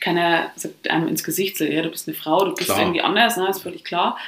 keiner 0.00 0.50
sagt 0.56 0.90
einem 0.90 1.08
ins 1.08 1.22
Gesicht 1.22 1.56
so, 1.56 1.64
ja, 1.64 1.82
du 1.82 1.90
bist 1.90 2.08
eine 2.08 2.16
Frau, 2.16 2.44
du 2.44 2.54
bist 2.54 2.68
klar. 2.68 2.80
irgendwie 2.80 3.00
anders, 3.00 3.36
ne, 3.36 3.48
ist 3.48 3.62
völlig 3.62 3.84
klar. 3.84 4.18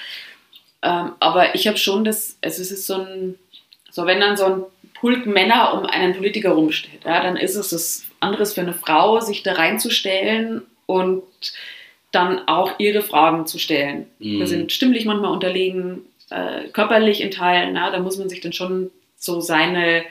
Ähm, 0.82 1.12
aber 1.18 1.54
ich 1.54 1.66
habe 1.66 1.78
schon 1.78 2.04
das, 2.04 2.38
also 2.42 2.62
es 2.62 2.70
ist 2.70 2.86
so 2.86 2.94
ein, 2.94 3.34
so 3.90 4.06
wenn 4.06 4.20
dann 4.20 4.36
so 4.36 4.44
ein 4.44 4.62
Pulk 4.94 5.26
Männer 5.26 5.74
um 5.74 5.86
einen 5.86 6.14
Politiker 6.14 6.50
rumsteht, 6.50 7.04
ja, 7.04 7.22
dann 7.22 7.36
ist 7.36 7.56
es 7.56 7.70
das 7.70 8.04
anderes 8.20 8.54
für 8.54 8.60
eine 8.60 8.72
Frau, 8.72 9.20
sich 9.20 9.42
da 9.42 9.54
reinzustellen 9.54 10.62
und 10.86 11.22
dann 12.12 12.48
auch 12.48 12.78
ihre 12.78 13.02
Fragen 13.02 13.46
zu 13.46 13.58
stellen. 13.58 14.06
Mhm. 14.18 14.38
Wir 14.38 14.46
sind 14.46 14.72
stimmlich 14.72 15.04
manchmal 15.04 15.32
unterlegen, 15.32 16.02
äh, 16.30 16.68
körperlich 16.68 17.20
in 17.20 17.30
Teilen, 17.30 17.74
na, 17.74 17.90
da 17.90 18.00
muss 18.00 18.18
man 18.18 18.28
sich 18.28 18.40
dann 18.40 18.52
schon 18.52 18.90
so 19.16 19.40
seine 19.40 20.04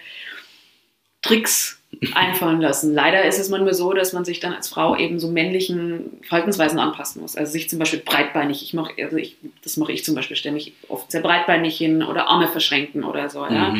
Tricks 1.21 1.82
einfallen 2.13 2.61
lassen. 2.61 2.93
Leider 2.93 3.26
ist 3.26 3.39
es 3.39 3.49
manchmal 3.49 3.73
so, 3.73 3.93
dass 3.93 4.13
man 4.13 4.26
sich 4.26 4.39
dann 4.39 4.53
als 4.53 4.67
Frau 4.67 4.95
eben 4.97 5.19
so 5.19 5.30
männlichen 5.30 6.19
Verhaltensweisen 6.23 6.80
anpassen 6.80 7.21
muss. 7.21 7.36
Also 7.36 7.51
sich 7.51 7.69
zum 7.69 7.80
Beispiel 7.80 8.01
breitbeinig, 8.03 8.61
ich 8.61 8.73
mache, 8.73 8.93
also 9.01 9.17
ich, 9.17 9.38
das 9.63 9.78
mache 9.78 9.91
ich 9.91 10.03
zum 10.03 10.15
Beispiel, 10.15 10.36
stelle 10.36 10.53
mich 10.53 10.73
oft 10.89 11.11
sehr 11.11 11.21
breitbeinig 11.21 11.78
hin 11.78 12.03
oder 12.03 12.28
Arme 12.28 12.47
verschränken 12.47 13.03
oder 13.03 13.30
so. 13.30 13.45
Mhm. 13.45 13.53
Ja. 13.53 13.76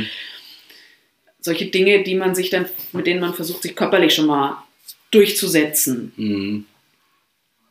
Solche 1.42 1.68
Dinge, 1.68 2.04
die 2.04 2.16
man 2.16 2.34
sich 2.34 2.50
dann, 2.50 2.66
mit 2.92 3.06
denen 3.06 3.20
man 3.20 3.34
versucht, 3.34 3.62
sich 3.62 3.76
körperlich 3.76 4.16
schon 4.16 4.26
mal 4.26 4.64
durchzusetzen. 5.12 6.12
Mhm. 6.16 6.66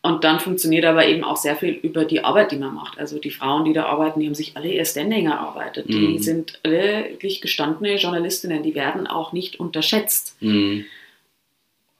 Und 0.04 0.22
dann 0.22 0.38
funktioniert 0.38 0.84
aber 0.84 1.06
eben 1.06 1.24
auch 1.24 1.38
sehr 1.38 1.56
viel 1.56 1.72
über 1.72 2.04
die 2.04 2.22
Arbeit, 2.22 2.52
die 2.52 2.58
man 2.58 2.74
macht. 2.74 2.98
Also 2.98 3.18
die 3.18 3.30
Frauen, 3.30 3.64
die 3.64 3.72
da 3.72 3.86
arbeiten, 3.86 4.20
die 4.20 4.26
haben 4.26 4.34
sich 4.34 4.54
alle 4.54 4.70
ihr 4.70 4.84
Standing 4.84 5.28
erarbeitet. 5.28 5.88
Mhm. 5.88 5.92
Die 5.92 6.18
sind 6.18 6.60
alle 6.62 7.06
wirklich 7.08 7.40
gestandene 7.40 7.96
Journalistinnen, 7.96 8.62
die 8.62 8.74
werden 8.74 9.06
auch 9.06 9.32
nicht 9.32 9.58
unterschätzt. 9.58 10.36
Mhm. 10.40 10.84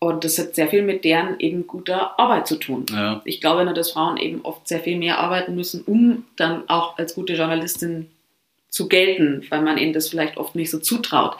Und 0.00 0.22
das 0.22 0.38
hat 0.38 0.54
sehr 0.54 0.68
viel 0.68 0.82
mit 0.82 1.02
deren 1.06 1.40
eben 1.40 1.66
guter 1.66 2.20
Arbeit 2.20 2.46
zu 2.46 2.56
tun. 2.56 2.84
Ja. 2.90 3.22
Ich 3.24 3.40
glaube 3.40 3.64
nur, 3.64 3.72
dass 3.72 3.92
Frauen 3.92 4.18
eben 4.18 4.42
oft 4.42 4.68
sehr 4.68 4.80
viel 4.80 4.98
mehr 4.98 5.18
arbeiten 5.18 5.54
müssen, 5.54 5.80
um 5.86 6.26
dann 6.36 6.68
auch 6.68 6.98
als 6.98 7.14
gute 7.14 7.32
Journalistin 7.32 8.10
zu 8.68 8.86
gelten, 8.86 9.46
weil 9.48 9.62
man 9.62 9.78
ihnen 9.78 9.94
das 9.94 10.10
vielleicht 10.10 10.36
oft 10.36 10.56
nicht 10.56 10.70
so 10.70 10.78
zutraut. 10.78 11.38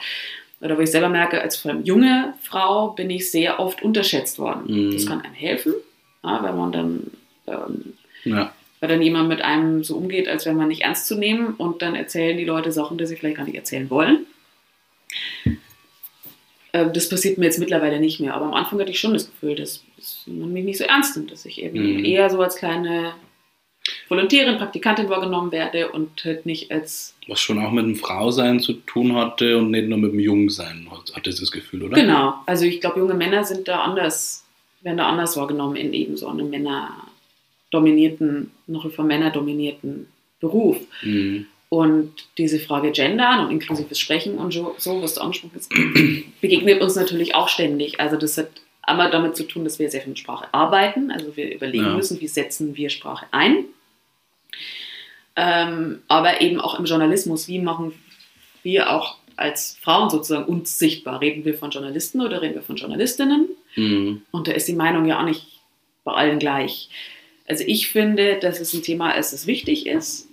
Oder 0.61 0.79
wo 0.79 0.81
ich 0.81 0.89
selber 0.89 1.09
merke, 1.09 1.39
als 1.43 1.63
junge 1.83 2.33
Frau 2.41 2.87
bin 2.89 3.11
ich 3.11 3.29
sehr 3.29 3.59
oft 3.59 3.83
unterschätzt 3.83 4.39
worden. 4.39 4.63
Mhm. 4.65 4.91
Das 4.93 5.05
kann 5.05 5.21
einem 5.21 5.35
helfen 5.35 5.75
ja, 6.25 6.43
wenn 6.43 6.57
man 6.57 6.71
dann, 6.71 7.11
ähm, 7.47 7.93
ja. 8.23 8.53
weil 8.79 8.89
dann 8.89 9.01
jemand 9.01 9.29
mit 9.29 9.41
einem 9.41 9.83
so 9.83 9.95
umgeht, 9.95 10.27
als 10.27 10.45
wäre 10.45 10.55
man 10.55 10.67
nicht 10.67 10.81
ernst 10.81 11.07
zu 11.07 11.15
nehmen 11.15 11.53
und 11.53 11.81
dann 11.81 11.95
erzählen 11.95 12.37
die 12.37 12.45
Leute 12.45 12.71
Sachen, 12.71 12.97
die 12.97 13.05
sie 13.05 13.15
vielleicht 13.15 13.37
gar 13.37 13.45
nicht 13.45 13.55
erzählen 13.55 13.89
wollen. 13.89 14.25
Ähm, 16.73 16.91
das 16.93 17.07
passiert 17.07 17.37
mir 17.37 17.45
jetzt 17.45 17.59
mittlerweile 17.59 17.99
nicht 17.99 18.19
mehr, 18.19 18.33
aber 18.33 18.45
am 18.45 18.53
Anfang 18.53 18.79
hatte 18.79 18.91
ich 18.91 18.99
schon 18.99 19.13
das 19.13 19.27
Gefühl, 19.27 19.55
dass, 19.55 19.83
dass 19.97 20.23
man 20.25 20.51
mich 20.51 20.65
nicht 20.65 20.77
so 20.77 20.83
ernst 20.83 21.15
nimmt, 21.15 21.31
dass 21.31 21.45
ich 21.45 21.61
eben 21.61 21.97
mhm. 21.97 22.03
eher 22.03 22.29
so 22.29 22.41
als 22.41 22.55
kleine 22.55 23.13
Volontärin, 24.07 24.57
Praktikantin 24.57 25.09
wahrgenommen 25.09 25.51
werde 25.51 25.91
und 25.91 26.25
halt 26.25 26.45
nicht 26.45 26.71
als. 26.71 27.15
Was 27.27 27.39
schon 27.39 27.63
auch 27.63 27.71
mit 27.71 27.85
dem 27.85 27.95
Frausein 27.95 28.59
zu 28.59 28.73
tun 28.73 29.15
hatte 29.15 29.57
und 29.57 29.71
nicht 29.71 29.87
nur 29.87 29.97
mit 29.97 30.11
dem 30.11 30.19
Jungsein, 30.19 30.87
hatte 31.13 31.29
das 31.29 31.51
Gefühl, 31.51 31.83
oder? 31.83 31.95
Genau. 31.95 32.33
Also 32.45 32.65
ich 32.65 32.81
glaube, 32.81 32.99
junge 32.99 33.13
Männer 33.13 33.43
sind 33.43 33.67
da 33.67 33.81
anders 33.81 34.44
werden 34.85 34.97
da 34.97 35.09
anders 35.09 35.35
wahrgenommen 35.35 35.75
in 35.75 35.93
eben 35.93 36.15
so 36.15 36.27
einem 36.27 36.51
männerdominierten, 36.51 38.51
noch 38.67 38.89
von 38.91 39.07
Männer 39.07 39.31
dominierten 39.31 40.07
Beruf. 40.39 40.77
Mhm. 41.01 41.47
Und 41.69 42.13
diese 42.37 42.59
Frage 42.59 42.91
Gendern 42.91 43.43
und 43.43 43.51
inklusives 43.51 43.99
Sprechen 43.99 44.37
und 44.37 44.53
so, 44.53 44.75
so 44.77 45.01
was 45.01 45.15
du 45.15 45.21
angesprochen 45.21 45.55
hast, 45.55 45.69
begegnet 46.41 46.81
uns 46.81 46.95
natürlich 46.95 47.35
auch 47.35 47.49
ständig. 47.49 47.99
Also 47.99 48.15
das 48.15 48.37
hat 48.37 48.49
einmal 48.83 49.09
damit 49.09 49.35
zu 49.35 49.43
tun, 49.43 49.63
dass 49.63 49.79
wir 49.79 49.89
sehr 49.89 50.01
viel 50.01 50.09
mit 50.09 50.19
Sprache 50.19 50.53
arbeiten. 50.53 51.11
Also 51.11 51.35
wir 51.35 51.53
überlegen 51.53 51.85
ja. 51.85 51.95
müssen, 51.95 52.21
wie 52.21 52.27
setzen 52.27 52.77
wir 52.77 52.89
Sprache 52.89 53.25
ein. 53.31 53.65
Ähm, 55.35 56.03
aber 56.07 56.41
eben 56.41 56.61
auch 56.61 56.79
im 56.79 56.85
Journalismus, 56.85 57.47
wie 57.47 57.59
machen 57.59 57.93
wir 58.61 58.91
auch 58.91 59.17
als 59.37 59.77
Frauen 59.81 60.09
sozusagen 60.09 60.45
uns 60.45 60.77
sichtbar? 60.79 61.21
Reden 61.21 61.45
wir 61.45 61.57
von 61.57 61.71
Journalisten 61.71 62.21
oder 62.21 62.41
reden 62.41 62.55
wir 62.55 62.61
von 62.61 62.75
Journalistinnen? 62.75 63.49
Mhm. 63.75 64.21
Und 64.31 64.47
da 64.47 64.53
ist 64.53 64.67
die 64.67 64.73
Meinung 64.73 65.05
ja 65.05 65.19
auch 65.19 65.25
nicht 65.25 65.59
bei 66.03 66.13
allen 66.13 66.39
gleich. 66.39 66.89
Also 67.47 67.63
ich 67.67 67.89
finde, 67.89 68.39
dass 68.39 68.59
es 68.59 68.73
ein 68.73 68.83
Thema 68.83 69.11
ist, 69.11 69.33
das 69.33 69.47
wichtig 69.47 69.87
ist, 69.87 70.27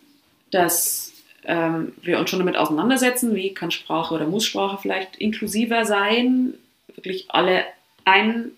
dass 0.50 1.12
ähm, 1.44 1.92
wir 2.02 2.18
uns 2.18 2.30
schon 2.30 2.38
damit 2.38 2.56
auseinandersetzen, 2.56 3.34
wie 3.34 3.52
kann 3.52 3.70
Sprache 3.70 4.14
oder 4.14 4.26
muss 4.26 4.44
Sprache 4.44 4.78
vielleicht 4.80 5.16
inklusiver 5.16 5.84
sein, 5.84 6.54
wirklich 6.94 7.26
alle 7.28 7.64
ein, 8.04 8.52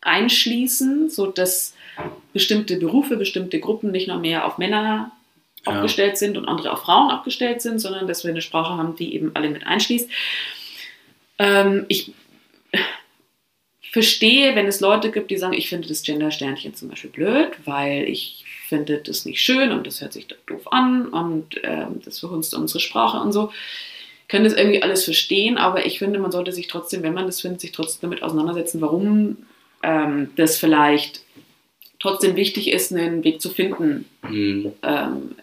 einschließen, 0.00 1.10
sodass 1.10 1.74
bestimmte 2.32 2.76
Berufe, 2.76 3.16
bestimmte 3.16 3.60
Gruppen 3.60 3.90
nicht 3.90 4.08
noch 4.08 4.20
mehr 4.20 4.46
auf 4.46 4.58
Männer 4.58 5.12
ja. 5.66 5.72
abgestellt 5.72 6.18
sind 6.18 6.36
und 6.36 6.46
andere 6.46 6.72
auf 6.72 6.82
Frauen 6.82 7.10
abgestellt 7.10 7.62
sind, 7.62 7.78
sondern 7.78 8.06
dass 8.06 8.24
wir 8.24 8.30
eine 8.30 8.42
Sprache 8.42 8.76
haben, 8.76 8.96
die 8.96 9.14
eben 9.14 9.30
alle 9.34 9.50
mit 9.50 9.66
einschließt. 9.66 10.10
Ähm, 11.38 11.86
ich 11.88 12.12
verstehe, 13.92 14.54
wenn 14.54 14.66
es 14.66 14.80
Leute 14.80 15.10
gibt, 15.10 15.30
die 15.30 15.36
sagen, 15.36 15.52
ich 15.52 15.68
finde 15.68 15.88
das 15.88 16.02
Gender-Sternchen 16.02 16.74
zum 16.74 16.88
Beispiel 16.88 17.10
blöd, 17.10 17.50
weil 17.64 18.08
ich 18.08 18.44
finde 18.68 18.96
das 18.98 19.26
nicht 19.26 19.42
schön 19.42 19.70
und 19.70 19.86
das 19.86 20.00
hört 20.00 20.14
sich 20.14 20.28
doof 20.46 20.72
an 20.72 21.08
und 21.08 21.60
ähm, 21.62 22.00
das 22.02 22.20
verhunzt 22.20 22.54
unsere 22.54 22.80
Sprache 22.80 23.18
und 23.18 23.32
so. 23.32 23.52
Ich 24.22 24.28
kann 24.28 24.44
das 24.44 24.54
irgendwie 24.54 24.82
alles 24.82 25.04
verstehen, 25.04 25.58
aber 25.58 25.84
ich 25.84 25.98
finde, 25.98 26.18
man 26.18 26.32
sollte 26.32 26.52
sich 26.52 26.68
trotzdem, 26.68 27.02
wenn 27.02 27.12
man 27.12 27.26
das 27.26 27.42
findet, 27.42 27.60
sich 27.60 27.72
trotzdem 27.72 28.08
damit 28.08 28.22
auseinandersetzen, 28.22 28.80
warum 28.80 29.36
ähm, 29.82 30.30
das 30.36 30.58
vielleicht 30.58 31.20
trotzdem 32.02 32.36
wichtig 32.36 32.70
ist, 32.70 32.92
einen 32.92 33.24
Weg 33.24 33.40
zu 33.40 33.48
finden, 33.48 34.04
mhm. 34.28 34.72
ähm, 34.82 35.36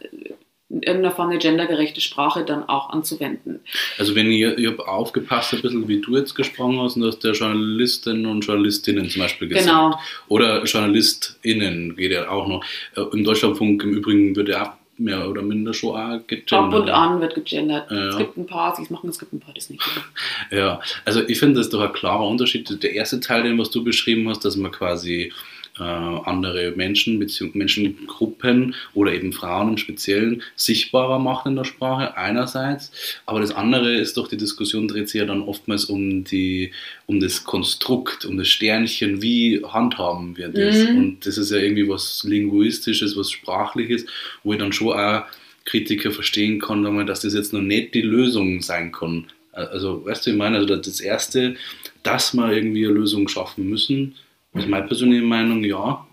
in 0.69 0.83
irgendeiner 0.83 1.15
Form 1.15 1.29
eine 1.29 1.39
gendergerechte 1.39 1.99
Sprache 1.99 2.45
dann 2.45 2.67
auch 2.69 2.91
anzuwenden. 2.91 3.61
Also 3.97 4.13
wenn 4.13 4.31
ihr, 4.31 4.55
ich 4.57 4.67
habe 4.67 4.87
aufgepasst 4.87 5.53
ein 5.53 5.61
bisschen, 5.63 5.87
wie 5.87 5.99
du 5.99 6.15
jetzt 6.15 6.35
gesprochen 6.35 6.79
hast, 6.79 6.95
und 6.95 7.05
hast 7.05 7.23
der 7.23 7.31
Journalistinnen 7.31 8.27
und 8.27 8.41
Journalistinnen 8.41 9.09
zum 9.09 9.23
Beispiel 9.23 9.47
gesagt. 9.47 9.65
Genau. 9.65 9.99
Oder 10.27 10.63
JournalistInnen 10.65 11.95
geht 11.95 12.11
ja 12.11 12.29
auch 12.29 12.47
noch. 12.47 12.63
Äh, 12.95 13.01
Im 13.13 13.23
Deutschlandfunk 13.23 13.81
im 13.83 13.93
Übrigen 13.93 14.35
wird 14.35 14.49
ja 14.49 14.77
mehr 14.97 15.27
oder 15.27 15.41
minder 15.41 15.73
schon 15.73 15.95
auch 15.95 16.27
gegendert. 16.27 16.53
Ab 16.53 16.73
und 16.73 16.89
an 16.89 17.21
wird 17.21 17.33
gegendert. 17.33 17.89
Ja. 17.89 18.09
Es 18.09 18.17
gibt 18.17 18.37
ein 18.37 18.45
paar, 18.45 18.75
die 18.77 18.83
es 18.83 18.89
machen, 18.89 19.09
es 19.09 19.17
gibt 19.17 19.33
ein 19.33 19.39
paar, 19.39 19.53
die 19.53 19.59
es 19.61 19.69
nicht 19.69 19.79
machen. 19.79 20.03
Ja, 20.51 20.81
also 21.05 21.23
ich 21.25 21.39
finde 21.39 21.55
das 21.55 21.67
ist 21.67 21.73
doch 21.73 21.81
ein 21.81 21.93
klarer 21.93 22.27
Unterschied. 22.27 22.83
Der 22.83 22.93
erste 22.93 23.21
Teil, 23.21 23.43
den 23.43 23.57
was 23.57 23.71
du 23.71 23.83
beschrieben 23.83 24.27
hast, 24.29 24.43
dass 24.43 24.57
man 24.57 24.71
quasi 24.71 25.31
äh, 25.79 25.83
andere 25.83 26.73
Menschen 26.75 27.19
bzw. 27.19 27.51
Menschengruppen 27.53 28.75
oder 28.93 29.13
eben 29.13 29.33
Frauen 29.33 29.69
im 29.69 29.77
Speziellen 29.77 30.43
sichtbarer 30.55 31.19
macht 31.19 31.45
in 31.45 31.55
der 31.55 31.63
Sprache 31.63 32.17
einerseits, 32.17 32.91
aber 33.25 33.39
das 33.39 33.51
andere 33.51 33.95
ist 33.95 34.17
doch 34.17 34.27
die 34.27 34.37
Diskussion 34.37 34.87
dreht 34.87 35.09
sich 35.09 35.19
ja 35.19 35.25
dann 35.25 35.41
oftmals 35.41 35.85
um 35.85 36.23
die 36.23 36.71
um 37.05 37.19
das 37.19 37.43
Konstrukt, 37.43 38.25
um 38.25 38.37
das 38.37 38.47
Sternchen, 38.47 39.21
wie 39.21 39.63
handhaben 39.63 40.37
wir 40.37 40.49
das 40.49 40.89
mhm. 40.89 40.97
und 40.97 41.25
das 41.25 41.37
ist 41.37 41.51
ja 41.51 41.57
irgendwie 41.57 41.87
was 41.87 42.23
linguistisches, 42.23 43.17
was 43.17 43.31
sprachliches, 43.31 44.05
wo 44.43 44.53
ich 44.53 44.59
dann 44.59 44.73
schon 44.73 44.93
auch 44.93 45.23
Kritiker 45.65 46.11
verstehen 46.11 46.59
kann, 46.59 47.05
dass 47.05 47.21
das 47.21 47.33
jetzt 47.33 47.53
noch 47.53 47.61
nicht 47.61 47.93
die 47.93 48.01
Lösung 48.01 48.61
sein 48.61 48.91
kann 48.91 49.27
Also, 49.51 50.05
weißt 50.05 50.25
du, 50.25 50.31
ich 50.31 50.35
meine, 50.35 50.57
also 50.57 50.75
das 50.75 50.99
Erste, 50.99 51.55
dass 52.01 52.33
wir 52.33 52.51
irgendwie 52.51 52.85
eine 52.85 52.95
Lösung 52.95 53.27
schaffen 53.27 53.69
müssen, 53.69 54.15
ist 54.59 54.69
meine 54.69 54.87
persönliche 54.87 55.23
Meinung, 55.25 55.63
ja. 55.63 56.05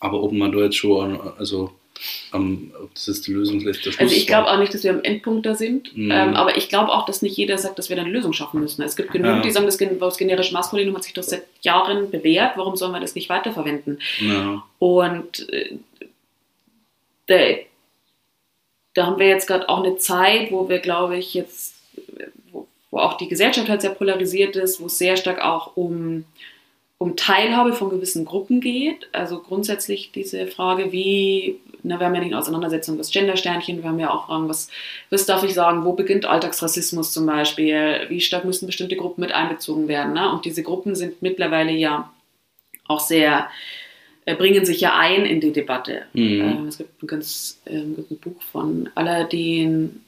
Aber 0.00 0.22
ob 0.22 0.32
man 0.32 0.50
da 0.52 0.58
jetzt 0.58 0.76
schon, 0.76 1.20
also 1.38 1.70
um, 2.32 2.72
ob 2.82 2.92
das 2.94 3.06
jetzt 3.06 3.26
die 3.28 3.32
Lösung 3.32 3.60
lässt, 3.60 3.84
der 3.86 3.92
Schluss 3.92 4.00
Also 4.00 4.16
ich 4.16 4.26
glaube 4.26 4.50
auch 4.50 4.58
nicht, 4.58 4.74
dass 4.74 4.82
wir 4.82 4.90
am 4.90 5.04
Endpunkt 5.04 5.46
da 5.46 5.54
sind, 5.54 5.96
Mhm. 5.96 6.10
ähm, 6.10 6.34
aber 6.34 6.56
ich 6.56 6.68
glaube 6.68 6.90
auch, 6.92 7.06
dass 7.06 7.22
nicht 7.22 7.36
jeder 7.36 7.58
sagt, 7.58 7.78
dass 7.78 7.88
wir 7.90 7.96
da 7.96 8.02
eine 8.02 8.10
Lösung 8.10 8.32
schaffen 8.32 8.60
müssen. 8.60 8.82
Es 8.82 8.96
gibt 8.96 9.12
genug, 9.12 9.26
Ja. 9.28 9.40
die 9.42 9.50
sagen, 9.52 9.66
das, 9.66 9.76
das 9.76 10.16
generische 10.16 10.52
Maskulinum 10.52 10.96
hat 10.96 11.04
sich 11.04 11.12
doch 11.12 11.22
seit 11.22 11.44
Jahren 11.60 12.10
bewährt, 12.10 12.56
warum 12.56 12.74
sollen 12.76 12.92
wir 12.92 13.00
das 13.00 13.14
nicht 13.14 13.28
weiterverwenden? 13.28 14.00
Ja. 14.20 14.64
Und 14.80 15.48
äh, 15.50 15.76
da, 17.28 17.36
da 18.94 19.06
haben 19.06 19.18
wir 19.20 19.28
jetzt 19.28 19.46
gerade 19.46 19.68
auch 19.68 19.84
eine 19.84 19.96
Zeit, 19.96 20.50
wo 20.50 20.68
wir, 20.68 20.80
glaube 20.80 21.16
ich, 21.16 21.34
jetzt, 21.34 21.74
wo, 22.50 22.66
wo 22.90 22.98
auch 22.98 23.16
die 23.16 23.28
Gesellschaft 23.28 23.68
halt 23.68 23.80
sehr 23.82 23.90
polarisiert 23.94 24.56
ist, 24.56 24.80
wo 24.80 24.86
es 24.86 24.98
sehr 24.98 25.16
stark 25.16 25.40
auch 25.40 25.76
um, 25.76 26.24
um 27.02 27.16
Teilhabe 27.16 27.72
von 27.72 27.90
gewissen 27.90 28.24
Gruppen 28.24 28.60
geht. 28.60 29.08
Also 29.10 29.40
grundsätzlich 29.40 30.12
diese 30.12 30.46
Frage, 30.46 30.92
wie, 30.92 31.58
na, 31.82 31.98
wir 31.98 32.06
haben 32.06 32.14
ja 32.14 32.20
nicht 32.20 32.30
eine 32.30 32.38
Auseinandersetzung, 32.38 32.96
das 32.96 33.10
Gendersternchen, 33.10 33.82
wir 33.82 33.88
haben 33.88 33.98
ja 33.98 34.12
auch 34.12 34.26
Fragen, 34.26 34.48
was, 34.48 34.68
was 35.10 35.26
darf 35.26 35.42
ich 35.42 35.52
sagen, 35.52 35.84
wo 35.84 35.94
beginnt 35.94 36.26
Alltagsrassismus 36.26 37.12
zum 37.12 37.26
Beispiel, 37.26 38.06
wie 38.08 38.20
stark 38.20 38.44
müssen 38.44 38.66
bestimmte 38.66 38.94
Gruppen 38.94 39.20
mit 39.20 39.32
einbezogen 39.32 39.88
werden. 39.88 40.12
Ne? 40.12 40.30
Und 40.32 40.44
diese 40.44 40.62
Gruppen 40.62 40.94
sind 40.94 41.22
mittlerweile 41.22 41.72
ja 41.72 42.12
auch 42.86 43.00
sehr 43.00 43.48
äh, 44.24 44.36
bringen 44.36 44.64
sich 44.64 44.80
ja 44.80 44.96
ein 44.96 45.26
in 45.26 45.40
die 45.40 45.52
Debatte. 45.52 46.02
Mhm. 46.12 46.40
Ähm, 46.40 46.66
es 46.68 46.78
gibt 46.78 47.02
ein 47.02 47.06
ganz 47.08 47.60
gibt 47.66 48.12
ein 48.12 48.18
Buch 48.18 48.40
von 48.52 48.88
Aladdin 48.94 50.02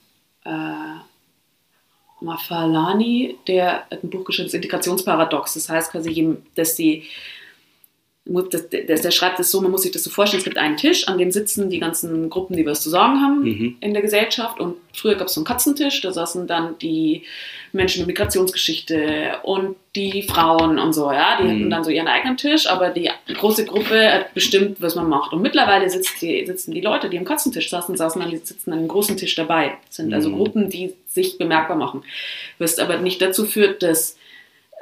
äh, 0.44 0.50
Mafalani, 2.24 3.36
der 3.46 3.84
hat 3.90 4.02
ein 4.02 4.10
Buch 4.10 4.24
geschrieben, 4.24 4.48
das 4.48 4.54
Integrationsparadox. 4.54 5.54
Das 5.54 5.68
heißt 5.68 5.92
quasi, 5.92 6.36
dass 6.54 6.74
die 6.74 7.04
das, 8.26 8.64
das, 8.86 9.02
der 9.02 9.10
schreibt 9.10 9.38
es 9.38 9.50
so, 9.50 9.60
man 9.60 9.70
muss 9.70 9.82
sich 9.82 9.92
das 9.92 10.02
so 10.02 10.08
vorstellen, 10.08 10.38
es 10.38 10.44
gibt 10.44 10.56
einen 10.56 10.78
Tisch, 10.78 11.06
an 11.08 11.18
dem 11.18 11.30
sitzen 11.30 11.68
die 11.68 11.78
ganzen 11.78 12.30
Gruppen, 12.30 12.56
die 12.56 12.64
was 12.64 12.80
zu 12.80 12.88
sagen 12.88 13.20
haben 13.20 13.42
Mhm. 13.42 13.76
in 13.80 13.92
der 13.92 14.00
Gesellschaft. 14.02 14.58
Und 14.60 14.76
früher 14.94 15.14
gab 15.16 15.26
es 15.28 15.34
so 15.34 15.40
einen 15.40 15.46
Katzentisch, 15.46 16.00
da 16.00 16.10
saßen 16.10 16.46
dann 16.46 16.78
die 16.78 17.24
Menschen 17.72 18.00
mit 18.00 18.06
Migrationsgeschichte 18.16 19.38
und 19.42 19.76
die 19.94 20.22
Frauen 20.22 20.78
und 20.78 20.92
so, 20.94 21.12
ja. 21.12 21.36
Die 21.38 21.44
Mhm. 21.44 21.50
hatten 21.50 21.70
dann 21.70 21.84
so 21.84 21.90
ihren 21.90 22.08
eigenen 22.08 22.36
Tisch, 22.38 22.66
aber 22.66 22.88
die 22.90 23.10
große 23.34 23.66
Gruppe 23.66 24.10
hat 24.12 24.32
bestimmt, 24.32 24.80
was 24.80 24.94
man 24.94 25.08
macht. 25.08 25.32
Und 25.34 25.42
mittlerweile 25.42 25.84
die, 25.84 26.46
sitzen 26.46 26.72
die 26.72 26.80
Leute, 26.80 27.10
die 27.10 27.18
am 27.18 27.24
Katzentisch 27.26 27.68
saßen, 27.68 27.94
saßen 27.96 28.22
dann, 28.22 28.30
die 28.30 28.38
sitzen 28.38 28.72
an 28.72 28.78
einem 28.78 28.88
großen 28.88 29.16
Tisch 29.18 29.34
dabei. 29.34 29.76
Das 29.86 29.96
sind 29.96 30.14
also 30.14 30.30
Mhm. 30.30 30.36
Gruppen, 30.36 30.70
die 30.70 30.94
sich 31.08 31.36
bemerkbar 31.36 31.76
machen. 31.76 32.04
Was 32.58 32.78
aber 32.78 32.96
nicht 32.98 33.20
dazu 33.20 33.44
führt, 33.44 33.82
dass 33.82 34.16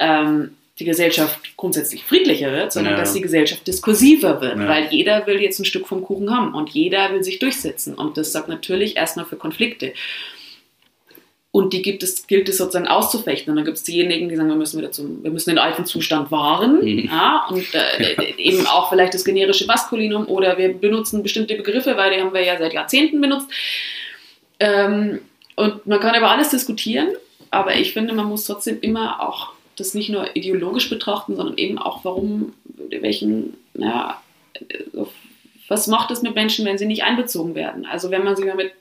ähm, 0.01 0.57
die 0.79 0.85
Gesellschaft 0.87 1.57
grundsätzlich 1.57 2.05
friedlicher 2.05 2.51
wird, 2.53 2.73
sondern 2.73 2.95
Ja. 2.95 3.01
dass 3.01 3.13
die 3.13 3.21
Gesellschaft 3.21 3.67
diskursiver 3.67 4.41
wird, 4.41 4.59
Ja. 4.59 4.69
weil 4.69 4.89
jeder 4.91 5.27
will 5.27 5.41
jetzt 5.41 5.59
ein 5.59 5.65
Stück 5.67 5.87
vom 5.87 6.03
Kuchen 6.03 6.35
haben 6.35 6.55
und 6.55 6.71
jeder 6.71 7.13
will 7.13 7.23
sich 7.23 7.39
durchsetzen. 7.39 7.95
Und 7.95 8.17
das 8.17 8.33
sorgt 8.33 8.49
natürlich 8.49 8.97
erstmal 8.97 9.27
für 9.27 9.37
Konflikte. 9.37 9.93
Und 11.51 11.75
die 11.75 11.83
gibt 11.83 12.03
es, 12.03 12.27
gilt 12.27 12.49
es 12.49 12.57
sozusagen 12.57 12.87
auszufechten. 12.89 13.51
Und 13.51 13.57
dann 13.57 13.67
gibt 13.67 13.77
es 13.77 13.83
diejenigen, 13.85 14.31
die 14.31 14.37
sagen, 14.37 14.49
wir 14.49 14.57
müssen 14.57 14.79
wieder 14.79 14.91
zum, 14.91 15.23
wir 15.23 15.31
müssen 15.31 15.51
den 15.51 15.59
alten 15.59 15.85
Zustand 15.85 16.31
wahren. 16.31 16.81
Mhm. 16.83 17.11
Ja, 17.13 17.47
und 17.51 17.67
äh, 17.75 18.33
eben 18.39 18.67
auch 18.67 18.89
vielleicht 18.89 19.13
das 19.13 19.23
generische 19.27 19.67
Maskulinum 19.67 20.27
oder 20.29 20.57
wir 20.57 20.73
benutzen 20.73 21.23
bestimmte 21.23 21.55
Begriffe, 21.55 21.99
weil 21.99 22.15
die 22.15 22.21
haben 22.23 22.33
wir 22.33 22.43
ja 22.43 22.57
seit 22.59 22.73
Jahrzehnten 22.73 23.21
benutzt. 23.21 23.49
Ähm, 24.59 25.21
und 25.55 25.87
man 25.87 26.01
kann 26.01 26.15
über 26.17 26.31
alles 26.31 26.49
diskutieren, 26.49 27.09
aber 27.51 27.77
ich 27.77 27.93
finde, 27.93 28.15
man 28.15 28.25
muss 28.25 28.47
trotzdem 28.47 28.81
immer 28.81 29.21
auch 29.21 29.53
das 29.83 29.95
nicht 29.95 30.09
nur 30.11 30.35
ideologisch 30.37 30.89
betrachten, 30.91 31.37
sondern 31.37 31.59
eben 31.59 31.79
auch, 31.79 32.05
warum, 32.05 32.55
welchen, 32.91 33.55
naja, 33.75 34.23
was 35.69 35.87
macht 35.87 36.11
es 36.11 36.23
mit 36.23 36.35
Menschen, 36.35 36.65
wenn 36.65 36.79
sie 36.79 36.87
nicht 36.87 37.03
einbezogen 37.05 37.55
werden? 37.55 37.87
Also 37.87 38.11
wenn 38.11 38.25
man 38.25 38.37
sich 38.37 38.45
mal 38.47 38.55
mit 38.57 38.73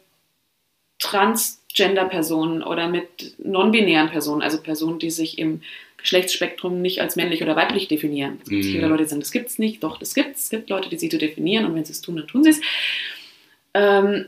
Transgender-Personen 0.99 2.63
oder 2.63 2.87
mit 2.87 3.35
non-binären 3.43 4.09
Personen, 4.09 4.41
also 4.41 4.61
Personen, 4.61 4.99
die 4.99 5.09
sich 5.11 5.37
im 5.39 5.61
Geschlechtsspektrum 5.97 6.81
nicht 6.81 6.99
als 7.01 7.15
männlich 7.15 7.41
oder 7.43 7.55
weiblich 7.55 7.87
definieren. 7.87 8.39
Es 8.43 8.49
gibt 8.49 8.65
Mhm. 8.65 8.71
viele 8.71 8.87
Leute, 8.87 9.03
die 9.03 9.09
sagen, 9.09 9.21
das 9.21 9.31
gibt 9.31 9.49
es 9.49 9.59
nicht. 9.59 9.83
Doch, 9.83 9.97
das 9.99 10.13
gibt 10.13 10.35
es. 10.35 10.43
Es 10.45 10.49
gibt 10.49 10.69
Leute, 10.69 10.89
die 10.89 10.97
sich 10.97 11.11
so 11.11 11.17
definieren 11.17 11.65
und 11.65 11.75
wenn 11.75 11.85
sie 11.85 11.93
es 11.93 12.01
tun, 12.01 12.15
dann 12.17 12.27
tun 12.27 12.43
sie 12.43 12.49
es. 12.51 12.61
Ähm, 13.73 14.25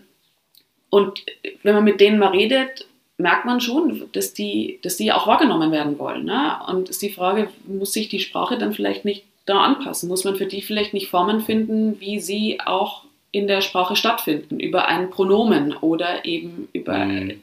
und 0.90 1.24
wenn 1.64 1.74
man 1.76 1.84
mit 1.84 2.00
denen 2.00 2.20
mal 2.20 2.30
redet, 2.30 2.88
merkt 3.18 3.46
man 3.46 3.62
schon, 3.62 4.10
dass 4.14 4.34
die, 4.34 4.80
dass 4.82 4.98
die 4.98 5.12
auch 5.12 5.28
wahrgenommen 5.28 5.72
werden 5.72 6.00
wollen. 6.00 6.26
Ne? 6.26 6.58
Und 6.68 6.90
ist 6.90 7.02
die 7.02 7.12
Frage, 7.12 7.50
muss 7.68 7.94
sich 7.94 8.10
die 8.10 8.20
Sprache 8.20 8.58
dann 8.58 8.74
vielleicht 8.74 9.06
nicht 9.06 9.24
da 9.46 9.62
anpassen? 9.62 10.10
Muss 10.10 10.24
man 10.24 10.36
für 10.36 10.46
die 10.48 10.62
vielleicht 10.62 10.94
nicht 10.94 11.10
Formen 11.10 11.42
finden, 11.42 12.00
wie 12.00 12.20
sie 12.20 12.60
auch 12.62 13.04
in 13.32 13.48
der 13.48 13.62
Sprache 13.62 13.96
stattfinden, 13.96 14.60
über 14.60 14.88
ein 14.88 15.10
Pronomen 15.10 15.74
oder 15.78 16.26
eben 16.26 16.68
über 16.74 16.98
Mhm. 17.06 17.42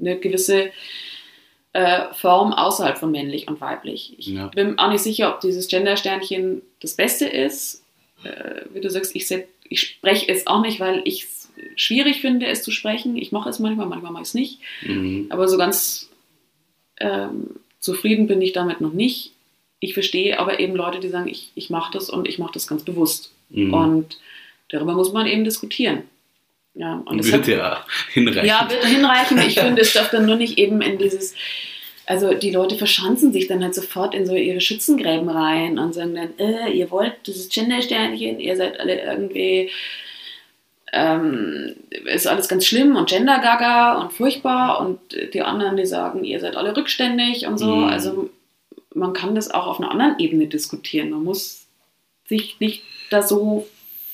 eine 0.00 0.16
gewisse 0.18 0.70
äh, 1.72 2.12
Form 2.14 2.52
außerhalb 2.52 2.98
von 2.98 3.12
männlich 3.12 3.46
und 3.46 3.60
weiblich. 3.60 4.14
Ich 4.18 4.26
Ja. 4.28 4.48
bin 4.48 4.76
auch 4.78 4.90
nicht 4.90 5.02
sicher, 5.02 5.32
ob 5.32 5.40
dieses 5.40 5.68
Gender-Sternchen 5.68 6.62
das 6.80 6.94
Beste 6.94 7.26
ist. 7.26 7.84
Äh, 8.24 8.62
wie 8.72 8.80
du 8.80 8.90
sagst, 8.90 9.14
ich, 9.14 9.28
ich 9.68 9.80
spreche 9.80 10.28
es 10.32 10.48
auch 10.48 10.62
nicht, 10.62 10.80
weil 10.80 11.00
ich 11.04 11.22
es 11.24 11.39
schwierig 11.76 12.20
finde, 12.20 12.46
es 12.46 12.62
zu 12.62 12.70
sprechen. 12.70 13.16
Ich 13.16 13.32
mache 13.32 13.48
es 13.48 13.58
manchmal, 13.58 13.86
manchmal 13.86 14.12
mache 14.12 14.22
ich 14.22 14.28
es 14.28 14.34
nicht. 14.34 14.58
Mhm. 14.82 15.26
Aber 15.30 15.48
so 15.48 15.58
ganz 15.58 16.10
ähm, 16.98 17.50
zufrieden 17.78 18.26
bin 18.26 18.40
ich 18.42 18.52
damit 18.52 18.80
noch 18.80 18.92
nicht. 18.92 19.32
Ich 19.80 19.94
verstehe 19.94 20.38
aber 20.38 20.60
eben 20.60 20.76
Leute, 20.76 21.00
die 21.00 21.08
sagen, 21.08 21.28
ich, 21.28 21.50
ich 21.54 21.70
mache 21.70 21.92
das 21.92 22.10
und 22.10 22.28
ich 22.28 22.38
mache 22.38 22.52
das 22.52 22.66
ganz 22.66 22.84
bewusst. 22.84 23.32
Mhm. 23.48 23.72
Und 23.72 24.18
darüber 24.68 24.94
muss 24.94 25.12
man 25.12 25.26
eben 25.26 25.44
diskutieren. 25.44 26.02
Ja, 26.74 27.02
und 27.04 27.18
das 27.18 27.32
Wird 27.32 27.48
ja 27.48 27.84
hinreichen. 28.12 28.46
ja, 28.46 28.68
wird 28.70 28.84
hinreichen. 28.84 29.38
Ich 29.38 29.54
finde, 29.58 29.82
es 29.82 29.92
darf 29.92 30.10
dann 30.10 30.26
nur 30.26 30.36
nicht 30.36 30.58
eben 30.58 30.80
in 30.80 30.98
dieses, 30.98 31.34
also 32.06 32.34
die 32.34 32.52
Leute 32.52 32.76
verschanzen 32.76 33.32
sich 33.32 33.48
dann 33.48 33.62
halt 33.62 33.74
sofort 33.74 34.14
in 34.14 34.26
so 34.26 34.34
ihre 34.34 34.60
Schützengräben 34.60 35.28
rein 35.28 35.78
und 35.78 35.94
sagen 35.94 36.14
dann, 36.14 36.38
äh, 36.38 36.70
ihr 36.70 36.90
wollt 36.90 37.14
dieses 37.26 37.48
Gender-Sternchen, 37.48 38.38
ihr 38.38 38.56
seid 38.56 38.78
alle 38.78 39.02
irgendwie, 39.02 39.70
ähm, 40.92 41.74
ist 42.06 42.26
alles 42.26 42.48
ganz 42.48 42.66
schlimm 42.66 42.96
und 42.96 43.08
Gender-Gaga 43.08 44.00
und 44.00 44.12
furchtbar 44.12 44.80
und 44.80 44.98
die 45.34 45.42
anderen, 45.42 45.76
die 45.76 45.86
sagen, 45.86 46.24
ihr 46.24 46.40
seid 46.40 46.56
alle 46.56 46.76
rückständig 46.76 47.46
und 47.46 47.58
so. 47.58 47.76
Mhm. 47.76 47.84
Also 47.84 48.30
man 48.94 49.12
kann 49.12 49.34
das 49.34 49.50
auch 49.50 49.66
auf 49.66 49.78
einer 49.78 49.90
anderen 49.90 50.18
Ebene 50.18 50.46
diskutieren. 50.46 51.10
Man 51.10 51.22
muss 51.22 51.66
sich 52.26 52.58
nicht 52.60 52.82
da 53.10 53.22
so 53.22 53.66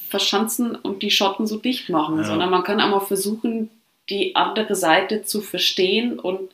verschanzen 0.08 0.74
und 0.76 1.02
die 1.02 1.10
Schotten 1.10 1.46
so 1.46 1.56
dicht 1.56 1.88
machen, 1.88 2.18
Ja. 2.18 2.24
sondern 2.24 2.50
man 2.50 2.62
kann 2.62 2.80
auch 2.80 2.90
mal 2.90 3.00
versuchen, 3.00 3.70
die 4.08 4.36
andere 4.36 4.74
Seite 4.74 5.22
zu 5.22 5.40
verstehen 5.40 6.18
und 6.18 6.50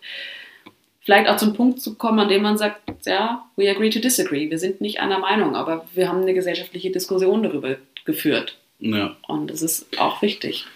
vielleicht 1.00 1.28
auch 1.28 1.36
zum 1.36 1.52
Punkt 1.52 1.80
zu 1.80 1.96
kommen, 1.96 2.20
an 2.20 2.28
dem 2.28 2.42
man 2.42 2.56
sagt, 2.56 2.80
ja, 3.06 3.44
we 3.56 3.68
agree 3.68 3.90
to 3.90 3.98
disagree. 3.98 4.48
Wir 4.50 4.58
sind 4.58 4.80
nicht 4.80 5.00
einer 5.00 5.18
Meinung, 5.18 5.56
aber 5.56 5.86
wir 5.94 6.08
haben 6.08 6.22
eine 6.22 6.32
gesellschaftliche 6.32 6.90
Diskussion 6.90 7.42
darüber 7.42 7.76
geführt. 8.04 8.56
Ja. 8.82 9.16
Und 9.26 9.50
das 9.50 9.62
ist 9.62 9.98
auch 9.98 10.22
wichtig. 10.22 10.66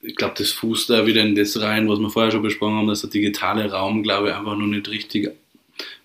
ich 0.00 0.16
glaube, 0.16 0.34
das 0.38 0.52
fußt 0.52 0.90
da 0.90 1.06
wieder 1.06 1.22
in 1.22 1.34
das 1.34 1.60
rein, 1.60 1.88
was 1.88 1.98
wir 1.98 2.10
vorher 2.10 2.30
schon 2.32 2.42
besprochen 2.42 2.76
haben, 2.76 2.88
dass 2.88 3.02
der 3.02 3.10
digitale 3.10 3.70
Raum, 3.70 4.02
glaube 4.02 4.28
ich, 4.28 4.34
einfach 4.34 4.56
noch 4.56 4.66
nicht 4.66 4.88
richtig, 4.88 5.30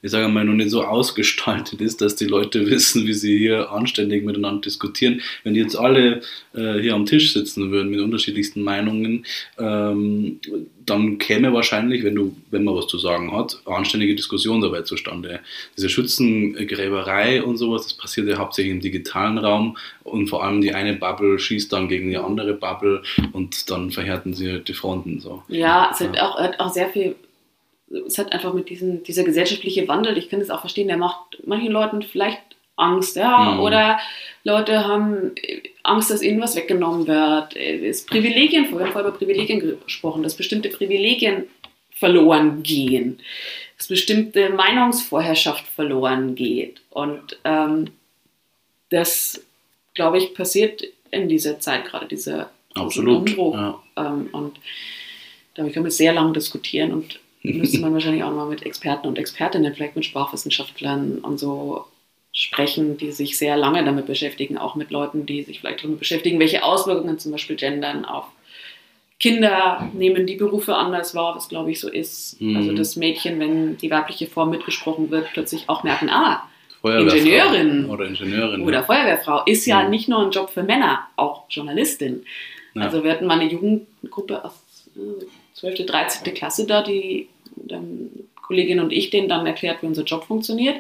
ich 0.02 0.12
sage 0.12 0.28
mal, 0.28 0.44
noch 0.44 0.54
nicht 0.54 0.70
so 0.70 0.84
ausgestaltet 0.84 1.82
ist, 1.82 2.02
dass 2.02 2.16
die 2.16 2.26
Leute 2.26 2.66
wissen, 2.70 3.06
wie 3.08 3.14
sie 3.14 3.38
hier 3.38 3.72
anständig 3.72 4.24
miteinander 4.24 4.62
diskutieren. 4.62 5.22
Wenn 5.44 5.54
die 5.54 5.62
jetzt 5.62 5.76
alle 5.76 6.22
äh, 6.54 6.80
hier 6.80 6.94
am 6.94 7.06
Tisch 7.06 7.34
sitzen 7.34 7.72
würden 7.72 7.90
mit 7.90 8.02
unterschiedlichsten 8.02 8.62
Meinungen, 8.62 9.26
ähm, 9.58 10.40
dann 10.86 11.18
käme 11.18 11.54
wahrscheinlich, 11.54 12.04
wenn 12.04 12.16
du, 12.16 12.36
wenn 12.52 12.64
man 12.64 12.76
was 12.76 12.88
zu 12.88 12.98
sagen 12.98 13.36
hat, 13.36 13.62
anständige 13.66 14.16
Diskussion 14.16 14.62
dabei 14.62 14.82
zustande. 14.82 15.40
Diese 15.78 15.90
Schützengräberei 15.90 17.42
und 17.44 17.58
sowas, 17.58 17.84
das 17.84 17.94
passiert 17.94 18.28
ja 18.28 18.38
hauptsächlich 18.38 18.74
im 18.74 18.82
digitalen 18.82 19.38
Raum 19.38 19.78
und 20.04 20.28
vor 20.28 20.44
allem 20.44 20.62
die 20.62 20.74
eine 20.74 20.94
Bubble 20.94 21.40
schießt 21.40 21.72
dann 21.72 21.88
gegen 21.88 22.10
die 22.10 22.18
andere 22.18 22.54
Bubble 22.54 23.02
und 23.32 23.70
dann 23.70 23.92
verhärten 23.92 24.34
sie 24.34 24.60
die 24.60 24.74
Fronten 24.74 25.20
so. 25.20 25.44
Ja, 25.48 25.90
es 25.92 26.00
hat 26.00 26.20
auch, 26.20 26.38
hat 26.38 26.60
auch 26.60 26.74
sehr 26.74 26.90
viel, 26.90 27.16
es 28.08 28.18
hat 28.18 28.32
einfach 28.34 28.54
mit 28.54 28.70
diesem, 28.70 29.04
dieser 29.04 29.24
gesellschaftliche 29.24 29.88
Wandel, 29.88 30.18
ich 30.18 30.30
kann 30.30 30.40
das 30.40 30.50
auch 30.50 30.62
verstehen, 30.62 30.88
der 30.88 30.98
macht 30.98 31.40
manchen 31.46 31.72
Leuten 31.72 32.02
vielleicht 32.02 32.42
Angst, 32.76 33.16
ja, 33.16 33.52
Mhm. 33.52 33.60
oder 33.60 34.00
Leute 34.44 34.88
haben 34.88 35.32
Angst, 35.84 36.10
dass 36.10 36.24
ihnen 36.24 36.42
was 36.42 36.56
weggenommen 36.56 37.08
wird. 37.08 37.56
Es 37.56 38.06
Privilegien, 38.06 38.64
wir 38.72 38.80
haben 38.86 38.92
vorher 38.92 39.10
über 39.10 39.18
Privilegien 39.18 39.80
gesprochen, 39.86 40.24
dass 40.24 40.36
bestimmte 40.36 40.70
Privilegien 40.70 41.46
verloren 41.92 42.64
gehen, 42.64 43.20
dass 43.78 43.88
bestimmte 43.88 44.50
Meinungsvorherrschaft 44.50 45.68
verloren 45.68 46.36
geht. 46.36 46.82
Und 46.90 47.38
ähm, 47.44 47.92
das, 48.90 49.44
glaube 49.94 50.18
ich, 50.18 50.34
passiert 50.34 50.84
in 51.12 51.30
dieser 51.30 51.60
Zeit 51.60 51.86
gerade, 51.86 52.08
dieser 52.08 52.50
Absolut. 52.74 53.30
Umbruch. 53.30 53.54
Ja. 53.54 53.84
Ähm, 53.98 54.30
und 54.32 54.58
darüber 55.54 55.72
können 55.72 55.86
wir 55.86 55.92
sehr 55.92 56.14
lange 56.14 56.34
diskutieren 56.34 56.92
und 56.92 57.20
müsste 57.44 57.80
man 57.82 57.94
wahrscheinlich 57.94 58.24
auch 58.24 58.32
mal 58.32 58.48
mit 58.48 58.66
Experten 58.66 59.08
und 59.08 59.18
Expertinnen, 59.18 59.74
vielleicht 59.76 59.96
mit 59.96 60.06
Sprachwissenschaftlern 60.06 61.20
und 61.20 61.38
so 61.40 61.86
sprechen, 62.32 62.98
die 62.98 63.12
sich 63.12 63.38
sehr 63.38 63.58
lange 63.58 63.84
damit 63.84 64.08
beschäftigen, 64.08 64.58
auch 64.58 64.76
mit 64.76 64.90
Leuten, 64.90 65.26
die 65.26 65.44
sich 65.44 65.60
vielleicht 65.60 65.84
damit 65.84 66.00
beschäftigen, 66.00 66.40
welche 66.40 66.64
Auswirkungen 66.64 67.20
zum 67.20 67.32
Beispiel 67.32 67.56
Gendern 67.56 68.06
auf 68.06 68.26
Kinder 69.20 69.90
nehmen 69.94 70.26
die 70.26 70.36
Berufe 70.36 70.76
anders 70.76 71.16
wahr, 71.16 71.36
was 71.36 71.48
glaube 71.48 71.72
ich 71.72 71.80
so 71.80 71.90
ist. 71.90 72.42
Mhm. 72.42 72.58
Also 72.58 72.74
das 72.74 72.96
Mädchen, 72.96 73.40
wenn 73.40 73.78
die 73.78 73.92
weibliche 73.92 74.28
Form 74.28 74.50
mitgesprochen 74.50 75.12
wird, 75.12 75.28
plötzlich 75.32 75.70
auch 75.70 75.84
merken, 75.84 76.10
ah, 76.10 76.44
Ingenieurin. 76.84 77.86
Oder 77.90 78.08
Ingenieurin. 78.08 78.62
oder 78.64 78.80
ja. 78.80 78.84
Feuerwehrfrau 78.84 79.44
ist 79.46 79.66
ja 79.66 79.84
Mhm. 79.84 79.90
nicht 79.92 80.10
nur 80.10 80.20
ein 80.20 80.32
Job 80.32 80.50
für 80.50 80.64
Männer, 80.64 81.08
auch 81.16 81.44
Journalistin. 81.50 82.26
Ja. 82.74 82.82
Also 82.82 83.04
wir 83.04 83.12
hatten 83.12 83.26
mal 83.26 83.40
eine 83.40 83.50
Jugendgruppe 83.50 84.44
aus 84.44 84.90
äh, 84.98 85.26
12., 85.54 85.86
13. 85.86 86.34
Klasse 86.34 86.68
da, 86.68 86.82
die 86.82 87.30
Kollegin 88.36 88.80
und 88.80 88.92
ich 88.92 89.10
denen 89.10 89.30
dann 89.30 89.46
erklärt, 89.46 89.82
wie 89.82 89.88
unser 89.88 90.04
Job 90.04 90.26
funktioniert. 90.26 90.78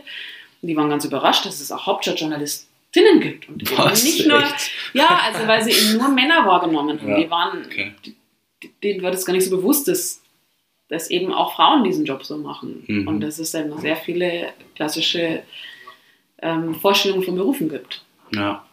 Und 0.61 0.67
die 0.67 0.75
waren 0.75 0.89
ganz 0.89 1.05
überrascht, 1.05 1.45
dass 1.45 1.59
es 1.59 1.71
auch 1.71 1.85
Hauptstadtjournalistinnen 1.85 3.19
gibt. 3.19 3.49
Und 3.49 3.77
Was? 3.77 4.03
nicht 4.03 4.27
nur, 4.27 4.39
Echt? 4.41 4.71
ja, 4.93 5.19
also 5.25 5.47
weil 5.47 5.63
sie 5.63 5.71
eben 5.71 5.97
nur 5.97 6.09
Männer 6.09 6.45
wahrgenommen 6.45 6.99
haben. 7.01 7.09
Ja, 7.09 7.17
Die 7.19 7.29
waren, 7.29 7.65
okay. 7.65 7.93
denen 8.81 9.01
war 9.01 9.11
das 9.11 9.25
gar 9.25 9.33
nicht 9.33 9.45
so 9.45 9.55
bewusst, 9.55 9.87
dass, 9.87 10.21
dass 10.89 11.09
eben 11.09 11.33
auch 11.33 11.55
Frauen 11.55 11.83
diesen 11.83 12.05
Job 12.05 12.23
so 12.23 12.37
machen. 12.37 12.83
Mhm. 12.87 13.07
Und 13.07 13.21
dass 13.21 13.39
es 13.39 13.51
dann 13.51 13.69
noch 13.69 13.79
sehr 13.79 13.97
viele 13.97 14.53
klassische 14.75 15.43
ähm, 16.41 16.75
Vorstellungen 16.75 17.23
von 17.23 17.35
Berufen 17.35 17.69
gibt. 17.69 18.03
Ja. 18.33 18.65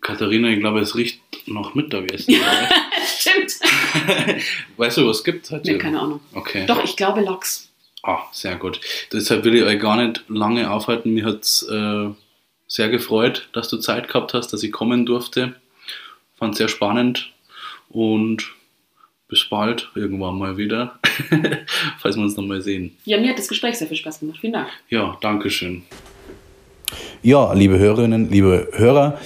Katharina, 0.00 0.48
ich 0.48 0.58
glaube, 0.58 0.80
es 0.80 0.96
riecht 0.96 1.20
nach 1.46 1.74
Mittagessen. 1.74 2.34
Stimmt. 3.18 3.52
weißt 4.76 4.98
du, 4.98 5.08
was 5.08 5.18
es 5.18 5.24
gibt 5.24 5.50
heute? 5.50 5.72
Nee, 5.72 5.78
keine 5.78 6.00
Ahnung. 6.00 6.20
Okay. 6.34 6.66
Doch, 6.66 6.82
ich 6.82 6.96
glaube 6.96 7.20
Lachs. 7.20 7.68
Ah, 8.02 8.22
sehr 8.32 8.56
gut. 8.56 8.80
Deshalb 9.12 9.44
will 9.44 9.54
ich 9.54 9.62
euch 9.62 9.78
gar 9.78 9.96
nicht 9.96 10.24
lange 10.28 10.70
aufhalten. 10.70 11.14
Mir 11.14 11.24
hat 11.24 11.42
es 11.42 11.62
äh, 11.70 12.08
sehr 12.66 12.88
gefreut, 12.88 13.48
dass 13.52 13.68
du 13.68 13.76
Zeit 13.76 14.08
gehabt 14.08 14.34
hast, 14.34 14.52
dass 14.52 14.62
ich 14.62 14.72
kommen 14.72 15.06
durfte. 15.06 15.54
Fand 16.36 16.56
sehr 16.56 16.68
spannend 16.68 17.32
und 17.90 18.50
bis 19.28 19.44
bald 19.48 19.90
irgendwann 19.94 20.36
mal 20.36 20.56
wieder, 20.58 20.98
falls 21.98 22.16
wir 22.16 22.22
uns 22.22 22.36
nochmal 22.36 22.60
sehen. 22.60 22.96
Ja, 23.04 23.18
mir 23.18 23.30
hat 23.30 23.38
das 23.38 23.48
Gespräch 23.48 23.78
sehr 23.78 23.88
viel 23.88 23.96
Spaß 23.96 24.20
gemacht. 24.20 24.38
Vielen 24.40 24.52
Dank. 24.52 24.68
Ja, 24.88 25.16
Dankeschön. 25.20 25.84
Ja, 27.22 27.52
liebe 27.52 27.78
Hörerinnen, 27.78 28.30
liebe 28.30 28.68
Hörer, 28.72 29.18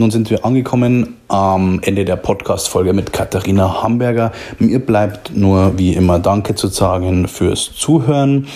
nun 0.00 0.10
sind 0.10 0.30
wir 0.30 0.46
angekommen 0.46 1.18
am 1.28 1.80
Ende 1.82 2.06
der 2.06 2.16
Podcast-Folge 2.16 2.94
mit 2.94 3.12
Katharina 3.12 3.82
Hamburger. 3.82 4.32
Mir 4.58 4.78
bleibt 4.78 5.36
nur 5.36 5.78
wie 5.78 5.92
immer 5.92 6.18
Danke 6.18 6.54
zu 6.54 6.68
sagen 6.68 7.28
fürs 7.28 7.72
Zuhören. 7.76 8.46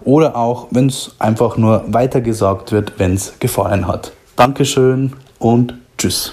oder 0.00 0.34
auch, 0.34 0.66
wenn 0.72 0.88
es 0.88 1.14
einfach 1.20 1.56
nur 1.56 1.84
weitergesagt 1.86 2.72
wird, 2.72 2.94
wenn 2.98 3.14
es 3.14 3.38
gefallen 3.38 3.86
hat. 3.86 4.10
Dankeschön 4.34 5.12
und 5.38 5.74
tschüss. 5.98 6.32